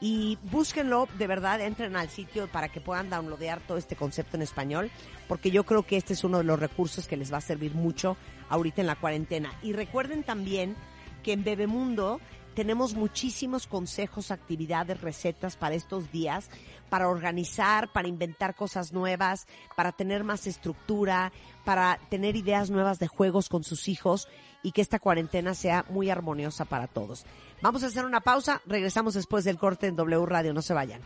Y 0.00 0.38
búsquenlo, 0.50 1.08
de 1.18 1.26
verdad, 1.26 1.60
entren 1.60 1.96
al 1.96 2.08
sitio 2.08 2.46
para 2.46 2.68
que 2.68 2.80
puedan 2.80 3.10
downloadear 3.10 3.60
todo 3.60 3.76
este 3.76 3.96
concepto 3.96 4.36
en 4.36 4.42
español, 4.42 4.90
porque 5.28 5.50
yo 5.50 5.64
creo 5.64 5.82
que 5.82 5.96
este 5.96 6.14
es 6.14 6.24
uno 6.24 6.38
de 6.38 6.44
los 6.44 6.58
recursos 6.58 7.06
que 7.06 7.18
les 7.18 7.32
va 7.32 7.38
a 7.38 7.42
servir 7.42 7.74
mucho 7.74 8.16
ahorita 8.48 8.80
en 8.80 8.86
la 8.86 8.96
cuarentena. 8.96 9.52
Y 9.62 9.72
recuerden 9.72 10.22
también 10.22 10.76
que 11.22 11.32
en 11.32 11.44
Bebemundo 11.44 12.20
tenemos 12.60 12.92
muchísimos 12.92 13.66
consejos, 13.66 14.30
actividades, 14.30 15.00
recetas 15.00 15.56
para 15.56 15.74
estos 15.74 16.12
días, 16.12 16.50
para 16.90 17.08
organizar, 17.08 17.90
para 17.90 18.06
inventar 18.06 18.54
cosas 18.54 18.92
nuevas, 18.92 19.46
para 19.76 19.92
tener 19.92 20.24
más 20.24 20.46
estructura, 20.46 21.32
para 21.64 21.98
tener 22.10 22.36
ideas 22.36 22.68
nuevas 22.68 22.98
de 22.98 23.08
juegos 23.08 23.48
con 23.48 23.64
sus 23.64 23.88
hijos 23.88 24.28
y 24.62 24.72
que 24.72 24.82
esta 24.82 24.98
cuarentena 24.98 25.54
sea 25.54 25.86
muy 25.88 26.10
armoniosa 26.10 26.66
para 26.66 26.86
todos. 26.86 27.24
Vamos 27.62 27.82
a 27.82 27.86
hacer 27.86 28.04
una 28.04 28.20
pausa, 28.20 28.60
regresamos 28.66 29.14
después 29.14 29.44
del 29.44 29.56
corte 29.56 29.86
en 29.86 29.96
W 29.96 30.26
Radio, 30.26 30.52
no 30.52 30.60
se 30.60 30.74
vayan. 30.74 31.00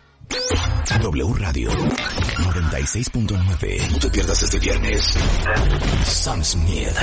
W 1.02 1.34
Radio 1.34 1.70
96.9. 1.70 3.90
No 3.92 3.98
te 4.00 4.10
pierdas 4.10 4.42
este 4.42 4.58
viernes. 4.58 5.14
Sam 6.04 6.42
Smith. 6.42 6.96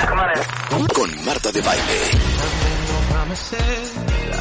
Con 0.94 1.24
Marta 1.24 1.50
de 1.50 1.62
Baile. 1.62 2.10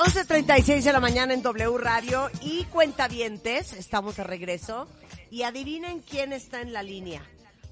11.36 0.00 0.82
de 0.82 0.92
la 0.94 1.00
mañana 1.00 1.34
en 1.34 1.42
W 1.42 1.76
Radio 1.76 2.30
y 2.40 2.64
Cuentavientes, 2.64 3.74
estamos 3.74 4.16
de 4.16 4.24
regreso. 4.24 4.88
Y 5.30 5.42
adivinen 5.42 6.00
quién 6.00 6.32
está 6.32 6.62
en 6.62 6.72
la 6.72 6.82
línea. 6.82 7.20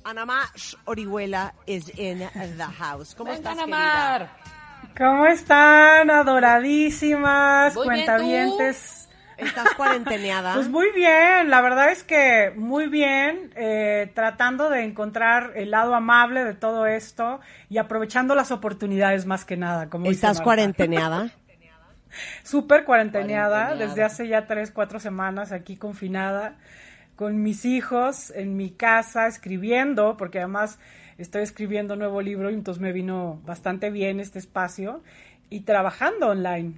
Anamash 0.04 0.74
Orihuela 0.84 1.54
is 1.64 1.88
in 1.96 2.18
the 2.18 2.64
house. 2.64 3.14
¿Cómo 3.14 3.30
Venga, 3.30 3.52
estás, 3.52 3.56
Namar. 3.56 4.28
querida? 4.28 4.94
¿Cómo 4.98 5.26
están, 5.26 6.10
adoradísimas 6.10 7.74
Muy 7.74 7.88
bien, 7.88 8.04
cuentavientes? 8.04 9.08
¿Estás 9.38 9.72
cuarenteneada? 9.74 10.52
Pues 10.54 10.68
muy 10.68 10.92
bien, 10.92 11.48
la 11.48 11.62
verdad 11.62 11.90
es 11.92 12.04
que 12.04 12.52
muy 12.54 12.88
bien, 12.88 13.54
eh, 13.56 14.12
tratando 14.14 14.68
de 14.68 14.84
encontrar 14.84 15.52
el 15.56 15.70
lado 15.70 15.94
amable 15.94 16.44
de 16.44 16.52
todo 16.52 16.84
esto 16.84 17.40
y 17.70 17.78
aprovechando 17.78 18.34
las 18.34 18.50
oportunidades 18.50 19.24
más 19.24 19.46
que 19.46 19.56
nada. 19.56 19.88
Como 19.88 20.10
¿Estás 20.10 20.42
cuarenteneada? 20.42 21.30
Súper 22.42 22.84
cuarenteneada, 22.84 23.74
desde 23.74 24.02
hace 24.04 24.28
ya 24.28 24.46
tres, 24.46 24.70
cuatro 24.70 25.00
semanas 25.00 25.52
aquí 25.52 25.76
confinada, 25.76 26.56
con 27.16 27.42
mis 27.42 27.64
hijos 27.64 28.30
en 28.34 28.56
mi 28.56 28.70
casa, 28.70 29.26
escribiendo, 29.26 30.16
porque 30.16 30.38
además 30.38 30.78
estoy 31.18 31.42
escribiendo 31.42 31.94
un 31.94 32.00
nuevo 32.00 32.22
libro 32.22 32.50
y 32.50 32.54
entonces 32.54 32.80
me 32.80 32.92
vino 32.92 33.40
bastante 33.44 33.90
bien 33.90 34.20
este 34.20 34.38
espacio, 34.38 35.02
y 35.50 35.60
trabajando 35.60 36.28
online. 36.28 36.74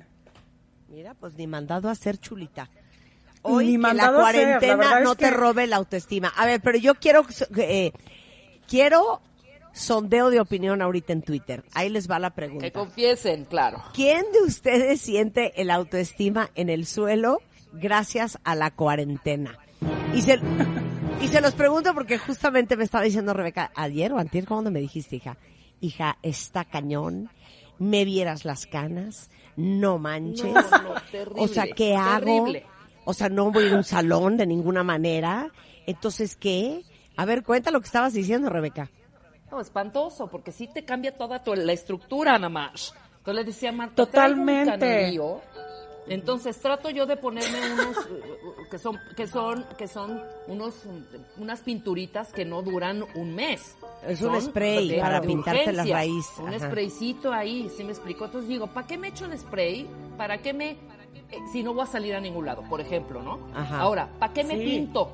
Mira, 0.88 1.14
pues 1.14 1.34
ni 1.34 1.46
mandado 1.46 1.88
a 1.88 1.92
hacer 1.92 2.18
chulita. 2.18 2.68
Hoy 3.42 3.66
Ni 3.66 3.72
que 3.72 3.78
la 3.78 3.82
mandado 3.82 4.20
a 4.20 4.28
hacer, 4.28 4.40
la 4.48 4.58
cuarentena 4.58 4.76
verdad 4.76 5.02
es 5.02 5.08
no 5.08 5.14
te 5.14 5.24
que- 5.24 5.30
robe 5.30 5.66
la 5.66 5.76
autoestima. 5.76 6.28
A 6.36 6.46
ver, 6.46 6.60
pero 6.60 6.78
yo 6.78 6.94
quiero, 6.94 7.26
eh, 7.56 7.92
quiero 8.68 9.20
sondeo 9.72 10.30
de 10.30 10.40
opinión 10.40 10.82
ahorita 10.82 11.12
en 11.12 11.22
Twitter. 11.22 11.64
Ahí 11.74 11.88
les 11.88 12.10
va 12.10 12.18
la 12.18 12.30
pregunta. 12.30 12.64
Que 12.64 12.72
confiesen, 12.72 13.44
claro. 13.44 13.82
¿Quién 13.94 14.24
de 14.32 14.42
ustedes 14.42 15.00
siente 15.00 15.60
el 15.60 15.70
autoestima 15.70 16.50
en 16.54 16.68
el 16.68 16.86
suelo 16.86 17.40
gracias 17.72 18.38
a 18.44 18.54
la 18.54 18.70
cuarentena? 18.70 19.58
Y 20.14 20.22
se, 20.22 20.40
y 21.22 21.28
se 21.28 21.40
los 21.40 21.54
pregunto 21.54 21.94
porque 21.94 22.18
justamente 22.18 22.76
me 22.76 22.84
estaba 22.84 23.04
diciendo 23.04 23.32
Rebeca, 23.32 23.70
ayer 23.74 24.12
o 24.12 24.18
antier, 24.18 24.46
cuando 24.46 24.70
me 24.70 24.80
dijiste, 24.80 25.16
hija, 25.16 25.36
hija, 25.80 26.18
está 26.22 26.64
cañón, 26.64 27.30
me 27.78 28.04
vieras 28.04 28.44
las 28.44 28.66
canas, 28.66 29.30
no 29.56 29.98
manches. 29.98 30.52
No, 30.52 30.62
no, 30.62 30.94
terrible, 31.10 31.42
o 31.42 31.48
sea, 31.48 31.66
¿qué 31.66 31.94
hago? 31.96 32.44
terrible. 32.44 32.66
O 33.04 33.14
sea, 33.14 33.28
no 33.28 33.50
voy 33.50 33.64
a 33.64 33.66
ir 33.68 33.74
a 33.74 33.78
un 33.78 33.84
salón 33.84 34.36
de 34.36 34.46
ninguna 34.46 34.82
manera. 34.84 35.50
Entonces, 35.86 36.36
¿qué? 36.36 36.84
A 37.16 37.24
ver, 37.24 37.42
cuenta 37.42 37.70
lo 37.70 37.80
que 37.80 37.86
estabas 37.86 38.12
diciendo, 38.12 38.50
Rebeca. 38.50 38.90
No, 39.50 39.60
espantoso, 39.60 40.28
porque 40.28 40.52
sí 40.52 40.68
te 40.68 40.84
cambia 40.84 41.16
toda 41.16 41.42
tu, 41.42 41.54
la 41.54 41.72
estructura 41.72 42.32
nada 42.34 42.48
más. 42.48 42.94
Entonces 43.18 43.34
le 43.34 43.44
decía 43.44 43.68
a 43.70 43.72
Marta, 43.72 44.02
un 44.02 44.06
Totalmente. 44.08 45.20
Entonces 46.08 46.58
trato 46.58 46.90
yo 46.90 47.06
de 47.06 47.16
ponerme 47.16 47.58
unos 47.72 47.96
eh, 47.98 48.22
que 48.70 48.78
son 48.78 48.98
que 49.16 49.26
son 49.26 49.64
que 49.78 49.86
son 49.86 50.20
unos 50.48 50.74
unas 51.36 51.60
pinturitas 51.60 52.32
que 52.32 52.44
no 52.44 52.62
duran 52.62 53.04
un 53.14 53.34
mes. 53.34 53.76
Es 54.06 54.20
un 54.22 54.40
spray 54.40 54.88
de- 54.88 54.98
para 55.00 55.20
de 55.20 55.26
pintarte 55.28 55.72
la 55.72 55.84
raíz. 55.84 56.26
Un 56.38 56.48
Ajá. 56.54 56.66
spraycito 56.68 57.32
ahí, 57.32 57.70
¿sí 57.76 57.84
me 57.84 57.90
explicó? 57.92 58.24
Entonces 58.24 58.48
digo, 58.48 58.66
¿para 58.68 58.86
qué 58.86 58.96
me 58.98 59.08
echo 59.08 59.26
el 59.26 59.38
spray? 59.38 59.88
¿Para 60.16 60.38
qué 60.38 60.52
me 60.52 60.70
eh, 60.70 61.38
si 61.52 61.62
no 61.62 61.74
voy 61.74 61.82
a 61.84 61.86
salir 61.86 62.14
a 62.16 62.20
ningún 62.20 62.46
lado, 62.46 62.62
por 62.68 62.80
ejemplo, 62.80 63.22
¿no? 63.22 63.38
Ajá. 63.54 63.78
Ahora, 63.80 64.08
¿para 64.18 64.32
qué 64.32 64.42
me 64.42 64.56
Sí. 64.56 64.64
pinto? 64.64 65.12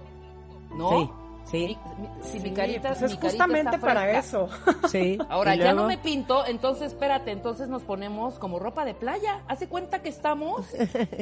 ¿No? 0.71 0.91
Sí, 0.91 1.11
sí, 1.47 1.78
si 2.23 2.32
Sí, 2.32 2.40
mi 2.40 2.52
carita, 2.52 2.89
pues 2.90 3.01
mi 3.01 3.06
es 3.06 3.12
carita 3.14 3.28
justamente 3.28 3.74
está 3.77 3.86
para 3.86 4.18
eso. 4.18 4.48
sí. 4.90 5.18
Ahora, 5.28 5.55
¿Y 5.55 5.59
ya 5.59 5.64
luego? 5.73 5.81
no 5.82 5.89
me 5.89 5.98
pinto, 5.98 6.44
entonces 6.47 6.89
espérate, 6.93 7.31
entonces 7.31 7.68
nos 7.68 7.82
ponemos 7.82 8.39
como 8.39 8.59
ropa 8.59 8.85
de 8.85 8.94
playa. 8.94 9.43
Hace 9.48 9.68
cuenta 9.68 10.02
que 10.02 10.09
estamos, 10.10 10.66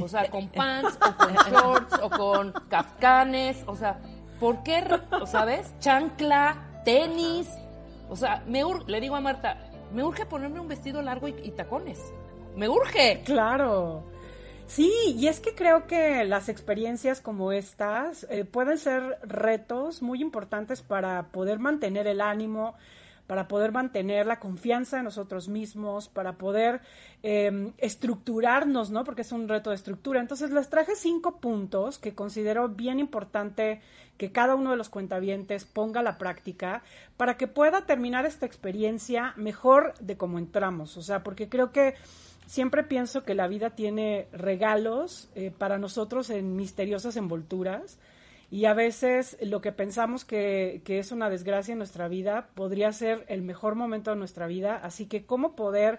o 0.03 0.09
sea, 0.09 0.29
con 0.31 0.49
pants, 0.49 0.99
o 1.01 1.17
con 1.17 1.35
shorts, 1.53 1.95
o 2.03 2.11
con 2.11 2.53
kafkanes, 2.69 3.63
o 3.67 3.77
sea, 3.77 3.99
¿por 4.41 4.63
qué, 4.63 4.85
o 5.21 5.27
sabes? 5.27 5.73
Chancla, 5.81 6.57
tenis, 6.85 7.49
o 8.09 8.17
sea, 8.17 8.43
me 8.47 8.65
ur- 8.65 8.85
le 8.87 9.01
digo 9.01 9.17
a 9.17 9.21
Marta, 9.21 9.59
me 9.93 10.03
urge 10.05 10.27
ponerme 10.27 10.59
un 10.61 10.69
vestido 10.69 11.01
largo 11.03 11.29
y, 11.29 11.35
y 11.45 11.51
tacones. 11.53 12.01
Me 12.57 12.69
urge. 12.69 13.23
Claro. 13.25 14.05
Sí, 14.67 14.91
y 15.19 15.29
es 15.29 15.41
que 15.41 15.55
creo 15.55 15.87
que 15.87 16.25
las 16.25 16.49
experiencias 16.49 17.21
como 17.21 17.53
estas 17.53 18.27
eh, 18.31 18.45
pueden 18.45 18.79
ser 18.79 19.19
retos 19.23 20.03
muy 20.03 20.21
importantes 20.21 20.83
para 20.83 21.29
poder 21.29 21.59
mantener 21.59 22.07
el 22.07 22.21
ánimo, 22.21 22.75
para 23.27 23.47
poder 23.47 23.73
mantener 23.73 24.27
la 24.27 24.41
confianza 24.41 24.99
en 24.99 25.05
nosotros 25.05 25.49
mismos, 25.49 26.09
para 26.09 26.33
poder 26.33 26.81
eh, 27.23 27.73
estructurarnos, 27.79 28.91
¿no? 28.91 29.05
Porque 29.05 29.23
es 29.23 29.33
un 29.33 29.49
reto 29.49 29.71
de 29.71 29.77
estructura. 29.77 30.21
Entonces 30.21 30.51
les 30.51 30.69
traje 30.69 30.95
cinco 30.97 31.37
puntos 31.37 31.99
que 31.99 32.15
considero 32.15 32.69
bien 32.69 32.99
importante 32.99 33.81
que 34.19 34.33
cada 34.33 34.55
uno 34.55 34.71
de 34.71 34.77
los 34.77 34.89
cuentavientes 34.89 35.65
ponga 35.65 36.01
a 36.01 36.03
la 36.03 36.19
práctica 36.19 36.83
para 37.17 37.37
que 37.37 37.49
pueda 37.49 37.87
terminar 37.87 38.27
esta 38.27 38.47
experiencia 38.47 39.35
mejor 39.37 39.95
de 40.01 40.17
como 40.17 40.39
entramos. 40.39 40.97
O 40.97 41.03
sea, 41.03 41.23
porque 41.23 41.49
creo 41.49 41.73
que 41.73 41.95
siempre 42.47 42.83
pienso 42.83 43.25
que 43.25 43.35
la 43.35 43.49
vida 43.49 43.71
tiene 43.71 44.29
regalos 44.33 45.31
eh, 45.35 45.53
para 45.57 45.79
nosotros 45.79 46.31
en 46.31 46.57
misteriosas 46.57 47.17
envolturas 47.17 47.99
y 48.51 48.67
a 48.67 48.75
veces 48.75 49.37
lo 49.41 49.61
que 49.61 49.73
pensamos 49.73 50.25
que, 50.25 50.83
que 50.85 50.99
es 50.99 51.13
una 51.13 51.31
desgracia 51.31 51.73
en 51.73 51.79
nuestra 51.79 52.09
vida 52.09 52.49
podría 52.55 52.93
ser 52.93 53.25
el 53.29 53.43
mejor 53.43 53.75
momento 53.75 54.11
de 54.11 54.17
nuestra 54.17 54.47
vida. 54.47 54.77
Así 54.77 55.07
que 55.07 55.25
cómo 55.25 55.57
poder 55.57 55.99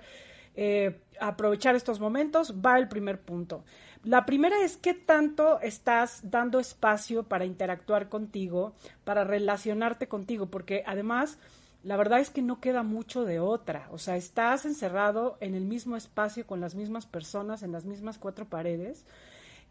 eh, 0.58 1.02
aprovechar 1.20 1.76
estos 1.76 2.00
momentos 2.00 2.56
va 2.66 2.78
el 2.78 2.88
primer 2.88 3.20
punto. 3.20 3.66
La 4.04 4.26
primera 4.26 4.64
es 4.64 4.78
qué 4.78 4.94
tanto 4.94 5.60
estás 5.62 6.22
dando 6.30 6.60
espacio 6.60 7.24
para 7.24 7.46
interactuar 7.46 8.08
contigo, 8.08 8.74
para 9.04 9.24
relacionarte 9.24 10.08
contigo, 10.08 10.46
porque 10.46 10.84
además 10.86 11.40
la 11.86 11.98
verdad 11.98 12.20
es 12.20 12.32
que 12.32 12.42
no 12.42 12.60
queda 12.60 12.82
mucho 12.82 13.26
de 13.26 13.40
otra. 13.40 13.88
O 13.92 14.00
sea, 14.00 14.18
estás 14.18 14.66
encerrado 14.66 15.38
en 15.40 15.54
el 15.54 15.66
mismo 15.66 15.96
espacio 15.96 16.48
con 16.48 16.60
las 16.60 16.74
mismas 16.74 17.06
personas, 17.06 17.62
en 17.62 17.72
las 17.72 17.86
mismas 17.86 18.18
cuatro 18.18 18.46
paredes, 18.46 19.06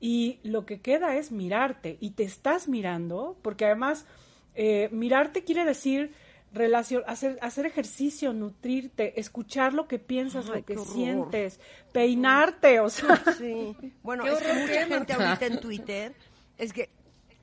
y 0.01 0.39
lo 0.45 0.65
que 0.65 0.81
queda 0.81 1.17
es 1.17 1.33
mirarte. 1.33 1.99
Y 2.01 2.11
te 2.11 2.23
estás 2.23 2.69
mirando, 2.69 3.37
porque 3.43 3.65
además 3.65 4.07
eh, 4.55 4.89
mirarte 4.93 5.43
quiere 5.43 5.65
decir 5.65 6.13
relación, 6.53 7.03
hacer, 7.09 7.37
hacer 7.43 7.67
ejercicio, 7.67 8.33
nutrirte, 8.33 9.19
escuchar 9.19 9.75
lo 9.75 9.89
que 9.89 9.99
piensas, 9.99 10.47
Ay, 10.49 10.61
lo 10.61 10.65
que 10.65 10.79
sientes, 10.79 11.59
peinarte, 11.93 12.79
o 12.79 12.91
sea. 12.91 13.21
Sí. 13.39 13.77
Bueno, 14.05 14.25
es 14.25 14.39
que 14.39 14.53
mucha 14.53 14.67
¿qué, 14.73 14.87
gente 14.87 15.13
ahorita 15.15 15.47
en 15.47 15.59
Twitter 15.59 16.15
es 16.59 16.73
que 16.73 16.91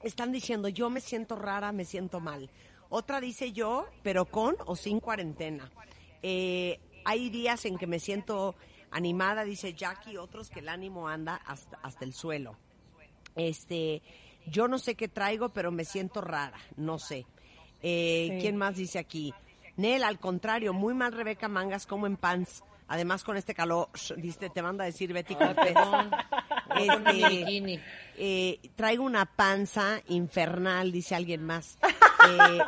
están 0.02 0.32
diciendo 0.32 0.70
yo 0.70 0.90
me 0.90 1.02
siento 1.02 1.36
rara, 1.36 1.74
me 1.74 1.84
siento 1.84 2.22
mal. 2.22 2.50
Otra 2.94 3.22
dice 3.22 3.54
yo, 3.54 3.88
pero 4.04 4.26
con 4.26 4.56
o 4.66 4.76
sin 4.76 5.00
cuarentena. 5.00 5.72
Eh, 6.22 6.80
hay 7.06 7.30
días 7.30 7.66
en 7.66 7.78
que 7.78 7.88
me 7.88 8.00
siento 8.00 8.54
animada, 8.92 9.46
dice 9.46 9.74
Jackie, 9.74 10.18
otros 10.18 10.50
que 10.50 10.60
el 10.60 10.68
ánimo 10.70 11.08
anda 11.08 11.36
hasta, 11.46 11.80
hasta 11.82 12.04
el 12.06 12.14
suelo. 12.14 12.58
Este, 13.36 14.02
yo 14.46 14.68
no 14.68 14.78
sé 14.78 14.96
qué 14.96 15.08
traigo, 15.08 15.50
pero 15.50 15.72
me 15.72 15.86
siento 15.86 16.20
rara, 16.22 16.60
no 16.76 17.00
sé. 17.00 17.26
Eh, 17.82 18.28
Sí. 18.34 18.38
¿Quién 18.42 18.58
más 18.58 18.76
dice 18.76 19.00
aquí? 19.00 19.34
Nel, 19.78 20.04
al 20.04 20.20
contrario, 20.20 20.74
muy 20.74 20.94
mal 20.94 21.14
Rebeca 21.14 21.48
Mangas, 21.48 21.88
como 21.88 22.06
en 22.08 22.18
pants. 22.18 22.62
Además, 22.90 23.24
con 23.24 23.38
este 23.38 23.54
calor, 23.56 23.88
dice, 24.18 24.50
te 24.50 24.62
manda 24.62 24.84
a 24.84 24.88
decir 24.88 25.14
Betty 25.14 25.34
Ay, 25.40 25.48
Cortés. 25.48 25.74
perdón. 25.74 26.12
Este, 26.74 27.82
eh, 28.18 28.60
traigo 28.78 29.04
una 29.04 29.26
panza 29.26 30.02
infernal, 30.08 30.92
dice 30.94 31.16
alguien 31.16 31.44
más. 31.44 31.78
Eh, 32.30 32.60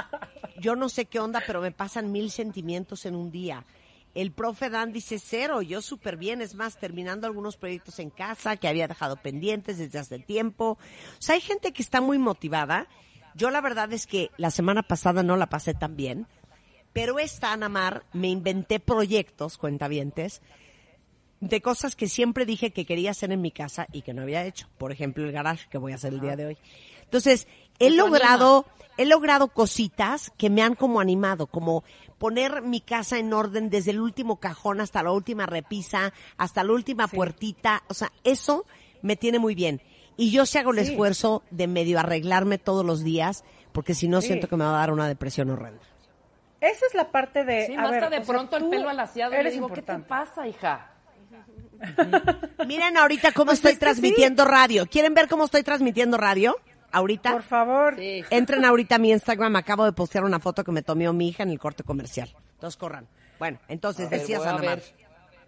yo 0.60 0.76
no 0.76 0.90
sé 0.90 1.06
qué 1.06 1.20
onda, 1.20 1.42
pero 1.46 1.62
me 1.62 1.72
pasan 1.72 2.12
mil 2.12 2.32
sentimientos 2.32 3.06
en 3.06 3.16
un 3.16 3.32
día. 3.32 3.66
El 4.16 4.32
profe 4.32 4.70
Dan 4.70 4.94
dice 4.94 5.18
cero, 5.18 5.62
yo 5.62 5.82
súper 5.82 6.18
bien, 6.18 6.42
es 6.42 6.54
más, 6.54 6.78
terminando 6.78 7.26
algunos 7.26 7.58
proyectos 7.58 7.98
en 8.00 8.12
casa 8.12 8.58
que 8.58 8.68
había 8.68 8.88
dejado 8.88 9.18
pendientes 9.18 9.80
desde 9.80 10.00
hace 10.00 10.20
tiempo. 10.20 10.78
O 11.18 11.22
sea, 11.22 11.36
hay 11.36 11.42
gente 11.42 11.72
que 11.72 11.82
está 11.82 12.00
muy 12.00 12.20
motivada. 12.20 12.88
Yo 13.36 13.50
la 13.50 13.62
verdad 13.62 13.92
es 13.92 14.06
que 14.06 14.30
la 14.38 14.52
semana 14.52 14.84
pasada 14.84 15.24
no 15.24 15.36
la 15.36 15.48
pasé 15.48 15.74
tan 15.74 15.96
bien, 15.96 16.28
pero 16.94 17.18
esta, 17.18 17.52
Ana 17.52 17.70
Mar, 17.70 18.06
me 18.14 18.28
inventé 18.28 18.80
proyectos, 18.80 19.58
cuentavientes, 19.58 20.44
de 21.40 21.62
cosas 21.62 21.96
que 21.96 22.08
siempre 22.08 22.46
dije 22.46 22.72
que 22.72 22.86
quería 22.86 23.12
hacer 23.12 23.32
en 23.32 23.42
mi 23.42 23.52
casa 23.52 23.88
y 23.92 24.04
que 24.04 24.14
no 24.14 24.22
había 24.22 24.46
hecho. 24.46 24.70
Por 24.78 24.92
ejemplo, 24.92 25.26
el 25.26 25.32
garage 25.32 25.68
que 25.70 25.80
voy 25.80 25.92
a 25.92 25.96
hacer 25.96 26.14
el 26.14 26.22
día 26.22 26.36
de 26.36 26.46
hoy. 26.46 26.58
Entonces, 27.04 27.48
he 27.80 27.88
Eso 27.88 27.96
logrado, 27.98 28.66
he 28.98 29.06
logrado 29.06 29.48
cositas 29.50 30.32
que 30.38 30.50
me 30.50 30.62
han 30.62 30.76
como 30.76 31.00
animado, 31.00 31.48
como 31.48 31.84
poner 32.18 32.62
mi 32.62 32.80
casa 32.80 33.18
en 33.18 33.34
orden 33.34 33.70
desde 33.70 33.92
el 33.92 34.00
último 34.00 34.40
cajón 34.40 34.80
hasta 34.82 35.04
la 35.04 35.12
última 35.12 35.46
repisa, 35.46 36.14
hasta 36.38 36.64
la 36.64 36.72
última 36.72 37.08
puertita. 37.08 37.84
O 37.90 37.94
sea, 37.94 38.12
eso 38.24 38.66
me 39.02 39.16
tiene 39.16 39.40
muy 39.40 39.56
bien. 39.56 39.82
Y 40.16 40.32
yo 40.32 40.46
sí 40.46 40.58
hago 40.60 40.72
el 40.72 40.86
Sí. 40.86 40.92
esfuerzo 40.92 41.44
de 41.50 41.68
medio 41.68 42.00
arreglarme 42.00 42.60
todos 42.60 42.86
los 42.86 43.04
días, 43.04 43.44
porque 43.72 43.96
si 43.96 44.08
no 44.08 44.22
Sí. 44.22 44.28
siento 44.28 44.48
que 44.48 44.56
me 44.56 44.64
va 44.64 44.76
a 44.76 44.80
dar 44.80 44.92
una 44.92 45.08
depresión 45.08 45.50
horrenda. 45.50 45.82
Esa 46.62 46.86
es 46.86 46.94
la 46.94 47.12
parte 47.12 47.44
de. 47.44 47.66
Sí, 47.66 47.74
a 47.74 47.82
Marta 47.82 48.00
ver, 48.08 48.10
de 48.12 48.18
sea, 48.18 48.26
pronto 48.26 48.56
el 48.56 48.64
tú 48.64 48.70
pelo 48.70 48.88
alaciado 48.90 49.32
y 49.32 49.36
le 49.36 49.40
eres 49.42 49.54
digo, 49.54 49.68
¿qué 49.68 49.82
te 49.82 49.98
pasa, 50.00 50.48
hija? 50.48 50.92
Miren 52.68 52.96
ahorita 52.98 53.32
cómo 53.34 53.46
Pues 53.52 53.60
estoy 53.60 53.74
es 53.74 53.80
transmitiendo 53.80 54.46
radio. 54.46 54.86
¿Quieren 54.86 55.14
ver 55.14 55.28
cómo 55.28 55.46
estoy 55.46 55.64
transmitiendo 55.64 56.18
radio? 56.18 56.56
Ahorita. 56.94 57.32
Por 57.32 57.44
favor. 57.44 57.96
Sí. 57.98 58.24
Entren 58.30 58.64
ahorita 58.64 58.96
a 58.96 59.00
mi 59.00 59.12
Instagram. 59.12 59.56
Acabo 59.56 59.84
de 59.84 59.92
postear 59.92 60.24
una 60.24 60.40
foto 60.40 60.64
que 60.64 60.72
me 60.72 60.82
tomó 60.82 61.12
mi 61.12 61.28
hija 61.28 61.44
en 61.44 61.50
el 61.50 61.60
corte 61.60 61.84
comercial. 61.84 62.34
Entonces 62.54 62.78
corran. 62.78 63.08
Bueno, 63.40 63.60
entonces 63.68 64.08
A 64.08 64.10
ver, 64.10 64.20
decías 64.22 64.40
voy 64.40 64.48
a 64.48 64.52
Ana 64.52 64.64
Mar. 64.64 64.82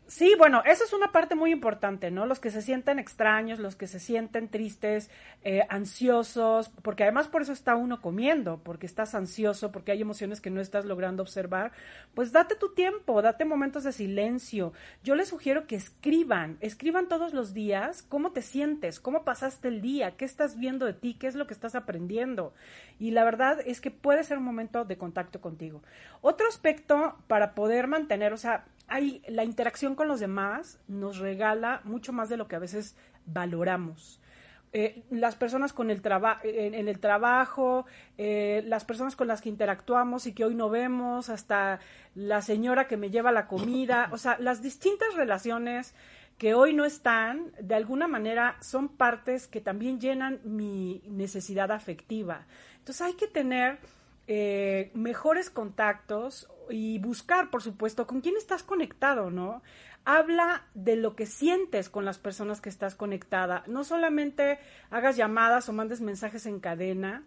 Sí, 0.07 0.35
bueno, 0.37 0.61
esa 0.65 0.83
es 0.83 0.93
una 0.93 1.11
parte 1.11 1.33
muy 1.33 1.51
importante, 1.51 2.11
¿no? 2.11 2.27
Los 2.27 2.39
que 2.39 2.51
se 2.51 2.61
sienten 2.61 2.99
extraños, 2.99 3.57
los 3.57 3.75
que 3.75 3.87
se 3.87 3.99
sienten 3.99 4.49
tristes, 4.49 5.09
eh, 5.43 5.65
ansiosos, 5.67 6.69
porque 6.83 7.01
además 7.01 7.27
por 7.27 7.41
eso 7.41 7.53
está 7.53 7.75
uno 7.75 8.01
comiendo, 8.01 8.59
porque 8.63 8.85
estás 8.85 9.15
ansioso, 9.15 9.71
porque 9.71 9.91
hay 9.91 10.01
emociones 10.01 10.41
que 10.41 10.51
no 10.51 10.61
estás 10.61 10.85
logrando 10.85 11.23
observar, 11.23 11.71
pues 12.13 12.31
date 12.31 12.55
tu 12.55 12.75
tiempo, 12.75 13.23
date 13.23 13.45
momentos 13.45 13.83
de 13.83 13.91
silencio. 13.93 14.73
Yo 15.03 15.15
les 15.15 15.29
sugiero 15.29 15.65
que 15.65 15.75
escriban, 15.75 16.57
escriban 16.61 17.07
todos 17.07 17.33
los 17.33 17.55
días 17.55 18.03
cómo 18.03 18.31
te 18.31 18.43
sientes, 18.43 18.99
cómo 18.99 19.23
pasaste 19.23 19.69
el 19.69 19.81
día, 19.81 20.11
qué 20.17 20.25
estás 20.25 20.59
viendo 20.59 20.85
de 20.85 20.93
ti, 20.93 21.15
qué 21.15 21.25
es 21.25 21.33
lo 21.33 21.47
que 21.47 21.55
estás 21.55 21.73
aprendiendo. 21.73 22.53
Y 22.99 23.09
la 23.09 23.23
verdad 23.23 23.57
es 23.65 23.81
que 23.81 23.89
puede 23.89 24.23
ser 24.23 24.37
un 24.37 24.43
momento 24.43 24.85
de 24.85 24.97
contacto 24.97 25.41
contigo. 25.41 25.81
Otro 26.21 26.47
aspecto 26.47 27.15
para 27.25 27.55
poder 27.55 27.87
mantener, 27.87 28.31
o 28.31 28.37
sea, 28.37 28.65
hay 28.87 29.21
la 29.27 29.43
interacción 29.43 29.95
con 29.95 30.07
los 30.07 30.19
demás 30.19 30.79
nos 30.87 31.17
regala 31.17 31.81
mucho 31.83 32.13
más 32.13 32.29
de 32.29 32.37
lo 32.37 32.47
que 32.47 32.55
a 32.55 32.59
veces 32.59 32.95
valoramos. 33.25 34.21
eh, 34.73 35.03
las 35.09 35.35
personas 35.35 35.71
con 35.71 35.89
el 35.89 36.01
traba 36.01 36.41
en, 36.43 36.89
el 36.89 36.99
trabajo, 36.99 37.85
eh, 38.17 38.61
las 38.67 38.83
personas 38.83 39.15
con 39.15 39.27
las 39.27 39.41
que 39.41 39.47
interactuamos 39.47 40.27
y 40.27 40.33
que 40.33 40.43
hoy 40.43 40.53
no 40.53 40.69
vemos, 40.69 41.29
hasta 41.29 41.79
la 42.13 42.41
señora 42.41 42.85
que 42.85 42.97
me 42.97 43.09
lleva 43.09 43.31
la 43.31 43.47
comida, 43.47 44.09
o 44.11 44.17
sea, 44.17 44.37
las 44.39 44.61
distintas 44.61 45.15
relaciones 45.15 45.95
que 46.37 46.53
hoy 46.53 46.73
no 46.73 46.83
están, 46.83 47.53
de 47.61 47.75
alguna 47.75 48.07
manera 48.07 48.57
son 48.59 48.89
partes 48.89 49.47
que 49.47 49.61
también 49.61 50.01
llenan 50.01 50.41
mi 50.43 51.01
necesidad 51.07 51.71
afectiva. 51.71 52.45
Entonces 52.79 53.01
hay 53.01 53.13
que 53.13 53.27
tener 53.27 53.79
eh, 54.27 54.91
mejores 54.93 55.49
contactos 55.49 56.49
y 56.69 56.97
buscar, 56.99 57.49
por 57.51 57.61
supuesto, 57.61 58.07
con 58.07 58.21
quién 58.21 58.35
estás 58.37 58.63
conectado, 58.63 59.29
¿no? 59.29 59.61
Habla 60.03 60.65
de 60.73 60.95
lo 60.95 61.15
que 61.15 61.25
sientes 61.25 61.89
con 61.89 62.05
las 62.05 62.17
personas 62.17 62.61
que 62.61 62.69
estás 62.69 62.95
conectada. 62.95 63.63
No 63.67 63.83
solamente 63.83 64.59
hagas 64.89 65.15
llamadas 65.15 65.69
o 65.69 65.73
mandes 65.73 66.01
mensajes 66.01 66.45
en 66.45 66.59
cadena. 66.59 67.23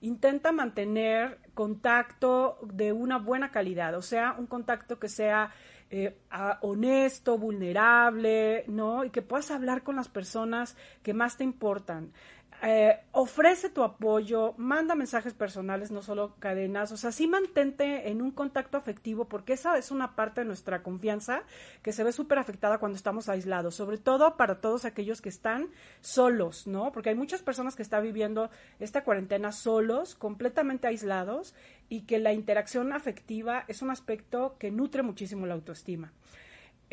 Intenta 0.00 0.50
mantener 0.52 1.38
contacto 1.54 2.58
de 2.62 2.92
una 2.92 3.18
buena 3.18 3.50
calidad, 3.50 3.94
o 3.94 4.02
sea, 4.02 4.34
un 4.36 4.46
contacto 4.46 4.98
que 4.98 5.08
sea 5.08 5.52
eh, 5.90 6.16
honesto, 6.62 7.36
vulnerable, 7.36 8.64
¿no? 8.66 9.04
Y 9.04 9.10
que 9.10 9.20
puedas 9.20 9.50
hablar 9.50 9.82
con 9.82 9.96
las 9.96 10.08
personas 10.08 10.74
que 11.02 11.12
más 11.12 11.36
te 11.36 11.44
importan. 11.44 12.12
Eh, 12.64 12.96
ofrece 13.10 13.70
tu 13.70 13.82
apoyo, 13.82 14.54
manda 14.56 14.94
mensajes 14.94 15.34
personales, 15.34 15.90
no 15.90 16.00
solo 16.00 16.36
cadenas, 16.38 16.92
o 16.92 16.96
sea, 16.96 17.10
sí 17.10 17.26
mantente 17.26 18.08
en 18.08 18.22
un 18.22 18.30
contacto 18.30 18.76
afectivo 18.76 19.24
porque 19.24 19.54
esa 19.54 19.76
es 19.78 19.90
una 19.90 20.14
parte 20.14 20.42
de 20.42 20.46
nuestra 20.46 20.80
confianza 20.84 21.42
que 21.82 21.92
se 21.92 22.04
ve 22.04 22.12
súper 22.12 22.38
afectada 22.38 22.78
cuando 22.78 22.94
estamos 22.94 23.28
aislados, 23.28 23.74
sobre 23.74 23.98
todo 23.98 24.36
para 24.36 24.60
todos 24.60 24.84
aquellos 24.84 25.20
que 25.20 25.28
están 25.28 25.70
solos, 26.02 26.68
¿no? 26.68 26.92
Porque 26.92 27.08
hay 27.08 27.16
muchas 27.16 27.42
personas 27.42 27.74
que 27.74 27.82
están 27.82 28.04
viviendo 28.04 28.48
esta 28.78 29.02
cuarentena 29.02 29.50
solos, 29.50 30.14
completamente 30.14 30.86
aislados 30.86 31.56
y 31.88 32.02
que 32.02 32.20
la 32.20 32.32
interacción 32.32 32.92
afectiva 32.92 33.64
es 33.66 33.82
un 33.82 33.90
aspecto 33.90 34.54
que 34.60 34.70
nutre 34.70 35.02
muchísimo 35.02 35.46
la 35.46 35.54
autoestima. 35.54 36.12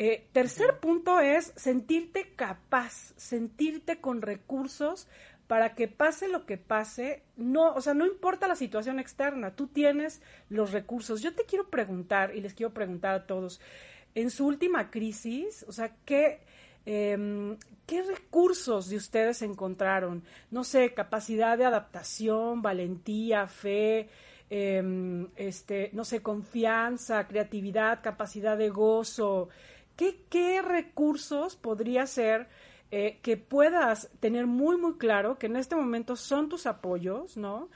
Eh, 0.02 0.26
tercer 0.32 0.78
punto 0.80 1.20
es 1.20 1.52
sentirte 1.56 2.32
capaz, 2.34 3.12
sentirte 3.18 4.00
con 4.00 4.22
recursos 4.22 5.06
para 5.50 5.74
que 5.74 5.88
pase 5.88 6.28
lo 6.28 6.46
que 6.46 6.58
pase, 6.58 7.24
no, 7.36 7.74
o 7.74 7.80
sea, 7.80 7.92
no 7.92 8.06
importa 8.06 8.46
la 8.46 8.54
situación 8.54 9.00
externa, 9.00 9.56
tú 9.56 9.66
tienes 9.66 10.22
los 10.48 10.70
recursos. 10.70 11.22
Yo 11.22 11.34
te 11.34 11.44
quiero 11.44 11.68
preguntar, 11.68 12.36
y 12.36 12.40
les 12.40 12.54
quiero 12.54 12.72
preguntar 12.72 13.16
a 13.16 13.26
todos, 13.26 13.60
en 14.14 14.30
su 14.30 14.46
última 14.46 14.92
crisis, 14.92 15.64
o 15.66 15.72
sea, 15.72 15.92
¿qué, 16.04 16.38
em, 16.86 17.56
¿qué 17.84 18.04
recursos 18.04 18.90
de 18.90 18.96
ustedes 18.96 19.42
encontraron? 19.42 20.22
No 20.52 20.62
sé, 20.62 20.94
capacidad 20.94 21.58
de 21.58 21.64
adaptación, 21.64 22.62
valentía, 22.62 23.48
fe, 23.48 24.08
em, 24.50 25.30
este, 25.34 25.90
no 25.94 26.04
sé, 26.04 26.22
confianza, 26.22 27.26
creatividad, 27.26 28.04
capacidad 28.04 28.56
de 28.56 28.68
gozo. 28.68 29.48
¿Qué, 29.96 30.26
qué 30.30 30.62
recursos 30.62 31.56
podría 31.56 32.06
ser 32.06 32.46
eh, 32.92 33.20
que 33.22 33.36
puedas 33.36 34.10
tener 34.18 34.46
muy, 34.46 34.76
muy 34.76 34.94
claro 34.98 35.38
que 35.38 35.46
en 35.46 35.56
este 35.56 35.76
momento 35.76 36.16
son 36.16 36.48
tus 36.48 36.66
apoyos, 36.66 37.36
¿no? 37.36 37.68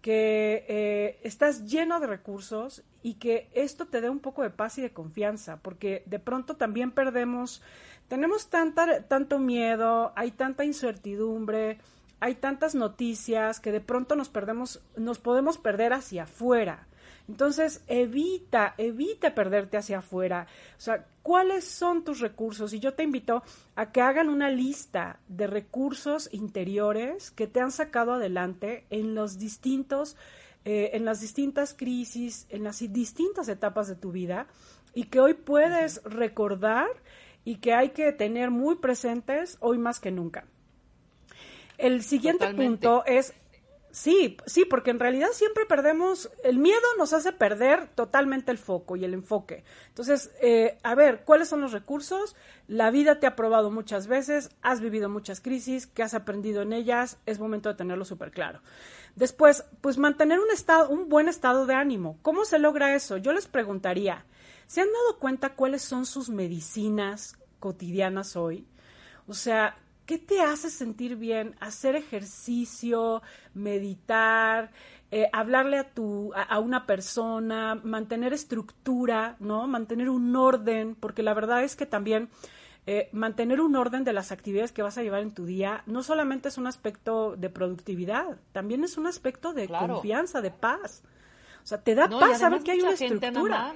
Que 0.00 0.64
eh, 0.68 1.20
estás 1.22 1.66
lleno 1.66 2.00
de 2.00 2.06
recursos 2.06 2.82
y 3.02 3.14
que 3.14 3.50
esto 3.52 3.86
te 3.86 4.00
dé 4.00 4.08
un 4.08 4.20
poco 4.20 4.42
de 4.42 4.50
paz 4.50 4.78
y 4.78 4.82
de 4.82 4.92
confianza, 4.92 5.58
porque 5.60 6.02
de 6.06 6.18
pronto 6.18 6.56
también 6.56 6.90
perdemos, 6.90 7.62
tenemos 8.08 8.48
tanta, 8.48 9.02
tanto 9.02 9.38
miedo, 9.38 10.12
hay 10.16 10.30
tanta 10.30 10.64
incertidumbre, 10.64 11.78
hay 12.20 12.36
tantas 12.36 12.74
noticias 12.74 13.60
que 13.60 13.72
de 13.72 13.80
pronto 13.80 14.16
nos 14.16 14.28
perdemos, 14.28 14.80
nos 14.96 15.18
podemos 15.18 15.58
perder 15.58 15.92
hacia 15.92 16.22
afuera. 16.22 16.86
Entonces, 17.32 17.82
evita, 17.86 18.74
evita 18.76 19.34
perderte 19.34 19.78
hacia 19.78 20.00
afuera. 20.00 20.46
O 20.76 20.80
sea, 20.82 21.06
¿cuáles 21.22 21.64
son 21.64 22.04
tus 22.04 22.20
recursos? 22.20 22.74
Y 22.74 22.78
yo 22.78 22.92
te 22.92 23.04
invito 23.04 23.42
a 23.74 23.90
que 23.90 24.02
hagan 24.02 24.28
una 24.28 24.50
lista 24.50 25.18
de 25.28 25.46
recursos 25.46 26.28
interiores 26.30 27.30
que 27.30 27.46
te 27.46 27.60
han 27.60 27.72
sacado 27.72 28.12
adelante 28.12 28.84
en 28.90 29.14
los 29.14 29.38
distintos, 29.38 30.14
eh, 30.66 30.90
en 30.92 31.06
las 31.06 31.22
distintas 31.22 31.72
crisis, 31.72 32.46
en 32.50 32.64
las 32.64 32.80
distintas 32.92 33.48
etapas 33.48 33.88
de 33.88 33.94
tu 33.94 34.12
vida 34.12 34.46
y 34.92 35.04
que 35.04 35.18
hoy 35.18 35.32
puedes 35.32 36.02
recordar 36.04 36.88
y 37.46 37.56
que 37.56 37.72
hay 37.72 37.92
que 37.92 38.12
tener 38.12 38.50
muy 38.50 38.74
presentes 38.74 39.56
hoy 39.60 39.78
más 39.78 40.00
que 40.00 40.10
nunca. 40.10 40.44
El 41.78 42.02
siguiente 42.02 42.44
Totalmente. 42.44 42.86
punto 42.86 43.06
es 43.06 43.32
Sí, 43.92 44.38
sí, 44.46 44.64
porque 44.64 44.90
en 44.90 44.98
realidad 44.98 45.28
siempre 45.34 45.66
perdemos, 45.66 46.30
el 46.44 46.58
miedo 46.58 46.80
nos 46.96 47.12
hace 47.12 47.30
perder 47.30 47.88
totalmente 47.88 48.50
el 48.50 48.56
foco 48.56 48.96
y 48.96 49.04
el 49.04 49.12
enfoque. 49.12 49.64
Entonces, 49.88 50.30
eh, 50.40 50.78
a 50.82 50.94
ver, 50.94 51.24
¿cuáles 51.26 51.48
son 51.48 51.60
los 51.60 51.72
recursos? 51.72 52.34
La 52.68 52.90
vida 52.90 53.20
te 53.20 53.26
ha 53.26 53.36
probado 53.36 53.70
muchas 53.70 54.06
veces, 54.06 54.48
has 54.62 54.80
vivido 54.80 55.10
muchas 55.10 55.42
crisis, 55.42 55.86
que 55.86 56.02
has 56.02 56.14
aprendido 56.14 56.62
en 56.62 56.72
ellas, 56.72 57.18
es 57.26 57.38
momento 57.38 57.68
de 57.68 57.74
tenerlo 57.74 58.06
súper 58.06 58.30
claro. 58.30 58.62
Después, 59.14 59.66
pues 59.82 59.98
mantener 59.98 60.40
un 60.40 60.50
estado, 60.50 60.88
un 60.88 61.10
buen 61.10 61.28
estado 61.28 61.66
de 61.66 61.74
ánimo. 61.74 62.18
¿Cómo 62.22 62.46
se 62.46 62.58
logra 62.58 62.94
eso? 62.94 63.18
Yo 63.18 63.34
les 63.34 63.46
preguntaría, 63.46 64.24
¿se 64.66 64.80
han 64.80 64.90
dado 64.90 65.18
cuenta 65.18 65.54
cuáles 65.54 65.82
son 65.82 66.06
sus 66.06 66.30
medicinas 66.30 67.36
cotidianas 67.60 68.36
hoy? 68.36 68.66
O 69.26 69.34
sea, 69.34 69.76
¿qué 70.12 70.18
te 70.18 70.42
hace 70.42 70.68
sentir 70.68 71.16
bien? 71.16 71.56
Hacer 71.58 71.96
ejercicio, 71.96 73.22
meditar, 73.54 74.70
eh, 75.10 75.30
hablarle 75.32 75.78
a, 75.78 75.88
tu, 75.88 76.34
a, 76.34 76.42
a 76.42 76.58
una 76.58 76.84
persona, 76.84 77.76
mantener 77.76 78.34
estructura, 78.34 79.36
¿no? 79.40 79.66
Mantener 79.66 80.10
un 80.10 80.36
orden, 80.36 80.96
porque 80.96 81.22
la 81.22 81.32
verdad 81.32 81.64
es 81.64 81.76
que 81.76 81.86
también 81.86 82.28
eh, 82.84 83.08
mantener 83.12 83.62
un 83.62 83.74
orden 83.74 84.04
de 84.04 84.12
las 84.12 84.32
actividades 84.32 84.70
que 84.70 84.82
vas 84.82 84.98
a 84.98 85.02
llevar 85.02 85.22
en 85.22 85.32
tu 85.32 85.46
día 85.46 85.82
no 85.86 86.02
solamente 86.02 86.50
es 86.50 86.58
un 86.58 86.66
aspecto 86.66 87.34
de 87.34 87.48
productividad, 87.48 88.36
también 88.52 88.84
es 88.84 88.98
un 88.98 89.06
aspecto 89.06 89.54
de 89.54 89.66
Claro. 89.66 89.94
confianza, 89.94 90.42
de 90.42 90.50
paz. 90.50 91.04
O 91.64 91.66
sea, 91.66 91.82
te 91.82 91.94
da 91.94 92.10
No, 92.10 92.18
paz 92.18 92.38
saber 92.38 92.62
que 92.62 92.72
hay 92.72 92.82
una 92.82 92.94
gente, 92.98 93.14
estructura. 93.28 93.72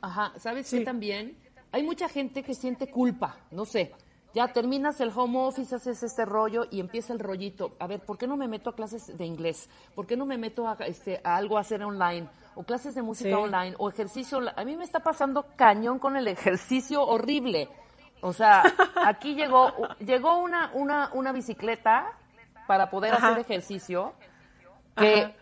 Ajá, 0.00 0.32
¿sabes 0.36 0.66
Sí. 0.66 0.78
qué 0.78 0.84
también? 0.84 1.36
Hay 1.70 1.84
mucha 1.84 2.08
gente 2.08 2.42
que 2.42 2.56
siente 2.56 2.88
culpa, 2.88 3.36
no 3.52 3.64
sé. 3.64 3.92
Ya 4.34 4.48
terminas 4.52 5.00
el 5.00 5.12
home 5.14 5.38
office, 5.38 5.74
haces 5.76 6.02
este 6.02 6.24
rollo 6.24 6.66
y 6.70 6.80
empieza 6.80 7.12
el 7.12 7.20
rollito. 7.20 7.76
A 7.78 7.86
ver, 7.86 8.00
¿por 8.00 8.18
qué 8.18 8.26
no 8.26 8.36
me 8.36 8.48
meto 8.48 8.70
a 8.70 8.74
clases 8.74 9.16
de 9.16 9.24
inglés? 9.24 9.70
¿Por 9.94 10.06
qué 10.06 10.16
no 10.16 10.26
me 10.26 10.36
meto 10.38 10.66
a, 10.66 10.74
este, 10.86 11.20
a 11.22 11.36
algo 11.36 11.56
a 11.56 11.60
hacer 11.60 11.82
online? 11.84 12.28
O 12.56 12.64
clases 12.64 12.94
de 12.96 13.02
música 13.02 13.30
Sí. 13.30 13.34
online, 13.36 13.76
o 13.78 13.88
ejercicio. 13.88 14.40
A 14.56 14.64
mí 14.64 14.76
me 14.76 14.82
está 14.84 15.00
pasando 15.00 15.46
cañón 15.56 15.98
con 16.00 16.16
el 16.16 16.26
ejercicio 16.26 17.02
horrible. 17.06 17.68
O 18.22 18.32
sea, 18.32 18.62
aquí 19.06 19.34
llegó, 19.36 19.72
llegó 20.00 20.38
una, 20.38 20.70
una, 20.74 21.10
una 21.12 21.30
bicicleta 21.32 22.12
para 22.66 22.90
poder 22.90 23.14
Ajá. 23.14 23.28
hacer 23.28 23.40
ejercicio 23.40 24.14
que 24.96 25.22
Ajá. 25.24 25.32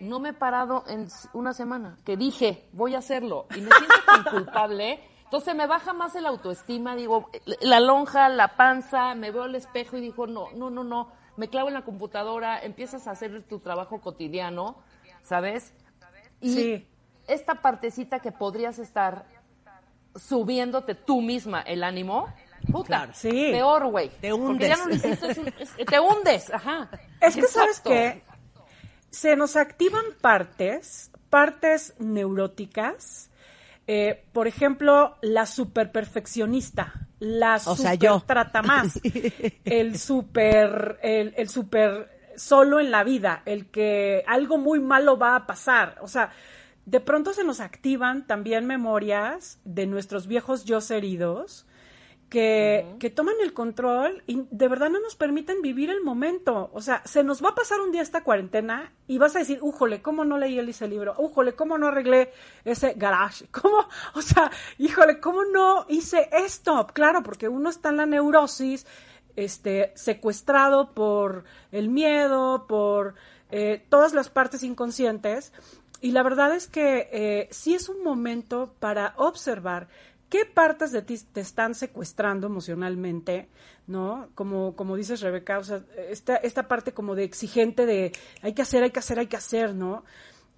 no 0.00 0.18
me 0.20 0.30
he 0.30 0.32
parado 0.34 0.84
en 0.88 1.06
una 1.32 1.52
semana, 1.54 1.96
que 2.04 2.16
dije, 2.16 2.68
voy 2.72 2.94
a 2.94 2.98
hacerlo, 2.98 3.46
y 3.54 3.60
me 3.60 3.70
siento 3.70 3.94
tan 4.06 4.24
culpable, 4.24 5.00
entonces 5.32 5.54
me 5.54 5.66
baja 5.66 5.94
más 5.94 6.14
el 6.14 6.26
autoestima, 6.26 6.94
digo, 6.94 7.30
la 7.62 7.80
lonja, 7.80 8.28
la 8.28 8.48
panza, 8.54 9.14
me 9.14 9.30
veo 9.30 9.44
al 9.44 9.54
espejo 9.54 9.96
y 9.96 10.02
digo, 10.02 10.26
no, 10.26 10.50
no, 10.52 10.68
no, 10.68 10.84
no, 10.84 11.10
me 11.38 11.48
clavo 11.48 11.68
en 11.68 11.74
la 11.74 11.86
computadora, 11.86 12.62
empiezas 12.62 13.08
a 13.08 13.12
hacer 13.12 13.42
tu 13.44 13.58
trabajo 13.58 13.98
cotidiano, 14.02 14.76
¿sabes? 15.22 15.72
Y 16.42 16.52
Sí. 16.52 16.88
esta 17.28 17.54
partecita 17.62 18.20
que 18.20 18.30
podrías 18.30 18.78
estar 18.78 19.24
subiéndote 20.14 20.94
tú 20.94 21.22
misma 21.22 21.62
el 21.62 21.82
ánimo, 21.82 22.26
puta, 22.70 22.86
Claro. 22.88 23.12
Sí. 23.14 23.30
peor, 23.30 23.86
güey. 23.86 24.10
Te 24.10 24.32
Porque 24.32 24.44
hundes. 24.44 24.68
ya 24.68 24.76
no 24.76 24.86
lo 24.86 24.94
hiciste, 24.94 25.30
es 25.30 25.38
un- 25.38 25.54
es- 25.58 25.76
te 25.86 25.98
hundes, 25.98 26.52
ajá. 26.52 26.90
Es 27.22 27.36
que 27.36 27.46
sabes 27.46 27.80
que 27.80 28.22
se 29.08 29.34
nos 29.34 29.56
activan 29.56 30.04
partes, 30.20 31.10
partes 31.30 31.94
neuróticas. 31.98 33.30
Eh, 33.94 34.24
por 34.32 34.48
ejemplo, 34.48 35.16
la 35.20 35.44
superperfeccionista, 35.44 36.94
la 37.18 37.56
O 37.56 37.76
sea, 37.76 37.92
super 37.92 37.98
yo. 37.98 38.22
trata 38.26 38.62
más, 38.62 38.98
el 39.66 39.98
super, 39.98 40.98
el, 41.02 41.34
el 41.36 41.48
super 41.50 42.08
solo 42.34 42.80
en 42.80 42.90
la 42.90 43.04
vida, 43.04 43.42
el 43.44 43.66
que 43.66 44.24
algo 44.26 44.56
muy 44.56 44.80
malo 44.80 45.18
va 45.18 45.36
a 45.36 45.46
pasar. 45.46 45.98
O 46.00 46.08
sea, 46.08 46.30
de 46.86 47.00
pronto 47.00 47.34
se 47.34 47.44
nos 47.44 47.60
activan 47.60 48.26
también 48.26 48.66
memorias 48.66 49.60
de 49.64 49.86
nuestros 49.86 50.26
viejos 50.26 50.64
yo 50.64 50.78
heridos 50.88 51.66
que, 52.32 52.86
que 52.98 53.10
toman 53.10 53.34
el 53.42 53.52
control 53.52 54.22
y 54.26 54.46
de 54.50 54.66
verdad 54.66 54.88
no 54.88 54.98
nos 55.00 55.16
permiten 55.16 55.60
vivir 55.60 55.90
el 55.90 56.02
momento. 56.02 56.70
O 56.72 56.80
sea, 56.80 57.02
se 57.04 57.22
nos 57.22 57.44
va 57.44 57.50
a 57.50 57.54
pasar 57.54 57.82
un 57.82 57.92
día 57.92 58.00
esta 58.00 58.24
cuarentena 58.24 58.90
y 59.06 59.18
vas 59.18 59.36
a 59.36 59.40
decir, 59.40 59.58
újole, 59.60 60.00
¿cómo 60.00 60.24
no 60.24 60.38
leí 60.38 60.58
ese 60.58 60.88
libro? 60.88 61.14
Újole, 61.18 61.52
¿cómo 61.52 61.76
no 61.76 61.88
arreglé 61.88 62.32
ese 62.64 62.94
garage? 62.94 63.48
¿Cómo? 63.52 63.86
O 64.14 64.22
sea, 64.22 64.50
híjole, 64.78 65.20
¿cómo 65.20 65.44
no 65.44 65.84
hice 65.90 66.30
esto? 66.32 66.86
Claro, 66.94 67.22
porque 67.22 67.50
uno 67.50 67.68
está 67.68 67.90
en 67.90 67.98
la 67.98 68.06
neurosis 68.06 68.86
este, 69.36 69.92
secuestrado 69.94 70.94
por 70.94 71.44
el 71.70 71.90
miedo, 71.90 72.66
por 72.66 73.14
eh, 73.50 73.84
todas 73.90 74.14
las 74.14 74.30
partes 74.30 74.62
inconscientes. 74.62 75.52
Y 76.00 76.12
la 76.12 76.22
verdad 76.22 76.54
es 76.54 76.66
que 76.66 77.10
eh, 77.12 77.48
sí 77.50 77.74
es 77.74 77.90
un 77.90 78.02
momento 78.02 78.74
para 78.80 79.12
observar 79.18 79.88
qué 80.32 80.46
partes 80.46 80.92
de 80.92 81.02
ti 81.02 81.18
te 81.30 81.42
están 81.42 81.74
secuestrando 81.74 82.46
emocionalmente, 82.46 83.50
¿no? 83.86 84.30
Como, 84.34 84.74
como 84.74 84.96
dices, 84.96 85.20
Rebeca, 85.20 85.58
o 85.58 85.62
sea, 85.62 85.84
esta, 86.08 86.36
esta 86.36 86.68
parte 86.68 86.94
como 86.94 87.14
de 87.14 87.24
exigente 87.24 87.84
de 87.84 88.12
hay 88.40 88.54
que 88.54 88.62
hacer, 88.62 88.82
hay 88.82 88.90
que 88.92 88.98
hacer, 88.98 89.18
hay 89.18 89.26
que 89.26 89.36
hacer, 89.36 89.74
¿no? 89.74 90.04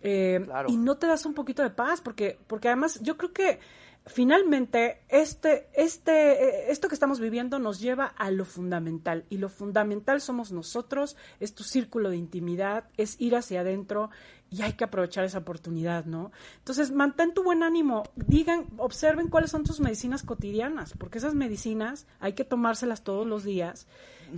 Eh, 0.01 0.40
Claro. 0.44 0.68
Y 0.70 0.76
no 0.76 0.96
te 0.96 1.09
das 1.09 1.26
un 1.26 1.34
poquito 1.34 1.64
de 1.64 1.70
paz, 1.70 2.01
porque, 2.01 2.38
porque 2.46 2.68
además 2.68 3.01
yo 3.02 3.16
creo 3.16 3.32
que 3.32 3.59
finalmente 4.06 5.01
este, 5.09 5.66
este, 5.74 6.12
eh, 6.12 6.70
esto 6.70 6.86
que 6.86 6.94
estamos 6.94 7.18
viviendo 7.18 7.59
nos 7.59 7.80
lleva 7.80 8.06
a 8.06 8.30
lo 8.30 8.44
fundamental. 8.44 9.24
Y 9.28 9.38
lo 9.38 9.48
fundamental 9.48 10.20
somos 10.20 10.52
nosotros, 10.52 11.16
es 11.40 11.52
tu 11.52 11.64
círculo 11.64 12.10
de 12.10 12.16
intimidad, 12.16 12.84
es 12.96 13.20
ir 13.20 13.34
hacia 13.34 13.62
adentro 13.62 14.10
y 14.50 14.62
hay 14.62 14.74
que 14.74 14.84
aprovechar 14.84 15.24
esa 15.24 15.38
oportunidad, 15.38 16.04
¿no? 16.04 16.30
Entonces, 16.58 16.92
mantén 16.92 17.34
tu 17.34 17.42
buen 17.42 17.62
ánimo, 17.62 18.04
digan, 18.14 18.66
observen 18.78 19.28
cuáles 19.28 19.50
son 19.50 19.64
tus 19.64 19.80
medicinas 19.80 20.22
cotidianas, 20.22 20.94
porque 20.98 21.18
esas 21.18 21.34
medicinas 21.34 22.06
hay 22.20 22.34
que 22.34 22.44
tomárselas 22.44 23.02
todos 23.02 23.26
los 23.26 23.42
días 23.44 23.86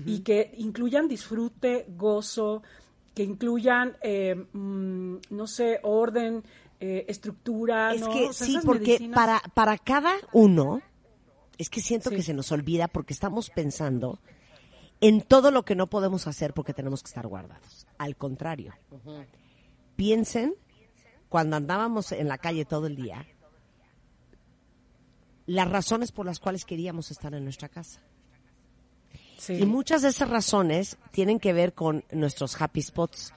y 0.06 0.20
que 0.20 0.52
incluyan 0.56 1.08
disfrute, 1.08 1.86
gozo, 1.96 2.62
que 3.14 3.22
incluyan, 3.24 3.96
eh, 4.02 4.34
mm, 4.52 5.16
no 5.30 5.46
sé, 5.46 5.80
orden, 5.82 6.42
eh, 6.80 7.04
estructura. 7.08 7.94
Es 7.94 8.00
¿no? 8.02 8.10
que 8.12 8.28
O 8.28 8.32
sea, 8.32 8.46
sí, 8.46 8.58
porque 8.64 8.98
medicinas- 8.98 9.14
para, 9.14 9.40
para 9.54 9.78
cada 9.78 10.12
uno, 10.32 10.82
es 11.58 11.70
que 11.70 11.80
siento 11.80 12.10
Sí. 12.10 12.16
que 12.16 12.22
se 12.22 12.34
nos 12.34 12.52
olvida 12.52 12.88
porque 12.88 13.12
estamos 13.14 13.48
pensando 13.50 14.18
en 15.00 15.22
todo 15.22 15.50
lo 15.50 15.64
que 15.64 15.74
no 15.74 15.86
podemos 15.88 16.26
hacer 16.26 16.52
porque 16.54 16.74
tenemos 16.74 17.02
que 17.02 17.08
estar 17.08 17.26
guardados. 17.26 17.86
Al 17.98 18.16
contrario, 18.16 18.74
piensen 19.97 20.55
cuando 21.28 21.56
andábamos 21.56 22.12
en 22.12 22.28
la 22.28 22.39
calle 22.39 22.64
todo 22.64 22.86
el 22.86 22.97
día, 22.97 23.27
las 25.47 25.68
razones 25.70 26.12
por 26.12 26.27
las 26.27 26.39
cuales 26.39 26.64
queríamos 26.64 27.10
estar 27.10 27.35
en 27.35 27.44
nuestra 27.44 27.68
casa. 27.68 28.01
Sí. 29.39 29.55
Y 29.55 29.66
muchas 29.66 30.02
de 30.02 30.09
esas 30.09 30.28
razones 30.28 30.98
tienen 31.10 31.39
que 31.39 31.52
ver 31.52 31.74
con 31.74 32.05
nuestros 32.10 32.60
happy 32.60 32.82
spots, 32.82 33.35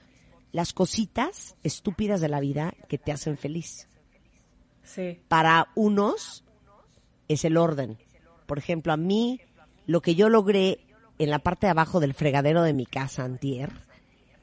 las 0.52 0.72
cositas 0.72 1.56
estúpidas 1.62 2.20
de 2.20 2.28
la 2.28 2.40
vida 2.40 2.74
que 2.88 2.98
te 2.98 3.12
hacen 3.12 3.36
feliz. 3.36 3.88
Sí. 4.82 5.20
Para 5.28 5.68
unos 5.74 6.44
es 7.28 7.44
el 7.44 7.56
orden. 7.56 7.98
Por 8.46 8.58
ejemplo, 8.58 8.92
a 8.92 8.96
mí 8.96 9.40
lo 9.86 10.00
que 10.00 10.14
yo 10.14 10.28
logré 10.28 10.80
en 11.18 11.30
la 11.30 11.38
parte 11.38 11.66
de 11.66 11.72
abajo 11.72 12.00
del 12.00 12.14
fregadero 12.14 12.62
de 12.62 12.72
mi 12.72 12.86
casa 12.86 13.24
antier, 13.24 13.72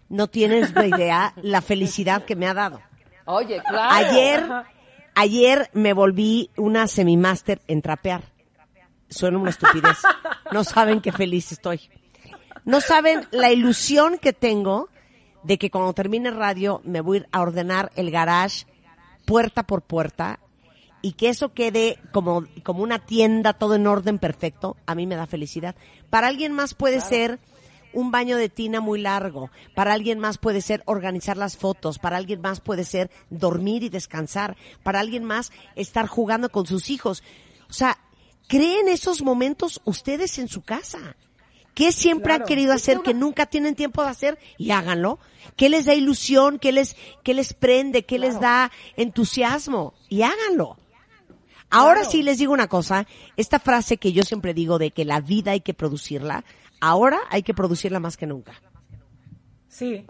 no 0.10 0.28
tienes 0.28 0.72
una 0.72 0.88
idea 0.88 1.34
la 1.42 1.62
felicidad 1.62 2.26
que 2.26 2.36
me 2.36 2.48
ha 2.48 2.54
dado. 2.54 2.82
Oye, 3.26 3.62
claro. 3.68 4.08
Ayer, 4.08 4.46
ayer 5.16 5.70
me 5.74 5.94
volví 5.94 6.50
una 6.56 6.88
semimaster 6.88 7.62
en 7.68 7.82
trapear. 7.82 8.24
Suena 9.10 9.38
una 9.38 9.50
estupidez. 9.50 9.98
No 10.52 10.64
saben 10.64 11.02
qué 11.02 11.12
feliz 11.12 11.52
estoy. 11.52 11.90
No 12.64 12.82
saben 12.82 13.28
la 13.32 13.52
ilusión 13.52 14.18
que 14.18 14.34
tengo 14.34 14.90
de 15.44 15.58
que 15.58 15.72
cuando 15.72 15.94
termine 15.94 16.32
radio 16.32 16.82
me 16.84 17.02
voy 17.02 17.26
a 17.32 17.42
ordenar 17.42 17.92
el 17.96 18.12
garage 18.12 18.66
puerta 19.26 19.64
por 19.64 19.82
puerta 19.82 20.40
y 21.02 21.14
que 21.14 21.30
eso 21.30 21.54
quede 21.54 22.00
como, 22.12 22.46
como 22.64 22.84
una 22.84 23.00
tienda 23.00 23.54
todo 23.54 23.76
en 23.76 23.88
orden 23.88 24.20
perfecto, 24.20 24.76
a 24.86 24.96
mí 24.96 25.06
me 25.06 25.16
da 25.16 25.28
felicidad. 25.28 25.76
Para 26.10 26.28
alguien 26.28 26.52
más 26.52 26.74
puede 26.74 27.02
ser 27.02 27.40
un 27.98 28.12
baño 28.12 28.38
de 28.38 28.48
tina 28.48 28.80
muy 28.80 29.02
largo, 29.02 29.50
para 29.74 29.92
alguien 29.92 30.20
más 30.20 30.38
puede 30.38 30.62
ser 30.62 30.84
organizar 30.86 31.36
las 31.36 31.58
fotos, 31.58 31.98
para 31.98 32.16
alguien 32.16 32.42
más 32.42 32.60
puede 32.60 32.84
ser 32.84 33.10
dormir 33.32 33.82
y 33.82 33.90
descansar, 33.90 34.56
para 34.84 35.00
alguien 35.00 35.24
más 35.24 35.52
estar 35.76 36.06
jugando 36.06 36.50
con 36.50 36.68
sus 36.68 36.92
hijos. 36.92 37.24
O 37.68 37.74
sea, 37.74 37.98
creen 38.48 38.88
esos 38.88 39.24
momentos 39.24 39.82
ustedes 39.84 40.38
en 40.38 40.48
su 40.48 40.62
casa. 40.62 41.16
¿Qué 41.74 41.92
siempre 41.92 42.34
han 42.34 42.44
querido 42.44 42.72
hacer 42.72 43.00
que 43.00 43.16
nunca 43.16 43.48
tienen 43.48 43.74
tiempo 43.74 44.04
de 44.04 44.10
hacer? 44.10 44.38
Y 44.60 44.70
háganlo. 44.70 45.18
¿Qué 45.56 45.68
les 45.68 45.86
da 45.86 45.96
ilusión? 45.96 46.60
¿Qué 46.60 46.72
les, 46.72 46.96
qué 47.24 47.34
les 47.34 47.56
prende? 47.56 48.06
¿Qué 48.06 48.20
les 48.20 48.40
da 48.40 48.72
entusiasmo? 48.96 49.96
Y 50.08 50.22
háganlo. 50.22 50.78
Ahora 51.70 52.06
sí 52.06 52.24
les 52.24 52.38
digo 52.38 52.54
una 52.54 52.68
cosa, 52.68 53.08
esta 53.36 53.60
frase 53.60 53.98
que 53.98 54.14
yo 54.14 54.24
siempre 54.24 54.54
digo 54.54 54.80
de 54.80 54.92
que 54.92 55.04
la 55.04 55.20
vida 55.20 55.52
hay 55.52 55.60
que 55.60 55.74
producirla, 55.74 56.46
ahora 56.80 57.20
hay 57.30 57.44
que 57.44 57.54
producirla 57.54 58.00
más 58.00 58.18
que 58.18 58.28
nunca. 58.28 58.54
Sí, 59.68 60.06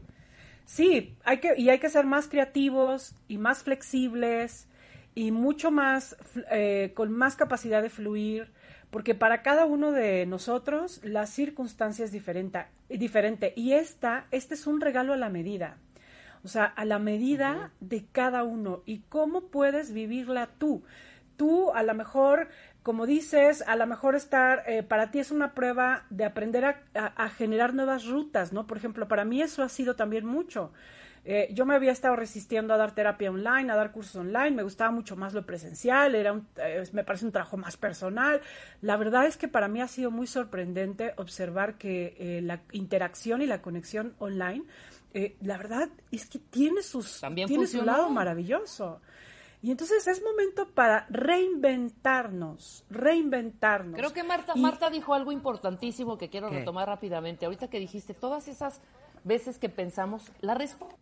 sí, 0.66 1.18
hay 1.24 1.40
que, 1.40 1.54
y 1.58 1.70
hay 1.70 1.80
que 1.80 1.90
ser 1.90 2.06
más 2.06 2.28
creativos 2.28 3.16
y 3.28 3.38
más 3.38 3.64
flexibles 3.64 4.68
y 5.16 5.32
mucho 5.32 5.72
más, 5.72 6.16
eh, 6.52 6.92
con 6.96 7.12
más 7.12 7.36
capacidad 7.36 7.82
de 7.82 7.90
fluir, 7.90 8.52
porque 8.92 9.16
para 9.16 9.42
cada 9.42 9.66
uno 9.66 9.92
de 9.92 10.26
nosotros 10.26 11.02
la 11.04 11.26
circunstancia 11.26 12.06
es 12.06 12.12
diferente, 12.12 12.66
diferente 12.88 13.54
y 13.56 13.74
esta, 13.74 14.28
este 14.32 14.54
es 14.54 14.68
un 14.68 14.80
regalo 14.80 15.14
a 15.14 15.18
la 15.18 15.30
medida. 15.30 15.78
O 16.44 16.48
sea, 16.48 16.66
a 16.66 16.86
la 16.86 17.00
medida 17.00 17.72
de 17.80 18.06
cada 18.06 18.44
uno 18.44 18.84
y 18.86 19.00
cómo 19.10 19.48
puedes 19.48 19.92
vivirla 19.92 20.48
tú. 20.58 20.84
Tú, 21.36 21.72
a 21.74 21.84
lo 21.84 21.94
mejor, 21.94 22.50
como 22.88 23.06
dices, 23.06 23.66
a 23.68 23.76
lo 23.76 23.86
mejor 23.86 24.16
estar, 24.16 24.64
eh, 24.66 24.82
para 24.82 25.12
ti 25.12 25.20
es 25.20 25.30
una 25.32 25.54
prueba 25.54 26.06
de 26.10 26.24
aprender 26.24 26.64
a, 26.64 26.82
a- 26.96 27.26
a 27.26 27.30
generar 27.30 27.74
nuevas 27.74 28.06
rutas, 28.06 28.54
¿no? 28.54 28.66
Por 28.66 28.78
ejemplo, 28.78 29.10
para 29.10 29.26
mí 29.26 29.42
eso 29.42 29.62
ha 29.62 29.68
sido 29.68 29.98
también 29.98 30.26
mucho. 30.26 30.72
Eh, 31.26 31.50
yo 31.52 31.66
me 31.66 31.76
había 31.76 31.92
estado 31.92 32.16
resistiendo 32.16 32.74
a 32.74 32.78
dar 32.78 32.96
terapia 32.96 33.30
online, 33.30 33.70
a 33.70 33.76
dar 33.76 33.92
cursos 33.92 34.16
online, 34.16 34.52
me 34.52 34.64
gustaba 34.64 34.92
mucho 34.92 35.18
más 35.18 35.34
lo 35.34 35.46
presencial, 35.46 36.16
era 36.16 36.32
un- 36.32 36.48
eh, 36.56 36.82
me 36.94 37.04
parece 37.04 37.26
un 37.26 37.34
trabajo 37.34 37.58
más 37.58 37.76
personal. 37.76 38.40
La 38.82 38.96
verdad 38.96 39.26
es 39.26 39.36
que 39.36 39.50
para 39.50 39.68
mí 39.68 39.82
ha 39.82 39.90
sido 39.90 40.10
muy 40.10 40.26
sorprendente 40.26 41.14
observar 41.18 41.74
que 41.78 42.16
eh, 42.18 42.42
la 42.42 42.62
interacción 42.72 43.42
y 43.42 43.48
la 43.48 43.62
conexión 43.62 44.14
online, 44.20 44.64
eh, 45.14 45.36
la 45.42 45.58
verdad 45.58 45.90
es 46.12 46.26
que 46.26 46.40
tiene 46.40 46.82
sus 46.82 47.20
También 47.20 47.50
tiene 47.50 47.68
su 47.68 47.82
lado 47.84 48.10
maravilloso. 48.10 49.02
Y 49.62 49.72
entonces 49.72 50.08
es 50.08 50.22
momento 50.24 50.68
para 50.74 51.08
reinventarnos, 51.10 52.86
reinventarnos. 52.90 53.96
Creo 53.98 54.14
que 54.14 54.24
Marta, 54.24 54.54
Y- 54.56 54.62
Marta 54.62 54.90
dijo 54.90 55.14
algo 55.14 55.32
importantísimo 55.32 56.18
que 56.18 56.30
quiero 56.30 56.50
¿Qué? 56.50 56.60
retomar 56.60 56.88
rápidamente. 56.88 57.46
Ahorita 57.46 57.68
que 57.68 57.80
dijiste, 57.80 58.14
todas 58.14 58.48
esas 58.48 58.82
veces 59.24 59.58
que 59.58 59.70
pensamos, 59.70 60.32
la 60.42 60.54
respuesta... 60.54 60.96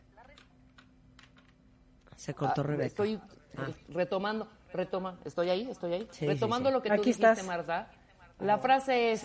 Se 2.15 2.33
cortó 2.33 2.63
Rebeca. 2.63 2.87
Estoy 2.87 3.19
Ah. 3.57 3.67
eh, 3.69 3.75
retomando, 3.89 4.47
retoma, 4.73 5.19
estoy 5.25 5.49
ahí, 5.49 5.69
estoy 5.69 5.93
ahí. 5.93 6.07
Sí, 6.11 6.25
retomando 6.25 6.69
sí, 6.69 6.71
sí. 6.71 6.73
lo 6.77 6.81
que 6.81 6.89
tú 6.89 6.93
Aquí 6.95 7.01
dijiste, 7.03 7.29
estás. 7.29 7.45
Marta. 7.45 7.91
La 8.39 8.57
frase 8.57 9.11
es, 9.11 9.23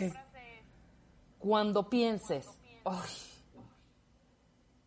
cuando 1.39 1.89
pienses, 1.89 2.47
"Ay, 2.85 3.11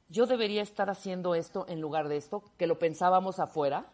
yo 0.09 0.25
debería 0.27 0.61
estar 0.61 0.89
haciendo 0.89 1.33
esto 1.33 1.65
en 1.67 1.81
lugar 1.81 2.07
de 2.07 2.17
esto, 2.17 2.43
que 2.57 2.67
lo 2.67 2.77
pensábamos 2.77 3.39
afuera. 3.39 3.85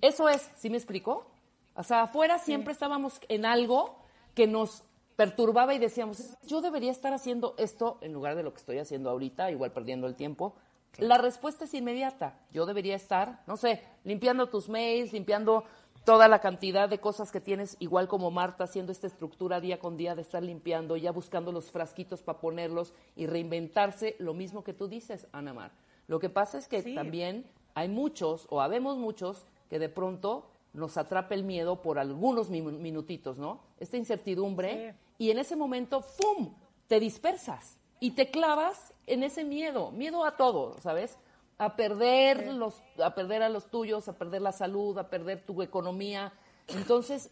Eso 0.00 0.28
es, 0.28 0.50
¿sí 0.56 0.70
me 0.70 0.76
explicó? 0.76 1.26
O 1.74 1.82
sea, 1.82 2.02
afuera 2.02 2.38
siempre 2.38 2.72
estábamos 2.72 3.20
en 3.28 3.44
algo 3.44 3.96
que 4.34 4.46
nos 4.46 4.82
perturbaba 5.16 5.74
y 5.74 5.78
decíamos, 5.78 6.36
yo 6.46 6.60
debería 6.60 6.90
estar 6.90 7.12
haciendo 7.12 7.54
esto 7.58 7.98
en 8.00 8.12
lugar 8.12 8.36
de 8.36 8.42
lo 8.42 8.52
que 8.52 8.60
estoy 8.60 8.78
haciendo 8.78 9.10
ahorita, 9.10 9.50
igual 9.50 9.72
perdiendo 9.72 10.06
el 10.06 10.14
tiempo. 10.14 10.54
La 10.98 11.18
respuesta 11.18 11.64
es 11.64 11.74
inmediata. 11.74 12.38
Yo 12.52 12.64
debería 12.64 12.96
estar, 12.96 13.42
no 13.46 13.56
sé, 13.56 13.82
limpiando 14.04 14.48
tus 14.48 14.68
mails, 14.68 15.12
limpiando 15.12 15.64
toda 16.04 16.28
la 16.28 16.38
cantidad 16.38 16.88
de 16.88 17.00
cosas 17.00 17.32
que 17.32 17.40
tienes, 17.40 17.76
igual 17.80 18.08
como 18.08 18.30
Marta, 18.30 18.64
haciendo 18.64 18.92
esta 18.92 19.06
estructura 19.06 19.60
día 19.60 19.78
con 19.78 19.96
día 19.96 20.14
de 20.14 20.22
estar 20.22 20.42
limpiando, 20.42 20.96
ya 20.96 21.10
buscando 21.12 21.50
los 21.52 21.70
frasquitos 21.70 22.22
para 22.22 22.38
ponerlos 22.38 22.94
y 23.16 23.26
reinventarse, 23.26 24.16
lo 24.18 24.32
mismo 24.32 24.62
que 24.64 24.72
tú 24.72 24.86
dices, 24.88 25.26
Ana 25.32 25.52
Mar. 25.52 25.72
Lo 26.06 26.18
que 26.20 26.30
pasa 26.30 26.58
es 26.58 26.68
que 26.68 26.82
Sí. 26.82 26.94
también 26.94 27.44
hay 27.74 27.88
muchos, 27.88 28.46
o 28.50 28.60
habemos 28.60 28.96
muchos, 28.96 29.44
que 29.68 29.78
de 29.78 29.88
pronto 29.88 30.50
nos 30.72 30.96
atrapa 30.96 31.34
el 31.34 31.42
miedo 31.44 31.80
por 31.82 31.98
algunos 31.98 32.50
minu- 32.50 32.78
minutitos, 32.78 33.38
¿no? 33.38 33.60
Esta 33.80 33.96
incertidumbre, 33.96 34.94
y 35.18 35.30
en 35.30 35.38
ese 35.38 35.56
momento, 35.56 36.02
¡fum!, 36.02 36.52
te 36.86 37.00
dispersas 37.00 37.78
y 37.98 38.10
te 38.12 38.30
clavas 38.30 38.92
en 39.06 39.22
ese 39.22 39.42
miedo, 39.44 39.90
miedo 39.90 40.24
a 40.24 40.36
todo, 40.36 40.78
¿sabes? 40.80 41.18
A 41.58 41.74
perder, 41.76 42.52
los, 42.52 42.82
a 43.02 43.14
perder 43.14 43.42
a 43.42 43.48
los 43.48 43.70
tuyos, 43.70 44.08
a 44.08 44.18
perder 44.18 44.42
la 44.42 44.52
salud, 44.52 44.98
a 44.98 45.08
perder 45.08 45.42
tu 45.46 45.62
economía. 45.62 46.32
Entonces, 46.68 47.30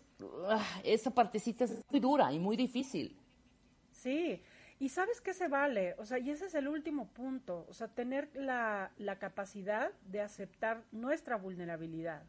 ah, 0.49 0.65
esa 0.83 1.11
partecita 1.11 1.65
es 1.65 1.85
muy 1.91 2.01
dura 2.01 2.33
y 2.33 2.39
muy 2.39 2.57
difícil. 2.57 3.15
Sí, 3.93 4.43
y 4.79 4.89
sabes 4.89 5.21
que 5.21 5.35
se 5.35 5.49
vale, 5.49 5.95
o 5.99 6.05
sea, 6.05 6.19
y 6.19 6.31
ese 6.31 6.47
es 6.47 6.55
el 6.55 6.69
último 6.69 7.09
punto, 7.09 7.67
o 7.69 7.75
sea, 7.75 7.89
tener 7.89 8.31
la, 8.35 8.91
la 8.99 9.19
capacidad 9.19 9.91
de 10.07 10.21
aceptar 10.21 10.83
nuestra 10.93 11.37
vulnerabilidad, 11.37 12.23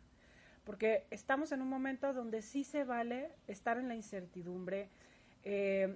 porque 0.64 1.06
estamos 1.12 1.52
en 1.52 1.62
un 1.62 1.70
momento 1.70 2.14
donde 2.14 2.42
sí 2.42 2.64
se 2.64 2.84
vale 2.84 3.32
estar 3.48 3.78
en 3.78 3.88
la 3.88 3.96
incertidumbre, 3.96 4.90
eh, 5.48 5.96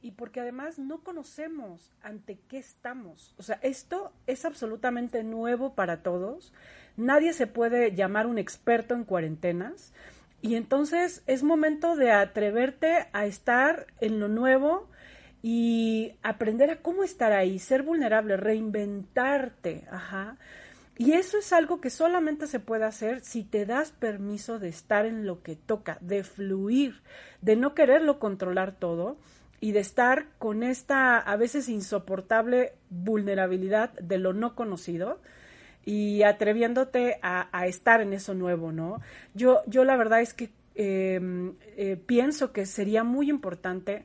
y 0.00 0.12
porque 0.12 0.40
además 0.40 0.78
no 0.78 1.02
conocemos 1.04 1.92
ante 2.00 2.38
qué 2.48 2.56
estamos. 2.56 3.34
O 3.36 3.42
sea, 3.42 3.58
esto 3.62 4.14
es 4.26 4.46
absolutamente 4.46 5.22
nuevo 5.22 5.74
para 5.74 6.02
todos. 6.02 6.54
Nadie 6.96 7.34
se 7.34 7.46
puede 7.46 7.94
llamar 7.94 8.26
un 8.26 8.38
experto 8.38 8.94
en 8.94 9.04
cuarentenas. 9.04 9.92
Y 10.40 10.54
entonces 10.54 11.22
es 11.26 11.42
momento 11.42 11.94
de 11.94 12.10
atreverte 12.10 13.08
a 13.12 13.26
estar 13.26 13.86
en 14.00 14.18
lo 14.18 14.28
nuevo 14.28 14.88
y 15.42 16.14
aprender 16.22 16.70
a 16.70 16.76
cómo 16.76 17.02
estar 17.02 17.32
ahí, 17.32 17.58
ser 17.58 17.82
vulnerable, 17.82 18.36
reinventarte, 18.36 19.86
ajá. 19.90 20.36
Y 20.98 21.12
eso 21.12 21.38
es 21.38 21.52
algo 21.52 21.80
que 21.80 21.90
solamente 21.90 22.46
se 22.46 22.58
puede 22.58 22.84
hacer 22.84 23.20
si 23.20 23.44
te 23.44 23.66
das 23.66 23.92
permiso 23.92 24.58
de 24.58 24.68
estar 24.68 25.04
en 25.04 25.26
lo 25.26 25.42
que 25.42 25.54
toca, 25.54 25.98
de 26.00 26.24
fluir, 26.24 27.02
de 27.42 27.54
no 27.54 27.74
quererlo 27.74 28.18
controlar 28.18 28.72
todo 28.72 29.18
y 29.60 29.72
de 29.72 29.80
estar 29.80 30.26
con 30.38 30.62
esta 30.62 31.18
a 31.18 31.36
veces 31.36 31.68
insoportable 31.68 32.72
vulnerabilidad 32.88 33.92
de 33.94 34.18
lo 34.18 34.32
no 34.32 34.54
conocido 34.54 35.20
y 35.84 36.22
atreviéndote 36.24 37.18
a, 37.22 37.66
estar 37.66 38.00
en 38.00 38.12
eso 38.12 38.34
nuevo, 38.34 38.72
¿no? 38.72 39.00
Yo, 39.34 39.62
yo 39.66 39.84
la 39.84 39.96
verdad 39.96 40.20
es 40.20 40.34
que 40.34 40.50
em, 40.74 41.54
eh, 41.76 41.96
pienso 42.06 42.52
que 42.52 42.66
sería 42.66 43.04
muy 43.04 43.30
importante 43.30 44.04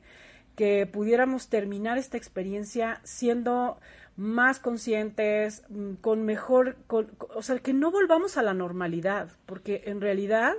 que 0.56 0.86
pudiéramos 0.86 1.48
terminar 1.48 1.98
esta 1.98 2.16
experiencia 2.16 3.00
siendo 3.04 3.78
más 4.16 4.58
conscientes, 4.58 5.62
mm, 5.68 5.94
con 5.94 6.24
mejor, 6.24 6.76
o 6.88 7.42
sea, 7.42 7.58
que 7.58 7.72
no 7.72 7.90
volvamos 7.90 8.36
a 8.36 8.42
la 8.42 8.54
normalidad, 8.54 9.28
porque 9.46 9.82
en 9.86 10.00
realidad 10.00 10.54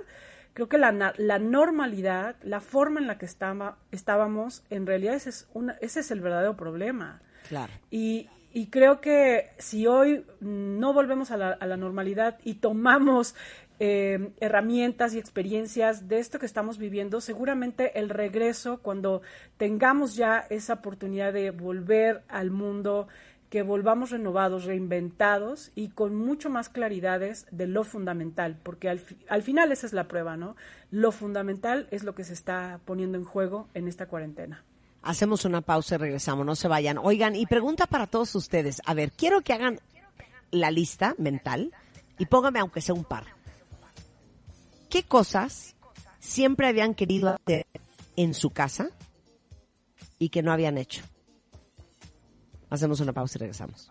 creo 0.54 0.68
que 0.68 0.78
la, 0.78 1.12
la 1.16 1.38
normalidad, 1.38 2.36
la 2.42 2.60
forma 2.60 3.00
en 3.00 3.06
la 3.06 3.18
que 3.18 3.26
estaba, 3.26 3.78
estábamos, 3.90 4.64
en 4.70 4.86
realidad 4.86 5.14
ese 5.14 5.30
es, 5.30 5.48
una, 5.52 5.76
ese 5.80 6.00
es 6.00 6.10
el 6.10 6.20
verdadero 6.20 6.56
problema. 6.56 7.20
Claro. 7.48 7.72
Y, 7.90 8.28
y 8.52 8.68
creo 8.68 9.00
que 9.00 9.50
si 9.58 9.86
hoy 9.86 10.24
no 10.40 10.92
volvemos 10.92 11.32
a 11.32 11.36
la, 11.36 11.50
a 11.50 11.66
la 11.66 11.76
normalidad 11.76 12.38
y 12.44 12.54
tomamos 12.54 13.34
eh, 13.80 14.32
herramientas 14.40 15.14
y 15.14 15.18
experiencias 15.18 16.08
de 16.08 16.18
esto 16.18 16.38
que 16.38 16.46
estamos 16.46 16.78
viviendo, 16.78 17.20
seguramente 17.20 17.98
el 17.98 18.08
regreso, 18.08 18.78
cuando 18.82 19.22
tengamos 19.56 20.16
ya 20.16 20.38
esa 20.50 20.74
oportunidad 20.74 21.32
de 21.32 21.50
volver 21.50 22.22
al 22.28 22.50
mundo, 22.50 23.08
que 23.50 23.62
volvamos 23.62 24.10
renovados, 24.10 24.64
reinventados 24.64 25.70
y 25.74 25.90
con 25.90 26.16
mucho 26.16 26.50
más 26.50 26.68
claridades 26.68 27.46
de 27.52 27.68
lo 27.68 27.84
fundamental, 27.84 28.58
porque 28.62 28.88
al, 28.88 29.00
al 29.28 29.42
final 29.42 29.70
esa 29.70 29.86
es 29.86 29.92
la 29.92 30.08
prueba, 30.08 30.36
¿no? 30.36 30.56
Lo 30.90 31.12
fundamental 31.12 31.86
es 31.90 32.02
lo 32.02 32.14
que 32.14 32.24
se 32.24 32.32
está 32.32 32.80
poniendo 32.84 33.16
en 33.16 33.24
juego 33.24 33.68
en 33.74 33.86
esta 33.86 34.06
cuarentena. 34.06 34.64
Hacemos 35.02 35.44
una 35.44 35.60
pausa 35.60 35.96
y 35.96 35.98
regresamos, 35.98 36.46
no 36.46 36.56
se 36.56 36.66
vayan. 36.66 36.98
Oigan, 36.98 37.36
y 37.36 37.46
pregunta 37.46 37.86
para 37.86 38.06
todos 38.06 38.34
ustedes. 38.34 38.80
A 38.86 38.94
ver, 38.94 39.12
quiero 39.12 39.42
que 39.42 39.52
hagan 39.52 39.78
la 40.50 40.70
lista 40.70 41.14
mental 41.18 41.72
y 42.18 42.26
póngame 42.26 42.58
aunque 42.58 42.80
sea 42.80 42.94
un 42.94 43.04
par. 43.04 43.33
¿Qué 44.94 45.02
cosas 45.02 45.74
siempre 46.20 46.68
habían 46.68 46.94
querido 46.94 47.34
hacer 47.34 47.66
en 48.14 48.32
su 48.32 48.50
casa 48.50 48.90
y 50.20 50.28
que 50.28 50.40
no 50.40 50.52
habían 50.52 50.78
hecho? 50.78 51.02
Hacemos 52.70 53.00
una 53.00 53.12
pausa 53.12 53.36
y 53.36 53.40
regresamos. 53.40 53.90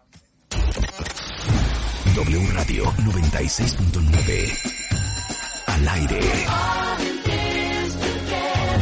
W 2.16 2.48
Radio 2.54 2.86
96.9. 2.86 5.68
Al 5.68 5.88
aire. 5.90 6.22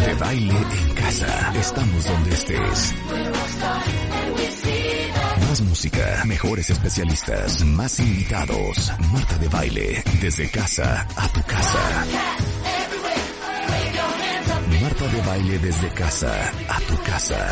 De 0.06 0.14
baile 0.20 0.54
en 0.54 0.94
casa. 0.94 1.54
Estamos 1.60 2.06
donde 2.06 2.34
estés. 2.36 2.94
Más 5.52 5.62
música, 5.64 6.24
mejores 6.26 6.70
especialistas, 6.70 7.66
más 7.66 8.00
invitados. 8.00 8.94
Marta 9.12 9.38
de 9.40 9.50
baile, 9.50 10.01
desde 10.22 10.52
casa 10.52 11.08
a 11.16 11.28
tu 11.30 11.42
casa. 11.42 12.06
Marta 14.80 15.08
de 15.08 15.22
baile 15.22 15.58
desde 15.58 15.90
casa 15.90 16.52
a 16.70 16.80
tu 16.82 16.96
casa. 17.02 17.48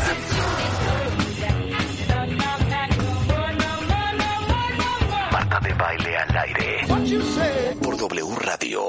Marta 5.32 5.60
de 5.60 5.74
baile 5.74 6.16
al 6.16 6.38
aire. 6.38 7.76
Por 7.82 7.96
W 7.96 8.36
Radio. 8.36 8.82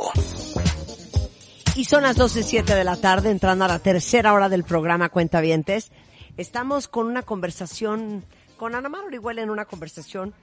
Y 1.76 1.86
son 1.86 2.04
las 2.04 2.20
12.07 2.20 2.64
de 2.76 2.84
la 2.84 2.98
tarde, 2.98 3.32
entrando 3.32 3.66
a 3.66 3.68
la 3.68 3.80
tercera 3.80 4.34
hora 4.34 4.48
del 4.48 4.64
programa 4.64 5.10
Cuentavientes. 5.10 5.92
Estamos 6.38 6.88
con 6.88 7.08
una 7.08 7.24
conversación, 7.24 8.26
con 8.58 8.76
Ana 8.76 8.90
Mar 8.90 9.06
Orihuela 9.06 9.42
en 9.42 9.50
una 9.50 9.66
conversación, 9.66 10.36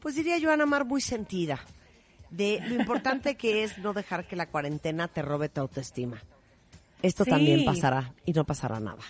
pues 0.00 0.16
diría 0.16 0.38
yo, 0.38 0.50
Ana 0.50 0.66
Mar, 0.66 0.84
muy 0.84 1.00
sentida, 1.00 1.60
de 2.30 2.60
lo 2.68 2.74
importante 2.74 3.36
que 3.36 3.62
es 3.64 3.78
no 3.78 3.92
dejar 3.92 4.26
que 4.26 4.36
la 4.36 4.46
cuarentena 4.46 5.08
te 5.08 5.22
robe 5.22 5.48
tu 5.48 5.60
autoestima. 5.60 6.22
Esto 7.02 7.24
Sí. 7.24 7.30
también 7.30 7.64
pasará 7.64 8.12
y 8.24 8.32
no 8.32 8.44
pasará 8.44 8.80
nada. 8.80 9.02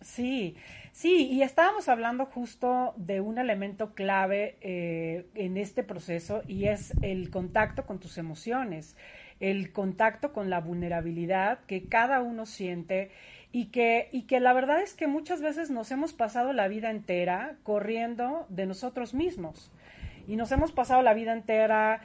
Sí, 0.00 0.56
sí, 0.92 1.28
y 1.30 1.42
estábamos 1.42 1.88
hablando 1.88 2.26
justo 2.26 2.94
de 2.96 3.20
un 3.20 3.38
elemento 3.38 3.94
clave 3.94 4.56
eh, 4.60 5.26
en 5.34 5.56
este 5.56 5.82
proceso 5.82 6.42
y 6.46 6.66
es 6.66 6.92
el 7.02 7.30
contacto 7.30 7.84
con 7.84 7.98
tus 7.98 8.16
emociones, 8.18 8.96
el 9.40 9.72
contacto 9.72 10.32
con 10.32 10.50
la 10.50 10.60
vulnerabilidad 10.60 11.60
que 11.66 11.84
cada 11.88 12.20
uno 12.20 12.46
siente 12.46 13.10
y 13.52 13.66
que, 13.66 14.08
y 14.12 14.22
que 14.22 14.40
la 14.40 14.52
verdad 14.52 14.82
es 14.82 14.94
que 14.94 15.06
muchas 15.06 15.40
veces 15.40 15.70
nos 15.70 15.90
hemos 15.90 16.12
pasado 16.12 16.52
la 16.52 16.68
vida 16.68 16.90
entera 16.90 17.56
corriendo 17.62 18.46
de 18.48 18.66
nosotros 18.66 19.14
mismos. 19.14 19.70
Y 20.28 20.36
nos 20.36 20.52
hemos 20.52 20.72
pasado 20.72 21.00
la 21.00 21.14
vida 21.14 21.32
entera 21.32 22.02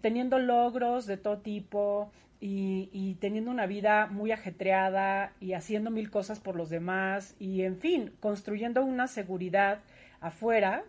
teniendo 0.00 0.40
logros 0.40 1.06
de 1.06 1.16
todo 1.16 1.38
tipo 1.38 2.10
y, 2.40 2.90
y 2.92 3.14
teniendo 3.14 3.52
una 3.52 3.66
vida 3.66 4.08
muy 4.08 4.32
ajetreada 4.32 5.32
y 5.40 5.52
haciendo 5.52 5.92
mil 5.92 6.10
cosas 6.10 6.40
por 6.40 6.56
los 6.56 6.68
demás 6.68 7.36
y, 7.38 7.62
en 7.62 7.78
fin, 7.78 8.12
construyendo 8.18 8.84
una 8.84 9.06
seguridad 9.06 9.78
afuera 10.20 10.82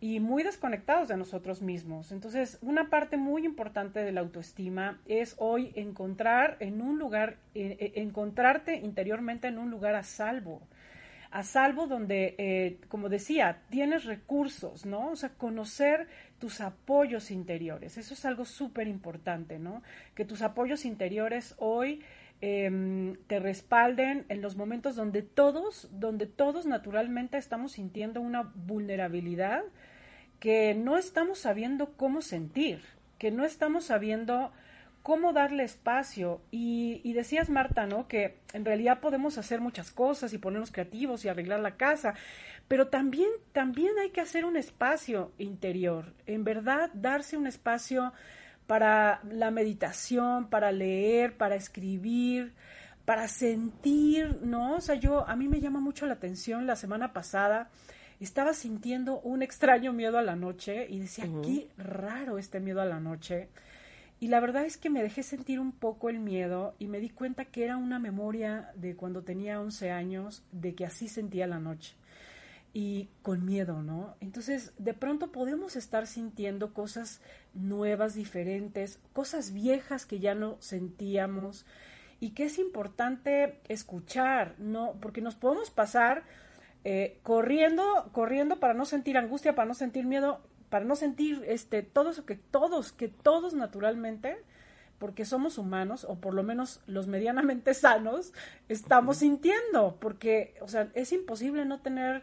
y 0.00 0.20
muy 0.20 0.42
desconectados 0.44 1.08
de 1.08 1.16
nosotros 1.16 1.62
mismos. 1.62 2.12
Entonces, 2.12 2.58
una 2.62 2.90
parte 2.90 3.16
muy 3.16 3.44
importante 3.44 4.04
de 4.04 4.12
la 4.12 4.20
autoestima 4.20 5.00
es 5.06 5.34
hoy 5.38 5.72
encontrar 5.74 6.58
en 6.60 6.80
un 6.80 6.98
lugar, 6.98 7.38
eh, 7.56 7.76
eh, 7.80 7.92
encontrarte 7.96 8.76
interiormente 8.76 9.48
en 9.48 9.58
un 9.58 9.70
lugar 9.70 9.96
a 9.96 10.04
salvo 10.04 10.62
a 11.34 11.42
salvo 11.42 11.88
donde, 11.88 12.36
eh, 12.38 12.78
como 12.86 13.08
decía, 13.08 13.62
tienes 13.68 14.04
recursos, 14.04 14.86
¿no? 14.86 15.10
O 15.10 15.16
sea, 15.16 15.30
conocer 15.30 16.06
tus 16.38 16.60
apoyos 16.60 17.32
interiores. 17.32 17.98
Eso 17.98 18.14
es 18.14 18.24
algo 18.24 18.44
súper 18.44 18.86
importante, 18.86 19.58
¿no? 19.58 19.82
Que 20.14 20.24
tus 20.24 20.42
apoyos 20.42 20.84
interiores 20.84 21.56
hoy 21.58 22.04
em, 22.40 23.16
te 23.26 23.40
respalden 23.40 24.26
en 24.28 24.42
los 24.42 24.54
momentos 24.56 24.94
donde 24.94 25.22
todos, 25.22 25.88
donde 25.90 26.26
todos 26.26 26.66
naturalmente 26.66 27.36
estamos 27.36 27.72
sintiendo 27.72 28.20
una 28.20 28.52
vulnerabilidad 28.54 29.64
que 30.38 30.72
no 30.74 30.96
estamos 30.96 31.40
sabiendo 31.40 31.96
cómo 31.96 32.22
sentir, 32.22 32.80
que 33.18 33.32
no 33.32 33.44
estamos 33.44 33.86
sabiendo 33.86 34.52
cómo 35.04 35.34
darle 35.34 35.64
espacio. 35.64 36.40
Y, 36.50 37.02
y 37.04 37.12
decías, 37.12 37.50
Marta, 37.50 37.86
¿no? 37.86 38.08
Que 38.08 38.38
en 38.54 38.64
realidad 38.64 39.00
podemos 39.00 39.36
hacer 39.36 39.60
muchas 39.60 39.92
cosas 39.92 40.32
y 40.32 40.38
ponernos 40.38 40.72
creativos 40.72 41.24
y 41.24 41.28
arreglar 41.28 41.60
la 41.60 41.76
casa, 41.76 42.14
pero 42.68 42.88
también, 42.88 43.28
también 43.52 43.92
hay 44.02 44.10
que 44.10 44.22
hacer 44.22 44.46
un 44.46 44.56
espacio 44.56 45.30
interior. 45.36 46.14
En 46.26 46.42
verdad, 46.42 46.90
darse 46.94 47.36
un 47.36 47.46
espacio 47.46 48.14
para 48.66 49.20
la 49.30 49.50
meditación, 49.50 50.48
para 50.48 50.72
leer, 50.72 51.36
para 51.36 51.54
escribir, 51.54 52.54
para 53.04 53.28
sentir, 53.28 54.38
¿no? 54.40 54.76
O 54.76 54.80
sea, 54.80 54.94
yo, 54.94 55.28
a 55.28 55.36
mí 55.36 55.48
me 55.48 55.60
llama 55.60 55.80
mucho 55.80 56.06
la 56.06 56.14
atención 56.14 56.66
la 56.66 56.76
semana 56.76 57.12
pasada. 57.12 57.68
Estaba 58.20 58.54
sintiendo 58.54 59.20
un 59.20 59.42
extraño 59.42 59.92
miedo 59.92 60.16
a 60.16 60.22
la 60.22 60.34
noche 60.34 60.86
y 60.88 61.00
decía, 61.00 61.26
qué 61.42 61.68
raro 61.76 62.38
este 62.38 62.58
miedo 62.58 62.80
a 62.80 62.86
la 62.86 63.00
noche. 63.00 63.50
Y 64.24 64.28
la 64.28 64.40
verdad 64.40 64.64
es 64.64 64.78
que 64.78 64.88
me 64.88 65.02
dejé 65.02 65.22
sentir 65.22 65.60
un 65.60 65.70
poco 65.70 66.08
el 66.08 66.18
miedo 66.18 66.74
y 66.78 66.86
me 66.86 66.98
di 66.98 67.10
cuenta 67.10 67.44
que 67.44 67.62
era 67.62 67.76
una 67.76 67.98
memoria 67.98 68.72
de 68.74 68.96
cuando 68.96 69.22
tenía 69.22 69.60
11 69.60 69.90
años, 69.90 70.42
de 70.50 70.74
que 70.74 70.86
así 70.86 71.08
sentía 71.08 71.46
la 71.46 71.58
noche. 71.58 71.94
Y 72.72 73.10
con 73.20 73.44
miedo, 73.44 73.82
¿no? 73.82 74.16
Entonces, 74.22 74.72
de 74.78 74.94
pronto 74.94 75.30
podemos 75.30 75.76
estar 75.76 76.06
sintiendo 76.06 76.72
cosas 76.72 77.20
nuevas, 77.52 78.14
diferentes, 78.14 78.98
cosas 79.12 79.52
viejas 79.52 80.06
que 80.06 80.20
ya 80.20 80.34
no 80.34 80.56
sentíamos 80.58 81.66
y 82.18 82.30
que 82.30 82.44
es 82.44 82.58
importante 82.58 83.60
escuchar, 83.68 84.54
¿no? 84.56 84.94
Porque 85.02 85.20
nos 85.20 85.34
podemos 85.34 85.68
pasar 85.68 86.22
eh, 86.84 87.18
corriendo, 87.22 88.08
corriendo 88.12 88.58
para 88.58 88.72
no 88.72 88.86
sentir 88.86 89.18
angustia, 89.18 89.54
para 89.54 89.68
no 89.68 89.74
sentir 89.74 90.06
miedo, 90.06 90.40
para 90.74 90.84
no 90.84 90.96
sentir 90.96 91.44
este 91.46 91.82
todo 91.84 92.10
eso 92.10 92.26
que 92.26 92.34
todos, 92.34 92.90
que 92.90 93.06
todos 93.06 93.54
naturalmente 93.54 94.38
porque 94.98 95.24
somos 95.24 95.56
humanos, 95.56 96.04
o 96.08 96.16
por 96.16 96.34
lo 96.34 96.42
menos 96.42 96.80
los 96.86 97.06
medianamente 97.06 97.74
sanos, 97.84 98.32
estamos 98.68 99.18
sintiendo, 99.18 99.96
porque, 100.00 100.54
o 100.60 100.66
sea, 100.68 100.88
es 100.94 101.12
imposible 101.12 101.64
no 101.64 101.78
tener 101.80 102.22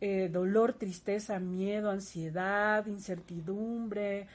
eh, 0.00 0.30
dolor, 0.32 0.72
tristeza, 0.72 1.38
miedo, 1.40 1.90
ansiedad, 1.90 2.86
incertidumbre, 2.86 4.28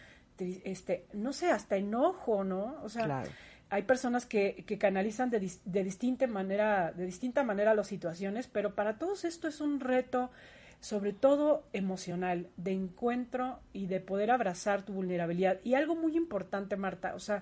este, 0.64 1.06
no 1.14 1.34
sé, 1.34 1.50
hasta 1.52 1.76
enojo, 1.78 2.44
¿no? 2.44 2.76
O 2.84 2.90
sea, 2.90 3.06
Claro. 3.06 3.30
hay 3.70 3.84
personas 3.84 4.26
que, 4.28 4.64
que 4.68 4.78
canalizan 4.78 5.30
de, 5.32 5.42
dis- 5.42 5.62
de 5.66 5.84
distinta 5.84 6.28
manera, 6.28 6.92
de 6.92 7.06
distinta 7.06 7.44
manera 7.44 7.74
las 7.74 7.88
situaciones, 7.88 8.48
pero 8.48 8.76
para 8.76 8.98
todos 9.00 9.26
esto 9.26 9.48
es 9.48 9.62
un 9.62 9.80
reto, 9.80 10.30
sobre 10.86 11.14
todo 11.14 11.64
emocional, 11.74 12.48
de 12.57 12.72
encuentro 12.72 13.60
y 13.74 13.88
de 13.88 13.99
poder 13.99 14.30
abrazar 14.30 14.84
tu 14.84 14.94
vulnerabilidad. 14.94 15.60
Y 15.64 15.74
algo 15.74 15.95
muy 15.95 16.16
importante, 16.16 16.76
Marta, 16.76 17.16
o 17.16 17.20
sea, 17.20 17.41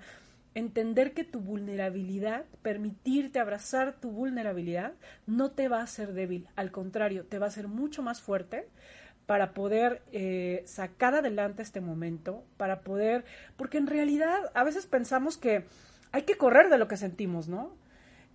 entender 0.55 1.11
que 1.11 1.25
tu 1.25 1.41
vulnerabilidad, 1.41 2.45
permitirte 2.61 3.41
abrazar 3.41 3.95
tu 3.99 4.11
vulnerabilidad, 4.11 4.93
no 5.27 5.51
te 5.51 5.67
va 5.67 5.81
a 5.81 5.83
hacer 5.83 6.13
débil, 6.13 6.47
al 6.55 6.71
contrario, 6.71 7.25
te 7.25 7.37
va 7.37 7.47
a 7.47 7.49
hacer 7.49 7.67
mucho 7.67 8.01
más 8.01 8.21
fuerte 8.21 8.65
para 9.25 9.53
poder 9.53 10.03
eh, 10.13 10.63
sacar 10.65 11.13
adelante 11.13 11.63
este 11.63 11.81
momento, 11.81 12.45
para 12.55 12.79
poder, 12.79 13.25
porque 13.57 13.77
en 13.77 13.87
realidad 13.87 14.51
a 14.53 14.63
veces 14.63 14.85
pensamos 14.85 15.35
que 15.35 15.65
hay 16.13 16.21
que 16.21 16.37
correr 16.37 16.69
de 16.69 16.77
lo 16.77 16.87
que 16.87 16.95
sentimos, 16.95 17.49
¿no? 17.49 17.73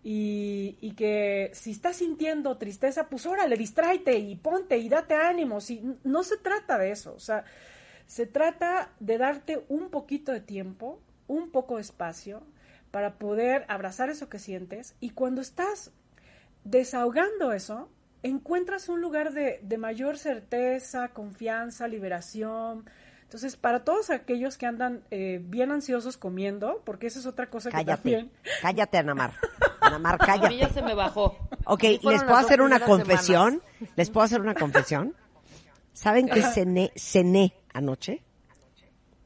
Y, 0.04 0.78
y 0.80 0.92
que 0.92 1.50
si 1.54 1.72
estás 1.72 1.96
sintiendo 1.96 2.56
tristeza, 2.56 3.08
pues 3.08 3.26
órale, 3.26 3.56
distráete 3.56 4.16
y 4.18 4.36
ponte 4.36 4.78
y 4.78 4.88
date 4.88 5.14
ánimos. 5.14 5.70
Y 5.70 5.78
n- 5.78 5.96
no 6.04 6.22
se 6.22 6.36
trata 6.36 6.78
de 6.78 6.92
eso, 6.92 7.14
o 7.14 7.18
sea, 7.20 7.44
se 8.06 8.24
trata 8.26 8.90
de 9.00 9.18
darte 9.18 9.64
un 9.68 9.90
poquito 9.90 10.32
de 10.32 10.40
tiempo, 10.40 11.00
un 11.26 11.50
poco 11.50 11.76
de 11.76 11.82
espacio 11.82 12.42
para 12.90 13.14
poder 13.18 13.64
abrazar 13.68 14.08
eso 14.08 14.28
que 14.30 14.38
sientes 14.38 14.94
y 15.00 15.10
cuando 15.10 15.42
estás 15.42 15.90
desahogando 16.64 17.52
eso, 17.52 17.90
encuentras 18.22 18.88
un 18.88 19.00
lugar 19.00 19.32
de, 19.32 19.60
de 19.62 19.78
mayor 19.78 20.16
certeza, 20.18 21.08
confianza, 21.08 21.86
liberación. 21.88 22.88
Entonces, 23.22 23.56
para 23.56 23.84
todos 23.84 24.08
aquellos 24.10 24.56
que 24.56 24.64
andan 24.66 25.02
eh, 25.10 25.40
bien 25.44 25.70
ansiosos 25.70 26.16
comiendo, 26.16 26.82
porque 26.86 27.08
esa 27.08 27.18
es 27.18 27.26
otra 27.26 27.50
cosa 27.50 27.68
que 27.70 27.76
Cállate, 27.76 28.02
también... 28.02 28.30
cállate, 28.62 28.96
Anamar. 28.98 29.34
Anamar, 29.88 30.18
A 30.20 30.48
mí 30.48 30.58
ya 30.58 30.68
se 30.70 30.82
me 30.82 30.94
bajó. 30.94 31.36
Ok, 31.64 31.82
¿les 31.82 32.00
puedo 32.24 32.36
hacer 32.36 32.60
una 32.60 32.80
confesión? 32.80 33.62
¿Les 33.96 34.10
puedo 34.10 34.24
hacer 34.24 34.40
una 34.40 34.54
confesión? 34.54 35.14
¿Saben 35.92 36.28
que 36.28 36.42
cené, 36.42 36.92
cené 36.96 37.54
anoche? 37.72 38.22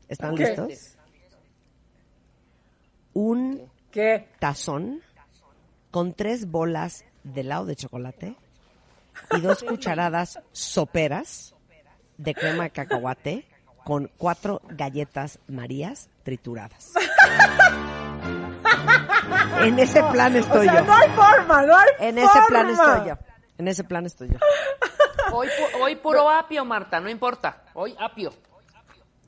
¿Están 0.08 0.34
¿Qué? 0.34 0.44
listos? 0.44 0.96
Un 3.12 3.70
¿Qué? 3.90 4.28
tazón 4.38 5.02
con 5.90 6.14
tres 6.14 6.50
bolas 6.50 7.04
de 7.24 7.42
helado 7.42 7.66
de 7.66 7.76
chocolate 7.76 8.36
y 9.36 9.40
dos 9.40 9.62
cucharadas 9.62 10.40
soperas 10.52 11.54
de 12.16 12.34
crema 12.34 12.64
de 12.64 12.70
cacahuate 12.70 13.46
con 13.84 14.10
cuatro 14.16 14.62
galletas 14.68 15.38
marías 15.48 16.08
trituradas. 16.22 16.92
En 19.62 19.78
ese 19.78 20.02
plan 20.12 20.34
estoy 20.36 20.66
o 20.68 20.70
sea, 20.70 20.80
yo. 20.80 20.86
no 20.86 20.94
hay 20.94 21.08
forma, 21.10 21.62
no 21.66 21.76
hay 21.76 21.88
En 22.00 22.18
ese 22.18 22.38
plan 22.48 22.66
forma. 22.74 22.92
estoy 22.94 23.08
yo. 23.08 23.18
En 23.58 23.68
ese 23.68 23.84
plan 23.84 24.06
estoy 24.06 24.28
yo. 24.30 24.38
Hoy, 25.32 25.46
pu- 25.48 25.80
hoy 25.80 25.96
puro 25.96 26.28
apio, 26.28 26.64
Marta, 26.64 27.00
no 27.00 27.08
importa. 27.08 27.62
Hoy 27.74 27.94
apio. 27.98 28.32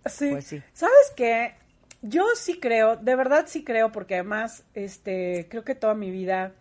Sí. 0.06 0.30
Pues 0.30 0.46
sí. 0.46 0.62
¿Sabes 0.74 1.12
qué? 1.16 1.54
Yo 2.02 2.26
sí 2.36 2.60
creo, 2.60 2.96
de 2.96 3.16
verdad 3.16 3.44
sí 3.46 3.64
creo, 3.64 3.90
porque 3.90 4.14
además, 4.16 4.64
este, 4.74 5.46
creo 5.48 5.64
que 5.64 5.74
toda 5.74 5.94
mi 5.94 6.10
vida 6.10 6.52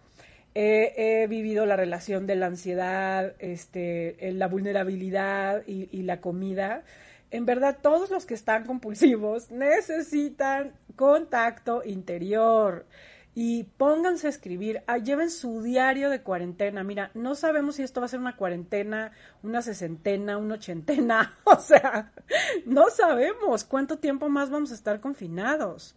he, 0.55 0.93
he 1.23 1.27
vivido 1.27 1.65
la 1.65 1.75
relación 1.75 2.25
de 2.25 2.35
la 2.35 2.45
ansiedad, 2.45 3.33
este, 3.39 4.15
la 4.33 4.47
vulnerabilidad 4.47 5.63
y, 5.67 5.89
y 5.91 6.03
la 6.03 6.21
comida. 6.21 6.83
En 7.31 7.45
verdad, 7.45 7.79
todos 7.81 8.11
los 8.11 8.25
que 8.25 8.35
están 8.35 8.65
compulsivos 8.65 9.51
necesitan 9.51 10.71
contacto 10.95 11.83
interior. 11.83 12.85
Y 13.35 13.63
pónganse 13.63 14.27
a 14.27 14.29
escribir, 14.29 14.83
ah, 14.85 14.99
lleven 14.99 15.31
su 15.31 15.63
diario 15.63 16.11
de 16.11 16.21
cuarentena. 16.21 16.83
Mira, 16.83 17.09
no 17.15 17.33
sabemos 17.33 17.75
si 17.75 17.83
esto 17.83 17.99
va 17.99 18.05
a 18.05 18.09
ser 18.09 18.19
una 18.19 18.37
cuarentena, 18.37 19.11
una 19.41 19.63
sesentena, 19.63 20.37
una 20.37 20.55
ochentena. 20.55 21.35
O 21.45 21.59
sea, 21.59 22.11
no 22.65 22.89
sabemos 22.89 23.63
cuánto 23.63 23.97
tiempo 23.97 24.29
más 24.29 24.51
vamos 24.51 24.71
a 24.71 24.75
estar 24.75 24.99
confinados. 24.99 25.95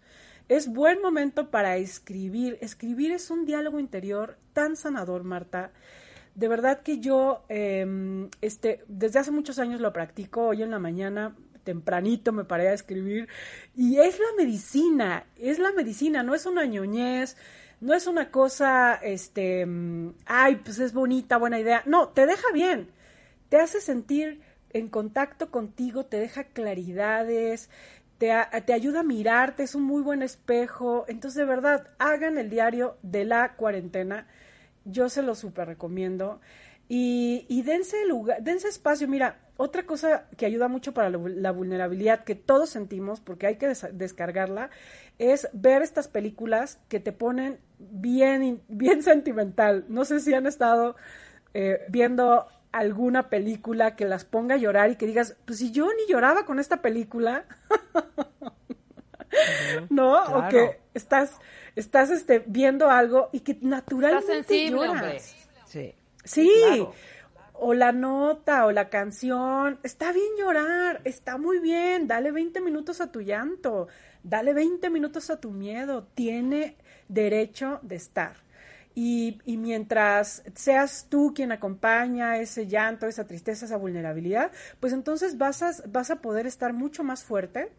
Es 0.49 0.69
buen 0.69 1.03
momento 1.03 1.51
para 1.51 1.77
escribir. 1.77 2.57
Escribir 2.61 3.13
es 3.13 3.31
un 3.31 3.45
diálogo 3.45 3.81
interior 3.81 4.39
tan 4.53 4.77
sanador, 4.77 5.25
Marta. 5.25 5.73
De 6.35 6.49
verdad 6.49 6.83
que 6.83 7.01
yo, 7.01 7.45
eh, 7.49 8.29
este, 8.41 8.85
desde 8.89 9.19
hace 9.19 9.31
muchos 9.31 9.59
años 9.59 9.81
lo 9.81 9.93
practico. 9.93 10.49
Hoy 10.49 10.63
en 10.63 10.71
la 10.71 10.79
mañana 10.79 11.35
tempranito 11.67 12.33
me 12.33 12.45
paré 12.45 12.69
a 12.69 12.73
escribir 12.73 13.29
y 13.77 13.99
es 13.99 14.19
la 14.19 14.33
medicina, 14.39 15.27
es 15.37 15.59
la 15.59 15.73
medicina, 15.73 16.23
no 16.23 16.35
es 16.35 16.47
una 16.47 16.65
ñoñez, 16.65 17.37
no 17.81 17.93
es 17.93 18.07
una 18.07 18.31
cosa, 18.31 18.95
este, 18.95 19.67
mm, 19.67 20.15
ay, 20.25 20.57
pues 20.65 20.79
es 20.79 20.95
bonita, 20.95 21.37
buena 21.37 21.59
idea, 21.61 21.83
no, 21.85 22.09
te 22.09 22.25
deja 22.25 22.51
bien, 22.55 22.89
te 23.51 23.59
hace 23.59 23.81
sentir 23.81 24.41
en 24.71 24.89
contacto 24.89 25.51
contigo, 25.51 26.07
te 26.07 26.19
deja 26.19 26.45
claridades, 26.45 27.69
te, 28.19 28.33
te 28.65 28.73
ayuda 28.73 29.01
a 29.01 29.03
mirarte, 29.03 29.65
es 29.65 29.75
un 29.75 29.83
muy 29.83 30.03
buen 30.03 30.23
espejo, 30.23 31.05
entonces 31.09 31.39
de 31.39 31.45
verdad, 31.45 31.89
hagan 31.99 32.39
el 32.39 32.49
diario 32.49 32.97
de 33.03 33.25
la 33.25 33.57
cuarentena, 33.57 34.27
yo 34.85 35.09
se 35.09 35.23
lo 35.23 35.35
súper 35.35 35.67
recomiendo. 35.67 36.41
Y, 36.89 37.47
y 37.49 37.63
dense 37.63 38.07
lugar, 38.07 38.43
dense 38.43 38.69
espacio. 38.69 39.09
Mira, 39.09 39.41
otra 39.57 39.85
cosa 39.85 40.27
que 40.37 40.47
ayuda 40.47 40.69
mucho 40.69 40.93
para 40.93 41.11
la, 41.11 41.19
vul- 41.19 41.35
la 41.37 41.53
vulnerabilidad 41.53 42.25
que 42.25 42.35
todos 42.35 42.71
sentimos, 42.71 43.21
porque 43.21 43.47
hay 43.47 43.57
que 43.57 43.69
des- 43.69 43.87
descargarla, 43.93 44.71
es 45.19 45.49
ver 45.53 45.83
estas 45.83 46.09
películas 46.09 46.79
que 46.89 47.01
te 47.01 47.13
ponen 47.13 47.59
bien, 47.79 48.43
in- 48.43 48.63
bien 48.69 49.03
sentimental. 49.13 49.85
No 49.89 50.05
sé 50.05 50.21
si 50.21 50.35
han 50.35 50.47
estado 50.47 50.97
eh, 51.55 51.81
viendo 51.89 52.47
alguna 52.73 53.31
película 53.31 53.97
que 53.97 54.05
las 54.05 54.27
ponga 54.27 54.57
a 54.57 54.59
llorar 54.59 54.91
y 54.91 54.97
que 54.97 55.07
digas, 55.07 55.37
pues 55.47 55.61
si 55.61 55.71
yo 55.73 55.87
ni 55.87 56.13
lloraba 56.13 56.45
con 56.45 56.59
esta 56.59 56.83
película, 56.83 57.47
¿no? 59.91 60.23
O 60.25 60.49
que 60.49 60.81
estás, 60.95 61.33
estás 61.75 62.11
este, 62.11 62.43
viendo 62.47 62.91
algo 62.91 63.29
y 63.33 63.41
que 63.41 63.59
naturalmente 63.63 64.27
sensible, 64.35 64.71
lloras. 64.87 64.91
hombre. 64.93 65.21
Sí. 65.67 65.95
Sí, 66.25 66.51
claro. 66.67 66.95
O 67.59 67.75
la 67.75 67.93
nota 67.93 68.67
o 68.67 68.73
la 68.73 68.89
canción, 68.89 69.79
está 69.83 70.13
bien 70.13 70.29
llorar, 70.39 71.01
está 71.05 71.39
muy 71.39 71.59
bien, 71.59 72.07
dale 72.07 72.31
20 72.31 72.61
minutos 72.61 73.01
a 73.01 73.11
tu 73.11 73.21
llanto, 73.21 73.89
dale 74.23 74.53
20 74.53 74.91
minutos 74.91 75.31
a 75.31 75.41
tu 75.41 75.51
miedo, 75.51 76.07
tiene 76.15 76.77
derecho 77.09 77.81
de 77.83 77.97
estar. 77.97 78.35
Y, 78.95 79.41
y 79.45 79.59
mientras 79.59 80.43
seas 80.55 81.07
tú 81.11 81.33
quien 81.35 81.53
acompaña 81.53 82.39
ese 82.39 82.67
llanto, 82.67 83.07
esa 83.07 83.27
tristeza, 83.27 83.67
esa 83.67 83.77
vulnerabilidad, 83.77 84.53
pues 84.81 84.93
entonces 84.93 85.37
vas 85.37 85.83
vas 85.87 86.11
a 86.11 86.17
poder 86.17 86.47
estar 86.47 86.73
mucho 86.73 87.05
más 87.05 87.23
fuerte, 87.23 87.71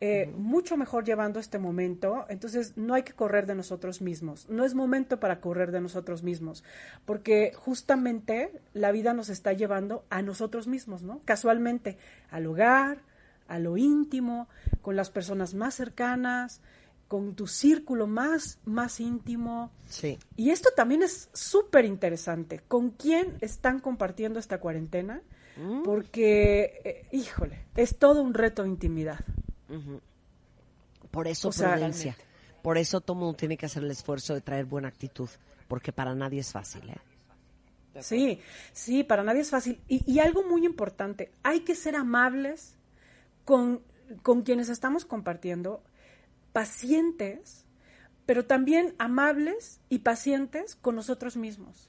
eh, 0.00 0.30
mucho 0.36 0.76
mejor 0.76 1.04
llevando 1.04 1.40
este 1.40 1.58
momento. 1.58 2.26
Entonces 2.28 2.76
no 2.76 2.94
hay 2.94 3.02
que 3.02 3.14
correr 3.14 3.46
de 3.46 3.54
nosotros 3.54 4.02
mismos. 4.02 4.48
No 4.48 4.64
es 4.64 4.74
momento 4.74 5.18
para 5.18 5.40
correr 5.40 5.72
de 5.72 5.80
nosotros 5.80 6.22
mismos, 6.22 6.64
porque 7.04 7.52
justamente 7.54 8.50
la 8.74 8.92
vida 8.92 9.14
nos 9.14 9.28
está 9.28 9.52
llevando 9.52 10.04
a 10.10 10.22
nosotros 10.22 10.66
mismos, 10.66 11.02
¿no? 11.02 11.20
Casualmente, 11.24 11.96
al 12.30 12.46
hogar, 12.46 12.98
a 13.48 13.58
lo 13.58 13.76
íntimo, 13.76 14.48
con 14.82 14.96
las 14.96 15.10
personas 15.10 15.54
más 15.54 15.74
cercanas, 15.74 16.60
con 17.08 17.34
tu 17.34 17.46
círculo 17.46 18.06
más, 18.06 18.58
más 18.64 19.00
íntimo. 19.00 19.70
Sí. 19.88 20.18
Y 20.36 20.50
esto 20.50 20.70
también 20.76 21.02
es 21.02 21.30
súper 21.32 21.84
interesante. 21.84 22.60
¿Con 22.66 22.90
quién 22.90 23.36
están 23.40 23.80
compartiendo 23.80 24.38
esta 24.38 24.58
cuarentena? 24.58 25.22
Porque, 25.84 26.82
eh, 26.84 27.06
híjole, 27.12 27.64
es 27.76 27.96
todo 27.96 28.20
un 28.20 28.34
reto 28.34 28.62
de 28.62 28.68
intimidad. 28.68 29.20
Por 31.10 31.28
eso 31.28 31.48
O 31.48 31.52
sea, 31.52 31.72
prudencia. 31.72 32.16
Por 32.62 32.78
eso 32.78 33.00
todo 33.00 33.16
mundo 33.16 33.36
tiene 33.36 33.56
que 33.56 33.66
hacer 33.66 33.84
el 33.84 33.90
esfuerzo 33.90 34.34
de 34.34 34.40
traer 34.40 34.64
buena 34.64 34.88
actitud, 34.88 35.28
porque 35.68 35.92
para 35.92 36.14
nadie 36.14 36.40
es 36.40 36.52
fácil, 36.52 36.90
¿eh? 36.90 38.02
Sí, 38.02 38.40
sí, 38.72 39.04
para 39.04 39.22
nadie 39.22 39.40
es 39.40 39.50
fácil. 39.50 39.80
Y, 39.88 40.10
y 40.10 40.18
algo 40.18 40.42
muy 40.42 40.66
importante, 40.66 41.32
hay 41.42 41.60
que 41.60 41.74
ser 41.74 41.96
amables 41.96 42.76
con, 43.44 43.82
con 44.22 44.42
quienes 44.42 44.68
estamos 44.68 45.04
compartiendo, 45.04 45.82
pacientes, 46.52 47.64
pero 48.26 48.44
también 48.44 48.94
amables 48.98 49.80
y 49.88 50.00
pacientes 50.00 50.74
con 50.74 50.96
nosotros 50.96 51.36
mismos, 51.36 51.88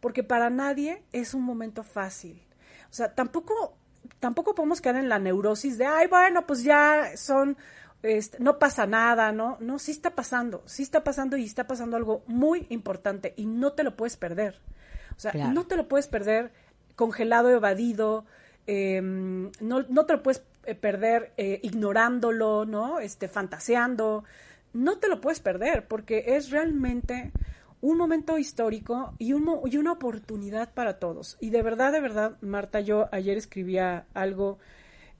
porque 0.00 0.22
para 0.22 0.50
nadie 0.50 1.02
es 1.12 1.34
un 1.34 1.42
momento 1.42 1.82
fácil. 1.82 2.42
O 2.90 2.94
sea, 2.94 3.14
tampoco, 3.14 3.77
tampoco 4.20 4.54
podemos 4.54 4.80
caer 4.80 4.96
en 4.96 5.08
la 5.08 5.18
neurosis 5.18 5.78
de, 5.78 5.86
ay, 5.86 6.06
bueno, 6.06 6.46
pues 6.46 6.62
ya 6.62 7.16
son 7.16 7.56
este, 8.02 8.38
no 8.40 8.58
pasa 8.58 8.86
nada, 8.86 9.32
¿no? 9.32 9.56
No, 9.60 9.78
sí 9.78 9.90
está 9.90 10.10
pasando, 10.14 10.62
sí 10.66 10.82
está 10.82 11.02
pasando 11.02 11.36
y 11.36 11.44
está 11.44 11.66
pasando 11.66 11.96
algo 11.96 12.22
muy 12.26 12.66
importante 12.70 13.34
y 13.36 13.46
no 13.46 13.72
te 13.72 13.82
lo 13.82 13.96
puedes 13.96 14.16
perder. 14.16 14.60
O 15.16 15.20
sea, 15.20 15.32
Claro. 15.32 15.52
no 15.52 15.66
te 15.66 15.76
lo 15.76 15.88
puedes 15.88 16.06
perder 16.06 16.52
congelado, 16.94 17.50
evadido, 17.50 18.24
eh, 18.66 19.00
no, 19.02 19.82
no 19.88 20.06
te 20.06 20.12
lo 20.12 20.22
puedes 20.22 20.42
eh, 20.64 20.74
perder 20.74 21.32
eh, 21.36 21.58
ignorándolo, 21.62 22.66
¿no? 22.66 23.00
Este, 23.00 23.26
fantaseando. 23.26 24.24
No 24.72 24.98
te 24.98 25.08
lo 25.08 25.20
puedes 25.20 25.40
perder 25.40 25.88
porque 25.88 26.36
es 26.36 26.50
realmente 26.50 27.32
un 27.80 27.96
momento 27.96 28.38
histórico 28.38 29.14
y, 29.18 29.32
un, 29.32 29.60
y 29.66 29.76
una 29.76 29.92
oportunidad 29.92 30.72
para 30.74 30.98
todos. 30.98 31.36
Y 31.40 31.50
de 31.50 31.62
verdad, 31.62 31.92
de 31.92 32.00
verdad, 32.00 32.36
Marta, 32.40 32.80
yo 32.80 33.08
ayer 33.12 33.36
escribía 33.36 34.06
algo 34.14 34.58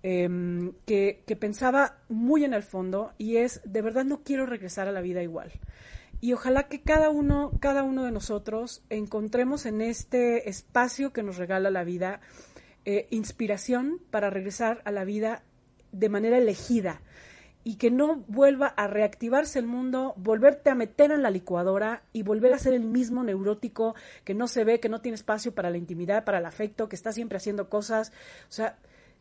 em, 0.02 0.72
que, 0.86 1.22
que 1.26 1.36
pensaba 1.36 1.98
muy 2.08 2.44
en 2.44 2.54
el 2.54 2.62
fondo 2.62 3.12
y 3.18 3.36
es, 3.36 3.60
de 3.64 3.82
verdad 3.82 4.04
no 4.04 4.22
quiero 4.22 4.46
regresar 4.46 4.88
a 4.88 4.92
la 4.92 5.00
vida 5.00 5.22
igual. 5.22 5.52
Y 6.20 6.32
ojalá 6.32 6.64
que 6.64 6.80
cada 6.80 7.10
uno, 7.10 7.52
cada 7.60 7.84
uno 7.84 8.04
de 8.04 8.10
nosotros 8.10 8.82
encontremos 8.90 9.66
en 9.66 9.80
este 9.80 10.48
espacio 10.48 11.12
que 11.12 11.22
nos 11.22 11.36
regala 11.36 11.70
la 11.70 11.84
vida 11.84 12.20
eh, 12.84 13.06
inspiración 13.10 14.00
para 14.10 14.30
regresar 14.30 14.82
a 14.84 14.90
la 14.90 15.04
vida 15.04 15.44
de 15.92 16.08
manera 16.08 16.38
elegida 16.38 17.02
y 17.68 17.74
que 17.74 17.90
no 17.90 18.24
vuelva 18.28 18.68
a 18.68 18.86
reactivarse 18.86 19.58
el 19.58 19.66
mundo, 19.66 20.14
volverte 20.16 20.70
a 20.70 20.74
meter 20.74 21.10
en 21.10 21.22
la 21.22 21.28
licuadora 21.30 22.02
y 22.14 22.22
volver 22.22 22.54
a 22.54 22.58
ser 22.58 22.72
el 22.72 22.80
mismo 22.82 23.22
neurótico 23.22 23.94
que 24.24 24.32
no 24.32 24.48
se 24.48 24.64
ve, 24.64 24.80
que 24.80 24.88
no 24.88 25.02
tiene 25.02 25.16
espacio 25.16 25.54
para 25.54 25.68
la 25.68 25.76
intimidad, 25.76 26.24
para 26.24 26.38
el 26.38 26.46
afecto, 26.46 26.88
que 26.88 26.96
está 26.96 27.12
siempre 27.12 27.36
haciendo 27.36 27.68
cosas. 27.68 28.10
O 28.48 28.52
sea, 28.52 28.78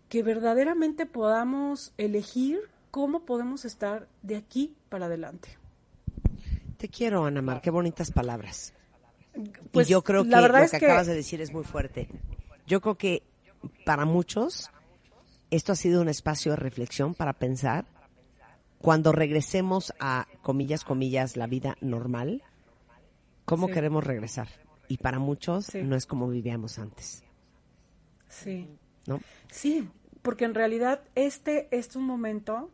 que 0.07 0.23
verdaderamente 0.23 1.05
podamos 1.05 1.91
elegir 1.97 2.61
cómo 2.89 3.25
podemos 3.25 3.65
estar 3.65 4.07
de 4.21 4.37
aquí 4.37 4.73
para 4.87 5.07
adelante. 5.07 5.49
Te 6.77 6.87
quiero, 6.87 7.25
Ana 7.25 7.41
Mar, 7.41 7.59
qué 7.59 7.69
bonitas 7.69 8.11
palabras. 8.11 8.73
Pues, 9.73 9.89
y 9.89 9.91
yo 9.91 10.03
creo 10.05 10.23
que 10.23 10.29
la 10.29 10.39
verdad 10.39 10.59
lo 10.59 10.65
es 10.67 10.71
que, 10.71 10.79
que- 10.79 10.85
acabas 10.85 11.07
de 11.07 11.15
decir 11.15 11.41
es 11.41 11.51
muy 11.51 11.65
fuerte. 11.65 12.07
Yo 12.65 12.79
creo 12.79 12.95
que 12.95 13.23
para 13.85 14.05
muchos 14.05 14.69
esto 15.51 15.73
ha 15.73 15.75
sido 15.75 15.99
un 16.01 16.07
espacio 16.07 16.51
de 16.53 16.55
reflexión 16.55 17.13
para 17.13 17.33
pensar 17.33 17.83
cuando 18.79 19.11
regresemos 19.11 19.93
a, 19.99 20.27
comillas, 20.41 20.83
comillas, 20.83 21.35
la 21.37 21.47
vida 21.47 21.77
normal, 21.81 22.43
cómo 23.45 23.67
Sí. 23.67 23.73
queremos 23.73 24.03
regresar. 24.03 24.47
Y 24.87 24.97
para 24.97 25.19
muchos 25.19 25.65
Sí. 25.65 25.81
no 25.83 25.95
es 25.95 26.05
como 26.05 26.27
vivíamos 26.29 26.79
antes, 26.79 27.23
Sí. 28.29 28.67
¿no? 29.07 29.19
Sí, 29.49 29.89
porque 30.21 30.45
en 30.45 30.53
realidad 30.53 31.01
este 31.15 31.67
es 31.71 31.95
un 31.95 32.03
momento 32.03 32.69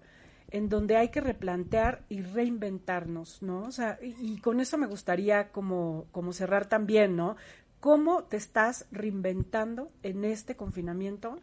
en 0.51 0.69
donde 0.69 0.97
hay 0.97 1.09
que 1.09 1.21
replantear 1.21 2.03
y 2.09 2.21
reinventarnos, 2.21 3.41
¿no? 3.41 3.61
O 3.63 3.71
sea, 3.71 3.97
y, 4.01 4.15
y 4.19 4.37
con 4.37 4.59
eso 4.59 4.77
me 4.77 4.85
gustaría 4.87 5.49
como, 5.51 6.05
como 6.11 6.33
cerrar 6.33 6.67
también, 6.67 7.15
¿no? 7.15 7.35
¿Cómo 7.79 8.23
te 8.23 8.37
estás 8.37 8.85
reinventando 8.91 9.91
en 10.03 10.25
este 10.25 10.55
confinamiento? 10.55 11.39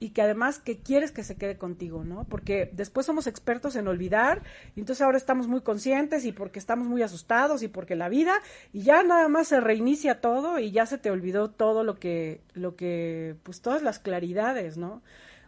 Y 0.00 0.10
que 0.10 0.22
además 0.22 0.58
que 0.58 0.78
quieres 0.78 1.12
que 1.12 1.22
se 1.22 1.36
quede 1.36 1.58
contigo, 1.58 2.02
¿no? 2.02 2.24
Porque 2.24 2.70
después 2.72 3.06
somos 3.06 3.26
expertos 3.26 3.76
en 3.76 3.86
olvidar, 3.86 4.42
y 4.74 4.80
entonces 4.80 5.02
ahora 5.02 5.18
estamos 5.18 5.46
muy 5.46 5.60
conscientes 5.60 6.24
y 6.24 6.32
porque 6.32 6.58
estamos 6.58 6.88
muy 6.88 7.02
asustados 7.02 7.62
y 7.62 7.68
porque 7.68 7.94
la 7.94 8.08
vida, 8.08 8.34
y 8.72 8.82
ya 8.82 9.02
nada 9.02 9.28
más 9.28 9.48
se 9.48 9.60
reinicia 9.60 10.20
todo 10.20 10.58
y 10.58 10.72
ya 10.72 10.86
se 10.86 10.98
te 10.98 11.10
olvidó 11.10 11.50
todo 11.50 11.84
lo 11.84 11.98
que, 11.98 12.40
lo 12.54 12.76
que, 12.76 13.36
pues 13.42 13.60
todas 13.60 13.82
las 13.82 13.98
claridades, 13.98 14.78
¿no? 14.78 15.02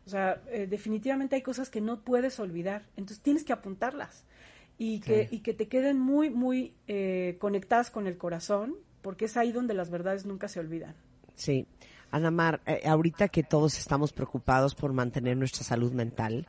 O 0.06 0.10
sea, 0.10 0.42
eh, 0.50 0.66
definitivamente 0.68 1.36
hay 1.36 1.42
cosas 1.42 1.70
que 1.70 1.80
no 1.80 2.02
puedes 2.02 2.38
olvidar, 2.38 2.82
entonces 2.96 3.20
tienes 3.20 3.44
que 3.44 3.52
apuntarlas 3.52 4.24
y 4.78 5.00
que, 5.00 5.28
y 5.30 5.40
que 5.40 5.54
te 5.54 5.68
queden 5.68 5.98
muy, 5.98 6.28
muy 6.28 6.74
eh, 6.88 7.36
conectadas 7.38 7.90
con 7.90 8.06
el 8.06 8.18
corazón, 8.18 8.76
porque 9.00 9.26
es 9.26 9.36
ahí 9.36 9.52
donde 9.52 9.74
las 9.74 9.90
verdades 9.90 10.26
nunca 10.26 10.48
se 10.48 10.60
olvidan. 10.60 10.94
Sí. 11.34 11.66
Ana 12.12 12.30
Mar, 12.30 12.60
eh, 12.66 12.82
ahorita 12.86 13.28
que 13.28 13.42
todos 13.42 13.76
estamos 13.78 14.12
preocupados 14.12 14.74
por 14.74 14.92
mantener 14.92 15.36
nuestra 15.36 15.64
salud 15.64 15.92
mental 15.92 16.46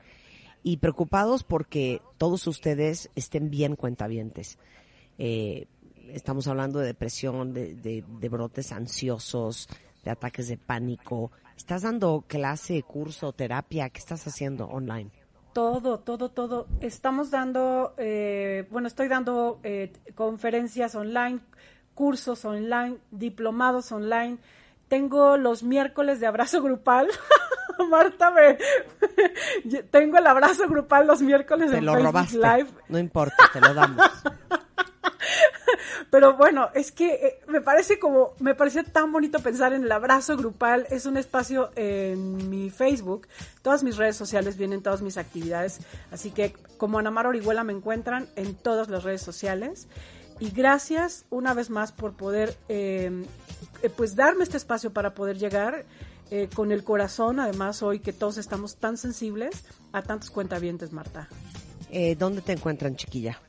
y 0.61 0.77
preocupados 0.77 1.43
porque 1.43 2.01
todos 2.17 2.45
ustedes 2.47 3.09
estén 3.15 3.49
bien 3.49 3.75
cuentavientes. 3.75 4.59
Eh, 5.17 5.67
estamos 6.09 6.47
hablando 6.47 6.79
de 6.79 6.87
depresión, 6.87 7.53
de, 7.53 7.75
de- 7.75 8.03
de 8.07 8.29
brotes 8.29 8.71
ansiosos, 8.71 9.67
de 10.03 10.11
ataques 10.11 10.47
de 10.47 10.57
pánico. 10.57 11.31
¿Estás 11.57 11.83
dando 11.83 12.23
clase, 12.27 12.83
curso, 12.83 13.31
terapia? 13.31 13.89
¿Qué 13.89 13.99
estás 13.99 14.27
haciendo 14.27 14.65
online? 14.67 15.09
Todo, 15.53 15.99
todo, 15.99 16.29
todo. 16.29 16.67
Estamos 16.81 17.29
dando, 17.31 17.93
eh, 17.97 18.67
bueno, 18.71 18.87
estoy 18.87 19.07
dando 19.07 19.59
eh, 19.63 19.93
conferencias 20.15 20.95
online, 20.95 21.39
cursos 21.93 22.43
online, 22.43 22.97
diplomados 23.11 23.91
online. 23.91 24.39
Tengo 24.93 25.37
los 25.37 25.63
miércoles 25.63 26.19
de 26.19 26.27
abrazo 26.27 26.61
grupal. 26.61 27.07
Marta, 27.89 28.29
me, 28.29 28.59
tengo 29.91 30.19
el 30.19 30.27
abrazo 30.27 30.69
grupal 30.69 31.07
los 31.07 31.19
miércoles 31.19 31.71
Te 31.71 31.79
en 31.79 31.85
lo 31.85 31.93
Facebook 31.93 32.13
robaste. 32.13 32.37
Live. 32.37 32.67
No 32.89 32.99
importa, 32.99 33.49
te 33.51 33.59
lo 33.59 33.73
damos. 33.73 34.05
Pero 36.11 36.37
bueno, 36.37 36.69
es 36.75 36.91
que 36.91 37.11
eh, 37.11 37.39
me 37.47 37.59
parece 37.59 37.97
como, 37.97 38.35
me 38.37 38.53
pareció 38.53 38.83
tan 38.83 39.11
bonito 39.11 39.39
pensar 39.39 39.73
en 39.73 39.83
el 39.83 39.91
abrazo 39.91 40.37
grupal. 40.37 40.85
Es 40.91 41.07
un 41.07 41.17
espacio 41.17 41.71
en 41.75 42.51
mi 42.51 42.69
Facebook. 42.69 43.27
Todas 43.63 43.81
mis 43.81 43.97
redes 43.97 44.15
sociales 44.15 44.57
vienen 44.57 44.83
todas 44.83 45.01
mis 45.01 45.17
actividades. 45.17 45.79
Así 46.11 46.29
que 46.29 46.53
como 46.77 46.99
Ana 46.99 47.09
Mar 47.09 47.25
Orihuela 47.25 47.63
me 47.63 47.73
encuentran 47.73 48.27
en 48.35 48.53
todas 48.53 48.89
las 48.89 49.03
redes 49.03 49.23
sociales. 49.23 49.87
Y 50.39 50.51
gracias 50.51 51.25
una 51.29 51.53
vez 51.53 51.69
más 51.69 51.91
por 51.91 52.13
poder, 52.13 52.57
eh, 52.69 53.25
pues 53.89 54.15
darme 54.15 54.43
este 54.43 54.57
espacio 54.57 54.91
para 54.93 55.13
poder 55.13 55.37
llegar 55.37 55.85
eh, 56.31 56.49
con 56.53 56.71
el 56.71 56.83
corazón. 56.83 57.39
Además, 57.39 57.83
hoy 57.83 57.99
que 57.99 58.13
todos 58.13 58.37
estamos 58.37 58.77
tan 58.77 58.97
sensibles 58.97 59.63
a 59.91 60.01
tantos 60.01 60.29
cuentavientes, 60.29 60.91
Marta. 60.91 61.27
Eh, 61.91 62.15
¿Dónde 62.15 62.41
te 62.41 62.53
encuentran, 62.53 62.95
chiquilla? 62.95 63.39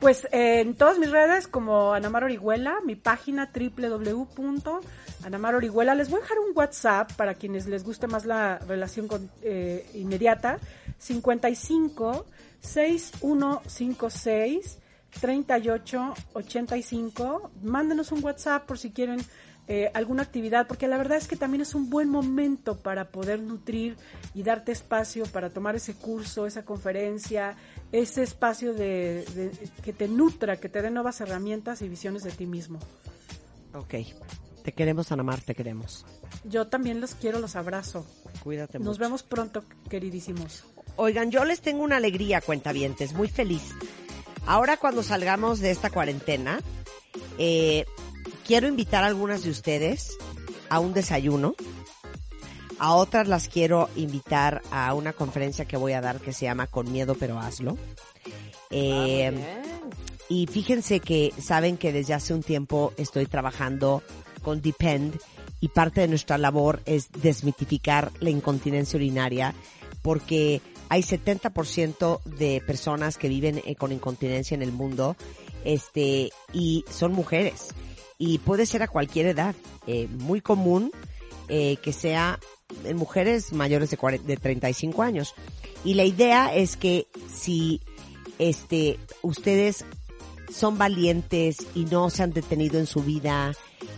Pues 0.00 0.26
eh, 0.30 0.60
en 0.60 0.74
todas 0.76 0.98
mis 0.98 1.10
redes 1.10 1.48
como 1.48 1.92
Anamar 1.92 2.22
Orihuela, 2.24 2.76
mi 2.84 2.94
página 2.94 3.50
www.anamar 3.52 5.54
Orihuela. 5.56 5.94
Les 5.96 6.08
voy 6.08 6.20
a 6.20 6.22
dejar 6.22 6.38
un 6.38 6.56
WhatsApp 6.56 7.12
para 7.14 7.34
quienes 7.34 7.66
les 7.66 7.82
guste 7.84 8.06
más 8.06 8.24
la 8.24 8.58
relación 8.58 9.08
con- 9.08 9.28
eh, 9.42 9.84
inmediata. 9.94 10.58
55 10.98 12.26
6156 12.60 14.78
3885. 15.20 17.50
Mándenos 17.62 18.12
un 18.12 18.22
WhatsApp 18.24 18.66
por 18.66 18.78
si 18.78 18.90
quieren 18.90 19.20
eh, 19.66 19.90
alguna 19.94 20.22
actividad, 20.22 20.66
porque 20.66 20.88
la 20.88 20.96
verdad 20.96 21.18
es 21.18 21.28
que 21.28 21.36
también 21.36 21.60
es 21.60 21.74
un 21.74 21.90
buen 21.90 22.08
momento 22.08 22.78
para 22.78 23.10
poder 23.10 23.40
nutrir 23.40 23.96
y 24.34 24.42
darte 24.42 24.72
espacio 24.72 25.26
para 25.26 25.50
tomar 25.50 25.76
ese 25.76 25.94
curso, 25.94 26.46
esa 26.46 26.64
conferencia, 26.64 27.54
ese 27.92 28.22
espacio 28.22 28.72
de, 28.72 29.24
de- 29.34 29.50
que 29.82 29.92
te 29.92 30.08
nutra, 30.08 30.56
que 30.58 30.68
te 30.70 30.80
dé 30.80 30.90
nuevas 30.90 31.20
herramientas 31.20 31.82
y 31.82 31.88
visiones 31.88 32.22
de 32.22 32.30
ti 32.30 32.46
mismo. 32.46 32.78
Ok. 33.74 33.94
Te 34.64 34.72
queremos, 34.72 35.12
Ana 35.12 35.22
Mar, 35.22 35.40
te 35.42 35.54
queremos. 35.54 36.04
Yo 36.44 36.66
también 36.68 37.00
los 37.00 37.14
quiero, 37.14 37.38
los 37.38 37.56
abrazo. 37.56 38.06
Cuídate 38.42 38.78
Nos 38.78 38.88
mucho. 38.88 39.00
vemos 39.00 39.22
pronto, 39.22 39.64
queridísimos. 39.88 40.64
Oigan, 40.96 41.30
yo 41.30 41.44
les 41.44 41.60
tengo 41.60 41.82
una 41.82 41.96
alegría, 41.96 42.40
cuentavientes, 42.40 43.12
muy 43.14 43.28
feliz. 43.28 43.62
Ahora 44.48 44.78
cuando 44.78 45.02
salgamos 45.02 45.60
de 45.60 45.70
esta 45.70 45.90
cuarentena, 45.90 46.60
eh, 47.36 47.84
quiero 48.46 48.66
invitar 48.66 49.04
a 49.04 49.06
algunas 49.06 49.42
de 49.42 49.50
ustedes 49.50 50.16
a 50.70 50.80
un 50.80 50.94
desayuno. 50.94 51.54
A 52.78 52.94
otras 52.94 53.28
las 53.28 53.50
quiero 53.50 53.90
invitar 53.94 54.62
a 54.70 54.94
una 54.94 55.12
conferencia 55.12 55.66
que 55.66 55.76
voy 55.76 55.92
a 55.92 56.00
dar 56.00 56.18
que 56.22 56.32
se 56.32 56.46
llama 56.46 56.66
Con 56.66 56.90
miedo 56.90 57.14
pero 57.14 57.38
hazlo. 57.38 57.76
Eh, 58.70 59.34
y 60.30 60.46
fíjense 60.46 61.00
que 61.00 61.34
saben 61.38 61.76
que 61.76 61.92
desde 61.92 62.14
hace 62.14 62.32
un 62.32 62.42
tiempo 62.42 62.94
estoy 62.96 63.26
trabajando 63.26 64.02
con 64.42 64.62
Depend 64.62 65.20
y 65.60 65.68
parte 65.68 66.00
de 66.00 66.08
nuestra 66.08 66.38
labor 66.38 66.80
es 66.86 67.12
desmitificar 67.12 68.12
la 68.20 68.30
incontinencia 68.30 68.96
urinaria 68.96 69.54
porque 70.00 70.62
hay 70.88 71.02
70% 71.02 72.22
de 72.24 72.62
personas 72.66 73.18
que 73.18 73.28
viven 73.28 73.62
eh, 73.64 73.74
con 73.76 73.92
incontinencia 73.92 74.54
en 74.54 74.62
el 74.62 74.72
mundo 74.72 75.16
este 75.64 76.30
y 76.52 76.84
son 76.90 77.12
mujeres. 77.12 77.74
Y 78.18 78.38
puede 78.38 78.66
ser 78.66 78.82
a 78.82 78.88
cualquier 78.88 79.26
edad 79.26 79.54
eh, 79.86 80.08
muy 80.08 80.40
común 80.40 80.90
eh, 81.48 81.76
que 81.82 81.92
sea 81.92 82.38
en 82.84 82.96
mujeres 82.96 83.52
mayores 83.52 83.90
de, 83.90 83.96
40 83.96 84.26
de 84.26 84.36
35 84.36 85.02
años. 85.02 85.34
Y 85.84 85.94
la 85.94 86.04
idea 86.04 86.54
es 86.54 86.76
que 86.76 87.06
si 87.32 87.80
este 88.38 88.98
ustedes 89.22 89.84
son 90.52 90.78
valientes 90.78 91.58
y 91.74 91.84
no 91.84 92.10
se 92.10 92.22
han 92.22 92.32
detenido 92.32 92.78
en 92.78 92.86
su 92.86 93.02
vida, 93.02 93.52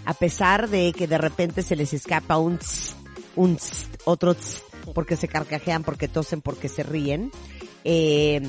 a 0.05 0.15
pesar 0.15 0.69
de 0.69 0.93
que 0.93 1.07
de 1.07 1.19
repente 1.19 1.63
se 1.63 1.77
les 1.77 1.93
escapa 1.93 2.39
un 2.39 2.59
tss, 2.59 2.97
un 3.37 3.57
tss, 3.57 3.89
otro 4.05 4.35
tss, 4.35 4.63
porque 4.93 5.17
se 5.17 5.29
carcajean, 5.29 5.83
porque 5.85 6.09
tosen, 6.09 6.41
porque 6.41 6.69
se 6.69 6.83
ríen, 6.83 7.31
Eh, 7.85 8.43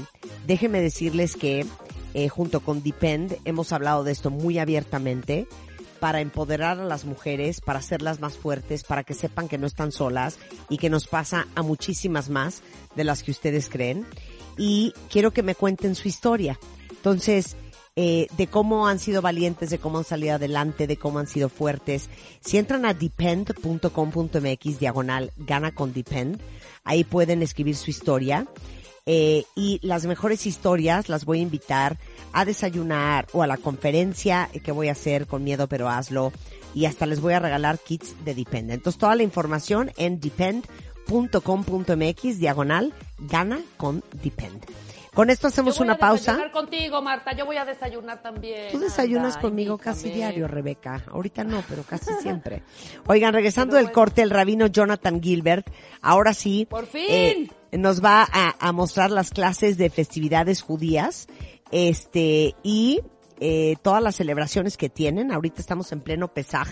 déjenme 0.46 0.82
decirles 0.82 1.36
que 1.36 1.66
eh, 2.14 2.28
junto 2.28 2.60
con 2.60 2.84
Depend 2.84 3.38
hemos 3.46 3.72
hablado 3.72 4.04
de 4.04 4.12
esto 4.12 4.30
muy 4.30 4.60
abiertamente 4.60 5.48
para 6.02 6.20
empoderar 6.20 6.80
a 6.80 6.84
las 6.84 7.06
mujeres, 7.06 7.62
para 7.62 7.80
hacerlas 7.80 8.20
más 8.20 8.34
fuertes, 8.34 8.84
para 8.84 9.04
que 9.04 9.14
sepan 9.14 9.48
que 9.48 9.58
no 9.58 9.68
están 9.68 9.92
solas 9.92 10.38
y 10.68 10.78
que 10.78 10.90
nos 10.90 11.08
pasa 11.08 11.48
a 11.56 11.62
muchísimas 11.62 12.30
más 12.30 12.62
de 12.96 13.04
las 13.04 13.24
que 13.24 13.32
ustedes 13.32 13.70
creen. 13.70 14.06
Y 14.58 14.94
quiero 15.10 15.32
que 15.32 15.44
me 15.44 15.56
cuenten 15.56 15.96
su 15.96 16.08
historia. 16.08 16.60
Entonces, 16.90 17.56
eh, 18.04 18.28
de 18.36 18.48
cómo 18.48 18.88
han 18.88 18.98
sido 18.98 19.22
valientes, 19.22 19.70
de 19.70 19.78
cómo 19.78 20.00
han 20.00 20.06
salido 20.06 20.34
adelante, 20.34 20.88
de 20.88 20.98
cómo 20.98 21.20
han 21.20 21.28
sido 21.28 21.50
fuertes. 21.50 22.10
Si 22.40 22.58
entran 22.58 22.84
a 22.84 22.96
depend.com.mx 22.96 24.80
diagonal 24.80 25.32
gana 25.38 25.76
con 25.76 25.94
Depend, 25.94 26.42
ahí 26.84 27.04
pueden 27.04 27.44
escribir 27.44 27.76
su 27.76 27.92
historia. 27.92 28.48
Eh, 29.06 29.44
y 29.56 29.80
las 29.84 30.08
mejores 30.08 30.48
historias 30.48 31.10
las 31.10 31.26
voy 31.26 31.38
a 31.40 31.44
invitar 31.44 32.00
a 32.34 32.44
desayunar 32.44 33.28
o 33.34 33.44
a 33.44 33.48
la 33.48 33.58
conferencia 33.58 34.50
que 34.64 34.72
voy 34.72 34.88
a 34.88 34.94
hacer 34.94 35.28
con 35.28 35.44
miedo 35.44 35.68
pero 35.68 35.88
hazlo 35.88 36.34
y 36.74 36.86
hasta 36.86 37.06
les 37.06 37.20
voy 37.20 37.34
a 37.34 37.40
regalar 37.40 37.78
kits 37.78 38.16
de 38.26 38.34
Depend. 38.34 38.72
Entonces 38.72 39.00
toda 39.00 39.16
la 39.16 39.22
información 39.22 39.92
en 39.98 40.20
depend.com.mx 40.20 42.40
diagonal 42.40 42.96
gana 43.20 43.62
con 43.78 44.04
Depend. 44.24 44.66
Con 45.14 45.30
esto 45.30 45.48
hacemos 45.48 45.76
Yo 45.76 45.80
voy 45.80 45.86
una 45.88 45.94
a 45.96 45.98
pausa. 45.98 46.32
desayunar 46.32 46.52
contigo, 46.52 47.02
Marta. 47.02 47.36
Yo 47.36 47.46
voy 47.46 47.58
a 47.58 47.66
desayunar 47.66 48.22
también. 48.22 48.72
Tú 48.72 48.80
desayunas 48.80 49.36
Anda, 49.36 49.42
conmigo 49.42 49.78
casi 49.78 50.10
diario, 50.10 50.48
Rebeca. 50.48 51.04
Ahorita 51.12 51.44
no, 51.44 51.64
pero 51.68 51.84
casi 51.84 52.14
siempre. 52.22 52.64
Oigan, 53.08 53.34
regresando 53.34 53.76
del 53.76 53.92
corte, 53.92 54.22
el 54.22 54.30
rabino 54.30 54.68
Jonathan 54.68 55.22
Gilbert, 55.22 55.68
ahora 56.02 56.34
sí, 56.34 56.66
¡Por 56.70 56.86
fin! 56.88 57.04
eh, 57.10 57.48
nos 57.74 58.04
va 58.04 58.26
a, 58.32 58.56
a 58.60 58.72
mostrar 58.72 59.12
las 59.12 59.32
clases 59.32 59.78
de 59.78 59.90
festividades 59.90 60.62
judías, 60.62 61.28
este, 61.72 62.56
y 62.64 63.02
eh, 63.42 63.76
todas 63.82 64.02
las 64.02 64.16
celebraciones 64.16 64.78
que 64.78 64.88
tienen. 64.90 65.32
Ahorita 65.34 65.60
estamos 65.60 65.92
en 65.92 66.00
pleno 66.02 66.30
Pesaj, 66.34 66.70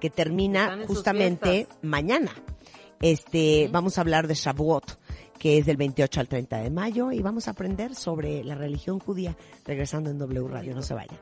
que 0.00 0.08
termina 0.08 0.78
justamente 0.86 1.66
mañana. 1.82 2.32
Este, 3.00 3.68
vamos 3.70 3.98
a 3.98 4.00
hablar 4.00 4.26
de 4.28 4.34
Shavuot, 4.34 4.98
que 5.38 5.58
es 5.58 5.66
del 5.66 5.76
28 5.76 6.20
al 6.20 6.28
30 6.28 6.56
de 6.58 6.70
mayo, 6.70 7.12
y 7.12 7.20
vamos 7.20 7.48
a 7.48 7.52
aprender 7.52 7.94
sobre 7.94 8.42
la 8.44 8.54
religión 8.54 8.98
judía, 8.98 9.36
regresando 9.64 10.10
en 10.10 10.18
W 10.18 10.48
Radio. 10.48 10.74
No 10.74 10.82
se 10.82 10.94
vayan. 10.94 11.18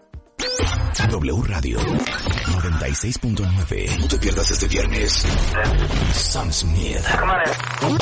W 1.11 1.43
Radio 1.47 1.79
96.9. 1.81 3.99
No 3.99 4.09
te 4.09 4.19
pierdas 4.19 4.51
este 4.51 4.69
viernes. 4.69 5.25
Sam 6.13 6.53
Smith. 6.53 6.99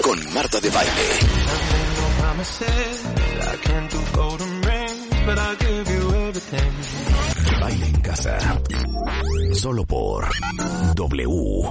Con 0.03 0.35
Marta 0.35 0.61
de 0.61 0.71
Baile. 0.71 0.91
Baile 7.61 7.87
en 7.87 8.01
casa. 8.01 8.39
Solo 9.55 9.85
por 9.85 10.27
W. 10.95 11.71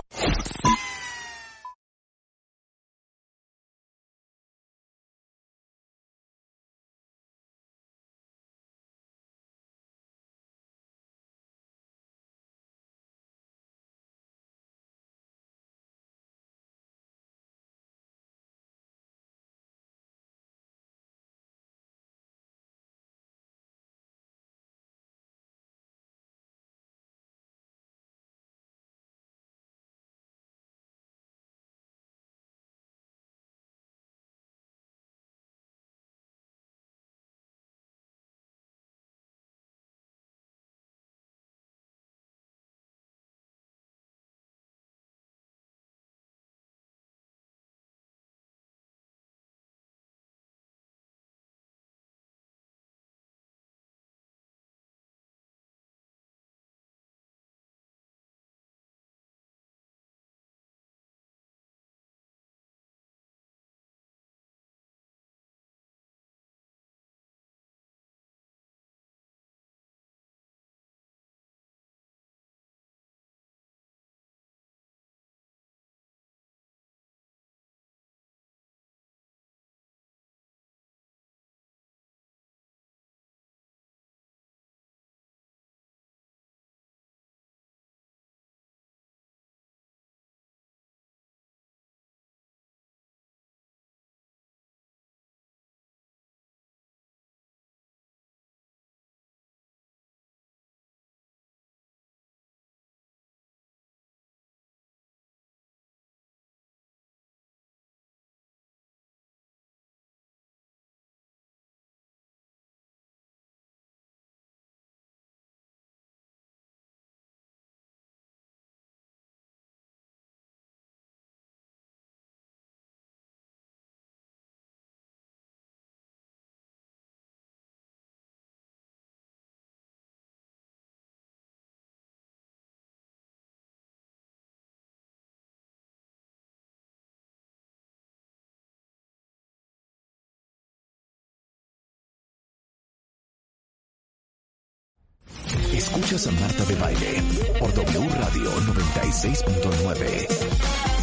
Escuchas 146.00 146.28
a 146.28 146.32
Marta 146.32 146.64
de 146.64 146.76
Baile 146.76 147.24
por 147.60 147.74
W 147.74 148.10
Radio 148.10 148.52
96.9. 148.62 150.28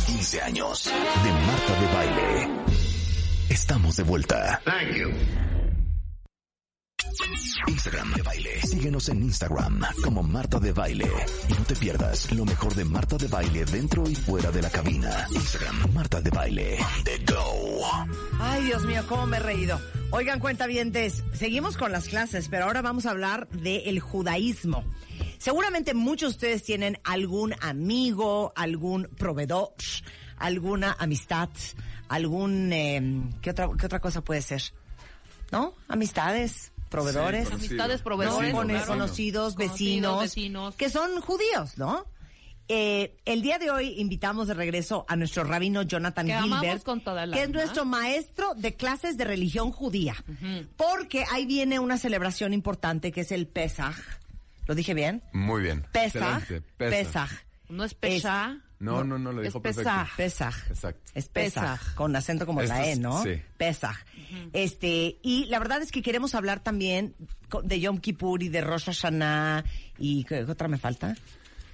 15 0.06 0.40
años 0.40 0.84
de 0.84 1.32
Marta 1.32 1.80
de 1.80 1.86
Baile. 1.92 2.48
Estamos 3.50 3.96
de 3.98 4.02
vuelta. 4.04 4.62
Instagram 7.68 8.14
de 8.14 8.22
Baile. 8.22 8.62
Síguenos 8.62 9.08
en 9.10 9.22
Instagram 9.22 9.82
como 10.02 10.22
Marta 10.22 10.58
de 10.58 10.72
Baile. 10.72 11.10
Y 11.46 11.52
no 11.52 11.64
te 11.64 11.76
pierdas 11.76 12.32
lo 12.32 12.46
mejor 12.46 12.74
de 12.74 12.86
Marta 12.86 13.18
de 13.18 13.28
Baile 13.28 13.66
dentro 13.66 14.08
y 14.08 14.14
fuera 14.14 14.50
de 14.50 14.62
la 14.62 14.70
cabina. 14.70 15.26
Instagram 15.30 15.92
Marta 15.92 16.22
de 16.22 16.30
Baile. 16.30 16.78
On 16.80 17.04
the 17.04 17.18
go. 17.30 17.84
Ay, 18.40 18.64
Dios 18.64 18.82
mío, 18.86 19.04
cómo 19.06 19.26
me 19.26 19.36
he 19.36 19.40
reído. 19.40 19.78
Oigan, 20.12 20.40
cuentavientes, 20.40 21.24
seguimos 21.32 21.76
con 21.76 21.92
las 21.92 22.08
clases, 22.08 22.48
pero 22.48 22.64
ahora 22.64 22.80
vamos 22.80 23.06
a 23.06 23.10
hablar 23.10 23.48
del 23.48 24.00
judaísmo. 24.00 24.84
Seguramente 25.38 25.94
muchos 25.94 26.30
de 26.32 26.36
ustedes 26.36 26.62
tienen 26.62 26.98
algún 27.04 27.54
amigo, 27.60 28.52
algún 28.56 29.08
proveedor, 29.18 29.74
alguna 30.38 30.96
amistad, 30.98 31.50
algún... 32.08 32.72
eh, 32.72 33.22
¿qué, 33.42 33.50
otra, 33.50 33.68
¿Qué 33.78 33.86
otra 33.86 34.00
cosa 34.00 34.22
puede 34.22 34.42
ser? 34.42 34.62
¿No? 35.52 35.74
Amistades, 35.88 36.72
proveedores. 36.88 37.50
Amistades, 37.50 37.98
¿no? 37.98 38.04
proveedores. 38.04 38.52
Conocidos, 38.54 38.86
Conocidos, 38.86 39.56
vecinos, 39.56 40.22
vecinos. 40.22 40.76
que 40.76 40.88
son 40.88 41.20
judíos, 41.20 41.76
¿no? 41.76 42.06
Eh, 42.68 43.16
el 43.24 43.42
día 43.42 43.58
de 43.58 43.70
hoy 43.70 43.94
invitamos 44.00 44.48
de 44.48 44.54
regreso 44.54 45.04
a 45.08 45.14
nuestro 45.16 45.44
rabino 45.44 45.82
Jonathan 45.82 46.26
Que 46.26 46.40
Gilbert, 46.40 46.82
con 46.82 47.00
toda 47.00 47.24
el 47.24 47.32
que 47.32 47.42
es 47.44 47.50
nuestro 47.50 47.84
maestro 47.84 48.54
de 48.56 48.74
clases 48.74 49.16
de 49.16 49.24
religión 49.24 49.70
judía. 49.70 50.16
Porque 50.76 51.24
ahí 51.32 51.46
viene 51.46 51.78
una 51.78 51.96
celebración 51.98 52.52
importante 52.52 53.12
que 53.12 53.20
es 53.20 53.30
el 53.32 53.46
Pesach. 53.46 53.94
¿Lo 54.66 54.74
dije 54.74 54.94
bien? 54.94 55.22
Muy 55.32 55.62
bien. 55.62 55.84
Excelente. 55.94 56.60
Pesach. 56.76 57.30
No 57.68 57.84
es 57.84 57.94
pesha. 57.94 58.60
No, 58.78 59.02
no, 59.04 59.18
no, 59.18 59.32
lo 59.32 59.40
es 59.42 59.48
dijo 59.48 59.62
perfecto. 59.62 59.88
Pesaj. 59.90 60.16
Pesach. 60.16 60.54
Exacto. 60.70 61.00
Es 61.14 61.28
Pesach, 61.28 61.62
Pesaj. 61.78 61.94
con 61.94 62.14
acento 62.14 62.46
como 62.46 62.60
Esto 62.60 62.74
la 62.74 62.86
E, 62.86 62.92
es- 62.92 62.98
¿no? 62.98 63.22
sí. 63.22 63.40
Pesach. 63.56 63.96
Este, 64.52 65.18
y 65.22 65.46
la 65.46 65.58
verdad 65.58 65.82
es 65.82 65.90
que 65.90 66.02
queremos 66.02 66.34
hablar 66.34 66.60
también 66.60 67.14
de 67.62 67.80
Yom 67.80 67.98
Kippur 67.98 68.42
y 68.42 68.48
de 68.48 68.60
Rosh 68.60 68.84
Hashanah 68.86 69.64
y 69.98 70.24
¿qué 70.24 70.42
otra 70.44 70.68
me 70.68 70.78
falta? 70.78 71.16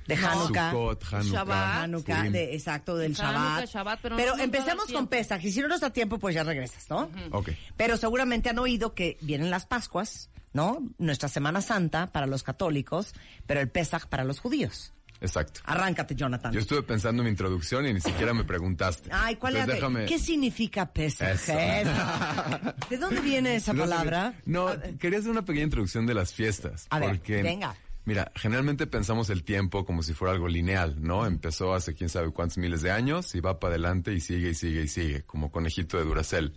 De 0.06 0.16
No. 0.16 0.28
Hanukkah. 0.28 0.70
Sukkot, 0.70 1.04
Hanukkah, 1.04 1.32
Shabbat. 1.32 1.82
Hanukkah, 1.84 2.22
de- 2.30 2.54
exacto, 2.54 2.96
del 2.96 3.12
Hanukkah, 3.12 3.32
Shabbat. 3.32 3.68
Shabbat, 3.68 3.98
pero 4.02 4.16
pero 4.16 4.36
no 4.36 4.42
empecemos 4.42 4.86
con. 4.92 5.06
Pesach. 5.06 5.42
Y 5.44 5.52
si 5.52 5.60
no 5.60 5.68
nos 5.68 5.80
da 5.80 5.90
tiempo, 5.90 6.18
pues 6.18 6.34
ya 6.34 6.42
regresas, 6.44 6.88
¿no? 6.90 7.10
Ok. 7.30 7.50
Pero 7.76 7.96
seguramente 7.96 8.50
han 8.50 8.58
oído 8.58 8.94
que 8.94 9.16
vienen 9.20 9.50
las 9.50 9.66
Pascuas, 9.66 10.28
¿no? 10.52 10.78
Nuestra 10.98 11.28
Semana 11.28 11.60
Santa 11.60 12.08
para 12.12 12.26
los 12.26 12.42
católicos, 12.42 13.14
pero 13.46 13.60
el 13.60 13.70
Pesach 13.70 14.06
para 14.06 14.24
los 14.24 14.40
judíos. 14.40 14.92
Exacto. 15.20 15.60
Arráncate, 15.64 16.16
Jonathan. 16.16 16.52
Yo 16.52 16.58
estuve 16.58 16.82
pensando 16.82 17.22
en 17.22 17.26
mi 17.26 17.30
introducción 17.30 17.86
y 17.86 17.92
ni 17.94 18.00
siquiera 18.00 18.34
me 18.34 18.42
preguntaste. 18.42 19.08
Ay, 19.12 19.36
¿cuál 19.36 19.54
Entonces, 19.54 19.76
es? 19.76 19.80
déjame... 19.80 20.06
¿Qué 20.06 20.18
significa 20.18 20.92
Pesach? 20.92 21.38
¿De 22.90 22.96
dónde 22.98 23.20
viene 23.20 23.54
esa 23.54 23.72
¿De 23.72 23.78
dónde 23.78 23.94
palabra? 23.94 24.34
No, 24.46 24.66
quería 24.98 25.20
hacer 25.20 25.30
una 25.30 25.44
pequeña 25.44 25.64
introducción 25.66 26.06
de 26.06 26.14
las 26.14 26.32
fiestas. 26.32 26.86
A 26.90 26.98
ver, 26.98 27.10
porque, 27.10 27.40
venga. 27.40 27.76
Mira, 28.04 28.32
generalmente 28.34 28.86
pensamos 28.86 29.30
el 29.30 29.44
tiempo 29.44 29.84
como 29.84 30.02
si 30.02 30.12
fuera 30.12 30.34
algo 30.34 30.48
lineal, 30.48 30.96
¿no? 31.00 31.24
Empezó 31.24 31.72
hace 31.72 31.94
quién 31.94 32.08
sabe 32.08 32.30
cuántos 32.30 32.58
miles 32.58 32.82
de 32.82 32.90
años 32.90 33.34
y 33.34 33.40
va 33.40 33.60
para 33.60 33.74
adelante 33.74 34.12
y 34.12 34.20
sigue 34.20 34.50
y 34.50 34.54
sigue 34.54 34.82
y 34.82 34.88
sigue, 34.88 35.22
como 35.22 35.52
conejito 35.52 35.98
de 35.98 36.04
Duracell. 36.04 36.52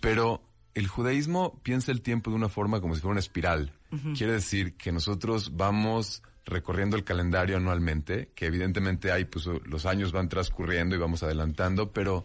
Pero 0.00 0.42
el 0.74 0.88
judaísmo 0.88 1.60
piensa 1.62 1.92
el 1.92 2.02
tiempo 2.02 2.30
de 2.30 2.36
una 2.36 2.48
forma 2.48 2.80
como 2.80 2.94
si 2.94 3.00
fuera 3.00 3.12
una 3.12 3.20
espiral. 3.20 3.72
Quiere 4.16 4.32
decir 4.32 4.76
que 4.76 4.90
nosotros 4.90 5.56
vamos 5.56 6.24
recorriendo 6.44 6.96
el 6.96 7.04
calendario 7.04 7.56
anualmente, 7.56 8.32
que 8.34 8.46
evidentemente 8.46 9.12
hay, 9.12 9.24
pues 9.24 9.46
los 9.46 9.86
años 9.86 10.10
van 10.10 10.28
transcurriendo 10.28 10.96
y 10.96 10.98
vamos 10.98 11.22
adelantando, 11.22 11.92
pero 11.92 12.24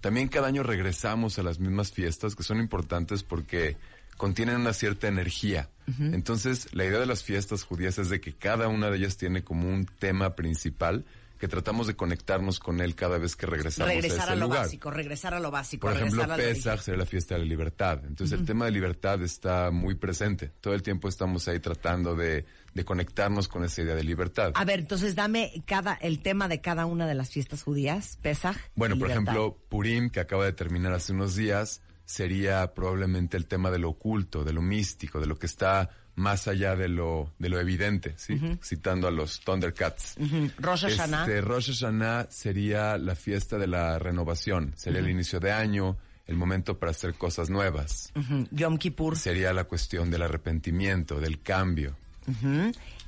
también 0.00 0.28
cada 0.28 0.48
año 0.48 0.62
regresamos 0.62 1.38
a 1.38 1.42
las 1.42 1.60
mismas 1.60 1.92
fiestas 1.92 2.34
que 2.34 2.42
son 2.42 2.58
importantes 2.58 3.22
porque 3.22 3.76
contienen 4.16 4.56
una 4.56 4.72
cierta 4.72 5.08
energía. 5.08 5.68
Entonces, 5.98 6.72
la 6.74 6.84
idea 6.84 6.98
de 6.98 7.06
las 7.06 7.22
fiestas 7.24 7.64
judías 7.64 7.98
es 7.98 8.08
de 8.08 8.20
que 8.20 8.32
cada 8.32 8.68
una 8.68 8.90
de 8.90 8.98
ellas 8.98 9.16
tiene 9.16 9.42
como 9.42 9.68
un 9.68 9.86
tema 9.86 10.36
principal 10.36 11.04
que 11.40 11.48
tratamos 11.48 11.86
de 11.86 11.96
conectarnos 11.96 12.60
con 12.60 12.82
él 12.82 12.94
cada 12.94 13.16
vez 13.16 13.34
que 13.34 13.46
regresamos 13.46 13.90
a 13.90 13.94
regresar 13.94 14.24
ese 14.24 14.32
a 14.32 14.34
lo 14.36 14.46
lugar. 14.46 14.60
básico, 14.60 14.90
regresar 14.90 15.34
a 15.34 15.40
lo 15.40 15.50
básico. 15.50 15.88
Por 15.88 15.96
ejemplo, 15.96 16.22
a 16.22 16.36
Pesach 16.36 16.80
sería 16.80 16.98
la 16.98 17.06
fiesta 17.06 17.34
de 17.34 17.40
la 17.40 17.46
libertad. 17.46 18.02
Entonces 18.06 18.38
el 18.38 18.44
tema 18.44 18.66
de 18.66 18.72
libertad 18.72 19.22
está 19.22 19.70
muy 19.70 19.94
presente. 19.94 20.52
Todo 20.60 20.74
el 20.74 20.82
tiempo 20.82 21.08
estamos 21.08 21.48
ahí 21.48 21.58
tratando 21.58 22.14
de, 22.14 22.44
de 22.74 22.84
conectarnos 22.84 23.48
con 23.48 23.64
esa 23.64 23.80
idea 23.80 23.94
de 23.94 24.04
libertad. 24.04 24.52
A 24.54 24.66
ver, 24.66 24.80
entonces 24.80 25.14
dame 25.14 25.64
cada 25.66 25.94
el 25.94 26.20
tema 26.20 26.46
de 26.46 26.60
cada 26.60 26.84
una 26.84 27.06
de 27.06 27.14
las 27.14 27.30
fiestas 27.30 27.62
judías, 27.62 28.18
Pesach. 28.20 28.58
Bueno, 28.74 28.96
y 28.96 28.98
por 28.98 29.08
libertad. 29.08 29.32
ejemplo, 29.32 29.58
Purim, 29.70 30.10
que 30.10 30.20
acaba 30.20 30.44
de 30.44 30.52
terminar 30.52 30.92
hace 30.92 31.14
unos 31.14 31.36
días, 31.36 31.80
sería 32.10 32.74
probablemente 32.74 33.36
el 33.36 33.46
tema 33.46 33.70
de 33.70 33.78
lo 33.78 33.90
oculto, 33.90 34.44
de 34.44 34.52
lo 34.52 34.62
místico, 34.62 35.20
de 35.20 35.26
lo 35.26 35.38
que 35.38 35.46
está 35.46 35.90
más 36.16 36.48
allá 36.48 36.74
de 36.76 36.88
lo, 36.88 37.32
de 37.38 37.48
lo 37.48 37.58
evidente, 37.60 38.14
¿sí? 38.18 38.38
Citando 38.62 39.06
a 39.08 39.10
los 39.10 39.40
Thundercats. 39.40 40.16
Ujú. 40.18 40.50
Rosh 40.58 40.82
Hashanah. 40.82 41.20
Este, 41.22 41.40
Rosh 41.40 41.68
Hashanah 41.68 42.26
sería 42.30 42.98
la 42.98 43.14
fiesta 43.14 43.56
de 43.58 43.66
la 43.68 43.98
renovación, 43.98 44.74
sería 44.76 44.98
el 45.00 45.08
inicio 45.08 45.40
de 45.40 45.52
año, 45.52 45.96
el 46.26 46.36
momento 46.36 46.78
para 46.78 46.90
hacer 46.90 47.14
cosas 47.14 47.48
nuevas. 47.48 48.12
Yom 48.50 48.76
Kippur. 48.76 49.16
Sería 49.16 49.52
la 49.52 49.64
cuestión 49.64 50.10
del 50.10 50.22
arrepentimiento, 50.22 51.20
del 51.20 51.40
cambio. 51.40 51.96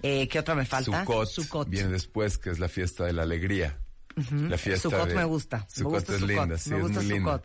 Eh, 0.02 0.26
¿Qué 0.28 0.38
otra 0.38 0.54
me 0.54 0.64
falta? 0.64 1.00
Sukkot, 1.00 1.28
Sukkot. 1.28 1.68
viene 1.68 1.88
después, 1.90 2.38
que 2.38 2.50
es 2.50 2.58
la 2.58 2.68
fiesta 2.68 3.04
de 3.04 3.12
la 3.12 3.22
alegría. 3.22 3.78
La 4.48 4.58
fiesta 4.58 4.88
Sukkot 4.90 5.08
de- 5.08 5.14
me 5.14 5.24
gusta. 5.24 5.58
me 5.58 5.64
Sukkot 5.74 5.92
gusta 5.94 6.12
es 6.14 6.20
Sukkot. 6.20 6.36
linda, 6.36 6.58
sí, 6.58 6.70
me 6.70 6.76
es 6.76 6.82
gusta 6.82 7.00
muy 7.00 7.08
linda. 7.12 7.42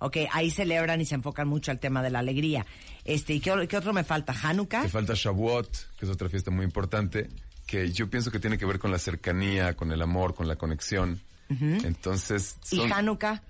Ok, 0.00 0.16
ahí 0.32 0.50
celebran 0.50 1.00
y 1.00 1.04
se 1.04 1.14
enfocan 1.14 1.46
mucho 1.46 1.70
al 1.70 1.78
tema 1.78 2.02
de 2.02 2.10
la 2.10 2.20
alegría. 2.20 2.66
Este, 3.04 3.34
¿y 3.34 3.40
qué, 3.40 3.52
otro 3.52 3.92
me 3.92 4.02
falta? 4.02 4.34
Hanukkah. 4.42 4.82
Te 4.82 4.88
falta 4.88 5.12
Shavuot, 5.14 5.96
que 5.98 6.06
es 6.06 6.10
otra 6.10 6.28
fiesta 6.28 6.50
muy 6.50 6.64
importante, 6.64 7.28
que 7.66 7.92
yo 7.92 8.08
pienso 8.08 8.30
que 8.30 8.40
tiene 8.40 8.56
que 8.56 8.64
ver 8.64 8.78
con 8.78 8.90
la 8.90 8.98
cercanía, 8.98 9.76
con 9.76 9.92
el 9.92 10.00
amor, 10.02 10.34
con 10.34 10.48
la 10.48 10.56
conexión. 10.56 11.20
Entonces, 11.48 12.56
Y 12.70 12.80
Hanukkah. 12.80 13.42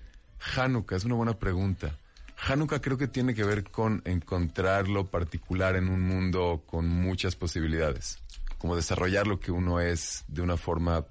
Hanukkah 0.56 0.96
es 0.96 1.04
una 1.04 1.14
buena 1.14 1.38
pregunta. 1.38 1.96
Hanukkah 2.48 2.80
creo 2.80 2.96
que 2.96 3.06
tiene 3.06 3.34
que 3.34 3.44
ver 3.44 3.64
con 3.64 4.02
encontrar 4.04 4.88
lo 4.88 5.06
particular 5.06 5.76
en 5.76 5.88
un 5.88 6.00
mundo 6.00 6.64
con 6.66 6.88
muchas 6.88 7.36
posibilidades. 7.36 8.18
Como 8.58 8.74
desarrollar 8.74 9.26
lo 9.26 9.38
que 9.38 9.52
uno 9.52 9.80
es 9.80 10.24
de 10.28 10.42
una 10.42 10.56
forma 10.56 11.04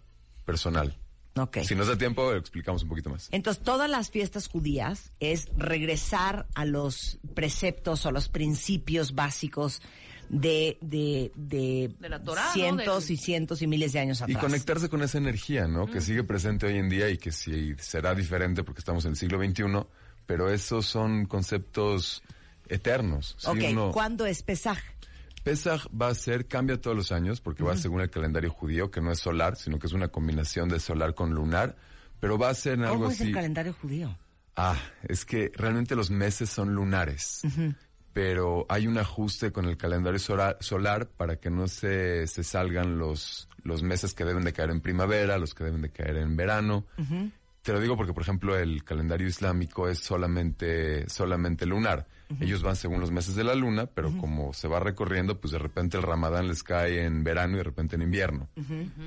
personal. 0.46 0.98
Ok. 1.40 1.60
Si 1.64 1.76
nos 1.76 1.88
da 1.88 1.98
tiempo, 1.98 2.34
explicamos 2.34 2.84
un 2.84 2.90
poquito 2.90 3.10
más. 3.10 3.28
Entonces, 3.32 3.64
todas 3.64 3.90
las 3.90 4.10
fiestas 4.12 4.48
judías 4.48 5.12
es 5.20 5.48
regresar 5.58 6.48
a 6.56 6.66
los 6.66 7.20
preceptos 7.34 8.06
o 8.06 8.12
los 8.12 8.30
principios 8.30 9.16
básicos 9.16 9.82
de, 10.30 10.78
de, 10.82 11.32
de, 11.36 11.92
De 12.00 12.10
la 12.10 12.22
Torá, 12.24 12.46
¿no? 12.46 12.54
cientos 12.54 13.10
y 13.10 13.18
cientos 13.18 13.62
y 13.64 13.68
miles 13.68 13.94
de 13.94 14.00
años 14.00 14.20
Y 14.22 14.24
atrás. 14.24 14.38
conectarse 14.44 14.88
con 14.90 15.02
esa 15.02 15.18
energía, 15.18 15.68
¿no? 15.68 15.88
Mm. 15.88 15.92
Que 15.92 16.02
sigue 16.02 16.24
presente 16.24 16.68
hoy 16.68 16.78
en 16.78 16.88
día 16.90 17.10
y 17.10 17.18
que 17.18 17.32
sí 17.32 17.74
será 17.80 18.14
diferente 18.14 18.64
porque 18.64 18.80
estamos 18.80 19.06
en 19.06 19.12
el 19.12 19.18
siglo 19.18 19.40
XXI, 19.44 19.64
pero 20.28 20.52
esos 20.52 20.86
son 20.86 21.26
conceptos 21.26 22.22
eternos. 22.68 23.36
Si 23.40 23.48
ok, 23.48 23.58
uno- 23.72 23.92
¿cuándo 23.92 24.26
es 24.28 24.44
Pesaj? 24.44 24.78
Pesach 25.50 25.88
va 26.00 26.10
a 26.10 26.14
ser, 26.14 26.46
cambia 26.46 26.80
todos 26.80 26.96
los 26.96 27.12
años 27.12 27.42
porque 27.42 27.64
va 27.64 27.76
según 27.76 28.02
el 28.02 28.12
calendario 28.12 28.52
judío, 28.52 28.92
que 28.92 29.02
no 29.02 29.12
es 29.12 29.18
solar, 29.18 29.56
sino 29.56 29.80
que 29.80 29.88
es 29.88 29.94
una 29.94 30.10
combinación 30.10 30.70
de 30.70 30.80
solar 30.80 31.16
con 31.16 31.34
lunar, 31.34 31.76
pero 32.20 32.38
va 32.38 32.50
a 32.50 32.54
ser 32.54 32.74
en 32.74 32.84
algo 32.84 32.98
¿Cómo 32.98 33.10
es 33.10 33.20
así. 33.20 33.30
el 33.30 33.34
calendario 33.34 33.74
judío? 33.74 34.16
Ah, 34.56 34.78
es 35.08 35.26
que 35.26 35.52
realmente 35.56 35.96
los 35.96 36.12
meses 36.12 36.52
son 36.52 36.76
lunares, 36.76 37.42
pero 38.14 38.68
hay 38.70 38.86
un 38.86 39.00
ajuste 39.00 39.52
con 39.52 39.66
el 39.66 39.76
calendario 39.76 40.20
solar, 40.20 40.58
solar 40.60 41.08
para 41.08 41.38
que 41.38 41.50
no 41.50 41.68
se, 41.68 42.28
se 42.28 42.44
salgan 42.44 43.00
los, 43.00 43.50
los 43.64 43.82
meses 43.82 44.14
que 44.14 44.26
deben 44.26 44.44
de 44.44 44.54
caer 44.54 44.70
en 44.70 44.82
primavera, 44.82 45.40
los 45.40 45.56
que 45.56 45.64
deben 45.64 45.82
de 45.82 45.90
caer 45.90 46.18
en 46.18 46.36
verano. 46.36 46.86
Te 47.64 47.74
lo 47.74 47.80
digo 47.80 47.98
porque, 47.98 48.14
por 48.14 48.22
ejemplo, 48.22 48.56
el 48.56 48.84
calendario 48.84 49.28
islámico 49.28 49.90
es 49.90 49.98
solamente, 49.98 51.10
solamente 51.10 51.66
lunar. 51.66 52.06
Ellos 52.40 52.62
van 52.62 52.76
según 52.76 53.00
los 53.00 53.12
meses 53.12 53.36
de 53.36 53.44
la 53.44 53.56
luna, 53.56 53.88
pero 53.88 54.16
como 54.18 54.54
se 54.54 54.68
va 54.68 54.80
recorriendo, 54.80 55.40
pues 55.40 55.52
de 55.52 55.60
repente 55.60 55.98
el 55.98 56.04
ramadán 56.04 56.48
les 56.48 56.62
cae 56.62 57.06
en 57.06 57.24
verano 57.24 57.56
y 57.56 57.58
de 57.58 57.64
repente 57.64 57.96
en 57.96 58.04
invierno. 58.04 58.48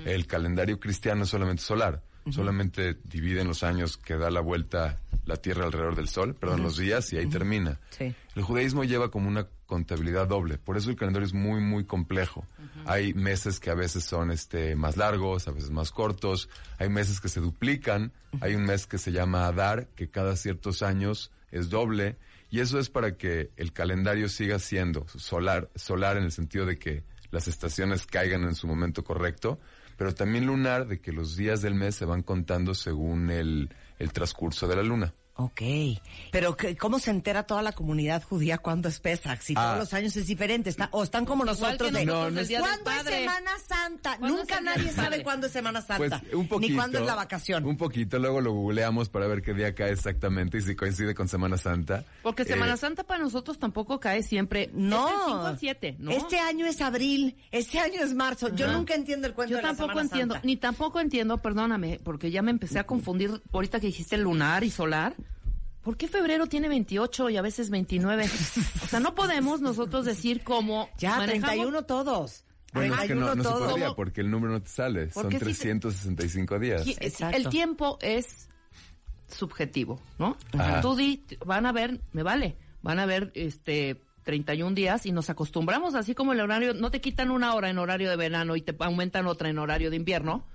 El 0.05 0.27
calendario 0.27 0.81
cristiano 0.81 1.25
es 1.25 1.31
solamente 1.31 1.63
solar. 1.63 2.03
Solamente 2.31 2.97
dividen 3.05 3.49
los 3.49 3.65
años 3.65 3.97
que 3.97 4.17
da 4.17 4.31
la 4.31 4.41
vuelta 4.41 5.01
la 5.25 5.37
Tierra 5.37 5.65
alrededor 5.65 5.97
del 5.97 6.09
Sol, 6.09 6.35
perdón, 6.35 6.63
los 6.63 6.77
días 6.77 7.13
y 7.13 7.17
ahí 7.17 7.27
termina. 7.27 7.79
Sí. 7.91 8.15
El 8.35 8.43
judaísmo 8.43 8.85
lleva 8.85 9.11
como 9.11 9.29
una 9.29 9.47
contabilidad 9.67 10.29
doble, 10.29 10.59
por 10.59 10.77
eso 10.77 10.91
el 10.91 10.97
calendario 10.97 11.27
es 11.27 11.35
muy 11.35 11.61
muy 11.61 11.85
complejo. 11.85 12.47
Hay 12.85 13.15
meses 13.15 13.61
que 13.61 13.71
a 13.71 13.75
veces 13.75 14.05
son 14.05 14.31
este 14.31 14.75
más 14.77 14.97
largos, 14.97 15.49
a 15.49 15.53
veces 15.53 15.71
más 15.71 15.91
cortos, 15.91 16.49
hay 16.79 16.89
meses 16.89 17.21
que 17.21 17.29
se 17.29 17.41
duplican, 17.41 18.13
hay 18.41 18.55
un 18.55 18.65
mes 18.65 18.87
que 18.87 18.99
se 18.99 19.13
llama 19.13 19.47
Adar, 19.47 19.89
que 19.95 20.09
cada 20.09 20.37
ciertos 20.37 20.83
años 20.83 21.31
es 21.51 21.71
doble, 21.71 22.17
y 22.53 22.61
eso 22.61 22.79
es 22.79 22.91
para 22.91 23.17
que 23.17 23.51
el 23.57 23.73
calendario 23.73 24.29
siga 24.29 24.59
siendo 24.59 25.09
solar, 25.09 25.71
solar 25.75 26.19
en 26.19 26.25
el 26.25 26.33
sentido 26.33 26.67
de 26.67 26.79
que 26.79 27.03
las 27.31 27.49
estaciones 27.49 28.05
caigan 28.05 28.43
en 28.43 28.55
su 28.55 28.67
momento 28.67 29.03
correcto, 29.05 29.59
pero 29.97 30.15
también 30.15 30.45
lunar 30.45 30.87
de 30.87 31.01
que 31.01 31.13
los 31.13 31.35
días 31.35 31.63
del 31.63 31.75
mes 31.75 31.95
se 31.95 32.05
van 32.05 32.23
contando 32.23 32.75
según 32.75 33.31
el, 33.31 33.75
el 33.99 34.13
transcurso 34.13 34.69
de 34.69 34.77
la 34.77 34.83
luna. 34.83 35.15
Ok. 35.35 35.63
Pero 36.31 36.57
¿qué- 36.59 36.77
¿cómo 36.77 36.99
se 36.99 37.11
entera 37.11 37.45
toda 37.45 37.63
la 37.63 37.73
comunidad 37.73 38.23
judía 38.23 38.59
cuándo 38.59 38.89
es 38.91 39.01
Pesach? 39.01 39.41
Si 39.41 39.55
todos 39.55 39.67
Ah. 39.67 39.79
los 39.79 39.93
años 39.95 40.15
es 40.17 40.27
diferente. 40.27 40.69
Está, 40.69 40.89
o 40.93 41.03
están 41.03 41.25
como 41.25 41.45
Igual 41.45 41.59
nosotros 41.59 41.91
que 41.91 41.99
de... 41.99 42.05
nosotros 42.05 42.33
No, 42.51 42.59
no 42.59 42.63
¿Cuándo 42.63 42.91
es 42.91 42.97
Padre. 42.99 43.19
Semana 43.21 43.51
Santa? 43.67 44.17
¿Cuándo 44.19 44.37
Nunca 44.39 44.61
nadie 44.61 44.93
sabe 44.93 45.23
cuándo 45.23 45.47
es 45.47 45.53
Semana 45.55 45.81
Santa. 45.81 46.21
Pues 46.21 46.35
un 46.35 46.49
poquito. 46.49 46.71
Ni 46.71 46.77
cuándo 46.77 46.99
es 46.99 47.07
la 47.07 47.15
vacación. 47.15 47.65
Un 47.65 47.77
poquito, 47.79 48.19
luego 48.19 48.41
lo 48.43 48.53
googleamos 48.53 49.09
para 49.09 49.27
ver 49.27 49.41
qué 49.41 49.55
día 49.55 49.75
cae 49.75 49.93
exactamente 49.93 50.59
y 50.59 50.61
si 50.61 50.77
coincide 50.77 51.15
con 51.15 51.29
Semana 51.29 51.57
Santa. 51.57 52.05
Porque 52.23 52.45
Semana 52.45 52.75
Eh, 52.75 52.77
Santa 52.77 53.03
para 53.05 53.23
nosotros 53.23 53.59
tampoco 53.59 53.99
cae 54.01 54.23
siempre. 54.23 54.71
No. 54.75 55.09
Es 55.09 55.15
del 55.17 55.25
5 55.27 55.47
al 55.47 55.59
7, 55.59 55.97
¿no? 55.99 56.11
Este 56.11 56.39
año 56.41 56.67
es 56.67 56.81
abril, 56.83 57.37
este 57.51 57.79
año 57.79 58.03
es 58.03 58.13
marzo. 58.15 58.55
Yo 58.55 58.71
nunca 58.71 58.95
entiendo 58.95 59.27
el 59.27 59.33
cuento 59.33 59.53
Yo 59.53 59.57
de 59.57 59.63
la 59.63 59.69
tampoco 59.71 59.89
Semana 59.93 60.03
entiendo, 60.09 60.35
Santa. 60.35 60.47
ni 60.47 60.57
tampoco 60.59 61.01
entiendo, 61.01 61.39
perdóname, 61.39 62.01
porque 62.05 62.31
ya 62.31 62.43
me 62.43 62.51
empecé 62.51 62.79
a 62.79 62.85
confundir 62.85 63.41
ahorita 63.51 63.81
que 63.81 63.87
dijiste 63.87 64.19
lunar 64.19 64.63
y 64.63 64.71
solar. 64.71 65.15
¿Por 65.83 65.97
qué 65.97 66.07
febrero 66.09 66.47
tiene 66.47 66.69
28 66.69 67.31
y 67.31 67.37
a 67.37 67.43
veces 67.43 67.71
29? 67.71 68.25
O 68.85 68.87
sea, 68.87 69.01
no 69.01 69.15
podemos 69.15 69.61
nosotros 69.61 70.05
decir 70.05 70.43
cómo 70.45 70.89
Ya, 70.99 71.17
manejamos- 71.19 71.49
31 71.51 71.83
todos. 71.85 72.45
Bueno, 72.73 72.95
es 72.95 73.09
que 73.09 73.15
no, 73.15 73.35
no 73.35 73.43
se 73.43 73.49
todo. 73.51 73.69
podría 73.71 73.93
porque 73.95 74.21
el 74.23 74.31
número 74.31 74.53
no 74.55 74.63
te 74.63 74.69
sale. 74.71 75.11
Son 75.11 75.25
Porque 75.25 75.39
sí 75.39 75.45
te- 75.45 75.51
365 75.53 76.59
días. 76.59 76.87
Exacto. 77.01 77.37
El 77.37 77.49
tiempo 77.49 77.99
es 78.01 78.49
subjetivo, 79.29 80.01
¿no? 80.19 80.37
Ajá. 80.59 80.81
Tú 80.81 80.95
di, 80.97 81.25
van 81.45 81.67
a 81.67 81.73
ver, 81.73 82.01
me 82.13 82.23
vale, 82.23 82.57
van 82.83 82.99
a 82.99 83.07
ver 83.07 83.31
este 83.35 84.03
31 84.25 84.75
días 84.75 85.05
y 85.07 85.13
nos 85.13 85.31
acostumbramos, 85.31 85.95
así 85.95 86.15
como 86.15 86.33
el 86.33 86.41
horario, 86.41 86.75
no 86.75 86.91
te 86.91 87.01
quitan 87.01 87.31
una 87.31 87.55
hora 87.55 87.71
en 87.71 87.79
horario 87.79 88.09
de 88.09 88.17
verano 88.17 88.55
y 88.57 88.63
te 88.63 88.75
aumentan 88.79 89.27
otra 89.27 89.49
en 89.49 89.59
horario 89.59 89.91
de 89.91 89.97
invierno. 89.97 90.47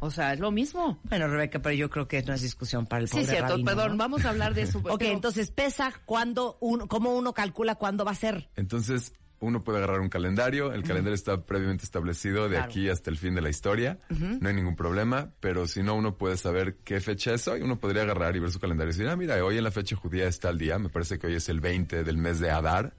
O 0.00 0.10
sea, 0.10 0.32
es 0.32 0.40
lo 0.40 0.50
mismo. 0.50 0.98
Bueno, 1.04 1.28
Rebeca, 1.28 1.60
pero 1.60 1.74
yo 1.74 1.90
creo 1.90 2.08
que 2.08 2.22
no 2.22 2.32
es 2.32 2.42
discusión 2.42 2.86
para 2.86 3.02
el 3.02 3.08
Sí, 3.08 3.12
pobre 3.16 3.26
cierto, 3.26 3.48
rabino, 3.50 3.66
perdón, 3.70 3.90
¿no? 3.92 3.96
vamos 3.98 4.24
a 4.24 4.30
hablar 4.30 4.54
de 4.54 4.62
eso. 4.62 4.78
Ok, 4.84 4.98
pero- 4.98 5.12
entonces 5.12 5.50
pesa 5.50 5.92
cuándo 6.06 6.56
uno, 6.60 6.88
cómo 6.88 7.14
uno 7.14 7.32
calcula 7.34 7.74
cuándo 7.74 8.04
va 8.04 8.12
a 8.12 8.14
ser. 8.14 8.48
Entonces, 8.56 9.12
uno 9.40 9.64
puede 9.64 9.78
agarrar 9.78 10.00
un 10.00 10.08
calendario, 10.08 10.72
el 10.72 10.82
calendario 10.82 11.14
está 11.14 11.44
previamente 11.44 11.84
establecido 11.84 12.44
de 12.48 12.56
Claro. 12.56 12.64
aquí 12.66 12.88
hasta 12.88 13.10
el 13.10 13.16
fin 13.16 13.34
de 13.34 13.40
la 13.40 13.48
historia, 13.50 13.98
no 14.10 14.48
hay 14.48 14.54
ningún 14.54 14.76
problema, 14.76 15.30
pero 15.40 15.66
si 15.66 15.82
no, 15.82 15.94
uno 15.94 16.16
puede 16.16 16.36
saber 16.36 16.76
qué 16.84 17.00
fecha 17.00 17.32
es 17.34 17.48
hoy, 17.48 17.62
uno 17.62 17.80
podría 17.80 18.02
agarrar 18.02 18.36
y 18.36 18.40
ver 18.40 18.50
su 18.50 18.60
calendario 18.60 18.90
y 18.90 18.94
decir, 18.96 19.08
ah, 19.08 19.16
mira, 19.16 19.42
hoy 19.44 19.56
en 19.58 19.64
la 19.64 19.70
fecha 19.70 19.96
judía 19.96 20.26
está 20.28 20.50
el 20.50 20.58
día, 20.58 20.78
me 20.78 20.88
parece 20.90 21.18
que 21.18 21.26
hoy 21.26 21.34
es 21.34 21.48
el 21.48 21.60
20 21.60 22.04
del 22.04 22.16
mes 22.18 22.38
de 22.40 22.50
Adar, 22.50 22.94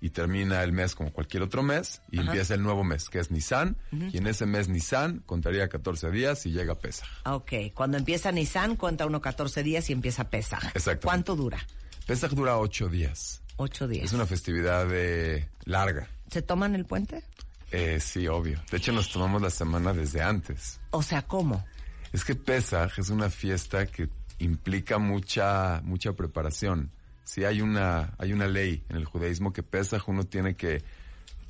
y 0.00 0.10
termina 0.10 0.62
el 0.62 0.72
mes 0.72 0.94
como 0.94 1.12
cualquier 1.12 1.42
otro 1.42 1.62
mes, 1.62 2.00
y 2.10 2.18
empieza 2.20 2.54
el 2.54 2.62
nuevo 2.62 2.82
mes, 2.84 3.08
que 3.10 3.18
es 3.18 3.30
Nisan, 3.30 3.76
y 3.92 4.16
en 4.18 4.26
ese 4.26 4.46
mes 4.46 4.68
Nisan 4.68 5.20
contaría 5.26 5.68
14 5.68 6.10
días 6.10 6.46
y 6.46 6.52
llega 6.52 6.74
Pesach. 6.74 7.06
Ah, 7.24 7.34
Ok, 7.36 7.52
cuando 7.74 7.98
empieza 7.98 8.32
Nissan 8.32 8.76
cuenta 8.76 9.04
uno 9.06 9.20
14 9.20 9.62
días 9.62 9.90
y 9.90 9.92
empieza 9.92 10.30
Pesaj. 10.30 10.64
Exactamente. 10.74 11.04
¿Cuánto 11.06 11.36
dura? 11.36 11.58
Pesach 12.06 12.32
dura 12.32 12.58
8 12.58 12.88
días. 12.88 13.42
Ocho 13.56 13.86
días. 13.86 14.06
Es 14.06 14.12
una 14.12 14.26
festividad 14.26 14.86
eh, 14.92 15.48
larga. 15.64 16.08
¿Se 16.30 16.42
toman 16.42 16.74
el 16.74 16.84
puente? 16.84 17.22
Eh, 17.70 17.98
sí, 18.00 18.26
obvio. 18.28 18.60
De 18.70 18.78
hecho, 18.78 18.92
nos 18.92 19.10
tomamos 19.10 19.42
la 19.42 19.50
semana 19.50 19.92
desde 19.92 20.22
antes. 20.22 20.80
O 20.90 21.02
sea, 21.02 21.22
¿cómo? 21.22 21.64
Es 22.12 22.24
que 22.24 22.34
Pesaj 22.34 22.98
es 22.98 23.10
una 23.10 23.30
fiesta 23.30 23.86
que 23.86 24.08
implica 24.38 24.98
mucha, 24.98 25.80
mucha 25.84 26.12
preparación. 26.12 26.90
Sí 27.24 27.44
hay 27.44 27.60
una, 27.60 28.14
hay 28.18 28.32
una 28.32 28.46
ley 28.46 28.84
en 28.88 28.96
el 28.96 29.04
judaísmo 29.04 29.52
que 29.52 29.62
Pesaj 29.62 30.08
uno 30.08 30.24
tiene 30.24 30.56
que 30.56 30.82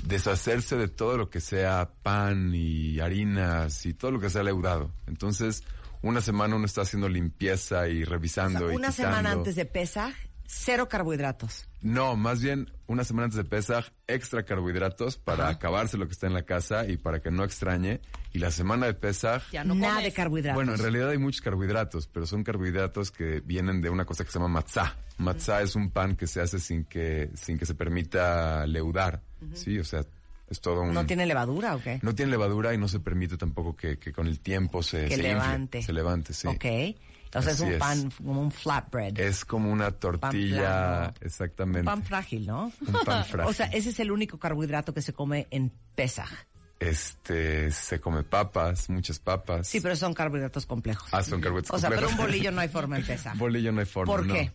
deshacerse 0.05 0.77
de 0.77 0.89
todo 0.89 1.17
lo 1.17 1.31
que 1.31 1.41
sea 1.41 1.91
pan 2.03 2.53
y 2.55 3.01
harinas 3.01 3.85
y 3.87 3.95
todo 3.95 4.13
lo 4.13 4.21
que 4.21 4.31
sea 4.31 4.43
leudado. 4.43 4.93
Entonces, 5.07 5.65
una 6.03 6.21
semana 6.21 6.57
uno 6.57 6.67
está 6.67 6.83
haciendo 6.83 7.09
limpieza 7.09 7.89
y 7.89 8.03
O 8.03 8.07
revisando 8.07 8.61
sea, 8.61 8.73
y 8.73 8.77
una 8.77 8.93
semana 8.93 9.33
antes 9.33 9.57
de 9.57 9.65
Pesaj, 9.65 10.15
cero 10.47 10.89
carbohidratos. 10.89 11.69
No, 11.81 12.17
más 12.17 12.41
bien 12.43 12.71
una 12.87 13.05
semana 13.05 13.25
antes 13.27 13.37
de 13.37 13.45
Pesaj, 13.45 13.87
extra 14.07 14.45
carbohidratos 14.45 15.17
para 15.19 15.49
acabarse 15.49 15.97
lo 15.99 16.07
que 16.07 16.13
está 16.13 16.27
en 16.27 16.35
la 16.35 16.43
casa 16.45 16.87
y 16.87 16.97
para 16.97 17.21
que 17.21 17.31
no 17.31 17.45
extrañe. 17.45 18.01
Y 18.33 18.39
la 18.39 18.51
semana 18.51 18.87
de 18.87 18.95
Pesaj, 18.95 19.51
Ya 19.53 19.65
no 19.65 19.75
Nada 19.75 19.95
comes. 19.95 20.05
de 20.05 20.13
carbohidratos. 20.13 20.55
bueno, 20.57 20.73
en 20.75 20.79
realidad 20.81 21.11
hay 21.11 21.19
muchos 21.19 21.41
carbohidratos, 21.43 22.07
pero 22.09 22.27
son 22.27 22.43
carbohidratos 22.45 23.11
que 23.11 23.41
vienen 23.41 23.81
de 23.81 23.91
una 23.91 24.05
cosa 24.05 24.25
que 24.25 24.31
se 24.31 24.39
llama 24.39 24.49
matzá. 24.49 24.97
Matzá 25.19 25.63
es 25.63 25.77
un 25.77 25.91
pan 25.91 26.17
que 26.17 26.27
se 26.27 26.41
hace 26.41 26.59
sin 26.59 26.85
que, 26.85 27.31
sin 27.35 27.59
que 27.59 27.67
se 27.67 27.75
permita 27.75 28.67
leudar. 28.67 29.21
Sí, 29.53 29.79
o 29.79 29.85
sea, 29.85 30.05
es 30.49 30.61
todo 30.61 30.81
un... 30.83 30.95
¿No 30.95 31.05
tiene 31.07 31.27
levadura 31.27 31.75
o 31.77 31.83
qué? 31.83 32.01
no 32.03 32.15
tiene 32.15 32.31
levadura 32.33 32.73
y 32.75 32.79
no 32.79 32.89
se 32.89 33.01
permite 33.01 33.37
tampoco 33.37 33.77
que, 33.77 33.99
que 33.99 34.13
con 34.13 34.27
el 34.27 34.41
tiempo 34.41 34.83
se, 34.83 35.03
que 35.05 35.09
se 35.09 35.15
infle, 35.17 35.29
levante. 35.29 35.83
se 35.83 35.93
levante, 35.93 36.33
sí. 36.33 36.49
Ok. 36.49 36.65
Entonces 37.35 37.55
Así 37.55 37.63
es 37.65 37.69
un 37.69 37.73
es. 37.73 37.79
pan 37.81 38.11
como 38.25 38.41
un 38.41 38.53
flatbread. 38.53 39.19
Es 39.19 39.45
como 39.45 39.73
una 39.73 39.91
tortilla, 39.91 41.13
exactamente. 41.21 41.81
Un 41.81 41.87
pan 41.87 42.03
frágil, 42.05 42.47
¿no? 42.47 42.73
Un 42.87 42.93
pan 43.05 43.25
frágil. 43.29 43.51
O 43.51 43.53
sea, 43.53 43.67
ese 43.67 43.91
es 43.91 43.99
el 43.99 44.13
único 44.13 44.39
carbohidrato 44.39 44.95
que 44.95 45.03
se 45.03 45.13
come 45.13 45.49
en 45.51 45.73
Pesaj. 45.97 46.31
Este, 46.79 47.71
se 47.73 48.01
come 48.01 48.23
papas, 48.23 48.89
muchas 48.89 49.19
papas. 49.19 49.67
Sí, 49.67 49.81
pero 49.81 49.97
son 49.97 50.15
carbohidratos 50.15 50.65
complejos. 50.67 51.09
Ah, 51.13 51.23
son 51.25 51.41
carbohidratos 51.41 51.77
O 51.77 51.81
sea, 51.81 51.89
pero 51.89 52.03
un 52.03 52.07
complejos. 52.09 52.33
bolillo 52.33 52.53
no 52.53 52.61
hay 52.61 52.69
forma 52.79 52.99
en 52.99 53.05
Pesaj. 53.07 53.37
Bolillo 53.37 53.73
no 53.73 53.81
hay 53.81 53.87
forma. 53.87 54.13
¿Por 54.13 54.27
no. 54.27 54.35
qué? 54.35 54.53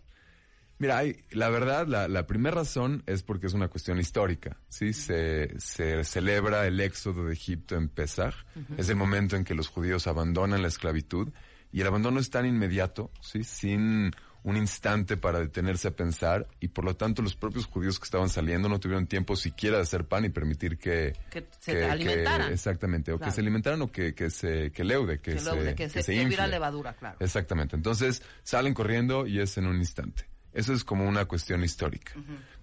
Mira, 0.78 1.00
hay, 1.00 1.26
la 1.32 1.50
verdad, 1.50 1.86
la, 1.88 2.08
la 2.08 2.26
primera 2.26 2.56
razón 2.56 3.04
es 3.06 3.22
porque 3.24 3.48
es 3.48 3.54
una 3.54 3.68
cuestión 3.68 4.00
histórica, 4.00 4.56
¿sí? 4.70 4.94
Se, 4.94 5.60
se 5.60 6.06
celebra 6.06 6.66
el 6.68 6.80
éxodo 6.80 7.26
de 7.26 7.34
Egipto 7.34 7.76
en 7.76 7.90
Pesaj. 7.90 8.34
Es 8.78 8.88
el 8.88 8.96
momento 8.96 9.36
en 9.36 9.44
que 9.44 9.54
los 9.56 9.68
judíos 9.68 10.08
abandonan 10.08 10.62
la 10.62 10.70
esclavitud 10.70 11.34
y 11.72 11.82
el 11.82 11.88
abandono 11.88 12.20
es 12.20 12.30
tan 12.30 12.46
inmediato, 12.46 13.12
¿sí? 13.22 13.44
Sin 13.44 14.12
un 14.42 14.56
instante 14.56 15.18
para 15.18 15.40
detenerse 15.42 15.90
a 15.90 15.92
pensar 15.92 16.48
y 16.62 16.70
por 16.70 16.86
lo 16.86 16.96
tanto 16.96 17.22
los 17.22 17.36
propios 17.36 17.66
judíos 17.66 18.00
que 18.00 18.06
estaban 18.06 18.30
saliendo 18.30 18.70
no 18.70 18.80
tuvieron 18.80 19.06
tiempo 19.06 19.36
siquiera 19.36 19.76
de 19.76 19.84
hacer 19.84 20.06
pan 20.06 20.24
y 20.24 20.30
permitir 20.30 20.78
que... 20.78 21.14
Que 21.30 21.46
se 21.60 21.84
alimentaran. 21.84 22.52
exactamente, 22.54 23.12
o 23.12 23.18
Claro. 23.18 23.30
que 23.30 23.36
se 23.36 23.42
alimentaran 23.42 23.82
o 23.82 23.92
que, 23.92 24.16
que 24.16 24.30
se, 24.30 24.72
que 24.72 24.86
leude, 24.86 25.20
que, 25.20 25.38
se, 25.38 25.44
leude, 25.54 25.76
que 25.76 25.90
se- 25.90 26.16
infle. 26.16 26.48
levadura, 26.48 26.94
claro. 26.94 27.18
Exactamente. 27.20 27.76
Entonces 27.76 28.24
salen 28.44 28.74
corriendo 28.74 29.28
y 29.28 29.42
es 29.42 29.58
en 29.58 29.68
un 29.68 29.76
instante. 29.76 30.30
Eso 30.54 30.72
es 30.74 30.86
como 30.86 31.06
una 31.08 31.26
cuestión 31.26 31.62
histórica. 31.64 32.14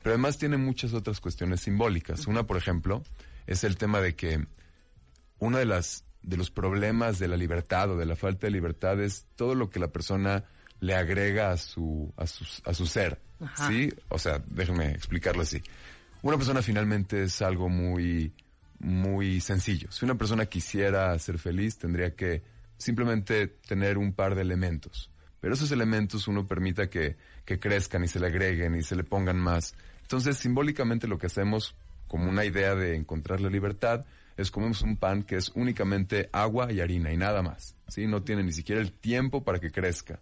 Pero 0.02 0.14
además 0.14 0.38
tiene 0.38 0.56
muchas 0.56 0.94
otras 0.94 1.20
cuestiones 1.20 1.60
simbólicas. 1.60 2.26
Una, 2.26 2.44
por 2.46 2.56
ejemplo, 2.56 3.02
es 3.46 3.64
el 3.64 3.76
tema 3.76 4.00
de 4.00 4.16
que 4.16 4.44
uno 5.38 5.58
de 5.58 5.66
las 5.66 6.05
de 6.26 6.36
los 6.36 6.50
problemas 6.50 7.18
de 7.18 7.28
la 7.28 7.36
libertad 7.36 7.92
o 7.92 7.96
de 7.96 8.04
la 8.04 8.16
falta 8.16 8.48
de 8.48 8.50
libertad 8.50 9.00
es 9.00 9.26
todo 9.36 9.54
lo 9.54 9.70
que 9.70 9.78
la 9.78 9.88
persona 9.88 10.44
le 10.80 10.94
agrega 10.94 11.52
a 11.52 11.56
su 11.56 12.12
a 12.16 12.26
su, 12.26 12.44
a 12.64 12.74
su 12.74 12.86
ser. 12.86 13.20
Ajá. 13.40 13.68
¿Sí? 13.68 13.90
O 14.08 14.18
sea, 14.18 14.42
déjenme 14.46 14.90
explicarlo 14.90 15.42
así. 15.42 15.62
Una 16.22 16.36
persona 16.36 16.62
finalmente 16.62 17.22
es 17.22 17.40
algo 17.40 17.68
muy 17.68 18.32
muy 18.80 19.40
sencillo. 19.40 19.90
Si 19.90 20.04
una 20.04 20.16
persona 20.16 20.46
quisiera 20.46 21.16
ser 21.18 21.38
feliz, 21.38 21.78
tendría 21.78 22.14
que 22.14 22.42
simplemente 22.76 23.46
tener 23.46 23.96
un 23.96 24.12
par 24.12 24.34
de 24.34 24.42
elementos. 24.42 25.10
Pero 25.40 25.54
esos 25.54 25.70
elementos 25.70 26.26
uno 26.28 26.46
permita 26.46 26.90
que, 26.90 27.16
que 27.44 27.58
crezcan 27.60 28.02
y 28.04 28.08
se 28.08 28.18
le 28.18 28.26
agreguen 28.26 28.74
y 28.74 28.82
se 28.82 28.96
le 28.96 29.04
pongan 29.04 29.38
más. 29.38 29.76
Entonces, 30.02 30.36
simbólicamente 30.36 31.06
lo 31.06 31.18
que 31.18 31.26
hacemos 31.26 31.76
como 32.08 32.28
una 32.28 32.44
idea 32.44 32.74
de 32.74 32.96
encontrar 32.96 33.40
la 33.40 33.48
libertad 33.48 34.04
es 34.36 34.50
comemos 34.50 34.82
un 34.82 34.96
pan 34.96 35.22
que 35.22 35.36
es 35.36 35.50
únicamente 35.54 36.28
agua 36.32 36.72
y 36.72 36.80
harina 36.80 37.12
y 37.12 37.16
nada 37.16 37.42
más. 37.42 37.76
¿Sí? 37.88 38.06
No 38.06 38.22
tiene 38.22 38.42
ni 38.42 38.52
siquiera 38.52 38.80
el 38.80 38.92
tiempo 38.92 39.44
para 39.44 39.58
que 39.58 39.70
crezca. 39.70 40.20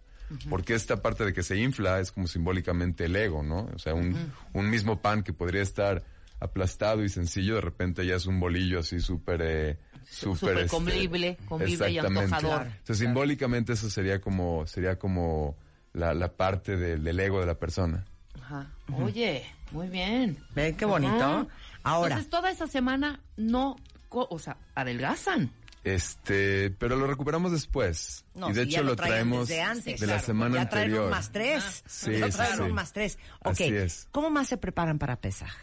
Porque 0.49 0.73
esta 0.73 1.01
parte 1.01 1.23
de 1.23 1.33
que 1.33 1.43
se 1.43 1.57
infla 1.57 1.99
es 1.99 2.11
como 2.11 2.25
simbólicamente 2.25 3.05
el 3.05 3.15
ego, 3.15 3.43
¿no? 3.43 3.69
O 3.75 3.77
sea, 3.77 3.93
un, 3.93 4.31
un 4.53 4.69
mismo 4.71 4.99
pan 4.99 5.21
que 5.21 5.33
podría 5.33 5.61
estar 5.61 6.03
aplastado 6.39 7.03
y 7.03 7.09
sencillo, 7.09 7.55
de 7.55 7.61
repente 7.61 8.05
ya 8.05 8.15
es 8.15 8.25
un 8.25 8.39
bolillo 8.39 8.79
así 8.79 8.99
súper... 8.99 9.41
Eh, 9.43 9.77
súper 10.07 10.37
súper 10.37 10.57
este, 10.57 10.69
comible, 10.69 11.37
comible 11.47 11.91
y 11.91 11.97
antojador. 11.99 12.67
O 12.67 12.85
sea, 12.85 12.95
simbólicamente 12.95 13.73
eso 13.73 13.89
sería 13.89 14.19
como, 14.19 14.65
sería 14.67 14.97
como 14.97 15.55
la, 15.93 16.13
la 16.13 16.31
parte 16.33 16.75
del, 16.75 17.03
del 17.03 17.19
ego 17.19 17.39
de 17.39 17.45
la 17.45 17.59
persona. 17.59 18.05
Ajá. 18.41 18.71
Oye, 18.93 19.43
muy 19.71 19.87
bien. 19.89 20.37
¿Ven 20.53 20.75
qué 20.75 20.85
bonito? 20.85 21.13
Ajá. 21.23 21.47
Ahora, 21.83 22.15
Entonces, 22.15 22.29
toda 22.29 22.51
esa 22.51 22.67
semana 22.67 23.19
no, 23.37 23.77
o 24.21 24.39
sea, 24.39 24.57
adelgazan. 24.73 25.51
Este, 25.83 26.71
pero 26.71 26.95
lo 26.95 27.05
recuperamos 27.05 27.51
después. 27.51 28.25
no, 28.33 28.49
y 28.49 28.53
de 28.53 28.65
si 28.65 28.71
ya 28.71 28.79
hecho 28.79 28.87
lo 28.87 28.95
traemos 28.95 29.47
desde 29.47 29.61
antes. 29.61 29.99
de 29.99 30.07
la 30.07 30.19
semana 30.19 30.55
ya 30.55 30.69
traen 30.69 30.85
anterior. 30.85 31.05
un 31.05 31.11
más 31.11 31.31
tres. 31.31 31.83
Sí, 31.85 32.17
ya 32.17 32.31
sí, 32.31 32.37
traen 32.37 32.55
sí. 32.57 32.61
un 32.63 32.71
más 32.73 32.91
tres. 32.91 33.19
Ok, 33.41 33.51
Así 33.51 33.63
es. 33.65 34.07
¿cómo 34.11 34.31
más 34.31 34.47
se 34.47 34.57
preparan 34.57 34.97
para 34.97 35.15
Pesaj? 35.15 35.53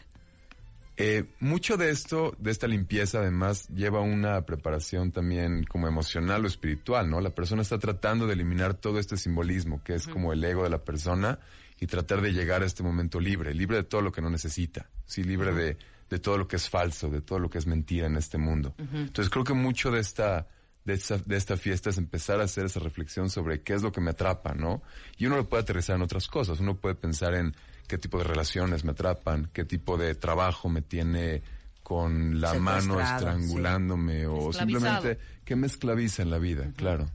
Eh, 0.97 1.25
mucho 1.41 1.77
de 1.77 1.91
esto, 1.91 2.37
de 2.39 2.53
esta 2.53 2.69
limpieza, 2.69 3.19
además, 3.19 3.67
lleva 3.71 4.01
una 4.01 4.43
preparación 4.47 5.11
también 5.11 5.65
como 5.65 5.89
emocional 5.89 6.45
o 6.45 6.47
espiritual, 6.47 7.11
¿no? 7.11 7.21
La 7.21 7.31
persona 7.31 7.63
está 7.63 7.79
tratando 7.79 8.29
de 8.29 8.35
eliminar 8.35 8.75
todo 8.75 9.01
este 9.01 9.17
simbolismo, 9.17 9.83
que 9.83 9.95
es 9.95 10.07
como 10.07 10.33
el 10.33 10.45
ego 10.45 10.63
de 10.63 10.71
la 10.71 10.85
persona, 10.85 11.41
y 11.81 11.87
tratar 11.87 12.21
de 12.21 12.33
llegar 12.33 12.63
a 12.63 12.67
este 12.67 12.85
momento 12.85 13.19
libre, 13.19 13.55
libre 13.55 13.79
de 13.79 13.83
todo 13.83 14.03
lo 14.03 14.13
que 14.13 14.21
no 14.23 14.31
necesita, 14.31 14.89
sí, 15.05 15.25
libre 15.25 15.53
de, 15.53 15.79
de 16.13 16.19
todo 16.19 16.37
lo 16.37 16.47
que 16.47 16.57
es 16.57 16.69
falso, 16.69 17.09
de 17.09 17.23
todo 17.23 17.39
lo 17.39 17.49
que 17.49 17.57
es 17.57 17.67
mentira 17.67 18.07
en 18.07 18.17
este 18.17 18.37
mundo. 18.37 18.75
Entonces 18.77 19.31
creo 19.31 19.45
que 19.45 19.55
mucho 19.55 19.91
de 19.91 19.99
esta, 20.01 20.47
de 20.85 20.93
esta, 20.93 21.17
de 21.17 21.39
esta 21.39 21.57
fiesta 21.57 21.89
es 21.89 21.97
empezar 21.97 22.39
a 22.43 22.45
hacer 22.45 22.67
esa 22.67 22.81
reflexión 22.81 23.31
sobre 23.31 23.63
qué 23.63 23.73
es 23.73 23.81
lo 23.81 23.93
que 23.93 24.03
me 24.03 24.11
atrapa, 24.11 24.53
¿no? 24.53 24.83
Y 25.17 25.25
uno 25.25 25.37
lo 25.37 25.49
puede 25.49 25.63
aterrizar 25.63 25.97
en 25.97 26.03
otras 26.03 26.29
cosas, 26.29 26.61
uno 26.61 26.77
puede 26.77 26.97
pensar 26.97 27.33
en 27.35 27.57
qué 27.89 27.97
tipo 27.97 28.19
de 28.19 28.25
relaciones 28.25 28.85
me 28.85 28.93
atrapan, 28.93 29.49
qué 29.55 29.65
tipo 29.65 29.97
de 29.97 30.15
trabajo 30.15 30.69
me 30.69 30.83
tiene 30.83 31.43
con 31.83 32.43
la 32.43 32.53
mano 32.55 33.01
estrangulándome 33.01 34.27
o 34.27 34.53
simplemente 34.53 35.19
qué 35.47 35.57
me 35.57 35.67
esclaviza 35.67 36.21
en 36.21 36.31
la 36.31 36.37
vida, 36.37 36.71
claro. 36.77 37.09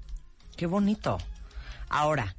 Qué 0.56 0.66
bonito. 0.66 1.20
Ahora, 1.88 2.36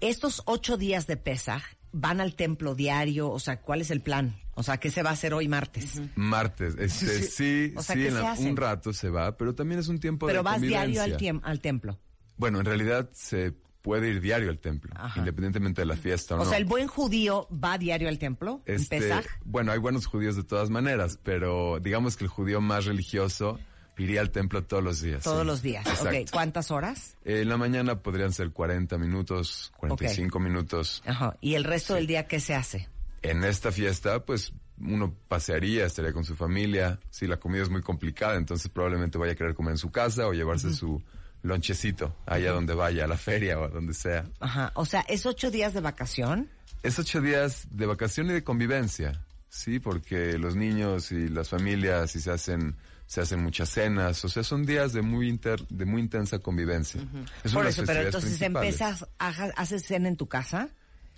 estos 0.00 0.40
ocho 0.46 0.78
días 0.78 1.06
de 1.06 1.18
Pesaj 1.18 1.64
van 1.92 2.22
al 2.22 2.34
templo 2.34 2.74
diario, 2.74 3.30
o 3.30 3.38
sea, 3.38 3.60
¿cuál 3.60 3.82
es 3.82 3.90
el 3.90 4.00
plan? 4.00 4.36
O 4.58 4.62
sea, 4.64 4.78
¿qué 4.78 4.90
se 4.90 5.04
va 5.04 5.10
a 5.10 5.12
hacer 5.12 5.32
hoy 5.34 5.46
martes? 5.46 6.00
Martes, 6.16 6.74
este, 6.78 7.22
sí, 7.22 7.72
O 7.76 7.82
sea, 7.82 7.94
sí, 7.94 8.00
¿qué 8.02 8.08
en 8.08 8.14
se 8.14 8.20
la- 8.20 8.32
hace? 8.32 8.50
un 8.50 8.56
rato 8.56 8.92
se 8.92 9.08
va, 9.08 9.36
pero 9.36 9.54
también 9.54 9.78
es 9.78 9.86
un 9.86 10.00
tiempo 10.00 10.26
Pero 10.26 10.40
de 10.40 10.42
vas 10.42 10.60
diario 10.60 11.00
al, 11.00 11.16
tiem- 11.16 11.40
al 11.44 11.60
templo. 11.60 11.98
Bueno, 12.36 12.58
en 12.58 12.64
realidad 12.66 13.08
se 13.12 13.52
puede 13.82 14.08
ir 14.10 14.20
diario 14.20 14.50
al 14.50 14.58
templo, 14.58 14.92
Ajá. 14.96 15.20
independientemente 15.20 15.82
de 15.82 15.86
la 15.86 15.96
fiesta 15.96 16.34
o, 16.34 16.40
O 16.40 16.44
no. 16.44 16.50
sea, 16.50 16.58
el 16.58 16.64
buen 16.64 16.88
judío 16.88 17.46
va 17.52 17.78
diario 17.78 18.08
al 18.08 18.18
templo 18.18 18.60
en 18.66 18.74
Este, 18.76 18.98
Pesaj. 18.98 19.24
bueno, 19.44 19.70
hay 19.70 19.78
buenos 19.78 20.06
judíos 20.06 20.34
de 20.34 20.42
todas 20.42 20.70
maneras, 20.70 21.20
pero 21.22 21.78
digamos 21.80 22.16
que 22.16 22.24
el 22.24 22.30
judío 22.30 22.60
más 22.60 22.84
religioso 22.84 23.60
iría 23.96 24.20
al 24.20 24.30
templo 24.30 24.62
todos 24.64 24.82
los 24.82 25.00
días. 25.00 25.22
Todos 25.22 25.40
sí. 25.42 25.46
los 25.46 25.62
días. 25.62 25.86
Exacto. 25.86 26.18
Ok, 26.20 26.30
¿cuántas 26.32 26.70
horas? 26.70 27.16
Eh, 27.24 27.40
en 27.42 27.48
la 27.48 27.56
mañana 27.56 28.00
podrían 28.02 28.32
ser 28.32 28.50
40 28.50 28.98
minutos, 28.98 29.72
45 29.78 30.38
minutos. 30.40 31.02
Ajá. 31.06 31.36
¿Y 31.40 31.54
el 31.54 31.64
resto 31.64 31.94
del 31.94 32.06
día 32.06 32.26
qué 32.26 32.40
se 32.40 32.54
hace? 32.54 32.88
En 33.30 33.44
esta 33.44 33.72
fiesta, 33.72 34.24
pues 34.24 34.52
uno 34.80 35.14
pasearía, 35.28 35.84
estaría 35.84 36.12
con 36.12 36.24
su 36.24 36.36
familia. 36.36 36.98
Sí, 37.10 37.26
la 37.26 37.38
comida 37.38 37.62
es 37.62 37.70
muy 37.70 37.82
complicada, 37.82 38.36
entonces 38.36 38.70
probablemente 38.70 39.18
vaya 39.18 39.32
a 39.32 39.34
querer 39.34 39.54
comer 39.54 39.72
en 39.72 39.78
su 39.78 39.90
casa 39.90 40.26
o 40.26 40.32
llevarse 40.32 40.72
su 40.72 41.02
lonchecito 41.42 42.16
allá 42.26 42.52
donde 42.52 42.74
vaya, 42.74 43.04
a 43.04 43.08
la 43.08 43.16
feria 43.16 43.58
o 43.58 43.64
a 43.64 43.68
donde 43.68 43.94
sea. 43.94 44.24
Ajá. 44.40 44.72
O 44.74 44.84
sea, 44.84 45.00
¿es 45.08 45.26
ocho 45.26 45.50
días 45.50 45.74
de 45.74 45.80
vacación? 45.80 46.48
Es 46.82 46.98
ocho 46.98 47.20
días 47.20 47.66
de 47.70 47.86
vacación 47.86 48.30
y 48.30 48.32
de 48.32 48.44
convivencia, 48.44 49.24
sí, 49.48 49.80
porque 49.80 50.38
los 50.38 50.54
niños 50.56 51.10
y 51.12 51.28
las 51.28 51.48
familias 51.48 52.14
y 52.14 52.20
se 52.20 52.30
hacen 52.30 52.76
se 53.08 53.22
hacen 53.22 53.42
muchas 53.42 53.70
cenas, 53.70 54.22
o 54.26 54.28
sea, 54.28 54.42
son 54.42 54.66
días 54.66 54.92
de 54.92 55.00
muy 55.00 55.30
inter, 55.30 55.66
de 55.68 55.86
muy 55.86 56.02
intensa 56.02 56.40
convivencia. 56.40 57.00
Es 57.42 57.54
Por 57.54 57.66
eso, 57.66 57.82
pero 57.86 58.02
entonces 58.02 58.40
empiezas, 58.42 59.06
haces 59.18 59.86
cena 59.86 60.08
en 60.08 60.16
tu 60.18 60.28
casa. 60.28 60.68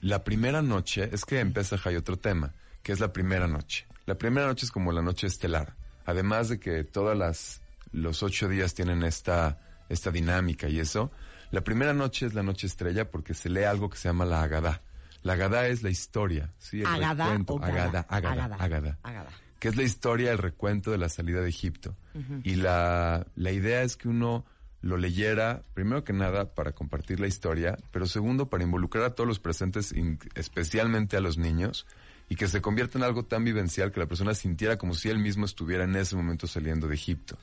La 0.01 0.24
primera 0.24 0.62
noche, 0.62 1.10
es 1.12 1.24
que 1.24 1.44
Pesaj 1.47 1.86
hay 1.89 1.97
otro 1.97 2.16
tema, 2.18 2.52
que 2.82 2.93
es 2.93 3.01
la 3.01 3.12
primera 3.12 3.47
noche. 3.47 3.86
La 4.06 4.16
primera 4.16 4.47
noche 4.47 4.66
es 4.66 4.72
como 4.72 4.93
la 4.93 5.02
noche 5.02 5.27
estelar. 5.27 5.74
Además 6.06 6.48
de 6.48 6.59
que 6.59 6.85
todas 6.85 7.16
las, 7.16 7.60
los 7.93 8.22
ocho 8.22 8.48
días 8.48 8.74
tienen 8.74 9.02
esta, 9.02 9.60
esta 9.89 10.10
dinámica 10.10 10.68
y 10.68 10.81
eso, 10.81 11.10
la 11.51 11.62
primera 11.62 11.93
noche 11.93 12.27
es 12.27 12.35
la 12.35 12.43
noche 12.43 12.66
estrella 12.66 13.10
porque 13.10 13.35
se 13.35 13.51
lee 13.51 13.64
algo 13.64 13.90
que 13.90 13.98
se 13.98 14.09
llama 14.09 14.24
la 14.24 14.43
Agadá. 14.43 14.82
La 15.22 15.35
Agadá 15.35 15.66
es 15.66 15.82
la 15.82 15.90
historia, 15.90 16.51
sí, 16.59 16.81
el 16.81 16.86
Agadá 16.86 17.27
recuento. 17.27 17.55
o 17.55 17.62
Agadá, 17.62 18.06
Agadá. 18.09 18.44
Agadá. 18.59 18.98
Agadá. 19.02 19.31
Que 19.59 19.68
es 19.68 19.77
la 19.77 19.82
historia, 19.82 20.32
el 20.32 20.39
recuento 20.39 20.90
de 20.90 20.97
la 20.97 21.10
salida 21.10 21.43
de 21.43 21.51
Egipto. 21.51 21.94
Y 22.43 22.55
la, 22.55 23.27
la 23.36 23.51
idea 23.52 23.82
es 23.82 23.98
que 23.98 24.09
uno 24.09 24.47
lo 24.82 24.97
leyera, 24.97 25.62
primero 25.74 26.05
que 26.05 26.12
nada, 26.12 26.55
para 26.55 26.73
compartir 26.73 27.20
la 27.20 27.27
historia, 27.27 27.78
pero 27.90 28.07
segundo, 28.07 28.48
para 28.48 28.65
involucrar 28.65 29.05
a 29.05 29.15
todos 29.15 29.28
los 29.28 29.39
presentes, 29.39 29.94
especialmente 30.35 31.16
a 31.16 31.20
los 31.20 31.36
niños, 31.36 31.86
y 32.28 32.36
que 32.36 32.48
se 32.48 32.62
convierta 32.62 32.97
en 32.97 33.05
algo 33.05 33.24
tan 33.24 33.44
vivencial 33.44 33.93
que 33.93 34.01
la 34.01 34.07
persona 34.07 34.35
sintiera 34.35 34.78
como 34.78 34.94
si 34.94 35.11
él 35.11 35.19
mismo 35.19 35.44
estuviera 35.44 35.85
en 35.85 35.97
ese 35.97 36.16
momento 36.16 36.47
saliendo 36.47 36.86
de 36.86 36.94
Egipto. 36.94 37.36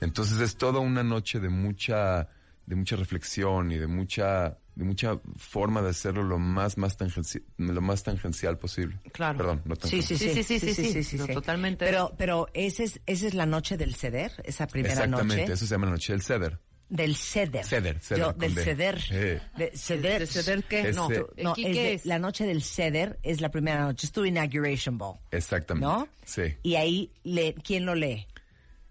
Entonces 0.00 0.40
es 0.40 0.56
toda 0.56 0.78
una 0.78 1.02
noche 1.02 1.40
de 1.40 1.48
mucha, 1.48 2.28
de 2.68 2.76
mucha 2.76 2.96
reflexión 2.96 3.72
y 3.72 3.78
de 3.78 3.86
mucha, 3.86 4.58
de 4.74 4.84
mucha 4.84 5.18
forma 5.36 5.80
de 5.80 5.88
hacerlo 5.90 6.22
lo 6.22 6.38
más, 6.38 6.76
más 6.76 6.98
tangencial, 6.98 7.42
lo 7.56 7.80
más 7.80 8.02
tangencial 8.02 8.58
posible. 8.58 8.98
Claro. 9.12 9.38
Perdón, 9.38 9.62
no 9.64 9.74
Sí, 9.76 10.02
sí, 10.02 10.14
tangencial. 10.14 10.44
sí. 10.44 10.58
Sí, 10.60 10.74
sí, 10.74 10.92
sí, 10.92 11.02
sí, 11.04 11.16
no, 11.16 11.26
totalmente. 11.28 11.86
Pero, 11.86 12.12
pero 12.18 12.48
esa 12.52 12.82
es, 12.84 13.00
esa 13.06 13.26
es 13.26 13.32
la 13.34 13.46
noche 13.46 13.78
del 13.78 13.94
ceder, 13.94 14.32
esa 14.44 14.66
primera 14.66 14.92
Exactamente, 14.94 15.42
noche. 15.42 15.52
eso 15.54 15.64
se 15.66 15.74
llama 15.74 15.86
la 15.86 15.92
noche 15.92 16.12
del 16.12 16.20
ceder. 16.22 16.58
Del 16.90 17.16
ceder. 17.16 17.64
Ceder, 17.64 18.00
ceder, 18.00 18.18
Yo, 18.24 18.32
del 18.34 18.54
ceder. 18.54 18.98
Eh. 19.10 19.40
De 19.56 19.70
ceder. 19.76 20.20
¿De 20.20 20.26
ceder 20.26 20.64
qué? 20.64 20.92
No. 20.92 21.10
Ese- 21.10 21.24
No, 21.42 21.50
¿Aquí 21.52 21.66
es 21.66 21.72
qué 21.76 21.82
de- 21.82 21.92
es? 21.94 22.06
la 22.06 22.18
noche 22.18 22.44
del 22.46 22.62
ceder 22.62 23.18
es 23.22 23.40
la 23.42 23.50
primera 23.50 23.82
noche, 23.82 24.06
es 24.06 24.12
tu 24.12 24.24
inauguration 24.24 24.96
ball, 24.96 25.18
Exactamente. 25.30 25.86
¿no? 25.86 26.08
Sí. 26.24 26.42
Y 26.62 26.76
ahí, 26.76 27.12
le, 27.24 27.54
¿quién 27.54 27.84
lo 27.86 27.94
lee? 27.94 28.26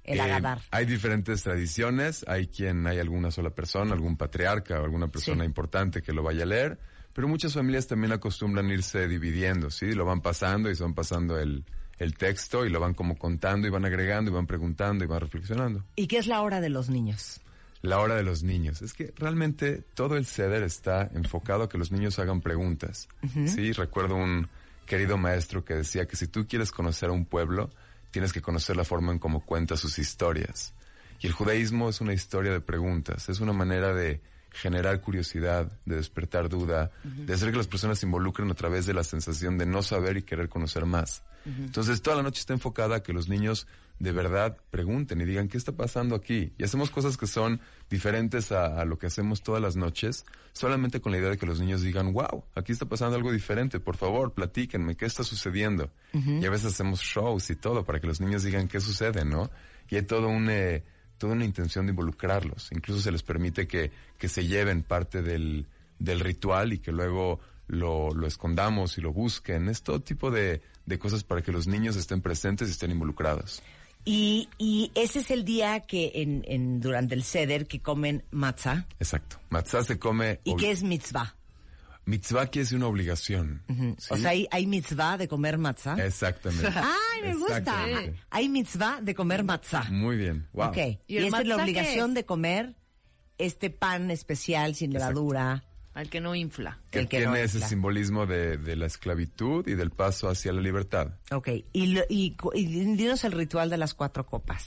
El 0.07 0.17
Eh, 0.19 0.21
Agadar. 0.21 0.61
Hay 0.71 0.85
diferentes 0.85 1.43
tradiciones, 1.43 2.25
hay 2.27 2.47
quien, 2.47 2.88
hay 2.88 2.97
alguna 2.99 3.29
sola 3.29 3.51
persona, 3.51 3.93
algún 3.93 4.17
patriarca 4.17 4.79
o 4.81 4.84
alguna 4.85 5.09
persona 5.09 5.43
Sí. 5.43 5.45
importante 5.47 6.01
que 6.01 6.13
lo 6.13 6.23
vaya 6.23 6.43
a 6.43 6.45
leer, 6.47 6.79
pero 7.13 7.27
muchas 7.27 7.53
familias 7.53 7.88
también 7.88 8.13
acostumbran 8.13 8.69
irse 8.71 9.07
dividiendo, 9.07 9.69
¿sí? 9.69 9.93
Lo 9.93 10.05
van 10.05 10.21
pasando 10.21 10.71
y 10.71 10.75
se 10.75 10.84
van 10.84 10.93
pasando 10.93 11.38
el, 11.38 11.65
el 11.99 12.15
texto 12.15 12.65
y 12.65 12.69
lo 12.69 12.79
van 12.79 12.93
como 12.93 13.17
contando 13.17 13.67
y 13.67 13.69
van 13.69 13.85
agregando 13.85 14.31
y 14.31 14.34
van 14.34 14.47
preguntando 14.47 15.03
y 15.03 15.07
van 15.07 15.19
reflexionando. 15.19 15.84
¿Y 15.95 16.07
qué 16.07 16.17
es 16.19 16.27
la 16.27 16.41
hora 16.41 16.61
de 16.61 16.69
los 16.69 16.89
niños? 16.89 17.41
La 17.81 17.99
hora 17.99 18.15
de 18.15 18.23
los 18.23 18.43
niños. 18.43 18.81
Es 18.81 18.93
que 18.93 19.13
realmente 19.17 19.84
todo 19.93 20.15
el 20.17 20.25
ceder 20.25 20.63
está 20.63 21.09
enfocado 21.13 21.63
a 21.63 21.69
que 21.69 21.77
los 21.77 21.91
niños 21.91 22.17
hagan 22.17 22.41
preguntas. 22.41 23.07
Sí, 23.45 23.71
recuerdo 23.73 24.15
un 24.15 24.47
querido 24.85 25.17
maestro 25.17 25.63
que 25.65 25.73
decía 25.75 26.07
que 26.07 26.15
si 26.15 26.27
tú 26.27 26.47
quieres 26.47 26.71
conocer 26.71 27.09
a 27.09 27.11
un 27.11 27.25
pueblo, 27.25 27.69
tienes 28.11 28.34
que 28.34 28.41
conocer 28.41 28.75
la 28.75 28.84
forma 28.84 29.11
en 29.11 29.19
cómo 29.19 29.45
cuenta 29.45 29.77
sus 29.77 29.99
historias. 29.99 30.73
Y 31.19 31.27
el 31.27 31.34
judaísmo 31.34 31.89
es 31.89 32.01
una 32.01 32.13
historia 32.13 32.51
de 32.51 32.61
preguntas, 32.61 33.29
es 33.29 33.39
una 33.39 33.53
manera 33.53 33.93
de 33.93 34.21
generar 34.51 35.01
curiosidad, 35.01 35.71
de 35.85 35.95
despertar 35.95 36.49
duda, 36.49 36.91
de 37.03 37.34
hacer 37.34 37.51
que 37.51 37.57
las 37.57 37.67
personas 37.67 37.99
se 37.99 38.05
involucren 38.05 38.49
a 38.49 38.55
través 38.55 38.85
de 38.85 38.93
la 38.93 39.03
sensación 39.03 39.57
de 39.57 39.65
no 39.65 39.84
saber 39.84 40.17
y 40.17 40.23
querer 40.23 40.49
conocer 40.49 40.85
más. 40.85 41.23
Entonces 41.45 42.01
toda 42.01 42.17
la 42.17 42.23
noche 42.23 42.39
está 42.39 42.53
enfocada 42.53 42.97
a 42.97 43.03
que 43.03 43.13
los 43.13 43.29
niños 43.29 43.67
de 43.99 44.11
verdad 44.11 44.57
pregunten 44.69 45.22
y 45.22 45.26
digan 45.26 45.48
qué 45.48 45.57
está 45.57 45.72
pasando 45.72 46.15
aquí. 46.15 46.53
Y 46.57 46.64
hacemos 46.64 46.90
cosas 46.91 47.18
que 47.18 47.28
son 47.28 47.60
diferentes 47.90 48.52
a, 48.52 48.80
a 48.80 48.86
lo 48.86 48.98
que 48.98 49.07
hacemos 49.07 49.41
todas 49.41 49.61
las 49.61 49.76
noches, 49.76 50.26
solamente 50.53 51.02
con 51.02 51.11
la 51.11 51.18
idea 51.18 51.30
de 51.30 51.38
que 51.38 51.45
los 51.45 51.60
niños 51.60 51.82
digan, 51.82 52.14
wow, 52.14 52.44
aquí 52.56 52.72
está 52.72 52.86
pasando 52.86 53.15
algo 53.15 53.32
diferente, 53.32 53.80
por 53.80 53.98
favor, 53.98 54.34
platíquenme, 54.34 54.95
¿qué 54.95 55.06
está 55.06 55.24
sucediendo? 55.24 55.90
Y 56.14 56.45
a 56.45 56.49
veces 56.49 56.74
hacemos 56.74 56.99
shows 57.02 57.49
y 57.49 57.56
todo 57.56 57.84
para 57.84 57.99
que 57.99 58.07
los 58.07 58.22
niños 58.22 58.44
digan 58.44 58.68
qué 58.68 58.80
sucede, 58.80 59.26
¿no? 59.26 59.49
Y 59.90 59.95
hay 59.95 60.03
todo 60.03 60.28
un... 60.28 60.49
eh, 60.49 60.84
toda 61.18 61.34
una 61.34 61.45
intención 61.45 61.88
de 61.88 61.94
involucrarlos. 61.94 62.69
Incluso 62.72 63.02
se 63.02 63.11
les 63.11 63.24
permite 63.24 63.68
que, 63.68 63.90
que 64.19 64.30
se 64.30 64.45
lleven 64.45 64.84
parte 64.84 65.24
del, 65.24 65.65
del 65.98 66.19
ritual 66.19 66.74
y 66.74 66.78
que 66.78 66.91
luego 66.91 67.40
lo, 67.65 68.11
lo 68.11 68.28
escondamos 68.28 68.99
y 68.99 69.02
lo 69.02 69.11
busquen. 69.14 69.68
Es 69.68 69.82
todo 69.82 69.99
tipo 69.99 70.30
de, 70.30 70.61
de 70.86 70.99
cosas 70.99 71.24
para 71.24 71.41
que 71.41 71.52
los 71.52 71.65
niños 71.65 71.95
estén 71.95 72.22
presentes 72.22 72.68
y 72.68 72.72
estén 72.72 72.91
involucrados. 72.91 73.64
Y, 74.09 74.47
y 74.57 74.89
ese 74.95 75.19
es 75.19 75.31
el 75.31 75.43
día 75.43 75.81
que 75.81 76.13
en, 76.15 76.41
en 76.47 76.79
durante 76.79 77.13
el 77.13 77.25
ceder 77.25 77.67
que 77.67 77.81
comen 77.81 78.23
matzah. 78.31 78.88
Exacto. 79.01 79.38
Matzah 79.49 79.84
se 79.84 79.99
come... 79.99 80.39
¿Y 80.45 80.55
qué 80.55 80.71
es 80.71 80.81
mitzvah? 80.81 81.35
Mitzvah 82.05 82.49
que 82.49 82.61
es 82.61 82.71
una 82.71 82.88
obligación. 82.88 83.63
¿sí? 83.67 83.95
O 84.09 84.15
sea, 84.15 84.29
hay, 84.29 84.47
hay 84.49 84.65
mitzvah 84.65 85.17
de 85.17 85.27
comer 85.27 85.57
matzah. 85.57 85.97
Exactamente. 86.05 86.67
¡Ay, 86.73 87.21
me 87.21 87.35
gusta! 87.35 87.85
Hay 88.29 88.47
mitzvah 88.47 89.01
de 89.01 89.13
comer 89.13 89.43
matzah. 89.43 89.91
Muy 89.91 90.15
bien. 90.15 90.47
Wow. 90.53 90.67
Ok. 90.69 90.77
¿Y 90.77 90.99
Y, 91.07 91.17
el 91.17 91.25
esa 91.25 91.41
es 91.41 91.47
la 91.47 91.57
obligación 91.57 92.11
es? 92.11 92.15
de 92.15 92.25
comer 92.25 92.75
este 93.38 93.69
pan 93.71 94.09
especial 94.09 94.73
sin 94.75 94.93
levadura. 94.93 95.65
Al 95.98 96.10
que 96.11 96.22
no 96.22 96.36
infla. 96.36 96.78
Que 96.91 96.99
el 96.99 97.07
que 97.07 97.18
tiene 97.18 97.32
no 97.32 97.36
ese 97.38 97.57
infla. 97.57 97.69
simbolismo 97.69 98.26
de, 98.28 98.57
de 98.57 98.76
la 98.76 98.86
esclavitud 98.86 99.68
y 99.68 99.74
del 99.74 99.90
paso 99.90 100.30
hacia 100.30 100.53
la 100.53 100.61
libertad. 100.61 101.14
Ok. 101.32 101.49
Y, 101.74 101.88
lo- 101.88 102.03
y 102.10 102.36
dinos 102.95 103.24
el 103.24 103.32
ritual 103.32 103.72
de 103.72 103.78
las 103.78 103.95
cuatro 103.95 104.24
copas. 104.26 104.64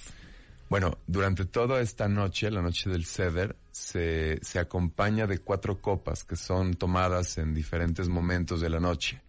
Bueno, 0.68 0.98
durante 1.06 1.44
toda 1.44 1.80
esta 1.80 2.08
noche, 2.08 2.50
la 2.50 2.62
noche 2.62 2.90
del 2.90 3.04
ceder, 3.04 3.54
se, 3.70 4.40
se 4.42 4.58
acompaña 4.58 5.28
de 5.28 5.38
cuatro 5.38 5.80
copas 5.80 6.24
que 6.24 6.34
son 6.34 6.74
tomadas 6.74 7.38
en 7.38 7.54
diferentes 7.54 8.08
momentos 8.08 8.60
de 8.60 8.70
la 8.70 8.80
noche. 8.80 9.22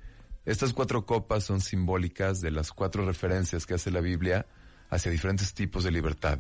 Estas 0.44 0.74
cuatro 0.74 1.06
copas 1.06 1.44
son 1.44 1.62
simbólicas 1.62 2.42
de 2.42 2.50
las 2.50 2.72
cuatro 2.72 3.06
referencias 3.06 3.68
que 3.68 3.76
hace 3.76 3.92
la 3.92 4.02
Biblia 4.02 4.48
hacia 4.90 5.12
diferentes 5.12 5.54
tipos 5.54 5.84
de 5.84 5.92
libertad. 5.92 6.40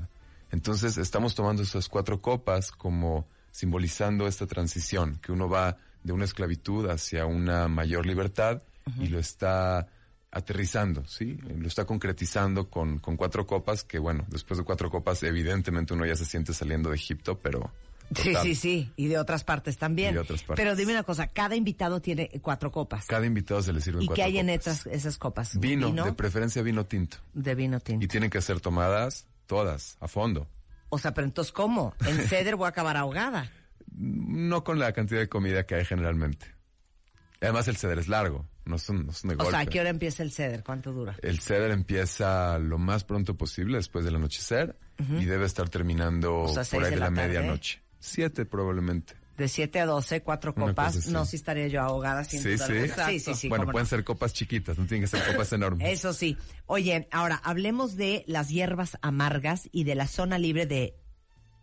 Entonces, 0.51 0.97
estamos 0.97 1.35
tomando 1.35 1.61
esas 1.61 1.87
cuatro 1.87 2.19
copas 2.19 2.71
como 2.71 3.27
simbolizando 3.51 4.27
esta 4.27 4.47
transición, 4.47 5.19
que 5.21 5.31
uno 5.31 5.49
va 5.49 5.77
de 6.03 6.13
una 6.13 6.25
esclavitud 6.25 6.89
hacia 6.89 7.25
una 7.25 7.67
mayor 7.67 8.05
libertad 8.05 8.61
y 8.99 9.07
lo 9.07 9.19
está 9.19 9.87
aterrizando, 10.31 11.05
¿sí? 11.07 11.37
Lo 11.57 11.67
está 11.67 11.85
concretizando 11.85 12.69
con, 12.69 12.99
con 12.99 13.17
cuatro 13.17 13.45
copas, 13.45 13.83
que 13.83 13.99
bueno, 13.99 14.25
después 14.29 14.57
de 14.57 14.63
cuatro 14.63 14.89
copas, 14.89 15.21
evidentemente 15.23 15.93
uno 15.93 16.05
ya 16.05 16.15
se 16.15 16.25
siente 16.25 16.53
saliendo 16.53 16.89
de 16.89 16.95
Egipto, 16.95 17.37
pero... 17.37 17.71
Sí, 18.15 18.29
total. 18.33 18.43
sí, 18.43 18.55
sí. 18.55 18.91
Y 18.97 19.07
de 19.07 19.17
otras 19.17 19.45
partes 19.45 19.77
también. 19.77 20.11
Y 20.11 20.13
de 20.15 20.19
otras 20.19 20.43
partes. 20.43 20.61
Pero 20.61 20.75
dime 20.75 20.91
una 20.91 21.03
cosa, 21.03 21.27
cada 21.27 21.55
invitado 21.55 22.01
tiene 22.01 22.29
cuatro 22.41 22.69
copas. 22.69 23.05
Cada 23.05 23.25
invitado 23.25 23.61
se 23.61 23.71
le 23.71 23.79
sirve 23.79 24.03
¿Y 24.03 24.07
cuatro 24.07 24.15
qué 24.15 24.23
hay 24.23 24.37
en 24.37 24.47
copas. 24.47 24.67
esas, 24.67 24.85
esas 24.87 25.17
copas? 25.17 25.57
Vino, 25.59 25.91
de 25.91 26.11
preferencia 26.13 26.61
vino 26.61 26.85
tinto. 26.85 27.17
de 27.33 27.55
vino 27.55 27.77
Y 27.77 27.79
tinto. 27.79 28.07
tienen 28.07 28.29
que 28.29 28.41
ser 28.41 28.59
tomadas 28.59 29.27
todas, 29.47 29.97
a 30.01 30.09
fondo. 30.09 30.47
O 30.91 30.99
sea, 30.99 31.13
pero 31.13 31.25
entonces, 31.25 31.51
¿cómo? 31.51 31.95
En 32.05 32.17
ceder 32.27 32.55
voy 32.57 32.65
a 32.65 32.69
acabar 32.69 32.97
ahogada. 32.97 33.49
No 33.95 34.63
con 34.63 34.77
la 34.77 34.91
cantidad 34.93 35.21
de 35.21 35.29
comida 35.29 35.65
que 35.65 35.75
hay 35.75 35.85
generalmente. 35.85 36.45
Además 37.39 37.67
el 37.67 37.77
ceder 37.77 37.97
es 37.97 38.07
largo, 38.07 38.47
no 38.65 38.75
es 38.75 38.87
un, 38.89 39.05
no 39.05 39.11
es 39.11 39.23
un 39.23 39.31
de 39.31 39.35
O 39.43 39.49
sea, 39.49 39.59
¿a 39.59 39.65
qué 39.65 39.79
hora 39.79 39.89
empieza 39.89 40.21
el 40.21 40.31
ceder? 40.31 40.63
¿Cuánto 40.63 40.91
dura? 40.91 41.15
El 41.23 41.39
ceder 41.39 41.71
empieza 41.71 42.59
lo 42.59 42.77
más 42.77 43.03
pronto 43.03 43.35
posible 43.35 43.77
después 43.77 44.05
del 44.05 44.15
anochecer 44.15 44.77
y 44.99 45.25
debe 45.25 45.45
estar 45.45 45.67
terminando 45.67 46.41
O 46.41 46.47
sea, 46.47 46.63
por 46.63 46.83
ahí 46.83 46.91
de 46.91 46.97
la, 46.97 47.05
la 47.05 47.11
medianoche. 47.11 47.81
Siete 47.99 48.45
probablemente. 48.45 49.15
De 49.37 49.47
7 49.47 49.79
a 49.79 49.85
12, 49.85 50.21
cuatro 50.21 50.53
copas. 50.53 51.07
No, 51.07 51.25
sí 51.25 51.35
estaría 51.37 51.67
yo 51.67 51.81
ahogada 51.81 52.23
sin 52.23 52.43
Sí, 52.43 52.51
duda 52.53 52.67
sí. 52.67 52.73
Sí, 53.07 53.19
sí, 53.19 53.33
sí. 53.33 53.49
bueno, 53.49 53.65
pueden 53.65 53.85
no. 53.85 53.89
ser 53.89 54.03
copas 54.03 54.33
chiquitas, 54.33 54.77
no 54.77 54.85
tienen 54.85 55.09
que 55.09 55.17
ser 55.17 55.25
copas 55.31 55.51
enormes. 55.53 55.89
Eso 55.89 56.13
sí. 56.13 56.37
Oye, 56.67 57.07
ahora 57.11 57.41
hablemos 57.43 57.95
de 57.95 58.23
las 58.27 58.49
hierbas 58.49 58.97
amargas 59.01 59.69
y 59.71 59.83
de 59.85 59.95
la 59.95 60.07
zona 60.07 60.37
libre 60.37 60.65
de 60.65 60.95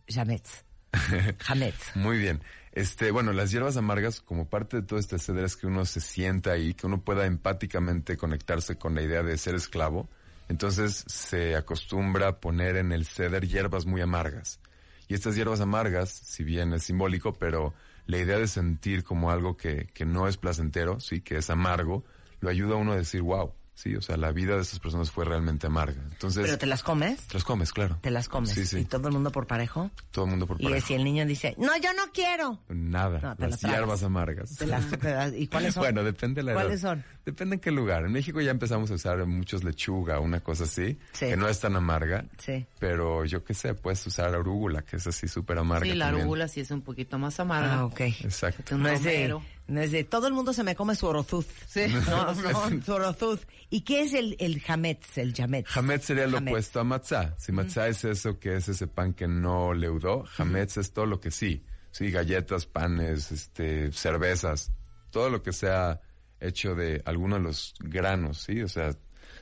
Jametz. 0.09 0.65
Jametz. 1.39 1.95
Muy 1.95 2.19
bien. 2.19 2.43
Este, 2.73 3.11
bueno, 3.11 3.32
las 3.32 3.51
hierbas 3.51 3.77
amargas, 3.77 4.20
como 4.20 4.49
parte 4.49 4.78
de 4.78 4.82
todo 4.82 4.99
este 4.99 5.19
ceder 5.19 5.45
es 5.45 5.57
que 5.57 5.66
uno 5.66 5.85
se 5.85 6.01
sienta 6.01 6.53
ahí, 6.53 6.74
que 6.74 6.86
uno 6.86 7.03
pueda 7.03 7.27
empáticamente 7.27 8.16
conectarse 8.16 8.77
con 8.77 8.95
la 8.95 9.03
idea 9.03 9.23
de 9.23 9.36
ser 9.36 9.55
esclavo. 9.55 10.09
Entonces 10.49 11.05
se 11.07 11.57
acostumbra 11.57 12.28
a 12.28 12.40
poner 12.40 12.77
en 12.77 12.93
el 12.93 13.05
ceder 13.05 13.47
hierbas 13.47 13.85
muy 13.85 14.01
amargas. 14.01 14.61
Y 15.09 15.14
estas 15.14 15.35
hierbas 15.35 15.60
amargas, 15.60 16.10
si 16.10 16.44
bien 16.44 16.72
es 16.74 16.85
simbólico, 16.85 17.32
pero 17.32 17.74
la 18.06 18.18
idea 18.18 18.39
de 18.39 18.47
sentir 18.47 19.05
como 19.05 19.30
algo 19.30 19.56
que, 19.56 19.86
que 19.94 20.05
no 20.05 20.28
es 20.28 20.36
placentero, 20.36 21.01
sí, 21.01 21.20
que 21.20 21.39
es 21.39 21.51
amargo, 21.51 22.05
lo 22.40 22.51
ayuda 22.51 22.74
a 22.74 22.78
uno 22.78 22.93
a 22.93 22.97
decir, 22.97 23.22
wow, 23.22 23.52
sí, 23.78 23.94
o 23.96 24.02
sea, 24.02 24.16
la 24.16 24.32
vida 24.32 24.56
de 24.56 24.62
estas 24.62 24.80
personas 24.80 25.10
fue 25.10 25.24
realmente 25.24 25.66
amarga. 25.68 26.02
Entonces, 26.10 26.42
¿Pero 26.44 26.59
te 26.59 26.66
las 26.66 26.82
comes? 26.82 27.26
te 27.28 27.34
las 27.34 27.44
comes, 27.44 27.72
claro. 27.72 27.98
Te 28.00 28.10
las 28.10 28.28
comes. 28.28 28.50
Sí, 28.50 28.66
sí. 28.66 28.78
¿Y 28.80 28.84
todo 28.84 29.06
el 29.09 29.14
mundo 29.14 29.30
por 29.30 29.46
parejo? 29.46 29.90
Todo 30.10 30.24
el 30.24 30.30
mundo 30.32 30.46
por 30.46 30.60
Y 30.60 30.64
parejo. 30.64 30.86
si 30.86 30.94
el 30.94 31.05
niño 31.05 31.24
dice, 31.26 31.55
no, 31.59 31.76
yo 31.78 31.92
no 31.94 32.10
quiero. 32.12 32.60
Nada, 32.68 33.20
No, 33.20 33.36
te 33.36 33.48
las 33.48 33.60
hierbas 33.60 34.02
amargas. 34.02 34.56
Te 34.56 34.66
las- 34.66 34.86
te 34.90 35.10
las- 35.14 35.32
¿Y 35.34 35.46
cuáles 35.46 35.74
son? 35.74 35.82
Bueno, 35.82 36.02
depende 36.02 36.40
de 36.40 36.46
la 36.46 36.52
edad. 36.52 36.62
¿Cuáles 36.62 36.80
son? 36.80 37.05
Depende 37.24 37.55
en 37.56 37.60
qué 37.60 37.70
lugar. 37.70 38.05
En 38.05 38.12
México 38.12 38.40
ya 38.40 38.50
empezamos 38.50 38.90
a 38.90 38.94
usar 38.94 39.24
muchos 39.26 39.62
lechuga, 39.62 40.18
una 40.20 40.40
cosa 40.40 40.64
así, 40.64 40.98
Sí. 41.12 41.26
que 41.26 41.36
no 41.36 41.48
es 41.48 41.60
tan 41.60 41.76
amarga. 41.76 42.24
Sí. 42.38 42.66
Pero 42.78 43.24
yo 43.24 43.44
qué 43.44 43.55
sé, 43.55 43.74
puedes 43.74 44.05
usar 44.06 44.34
arúgula, 44.34 44.82
que 44.82 44.96
es 44.96 45.06
así 45.06 45.28
súper 45.28 45.59
amarga 45.59 45.84
Sí, 45.86 45.94
la 45.94 46.06
también. 46.06 46.22
arúgula 46.22 46.48
sí 46.48 46.60
es 46.60 46.70
un 46.70 46.82
poquito 46.82 47.18
más 47.18 47.38
amarga. 47.38 47.74
Ah, 47.80 47.84
ok. 47.84 48.00
Exacto. 48.00 48.76
No 48.76 48.88
es, 48.88 49.02
de, 49.02 49.38
romero. 49.69 49.74
no 49.74 49.81
es 49.81 49.90
de, 49.93 50.05
todo 50.05 50.27
el 50.27 50.32
mundo 50.35 50.53
se 50.53 50.62
me 50.65 50.74
come 50.74 50.95
su 50.95 51.07
orozuz. 51.07 51.47
Sí. 51.66 51.82
No, 52.09 52.35
no, 52.35 52.82
su 52.85 52.93
orozuz. 52.93 53.40
¿Y 53.70 53.82
qué 53.82 54.03
es 54.03 54.15
el, 54.15 54.36
el 54.40 54.61
jametz, 54.61 55.19
el 55.19 55.35
jametz? 55.35 55.69
Hametz 55.77 56.05
sería 56.07 56.27
lo 56.27 56.39
Hametz. 56.39 56.53
opuesto 56.53 56.81
a 56.81 56.85
matzá. 56.85 57.35
Si 57.39 57.53
matzá 57.53 57.89
es 57.89 58.05
eso 58.05 58.39
que 58.39 58.57
es 58.57 58.69
ese 58.69 58.86
pan 58.86 59.12
que 59.15 59.28
no 59.28 59.74
leudó, 59.74 60.24
hametz 60.39 60.77
es 60.78 60.93
todo 60.93 61.07
lo 61.07 61.20
que 61.20 61.31
sí. 61.31 61.65
Sí, 61.90 62.11
galletas, 62.11 62.66
panes, 62.66 63.32
este, 63.32 63.90
cervezas, 63.93 64.73
todo 65.11 65.31
lo 65.31 65.43
que 65.43 65.53
sea 65.53 66.01
hecho 66.40 66.74
de 66.74 67.03
algunos 67.07 67.39
de 67.39 67.45
los 67.45 67.74
granos, 67.81 68.43
sí, 68.43 68.62
o 68.62 68.69
sea, 68.69 68.90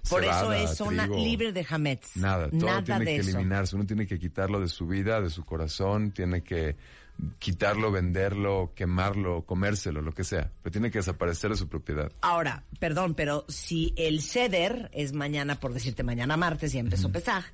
Por 0.08 0.22
eso 0.24 0.32
cebada, 0.32 0.62
es 0.62 0.76
zona 0.76 1.02
trigo. 1.02 1.18
libre 1.18 1.52
de 1.52 1.64
jametz. 1.64 2.16
Nada, 2.16 2.48
todo 2.48 2.66
Nada 2.66 2.82
tiene 2.84 3.04
de 3.04 3.14
que 3.16 3.16
eso. 3.18 3.30
eliminarse, 3.30 3.76
uno 3.76 3.84
tiene 3.84 4.06
que 4.06 4.18
quitarlo 4.18 4.60
de 4.60 4.68
su 4.68 4.86
vida, 4.86 5.20
de 5.20 5.28
su 5.28 5.44
corazón, 5.44 6.12
tiene 6.12 6.42
que 6.42 6.76
quitarlo, 7.38 7.90
venderlo, 7.90 8.72
quemarlo, 8.74 9.42
comérselo, 9.42 10.02
lo 10.02 10.12
que 10.12 10.24
sea, 10.24 10.50
pero 10.62 10.72
tiene 10.72 10.90
que 10.90 10.98
desaparecer 10.98 11.50
de 11.50 11.56
su 11.56 11.68
propiedad. 11.68 12.12
Ahora, 12.20 12.64
perdón, 12.78 13.14
pero 13.14 13.44
si 13.48 13.92
el 13.96 14.22
ceder 14.22 14.90
es 14.92 15.12
mañana, 15.12 15.58
por 15.58 15.72
decirte 15.72 16.02
mañana 16.02 16.36
martes, 16.36 16.72
ya 16.72 16.80
empezó 16.80 17.10
Pesaj, 17.10 17.44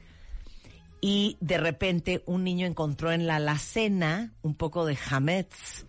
y 1.00 1.36
de 1.40 1.58
repente 1.58 2.22
un 2.26 2.44
niño 2.44 2.66
encontró 2.66 3.12
en 3.12 3.26
la 3.26 3.36
alacena 3.36 4.32
un 4.42 4.54
poco 4.54 4.86
de 4.86 4.96
jametz, 4.96 5.84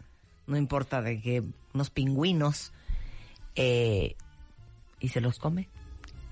no 0.48 0.58
importa 0.58 1.02
de 1.02 1.22
que 1.22 1.44
unos 1.74 1.90
pingüinos, 1.90 2.74
eh, 3.56 4.16
y 5.00 5.10
se 5.10 5.22
los 5.22 5.38
come. 5.38 5.70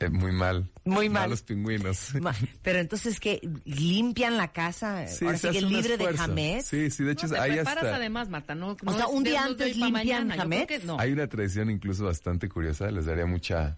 Eh, 0.02 0.10
muy 0.10 0.32
mal. 0.32 0.70
Muy 0.84 1.10
mal. 1.10 1.24
Malos 1.24 1.44
pingüinos. 1.44 2.10
Pero 2.62 2.80
entonces 2.80 3.20
que 3.20 3.40
limpian 3.66 4.38
la 4.38 4.52
casa, 4.52 5.08
Sí, 5.08 5.26
ahora 5.26 5.38
se 5.38 5.48
sí 5.48 5.52
que 5.52 5.58
hace 5.58 5.68
un 5.68 5.74
libre 5.74 5.98
de 5.98 6.18
jametz. 6.18 6.66
Sí, 6.66 6.90
sí, 6.90 7.04
de 7.04 7.12
hecho 7.12 7.28
No, 7.28 7.34
te 7.34 7.40
hay 7.40 7.60
hasta... 7.60 7.96
además, 7.96 8.30
Marta, 8.30 8.56
no, 8.56 8.76
O 8.86 8.94
sea, 8.94 9.08
un 9.08 9.24
día 9.24 9.44
antes 9.44 9.78
limpian. 9.78 10.32
No. 10.86 11.00
Hay 11.00 11.12
una 11.12 11.28
tradición 11.28 11.70
incluso 11.70 12.06
bastante 12.06 12.50
curiosa, 12.50 12.90
les 12.92 13.06
daría 13.06 13.26
mucha 13.26 13.78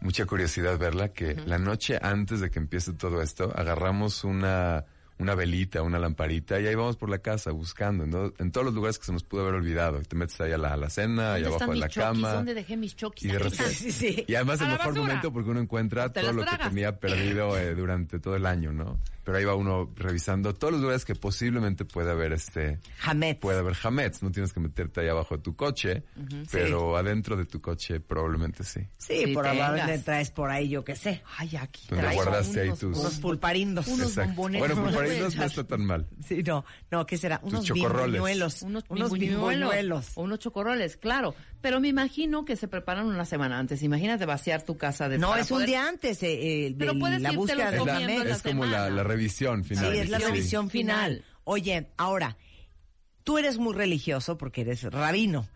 mucha 0.00 0.26
curiosidad 0.26 0.78
verla, 0.78 1.12
que 1.12 1.34
la 1.34 1.58
noche 1.58 1.98
antes 2.00 2.40
de 2.40 2.50
que 2.50 2.58
empiece 2.60 2.92
todo 2.92 3.20
esto, 3.20 3.52
agarramos 3.54 4.22
una 4.24 4.84
una 5.18 5.34
velita, 5.34 5.82
una 5.82 5.98
lamparita, 5.98 6.60
y 6.60 6.66
ahí 6.66 6.74
vamos 6.74 6.96
por 6.96 7.10
la 7.10 7.18
casa 7.18 7.50
buscando, 7.50 8.04
en, 8.04 8.10
do- 8.10 8.32
en 8.38 8.52
todos 8.52 8.64
los 8.66 8.74
lugares 8.74 8.98
que 8.98 9.06
se 9.06 9.12
nos 9.12 9.24
pudo 9.24 9.42
haber 9.42 9.54
olvidado. 9.54 10.00
Y 10.00 10.04
te 10.04 10.14
metes 10.16 10.40
ahí 10.40 10.52
a 10.52 10.58
la 10.58 10.74
alacena, 10.74 11.34
ahí 11.34 11.42
¿Dónde 11.42 11.56
abajo 11.56 11.72
mis 11.72 11.80
la 11.80 11.88
chokis? 11.88 12.02
cama. 12.02 12.32
¿Dónde 12.34 12.54
dejé 12.54 12.76
mis? 12.76 12.96
Y 13.20 13.28
de 13.28 13.38
repente, 13.38 13.56
están. 13.64 13.70
Sí, 13.74 13.92
sí. 13.92 14.24
y 14.28 14.34
además 14.34 14.60
el 14.60 14.68
mejor 14.68 14.86
basura. 14.86 15.00
momento 15.02 15.32
porque 15.32 15.50
uno 15.50 15.60
encuentra 15.60 16.12
todo 16.12 16.32
lo 16.32 16.44
que 16.44 16.56
tenía 16.58 16.98
perdido 16.98 17.58
eh, 17.58 17.74
durante 17.74 18.18
todo 18.20 18.36
el 18.36 18.46
año, 18.46 18.72
¿no? 18.72 18.98
Pero 19.28 19.36
ahí 19.36 19.44
va 19.44 19.54
uno 19.56 19.92
revisando 19.94 20.54
todos 20.54 20.72
los 20.72 20.80
lugares 20.80 21.04
que 21.04 21.14
posiblemente 21.14 21.84
puede 21.84 22.10
haber 22.10 22.32
este, 22.32 22.78
Jametz. 22.96 23.40
puede 23.40 23.58
haber 23.58 23.76
hametz, 23.82 24.22
no 24.22 24.32
tienes 24.32 24.54
que 24.54 24.60
meterte 24.60 25.02
ahí 25.02 25.08
abajo 25.08 25.36
de 25.36 25.42
tu 25.42 25.54
coche, 25.54 26.02
pero 26.50 26.96
adentro 26.96 27.36
de 27.36 27.44
tu 27.44 27.60
coche 27.60 28.00
probablemente 28.00 28.64
sí. 28.64 28.80
Sí, 28.96 29.24
Sí, 29.26 29.34
por 29.34 29.44
le 29.44 29.98
traes 29.98 30.30
por 30.30 30.50
ahí, 30.50 30.70
yo 30.70 30.82
qué 30.82 30.96
sé. 30.96 31.22
Ay, 31.36 31.54
aquí 31.60 31.82
Donde 31.90 32.14
guardaste 32.14 32.60
ahí 32.62 32.68
unos- 32.68 32.78
tus- 32.78 32.98
Unos 32.98 33.18
pulparindos. 33.18 33.86
Unos 33.88 34.16
bombones. 34.16 34.60
Bueno, 34.60 34.74
ahí 34.88 34.94
puedes 34.94 35.36
no, 35.36 35.44
está 35.44 35.64
tan 35.64 35.84
mal. 35.84 36.08
Sí, 36.26 36.42
no, 36.42 36.64
no, 36.90 37.04
¿qué 37.04 37.18
será? 37.18 37.38
Unos 37.42 37.66
chocorroles. 37.66 38.20
Unos, 38.62 38.84
unos. 38.88 40.16
O 40.16 40.22
unos 40.22 40.38
chocorroles, 40.38 40.96
claro. 40.96 41.34
Pero 41.60 41.80
me 41.80 41.88
imagino 41.88 42.44
que 42.44 42.56
se 42.56 42.68
preparan 42.68 43.06
una 43.06 43.24
semana 43.24 43.58
antes. 43.58 43.82
Imagínate 43.82 44.24
vaciar 44.26 44.62
tu 44.62 44.76
casa 44.78 45.08
de 45.08 45.18
No, 45.18 45.36
es 45.36 45.50
un 45.50 45.56
poder- 45.56 45.66
día 45.68 45.88
antes 45.88 46.22
eh, 46.22 46.66
eh, 46.68 46.74
Pero 46.78 46.94
de 46.94 47.00
puedes 47.00 47.20
la 47.20 47.32
búsqueda 47.32 47.70
de 47.72 47.78
Es, 47.78 47.84
la- 48.24 48.36
es 48.36 48.42
como 48.42 48.64
la, 48.64 48.88
la 48.90 49.02
revisión 49.18 49.64
final. 49.64 49.92
Sí, 49.92 49.98
es 49.98 50.08
la 50.08 50.18
revisión 50.18 50.70
final. 50.70 51.16
Final. 51.16 51.24
Oye, 51.44 51.90
ahora, 51.96 52.36
tú 53.24 53.38
eres 53.38 53.58
muy 53.58 53.74
religioso 53.74 54.38
porque 54.38 54.60
eres 54.60 54.82
rabino, 54.84 55.48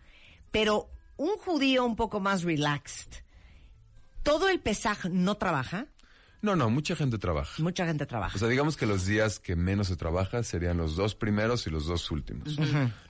pero 0.51 0.89
un 1.17 1.37
judío 1.37 1.85
un 1.85 1.95
poco 1.95 2.19
más 2.19 2.43
relaxed, 2.43 3.23
¿todo 4.23 4.49
el 4.49 4.59
Pesaj 4.59 5.05
no 5.09 5.35
trabaja? 5.35 5.87
No, 6.41 6.57
no, 6.57 6.69
mucha 6.69 6.95
gente 6.97 7.17
trabaja. 7.17 7.63
Mucha 7.63 7.85
gente 7.85 8.05
trabaja. 8.05 8.35
O 8.35 8.39
sea, 8.39 8.49
digamos 8.49 8.75
que 8.75 8.85
los 8.85 9.05
días 9.05 9.39
que 9.39 9.55
menos 9.55 9.87
se 9.87 9.95
trabaja 9.95 10.43
serían 10.43 10.75
los 10.75 10.97
dos 10.97 11.15
primeros 11.15 11.65
y 11.67 11.69
los 11.69 11.85
dos 11.85 12.11
últimos. 12.11 12.57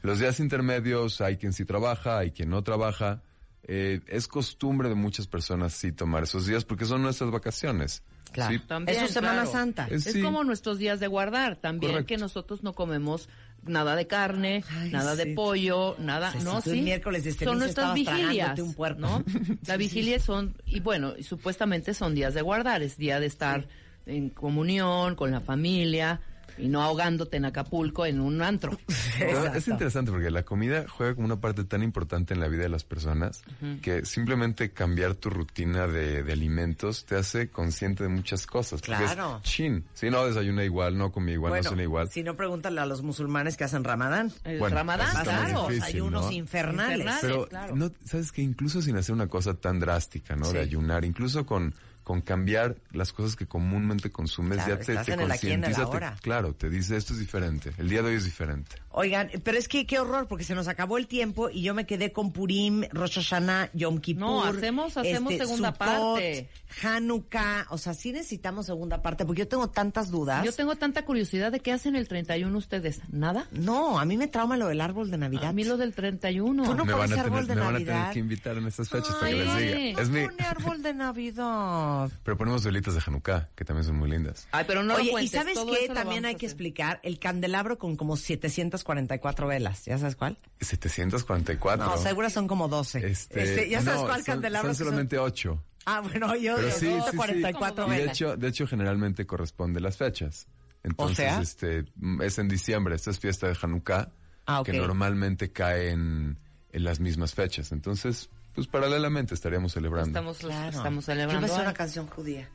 Los 0.03 0.19
días 0.19 0.39
intermedios 0.39 1.19
hay 1.19 1.38
quien 1.38 1.51
sí 1.51 1.65
trabaja, 1.65 2.19
hay 2.19 2.30
quien 2.30 2.51
no 2.51 2.63
trabaja. 2.63 3.23
Eh, 3.65 4.02
es 4.07 4.27
costumbre 4.27 4.90
de 4.90 4.95
muchas 4.95 5.27
personas 5.27 5.73
sí 5.73 5.91
tomar 5.91 6.23
esos 6.23 6.45
días 6.45 6.65
porque 6.65 6.85
son 6.85 7.02
nuestras 7.02 7.31
vacaciones. 7.31 8.03
Claro. 8.31 8.52
Sí, 8.53 8.60
También, 8.68 8.98
Es 8.99 9.07
su 9.07 9.14
Semana 9.14 9.34
claro. 9.44 9.52
Santa. 9.52 9.88
Es- 9.90 10.06
Es 10.07 10.14
sí. 10.14 10.22
como 10.22 10.44
nuestros 10.44 10.80
días 10.80 10.99
de 10.99 11.07
guardar. 11.07 11.56
También 11.56 11.91
Correcto. 11.94 12.07
que 12.07 12.18
nosotros 12.18 12.64
no 12.64 12.73
comemos 12.73 13.30
nada 13.65 13.95
de 13.95 14.07
carne, 14.07 14.64
Ay, 14.69 14.90
nada 14.91 15.15
sí. 15.15 15.19
de 15.23 15.34
pollo, 15.35 15.95
nada, 15.99 16.34
no, 16.44 16.60
sí. 16.60 16.81
miércoles 16.81 17.23
de 17.23 17.31
son 17.34 17.60
nuestras 17.60 17.94
vigilias, 17.94 18.60
un 18.60 18.73
puerco. 18.73 18.99
¿no? 18.99 19.23
La 19.65 19.76
Sí, 19.76 19.80
vigilia 19.80 20.19
son 20.19 20.57
y 20.65 20.81
bueno, 20.81 21.14
y 21.18 21.23
supuestamente 21.23 21.94
son 21.94 22.14
días 22.15 22.34
de 22.34 22.41
guardar, 22.41 22.81
es 22.84 22.98
día 22.98 23.22
de 23.22 23.27
estar 23.27 23.68
en 24.06 24.30
comunión 24.30 25.15
con 25.15 25.31
la 25.31 25.40
familia 25.40 26.19
y 26.57 26.67
no 26.69 26.81
ahogándote 26.81 27.38
en 27.38 27.45
Acapulco 27.45 28.05
en 28.05 28.19
un 28.21 28.41
antro. 28.41 28.77
Es 29.53 29.67
interesante 29.67 30.11
porque 30.11 30.31
la 30.31 30.43
comida 30.43 30.85
juega 30.88 31.13
como 31.15 31.25
una 31.25 31.39
parte 31.39 31.63
tan 31.63 31.84
importante 31.84 32.34
en 32.34 32.39
la 32.39 32.47
vida 32.47 32.63
de 32.63 32.69
las 32.69 32.84
personas 32.84 33.43
que 33.81 34.05
simplemente 34.05 34.71
cambiar 34.71 35.15
tu 35.15 35.30
rutina 35.30 35.88
de, 35.88 36.23
de 36.23 36.34
alimentos 36.34 37.05
te 37.05 37.15
hace 37.15 37.49
consciente 37.49 38.03
de 38.03 38.09
muchas 38.09 38.45
cosas. 38.47 38.81
Es 38.81 38.85
Claro. 38.85 39.39
chin. 39.43 39.85
Si 39.93 40.09
no 40.09 40.25
desayuna 40.25 40.63
igual, 40.63 40.97
no 40.97 41.11
come 41.11 41.34
igual, 41.34 41.53
no 41.61 41.69
cena 41.69 41.84
igual. 41.84 42.09
si 42.09 42.23
no, 42.23 42.35
pregúntale 42.35 42.81
a 42.81 42.85
los 42.85 43.01
musulmanes 43.03 43.55
que 43.57 43.63
hacen 43.63 43.84
ramadán. 43.84 44.31
El 44.43 44.59
Bueno, 44.59 44.75
Ramadán, 44.75 45.23
claro. 45.23 45.67
difícil. 45.67 45.84
Hay 45.84 46.01
unos 46.01 46.25
¿no? 46.25 46.31
infernales. 46.31 46.99
Infernales. 46.99 47.21
Pero, 47.21 47.47
claro. 47.47 47.75
no, 47.75 47.91
sabes 48.05 48.31
que 48.31 48.41
incluso 48.41 48.81
sin 48.81 48.97
hacer 48.97 49.13
una 49.13 49.27
cosa 49.27 49.53
tan 49.53 49.80
drástica, 49.80 50.35
¿no? 50.35 50.45
Sí. 50.45 50.53
De 50.53 50.59
ayunar, 50.61 51.05
incluso 51.05 51.45
con, 51.45 51.73
con 52.03 52.21
cambiar 52.21 52.75
las 52.91 53.13
cosas 53.13 53.35
que 53.35 53.45
comúnmente 53.47 54.11
consumes, 54.11 54.57
Claro, 54.57 54.69
ya 54.80 54.85
te, 54.85 54.91
estás 54.91 55.05
te 55.05 55.13
en 55.13 55.19
el 55.21 55.31
aquí 55.31 55.47
y 55.47 55.51
en 55.51 55.63
el 55.63 55.71
concientiza, 55.71 55.89
te- 55.89 55.93
ahora. 56.05 56.17
claro, 56.21 56.53
te 56.53 56.69
dice 56.69 56.97
esto 56.97 57.13
es 57.13 57.19
diferente, 57.19 57.71
el 57.77 57.89
día 57.89 58.01
de 58.01 58.09
hoy 58.09 58.15
es 58.15 58.25
diferente. 58.25 58.75
Oigan, 58.95 59.30
pero 59.43 59.57
es 59.57 59.67
que 59.67 59.88
qué 59.88 59.99
horror, 59.99 60.27
porque 60.27 60.43
se 60.43 60.53
nos 60.53 60.67
acabó 60.67 60.97
el 60.99 61.07
tiempo 61.07 61.49
y 61.49 61.63
yo 61.63 61.73
me 61.73 61.85
quedé 61.88 62.11
con 62.11 62.31
Purim, 62.31 62.84
Rosh 62.91 63.15
Hashanah, 63.15 63.69
Yom 63.73 63.99
Kippur. 63.99 64.23
este, 64.23 64.71
No, 64.71 64.84
hacemos- 64.85 64.97
hacemos 64.97 65.34
segunda 65.35 65.73
parte. 65.73 66.49
Hanukkah, 66.84 67.67
o 67.69 67.77
sea, 67.77 67.93
sí 67.93 68.11
necesitamos 68.11 68.65
segunda 68.65 69.01
parte, 69.01 69.25
porque 69.25 69.39
yo 69.39 69.47
tengo 69.47 69.69
tantas 69.69 70.11
dudas. 70.11 70.43
Yo 70.45 70.51
tengo 70.53 70.75
tanta 70.75 71.05
curiosidad 71.05 71.51
de 71.51 71.59
qué 71.59 71.71
hacen 71.71 71.95
el 71.95 72.07
31 72.07 72.55
ustedes. 72.57 73.01
¿Nada? 73.11 73.47
No, 73.51 73.99
a 73.99 74.05
mí 74.05 74.17
me 74.17 74.27
trauma 74.27 74.57
lo 74.57 74.67
del 74.67 74.81
árbol 74.81 75.09
de 75.09 75.17
Navidad. 75.17 75.45
A 75.45 75.53
mí 75.53 75.63
lo 75.63 75.77
del 75.77 75.93
31. 75.93 76.63
Tú 76.63 76.75
no 76.75 76.85
me 76.85 76.93
van, 76.93 77.11
a 77.13 77.21
árbol 77.21 77.41
tener, 77.41 77.47
de 77.47 77.55
me 77.55 77.61
van 77.61 77.75
a 77.75 77.77
tener 77.80 78.11
que 78.13 78.19
invitar 78.19 78.57
en 78.57 78.67
estas 78.67 78.89
fechas 78.89 79.15
para 79.15 79.30
que 79.31 79.35
les 79.43 79.57
diga. 79.57 80.01
Es 80.01 80.09
mi, 80.09 80.23
Pone 80.25 80.43
árbol 80.43 80.81
de 80.84 80.93
Navidad. 80.93 81.93
Pero 82.24 82.38
ponemos 82.38 82.64
velitas 82.64 82.94
de 82.94 83.02
Hanukkah, 83.06 83.49
que 83.56 83.65
también 83.65 83.86
son 83.86 83.95
muy 83.98 84.10
lindas. 84.10 84.48
Ay, 84.52 84.65
pero 84.68 84.84
no 84.84 84.94
lo 84.98 84.99
Oye, 84.99 85.24
y 85.24 85.28
¿sabes 85.28 85.57
qué? 85.57 85.88
También 85.94 86.26
hay 86.26 86.36
que 86.36 86.45
explicar 86.45 86.99
el 87.03 87.20
candelabro 87.20 87.78
con 87.78 87.95
como 87.95 88.15
744 88.18 89.48
velas. 89.48 89.86
¿Ya 89.86 89.98
sabes 89.98 90.15
cuál? 90.15 90.38
744. 90.61 91.86
No, 91.86 91.98
seguro 91.98 92.30
son 92.30 92.48
como 92.48 92.68
12. 92.68 93.06
Este, 93.07 93.70
¿Ya 93.70 93.82
sabes 93.82 94.02
no, 94.02 94.07
cuál 94.07 94.24
son- 94.24 94.26
candelabro? 94.36 94.74
Son 94.74 94.86
solamente 94.86 95.18
ocho. 95.18 95.64
Ah, 95.86 95.99
bueno, 96.02 96.36
yo 96.38 96.56
Pero 96.56 96.70
sí, 96.72 96.80
sí, 96.80 96.86
sí. 96.86 96.91
144 97.11 97.88
Y 97.88 97.90
de 97.90 97.95
velas. 97.98 98.15
hecho, 98.15 98.38
de 98.38 98.48
hecho, 98.48 98.68
generalmente 98.68 99.26
corresponde 99.26 99.82
las 99.82 99.98
fechas. 99.98 100.48
Entonces, 100.84 101.18
sea? 101.18 101.41
este, 101.41 101.86
es 102.22 102.40
en 102.40 102.48
diciembre, 102.48 102.95
esta 102.95 103.11
es 103.11 103.20
fiesta 103.20 103.48
de 103.48 103.57
Hanukkah, 103.61 104.11
Ah, 104.45 104.61
que 104.65 104.74
normalmente 104.74 105.52
cae 105.53 105.90
en, 105.91 106.38
en 106.72 106.84
las 106.84 106.99
mismas 106.99 107.34
fechas. 107.34 107.72
Entonces, 107.72 108.30
pues 108.53 108.67
paralelamente 108.67 109.34
estaríamos 109.34 109.73
celebrando. 109.73 110.09
Estamos, 110.09 110.38
Claro. 110.39 110.77
estamos 110.77 111.05
Yo 111.05 111.11
celebrando. 111.13 111.41
me 111.47 111.53
sé 111.53 111.61
una 111.61 111.73
canción 111.73 112.07
judía. 112.07 112.49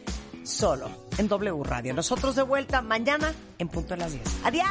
solo 0.44 0.90
en 1.18 1.28
W 1.28 1.62
Radio. 1.64 1.94
Nosotros 1.94 2.36
de 2.36 2.42
vuelta 2.42 2.82
mañana 2.82 3.32
en 3.58 3.68
punto 3.68 3.94
de 3.94 4.00
las 4.00 4.12
10. 4.12 4.22
Adiós. 4.44 4.66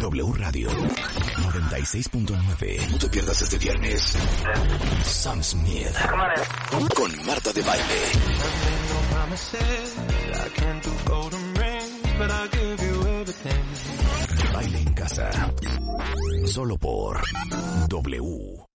W 0.00 0.32
Radio 0.34 0.70
96.9. 0.70 2.90
No 2.90 2.98
te 2.98 3.08
pierdas 3.08 3.42
este 3.42 3.58
viernes. 3.58 4.16
Sam 5.04 5.42
Smith. 5.42 5.88
Con 6.94 7.26
Marta 7.26 7.52
de 7.52 7.62
Baile. 7.62 7.84
Baile 14.54 14.78
en 14.78 14.94
casa. 14.94 15.30
Solo 16.46 16.78
por 16.78 17.20
W. 17.88 18.69